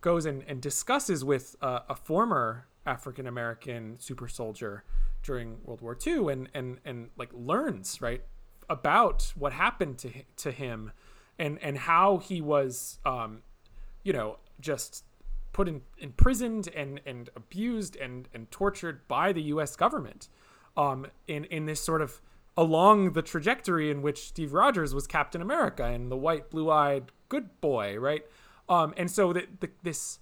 goes 0.00 0.26
and, 0.26 0.42
and 0.46 0.60
discusses 0.60 1.24
with 1.24 1.56
uh, 1.62 1.80
a 1.88 1.94
former 1.94 2.66
African 2.84 3.26
American 3.26 3.98
super 3.98 4.28
soldier 4.28 4.84
during 5.22 5.58
World 5.64 5.80
War 5.80 5.96
II, 6.04 6.32
and 6.32 6.48
and 6.54 6.78
and 6.84 7.10
like 7.16 7.30
learns 7.32 8.02
right 8.02 8.22
about 8.68 9.32
what 9.36 9.52
happened 9.52 9.98
to 9.98 10.10
to 10.38 10.50
him, 10.50 10.92
and 11.38 11.58
and 11.62 11.78
how 11.78 12.18
he 12.18 12.40
was, 12.40 12.98
um, 13.04 13.42
you 14.02 14.12
know, 14.12 14.38
just 14.60 15.04
put 15.52 15.68
in 15.68 15.82
imprisoned 15.98 16.68
and 16.74 17.00
and 17.06 17.30
abused 17.36 17.94
and 17.96 18.28
and 18.34 18.50
tortured 18.50 19.06
by 19.06 19.32
the 19.32 19.42
U.S. 19.42 19.76
government, 19.76 20.28
um, 20.76 21.06
in 21.28 21.44
in 21.44 21.66
this 21.66 21.80
sort 21.80 22.02
of 22.02 22.20
along 22.56 23.12
the 23.12 23.22
trajectory 23.22 23.90
in 23.90 24.02
which 24.02 24.28
Steve 24.28 24.52
Rogers 24.52 24.94
was 24.94 25.06
Captain 25.06 25.40
America 25.40 25.84
and 25.84 26.10
the 26.10 26.16
white 26.16 26.50
blue-eyed 26.50 27.12
good 27.28 27.60
boy, 27.60 27.98
right? 27.98 28.24
Um, 28.68 28.94
and 28.96 29.10
so 29.10 29.32
that 29.32 29.60
the, 29.60 29.70
this, 29.82 30.18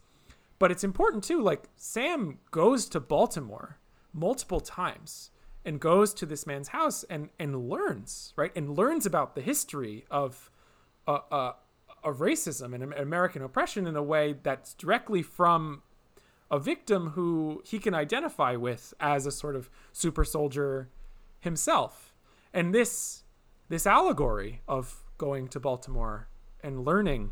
but 0.59 0.71
it's 0.71 0.85
important 0.85 1.25
too. 1.25 1.43
Like 1.43 1.69
Sam 1.77 2.39
goes 2.51 2.89
to 2.91 3.01
Baltimore 3.01 3.79
multiple 4.13 4.61
times 4.61 5.31
and 5.65 5.81
goes 5.81 6.15
to 6.15 6.27
this 6.27 6.47
man's 6.47 6.69
house 6.69 7.05
and 7.11 7.29
and 7.39 7.69
learns 7.69 8.33
right 8.37 8.51
and 8.57 8.77
learns 8.77 9.07
about 9.07 9.35
the 9.35 9.41
history 9.41 10.05
of 10.11 10.51
uh, 11.07 11.19
uh, 11.31 11.53
of 12.03 12.19
racism 12.19 12.75
and 12.75 12.95
American 12.95 13.43
oppression 13.43 13.87
in 13.87 13.95
a 13.97 14.03
way 14.03 14.35
that's 14.43 14.75
directly 14.75 15.23
from 15.23 15.83
a 16.51 16.59
victim 16.59 17.11
who 17.11 17.63
he 17.65 17.79
can 17.79 17.95
identify 17.95 18.57
with 18.57 18.95
as 18.99 19.27
a 19.27 19.31
sort 19.31 19.55
of 19.55 19.71
super 19.93 20.25
soldier 20.25 20.89
himself. 21.41 22.10
And 22.53 22.75
this 22.75 23.25
this 23.69 23.87
allegory 23.87 24.63
of 24.67 25.05
going 25.19 25.49
to 25.49 25.61
Baltimore 25.61 26.29
and 26.63 26.85
learning 26.85 27.31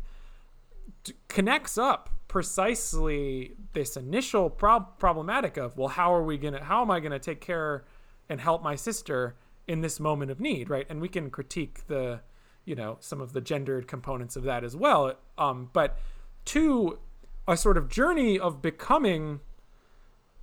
t- 1.03 1.13
connects 1.27 1.77
up 1.77 2.09
precisely 2.27 3.55
this 3.73 3.97
initial 3.97 4.49
prob- 4.49 4.97
problematic 4.97 5.57
of 5.57 5.77
well 5.77 5.89
how 5.89 6.13
are 6.13 6.23
we 6.23 6.37
going 6.37 6.53
to 6.53 6.63
how 6.63 6.81
am 6.81 6.91
I 6.91 6.99
going 6.99 7.11
to 7.11 7.19
take 7.19 7.41
care 7.41 7.85
and 8.29 8.39
help 8.39 8.63
my 8.63 8.75
sister 8.75 9.35
in 9.67 9.81
this 9.81 9.99
moment 9.99 10.31
of 10.31 10.39
need, 10.39 10.69
right? 10.69 10.85
And 10.89 11.01
we 11.01 11.09
can 11.09 11.29
critique 11.29 11.87
the 11.87 12.21
you 12.69 12.75
know 12.75 12.97
some 12.99 13.19
of 13.19 13.33
the 13.33 13.41
gendered 13.41 13.87
components 13.87 14.35
of 14.35 14.43
that 14.43 14.63
as 14.63 14.75
well 14.75 15.15
um, 15.39 15.71
but 15.73 15.97
to 16.45 16.99
a 17.47 17.57
sort 17.57 17.77
of 17.77 17.89
journey 17.89 18.37
of 18.37 18.61
becoming 18.61 19.39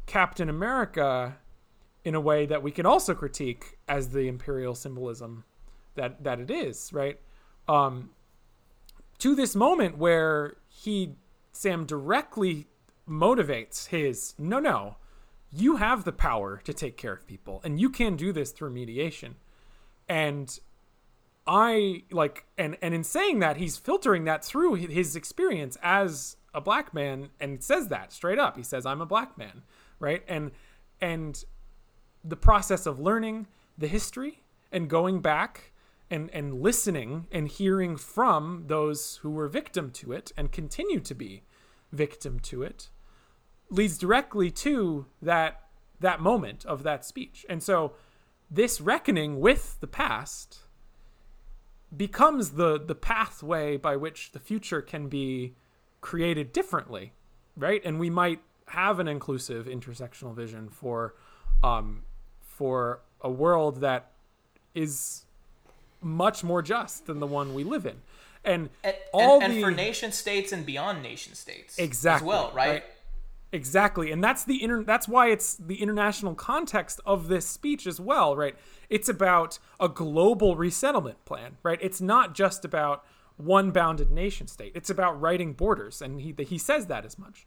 captain 0.07 0.49
america 0.49 1.37
in 2.05 2.17
a 2.17 2.21
way 2.21 2.45
that 2.45 2.65
we 2.65 2.73
can 2.73 2.85
also 2.85 3.15
critique 3.15 3.76
as 3.89 4.11
the 4.11 4.29
imperial 4.29 4.75
symbolism 4.75 5.45
that 5.95 6.23
that 6.25 6.41
it 6.41 6.51
is 6.51 6.93
right 6.93 7.21
um, 7.69 8.11
to 9.19 9.35
this 9.35 9.55
moment 9.55 9.99
where 9.99 10.57
he 10.69 11.15
sam 11.53 11.85
directly 11.85 12.67
motivates 13.09 13.89
his 13.89 14.35
no 14.39 14.59
no 14.59 14.97
you 15.53 15.77
have 15.77 16.05
the 16.05 16.13
power 16.13 16.61
to 16.65 16.75
take 16.75 16.97
care 16.97 17.13
of 17.13 17.27
people 17.27 17.61
and 17.65 17.81
you 17.81 17.89
can 17.89 18.17
do 18.17 18.33
this 18.33 18.51
through 18.51 18.71
mediation 18.71 19.37
and 20.09 20.59
I 21.47 22.03
like 22.11 22.45
and 22.59 22.77
and 22.83 22.93
in 22.93 23.05
saying 23.05 23.39
that 23.39 23.57
he's 23.57 23.77
filtering 23.77 24.25
that 24.25 24.45
through 24.45 24.75
his 24.75 25.15
experience 25.15 25.79
as 25.83 26.37
a 26.53 26.61
black 26.61 26.93
man 26.93 27.29
and 27.39 27.63
says 27.63 27.89
that 27.89 28.13
straight 28.13 28.39
up. 28.39 28.57
He 28.57 28.63
says 28.63 28.85
I'm 28.85 29.01
a 29.01 29.07
black 29.07 29.39
man, 29.39 29.63
right? 30.01 30.25
And 30.27 30.51
and 31.01 31.45
the 32.25 32.37
process 32.37 32.87
of 32.87 32.99
learning 32.99 33.47
the 33.79 33.89
history 33.89 34.43
and 34.73 34.89
going 34.89 35.21
back 35.21 35.73
and 36.11 36.31
and 36.33 36.61
listening 36.63 37.27
and 37.33 37.49
hearing 37.49 37.97
from 37.97 38.65
those 38.69 39.17
who 39.23 39.31
were 39.31 39.49
victim 39.49 39.91
to 39.91 40.13
it 40.13 40.33
and 40.37 40.53
continue 40.53 41.01
to 41.01 41.15
be 41.15 41.43
victim 41.93 42.39
to 42.39 42.63
it 42.63 42.89
leads 43.71 43.99
directly 43.99 44.51
to 44.51 45.07
that 45.21 45.63
that 46.01 46.21
moment 46.21 46.65
of 46.67 46.83
that 46.83 47.05
speech. 47.05 47.47
And 47.49 47.63
so 47.63 47.93
this 48.51 48.81
reckoning 48.81 49.41
with 49.41 49.81
the 49.81 49.87
past 49.87 50.61
becomes 51.97 52.53
the 52.53 52.79
the 52.79 52.95
pathway 52.95 53.77
by 53.77 53.97
which 53.97 54.33
the 54.33 54.39
future 54.39 54.83
can 54.83 55.09
be 55.09 55.55
created 56.01 56.53
differently, 56.53 57.13
right? 57.57 57.83
And 57.85 57.99
we 57.99 58.11
might 58.11 58.41
have 58.69 58.99
an 58.99 59.09
inclusive 59.09 59.67
intersectional 59.67 60.35
vision 60.35 60.69
for 60.69 61.15
um, 61.63 62.03
for 62.41 63.01
a 63.21 63.31
world 63.31 63.81
that 63.81 64.13
is 64.75 65.25
much 66.01 66.45
more 66.45 66.63
just 66.63 67.07
than 67.07 67.21
the 67.21 67.27
one 67.27 67.55
we 67.55 67.65
live 67.65 67.87
in. 67.87 67.97
And, 68.45 68.71
and 68.85 68.95
all 69.13 69.43
and, 69.43 69.55
the, 69.55 69.61
for 69.61 69.71
nation 69.71 70.13
states 70.13 70.53
and 70.53 70.65
beyond 70.65 71.03
nation 71.03 71.35
states 71.35 71.79
exactly 71.79 72.25
as 72.25 72.29
well, 72.29 72.53
right? 72.55 72.69
right? 72.69 72.85
Exactly. 73.53 74.13
And 74.13 74.23
that's 74.23 74.45
the 74.45 74.63
inter- 74.63 74.85
that's 74.85 75.09
why 75.09 75.31
it's 75.31 75.55
the 75.55 75.81
international 75.83 76.35
context 76.35 77.01
of 77.05 77.29
this 77.29 77.47
speech 77.47 77.87
as 77.87 78.01
well, 78.01 78.37
right? 78.37 78.55
It's 78.89 79.09
about 79.09 79.59
a 79.81 79.89
global 79.89 80.57
resettlement 80.57 81.25
plan, 81.25 81.57
right? 81.63 81.79
It's 81.83 82.01
not 82.01 82.35
just 82.35 82.65
about 82.65 83.05
one 83.37 83.71
bounded 83.73 84.11
nation 84.11 84.47
state. 84.47 84.73
It's 84.75 84.91
about 84.91 85.21
writing 85.21 85.53
borders 85.53 86.01
and 86.01 86.21
he 86.21 86.35
he 86.45 86.59
says 86.59 86.87
that 86.87 87.05
as 87.05 87.19
much. 87.19 87.47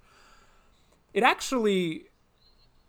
It 1.13 1.23
actually 1.23 2.09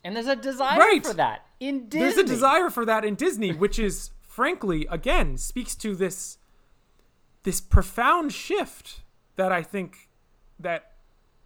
and 0.04 0.16
there's 0.16 0.26
a 0.26 0.36
desire 0.36 0.78
Right. 0.78 1.04
for 1.06 1.14
that 1.14 1.46
in 1.60 1.88
Disney. 1.88 2.00
there's 2.00 2.16
a 2.18 2.24
desire 2.24 2.70
for 2.70 2.84
that 2.84 3.04
in 3.04 3.14
Disney, 3.14 3.52
which 3.52 3.78
is 3.78 4.10
frankly 4.22 4.86
again 4.90 5.36
speaks 5.36 5.74
to 5.76 5.94
this 5.94 6.38
this 7.42 7.60
profound 7.60 8.32
shift 8.32 9.02
that 9.36 9.50
I 9.52 9.62
think 9.62 10.08
that 10.58 10.92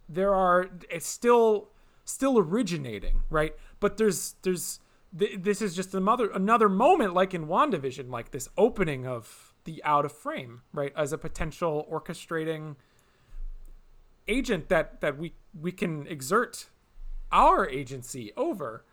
there 0.07 0.33
are 0.33 0.69
it's 0.89 1.07
still 1.07 1.69
still 2.03 2.37
originating, 2.37 3.23
right? 3.29 3.55
But 3.79 3.97
there's 3.97 4.35
there's 4.43 4.79
th- 5.17 5.39
this 5.41 5.61
is 5.61 5.75
just 5.75 5.93
another 5.95 6.29
another 6.31 6.69
moment 6.69 7.13
like 7.13 7.33
in 7.33 7.47
WandaVision, 7.47 8.09
like 8.09 8.31
this 8.31 8.47
opening 8.57 9.07
of 9.07 9.53
the 9.63 9.83
out 9.83 10.05
of 10.05 10.11
frame, 10.11 10.61
right, 10.73 10.93
as 10.95 11.11
a 11.11 11.17
potential 11.17 11.87
orchestrating 11.91 12.75
agent 14.27 14.69
that 14.69 15.01
that 15.01 15.17
we 15.17 15.33
we 15.59 15.71
can 15.71 16.05
exert 16.07 16.67
our 17.35 17.69
agency 17.69 18.31
over. 18.35 18.83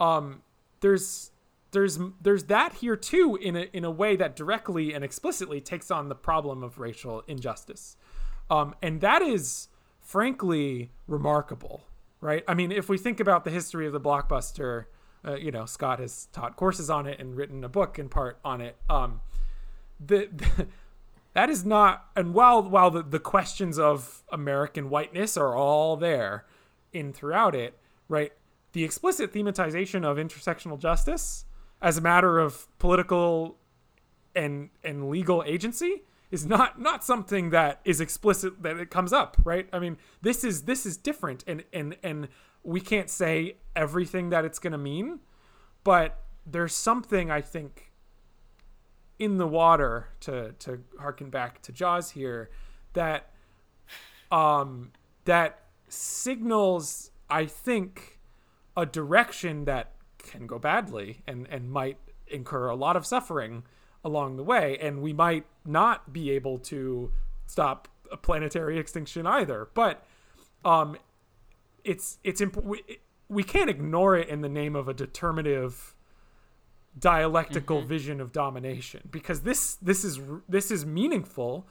Um, 0.00 0.42
there's 0.80 1.30
there's 1.72 1.98
there's 2.20 2.44
that 2.44 2.74
here 2.74 2.96
too 2.96 3.38
in 3.40 3.54
a 3.54 3.68
in 3.72 3.84
a 3.84 3.90
way 3.90 4.16
that 4.16 4.34
directly 4.34 4.92
and 4.92 5.04
explicitly 5.04 5.60
takes 5.60 5.90
on 5.90 6.08
the 6.08 6.14
problem 6.16 6.64
of 6.64 6.78
racial 6.78 7.22
injustice, 7.28 7.96
um, 8.50 8.74
and 8.82 9.00
that 9.02 9.22
is 9.22 9.68
frankly 10.00 10.90
remarkable, 11.06 11.84
right? 12.20 12.42
I 12.48 12.54
mean, 12.54 12.72
if 12.72 12.88
we 12.88 12.98
think 12.98 13.20
about 13.20 13.44
the 13.44 13.50
history 13.50 13.86
of 13.86 13.92
the 13.92 14.00
blockbuster, 14.00 14.86
uh, 15.24 15.36
you 15.36 15.52
know, 15.52 15.66
Scott 15.66 16.00
has 16.00 16.26
taught 16.32 16.56
courses 16.56 16.90
on 16.90 17.06
it 17.06 17.20
and 17.20 17.36
written 17.36 17.62
a 17.62 17.68
book 17.68 17.98
in 17.98 18.08
part 18.08 18.40
on 18.44 18.60
it. 18.60 18.76
Um, 18.88 19.20
the, 20.04 20.28
the 20.32 20.66
that 21.34 21.50
is 21.50 21.64
not 21.64 22.06
and 22.16 22.34
while 22.34 22.62
while 22.62 22.90
the, 22.90 23.02
the 23.02 23.20
questions 23.20 23.78
of 23.78 24.24
american 24.32 24.90
whiteness 24.90 25.36
are 25.36 25.54
all 25.54 25.96
there 25.96 26.44
in 26.92 27.12
throughout 27.12 27.54
it 27.54 27.78
right? 28.10 28.32
The 28.72 28.84
explicit 28.84 29.32
thematization 29.32 30.04
of 30.04 30.18
intersectional 30.18 30.78
justice 30.78 31.46
as 31.80 31.96
a 31.96 32.00
matter 32.02 32.38
of 32.38 32.66
political 32.78 33.56
and 34.34 34.70
and 34.84 35.08
legal 35.08 35.42
agency 35.46 36.02
is 36.30 36.44
not 36.46 36.80
not 36.80 37.02
something 37.02 37.50
that 37.50 37.80
is 37.84 38.00
explicit 38.00 38.62
that 38.62 38.76
it 38.76 38.90
comes 38.90 39.12
up 39.12 39.36
right? 39.44 39.68
I 39.72 39.78
mean 39.78 39.96
this 40.20 40.44
is 40.44 40.62
this 40.62 40.84
is 40.84 40.96
different 40.96 41.42
and 41.46 41.64
and 41.72 41.96
and 42.02 42.28
we 42.62 42.80
can't 42.80 43.08
say 43.08 43.56
everything 43.74 44.28
that 44.30 44.44
it's 44.44 44.58
going 44.58 44.72
to 44.72 44.78
mean 44.78 45.20
but 45.82 46.20
there's 46.44 46.74
something 46.74 47.30
i 47.30 47.40
think 47.40 47.90
in 49.20 49.36
the 49.36 49.46
water 49.46 50.08
to 50.18 50.52
to 50.58 50.80
harken 50.98 51.30
back 51.30 51.60
to 51.62 51.72
Jaws 51.72 52.10
here 52.10 52.50
that 52.94 53.30
um 54.32 54.90
that 55.26 55.64
signals 55.88 57.10
I 57.30 57.46
think 57.46 58.20
a 58.76 58.86
direction 58.86 59.64
that 59.64 59.92
can 60.18 60.46
go 60.46 60.58
badly 60.58 61.22
and 61.26 61.46
and 61.50 61.70
might 61.70 61.98
incur 62.26 62.68
a 62.68 62.74
lot 62.74 62.96
of 62.96 63.06
suffering 63.06 63.64
along 64.04 64.36
the 64.36 64.44
way 64.44 64.78
and 64.80 65.02
we 65.02 65.12
might 65.12 65.44
not 65.64 66.12
be 66.12 66.30
able 66.30 66.58
to 66.58 67.12
stop 67.46 67.88
a 68.10 68.16
planetary 68.16 68.78
extinction 68.78 69.26
either 69.26 69.68
but 69.74 70.06
um 70.64 70.96
it's 71.84 72.18
it's 72.22 72.40
imp- 72.40 72.62
we, 72.62 72.82
we 73.28 73.42
can't 73.42 73.70
ignore 73.70 74.16
it 74.16 74.28
in 74.28 74.40
the 74.40 74.48
name 74.48 74.76
of 74.76 74.88
a 74.88 74.94
determinative 74.94 75.94
dialectical 76.98 77.78
mm-hmm. 77.78 77.88
vision 77.88 78.20
of 78.20 78.32
domination 78.32 79.08
because 79.10 79.42
this 79.42 79.76
this 79.76 80.04
is 80.04 80.20
this 80.48 80.70
is 80.70 80.84
meaningful 80.84 81.66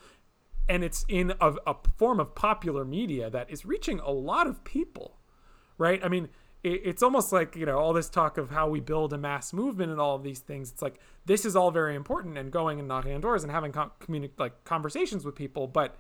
and 0.67 0.83
it's 0.83 1.03
in 1.09 1.33
a, 1.41 1.53
a, 1.65 1.75
form 1.97 2.19
of 2.19 2.35
popular 2.35 2.85
media 2.85 3.29
that 3.29 3.49
is 3.49 3.65
reaching 3.65 3.99
a 3.99 4.11
lot 4.11 4.45
of 4.47 4.63
people 4.63 5.18
right 5.79 5.99
i 6.03 6.07
mean 6.07 6.29
it, 6.61 6.81
it's 6.85 7.01
almost 7.01 7.33
like 7.33 7.55
you 7.55 7.65
know 7.65 7.79
all 7.79 7.93
this 7.93 8.09
talk 8.09 8.37
of 8.37 8.51
how 8.51 8.69
we 8.69 8.79
build 8.79 9.11
a 9.13 9.17
mass 9.17 9.51
movement 9.51 9.91
and 9.91 9.99
all 9.99 10.15
of 10.15 10.23
these 10.23 10.39
things 10.39 10.69
it's 10.69 10.83
like 10.83 10.99
this 11.25 11.45
is 11.45 11.55
all 11.55 11.71
very 11.71 11.95
important 11.95 12.37
and 12.37 12.51
going 12.51 12.77
and 12.77 12.87
knocking 12.87 13.13
on 13.13 13.21
doors 13.21 13.43
and 13.43 13.51
having 13.51 13.71
com- 13.71 13.91
communi- 13.99 14.29
like 14.37 14.63
conversations 14.63 15.25
with 15.25 15.33
people 15.33 15.65
but 15.65 15.95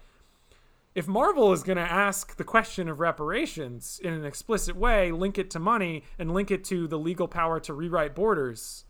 if 0.95 1.07
Marvel 1.07 1.53
is 1.53 1.61
going 1.61 1.77
to 1.77 1.83
ask 1.83 2.35
the 2.35 2.43
question 2.43 2.89
of 2.89 2.99
reparations 2.99 4.01
in 4.03 4.11
an 4.11 4.25
explicit 4.25 4.75
way, 4.75 5.11
link 5.11 5.37
it 5.37 5.51
to 5.51 5.59
money 5.59 6.03
and 6.17 6.33
link 6.33 6.49
it 6.49 6.63
to 6.65 6.87
the 6.87 6.97
legal 6.97 7.27
power 7.27 7.59
to 7.59 7.73
rewrite 7.73 8.15
borders, 8.15 8.85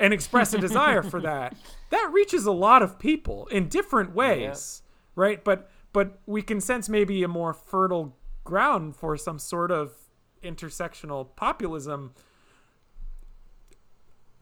and 0.00 0.14
express 0.14 0.52
a 0.52 0.58
desire 0.58 1.02
for 1.02 1.20
that, 1.20 1.54
that 1.90 2.10
reaches 2.12 2.46
a 2.46 2.52
lot 2.52 2.82
of 2.82 2.98
people 2.98 3.46
in 3.48 3.68
different 3.68 4.14
ways, 4.14 4.82
yeah. 4.82 4.90
right? 5.14 5.44
But 5.44 5.70
but 5.92 6.20
we 6.26 6.42
can 6.42 6.60
sense 6.60 6.88
maybe 6.88 7.22
a 7.22 7.28
more 7.28 7.52
fertile 7.52 8.16
ground 8.44 8.96
for 8.96 9.16
some 9.16 9.38
sort 9.38 9.70
of 9.70 9.92
intersectional 10.42 11.34
populism. 11.36 12.14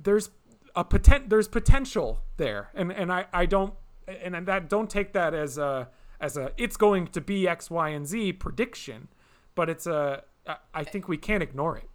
There's 0.01 0.31
a 0.77 0.85
potent 0.85 1.31
there's 1.31 1.49
potential 1.49 2.21
there, 2.37 2.71
and 2.75 2.93
and 2.93 3.13
I 3.13 3.27
I 3.33 3.47
don't 3.47 3.75
and 4.07 4.47
that 4.47 4.69
don't 4.69 4.89
take 4.89 5.13
that 5.13 5.35
as 5.35 5.59
a 5.59 5.89
as 6.21 6.37
a 6.37 6.53
it's 6.57 6.77
going 6.77 7.09
to 7.09 7.21
be 7.21 7.49
X 7.49 7.71
Y 7.71 7.89
and 7.91 8.07
Z 8.07 8.35
prediction, 8.35 9.09
but 9.55 9.69
it's 9.69 9.87
a 9.87 10.25
I 10.73 10.85
think 10.85 11.09
we 11.09 11.17
can't 11.17 11.43
ignore 11.43 11.77
it 11.77 11.89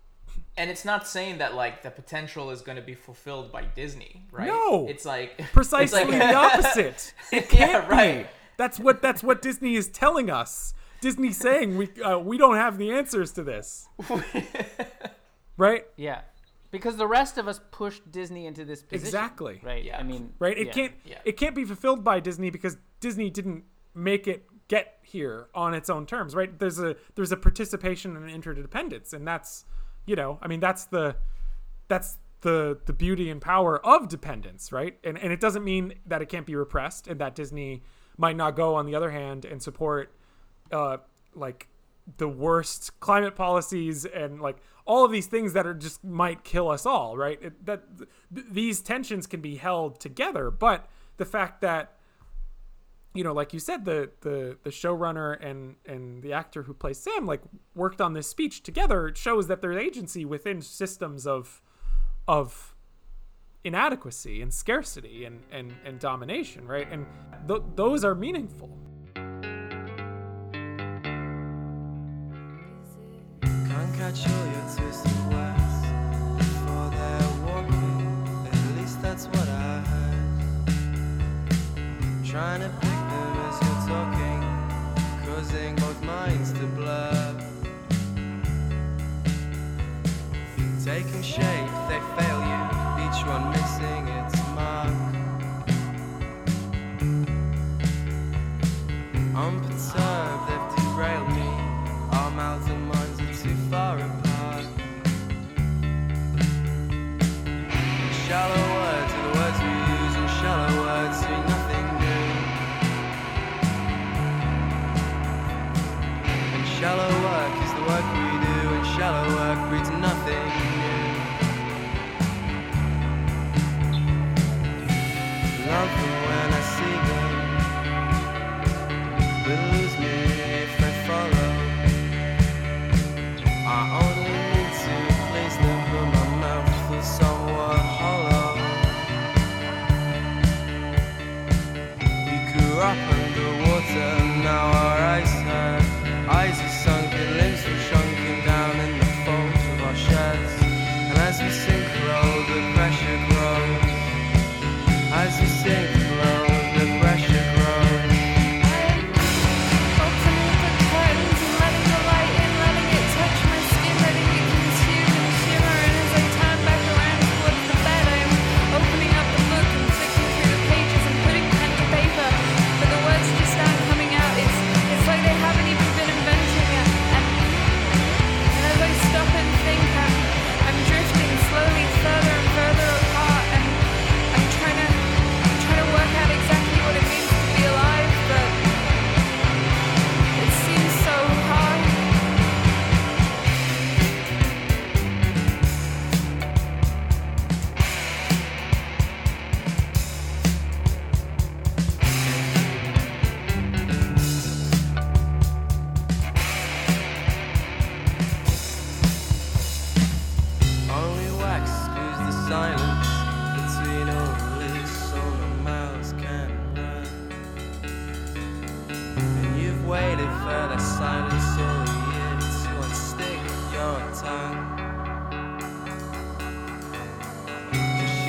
and 0.57 0.69
it's 0.69 0.85
not 0.85 1.07
saying 1.07 1.39
that 1.39 1.55
like 1.55 1.81
the 1.81 1.89
potential 1.89 2.51
is 2.51 2.61
going 2.61 2.75
to 2.75 2.81
be 2.81 2.93
fulfilled 2.93 3.51
by 3.51 3.63
Disney, 3.63 4.25
right? 4.31 4.47
No, 4.47 4.87
it's 4.87 5.05
like 5.05 5.37
precisely 5.51 6.01
it's 6.03 6.11
like, 6.11 6.19
the 6.19 6.35
opposite. 6.35 7.13
It 7.31 7.49
can't 7.49 7.71
yeah, 7.71 7.87
right. 7.87 8.23
Be. 8.23 8.29
That's 8.57 8.79
what 8.79 9.01
that's 9.01 9.23
what 9.23 9.41
Disney 9.41 9.75
is 9.75 9.87
telling 9.89 10.29
us. 10.29 10.73
Disney 11.03 11.33
saying 11.33 11.75
we 11.75 11.89
uh, 12.01 12.17
we 12.17 12.37
don't 12.37 12.55
have 12.55 12.77
the 12.77 12.91
answers 12.91 13.33
to 13.33 13.43
this, 13.43 13.89
right? 15.57 15.85
Yeah, 15.97 16.21
because 16.71 16.95
the 16.95 17.07
rest 17.07 17.37
of 17.37 17.45
us 17.45 17.59
pushed 17.71 18.09
Disney 18.09 18.45
into 18.45 18.63
this 18.63 18.81
position. 18.81 19.05
Exactly. 19.05 19.59
Right. 19.61 19.83
Yeah. 19.83 19.97
I 19.97 20.03
mean, 20.03 20.33
right? 20.39 20.57
It 20.57 20.67
yeah. 20.67 20.73
can't 20.73 20.93
yeah. 21.03 21.17
it 21.25 21.33
can't 21.33 21.55
be 21.55 21.65
fulfilled 21.65 22.05
by 22.05 22.21
Disney 22.21 22.49
because 22.49 22.77
Disney 23.01 23.29
didn't 23.29 23.65
make 23.93 24.29
it 24.29 24.47
get 24.69 24.99
here 25.01 25.49
on 25.53 25.73
its 25.73 25.89
own 25.89 26.05
terms, 26.05 26.35
right? 26.35 26.57
There's 26.57 26.79
a 26.79 26.95
there's 27.15 27.33
a 27.33 27.37
participation 27.37 28.15
and 28.15 28.29
interdependence, 28.29 29.11
and 29.11 29.27
that's 29.27 29.65
you 30.05 30.15
know, 30.15 30.39
I 30.41 30.47
mean, 30.47 30.61
that's 30.61 30.85
the 30.85 31.17
that's 31.89 32.17
the 32.41 32.79
the 32.85 32.93
beauty 32.93 33.29
and 33.29 33.41
power 33.41 33.85
of 33.85 34.07
dependence, 34.07 34.71
right? 34.71 34.97
And 35.03 35.17
and 35.17 35.33
it 35.33 35.41
doesn't 35.41 35.65
mean 35.65 35.95
that 36.05 36.21
it 36.21 36.29
can't 36.29 36.45
be 36.45 36.55
repressed, 36.55 37.09
and 37.09 37.19
that 37.19 37.35
Disney 37.35 37.83
might 38.17 38.37
not 38.37 38.55
go 38.55 38.75
on 38.75 38.85
the 38.85 38.95
other 38.95 39.11
hand 39.11 39.43
and 39.43 39.61
support 39.61 40.15
uh 40.73 40.97
like 41.33 41.69
the 42.17 42.27
worst 42.27 42.99
climate 42.99 43.35
policies 43.35 44.03
and 44.05 44.41
like 44.41 44.57
all 44.85 45.05
of 45.05 45.11
these 45.11 45.27
things 45.27 45.53
that 45.53 45.65
are 45.65 45.73
just 45.73 46.03
might 46.03 46.43
kill 46.43 46.69
us 46.69 46.85
all 46.85 47.15
right 47.15 47.39
it, 47.41 47.65
that 47.65 47.83
th- 47.97 48.09
these 48.51 48.81
tensions 48.81 49.25
can 49.25 49.39
be 49.39 49.55
held 49.55 49.99
together 49.99 50.51
but 50.51 50.89
the 51.17 51.25
fact 51.25 51.61
that 51.61 51.93
you 53.13 53.23
know, 53.23 53.33
like 53.33 53.53
you 53.53 53.59
said, 53.59 53.85
the 53.85 54.09
the 54.21 54.57
the 54.63 54.69
showrunner 54.69 55.37
and 55.39 55.75
and 55.85 56.23
the 56.23 56.33
actor 56.33 56.63
who 56.63 56.73
plays 56.73 56.99
Sam 56.99 57.25
like 57.25 57.41
worked 57.75 58.01
on 58.01 58.13
this 58.13 58.27
speech 58.27 58.63
together. 58.63 59.07
It 59.07 59.17
shows 59.17 59.47
that 59.47 59.61
there's 59.61 59.77
agency 59.77 60.25
within 60.25 60.61
systems 60.61 61.27
of 61.27 61.61
of 62.27 62.75
inadequacy 63.63 64.41
and 64.41 64.53
scarcity 64.53 65.25
and 65.25 65.43
and 65.51 65.73
and 65.85 65.99
domination, 65.99 66.67
right? 66.67 66.87
And 66.91 67.05
th- 67.47 67.61
those 67.75 68.03
are 68.03 68.15
meaningful. 68.15 68.75
Trying 82.33 82.61
to 82.61 82.69
pick 82.81 82.89
them 82.89 83.37
as 83.47 83.61
you're 83.61 83.83
talking, 83.95 84.39
causing 85.23 85.75
both 85.75 86.01
minds 86.03 86.51
to 86.53 86.65
blur. 86.65 87.39
Taking 90.83 91.21
shape, 91.21 91.69
they 91.87 92.01
fail 92.17 92.39
you, 92.51 92.61
each 93.05 93.25
one 93.27 93.51
missing 93.51 94.12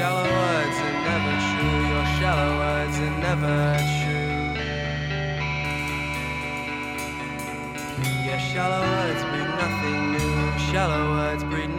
shallow 0.04 0.22
words 0.22 0.76
are 0.86 0.98
never 1.08 1.34
true. 1.48 1.80
Your 1.92 2.06
shallow 2.18 2.50
words 2.62 2.96
are 3.06 3.16
never 3.26 3.56
true. 4.00 4.42
Your 8.28 8.40
shallow 8.50 8.82
words 8.94 9.22
breed 9.30 9.50
nothing 9.62 10.00
new. 10.12 10.58
Shallow 10.70 11.04
words 11.16 11.42
breed 11.44 11.73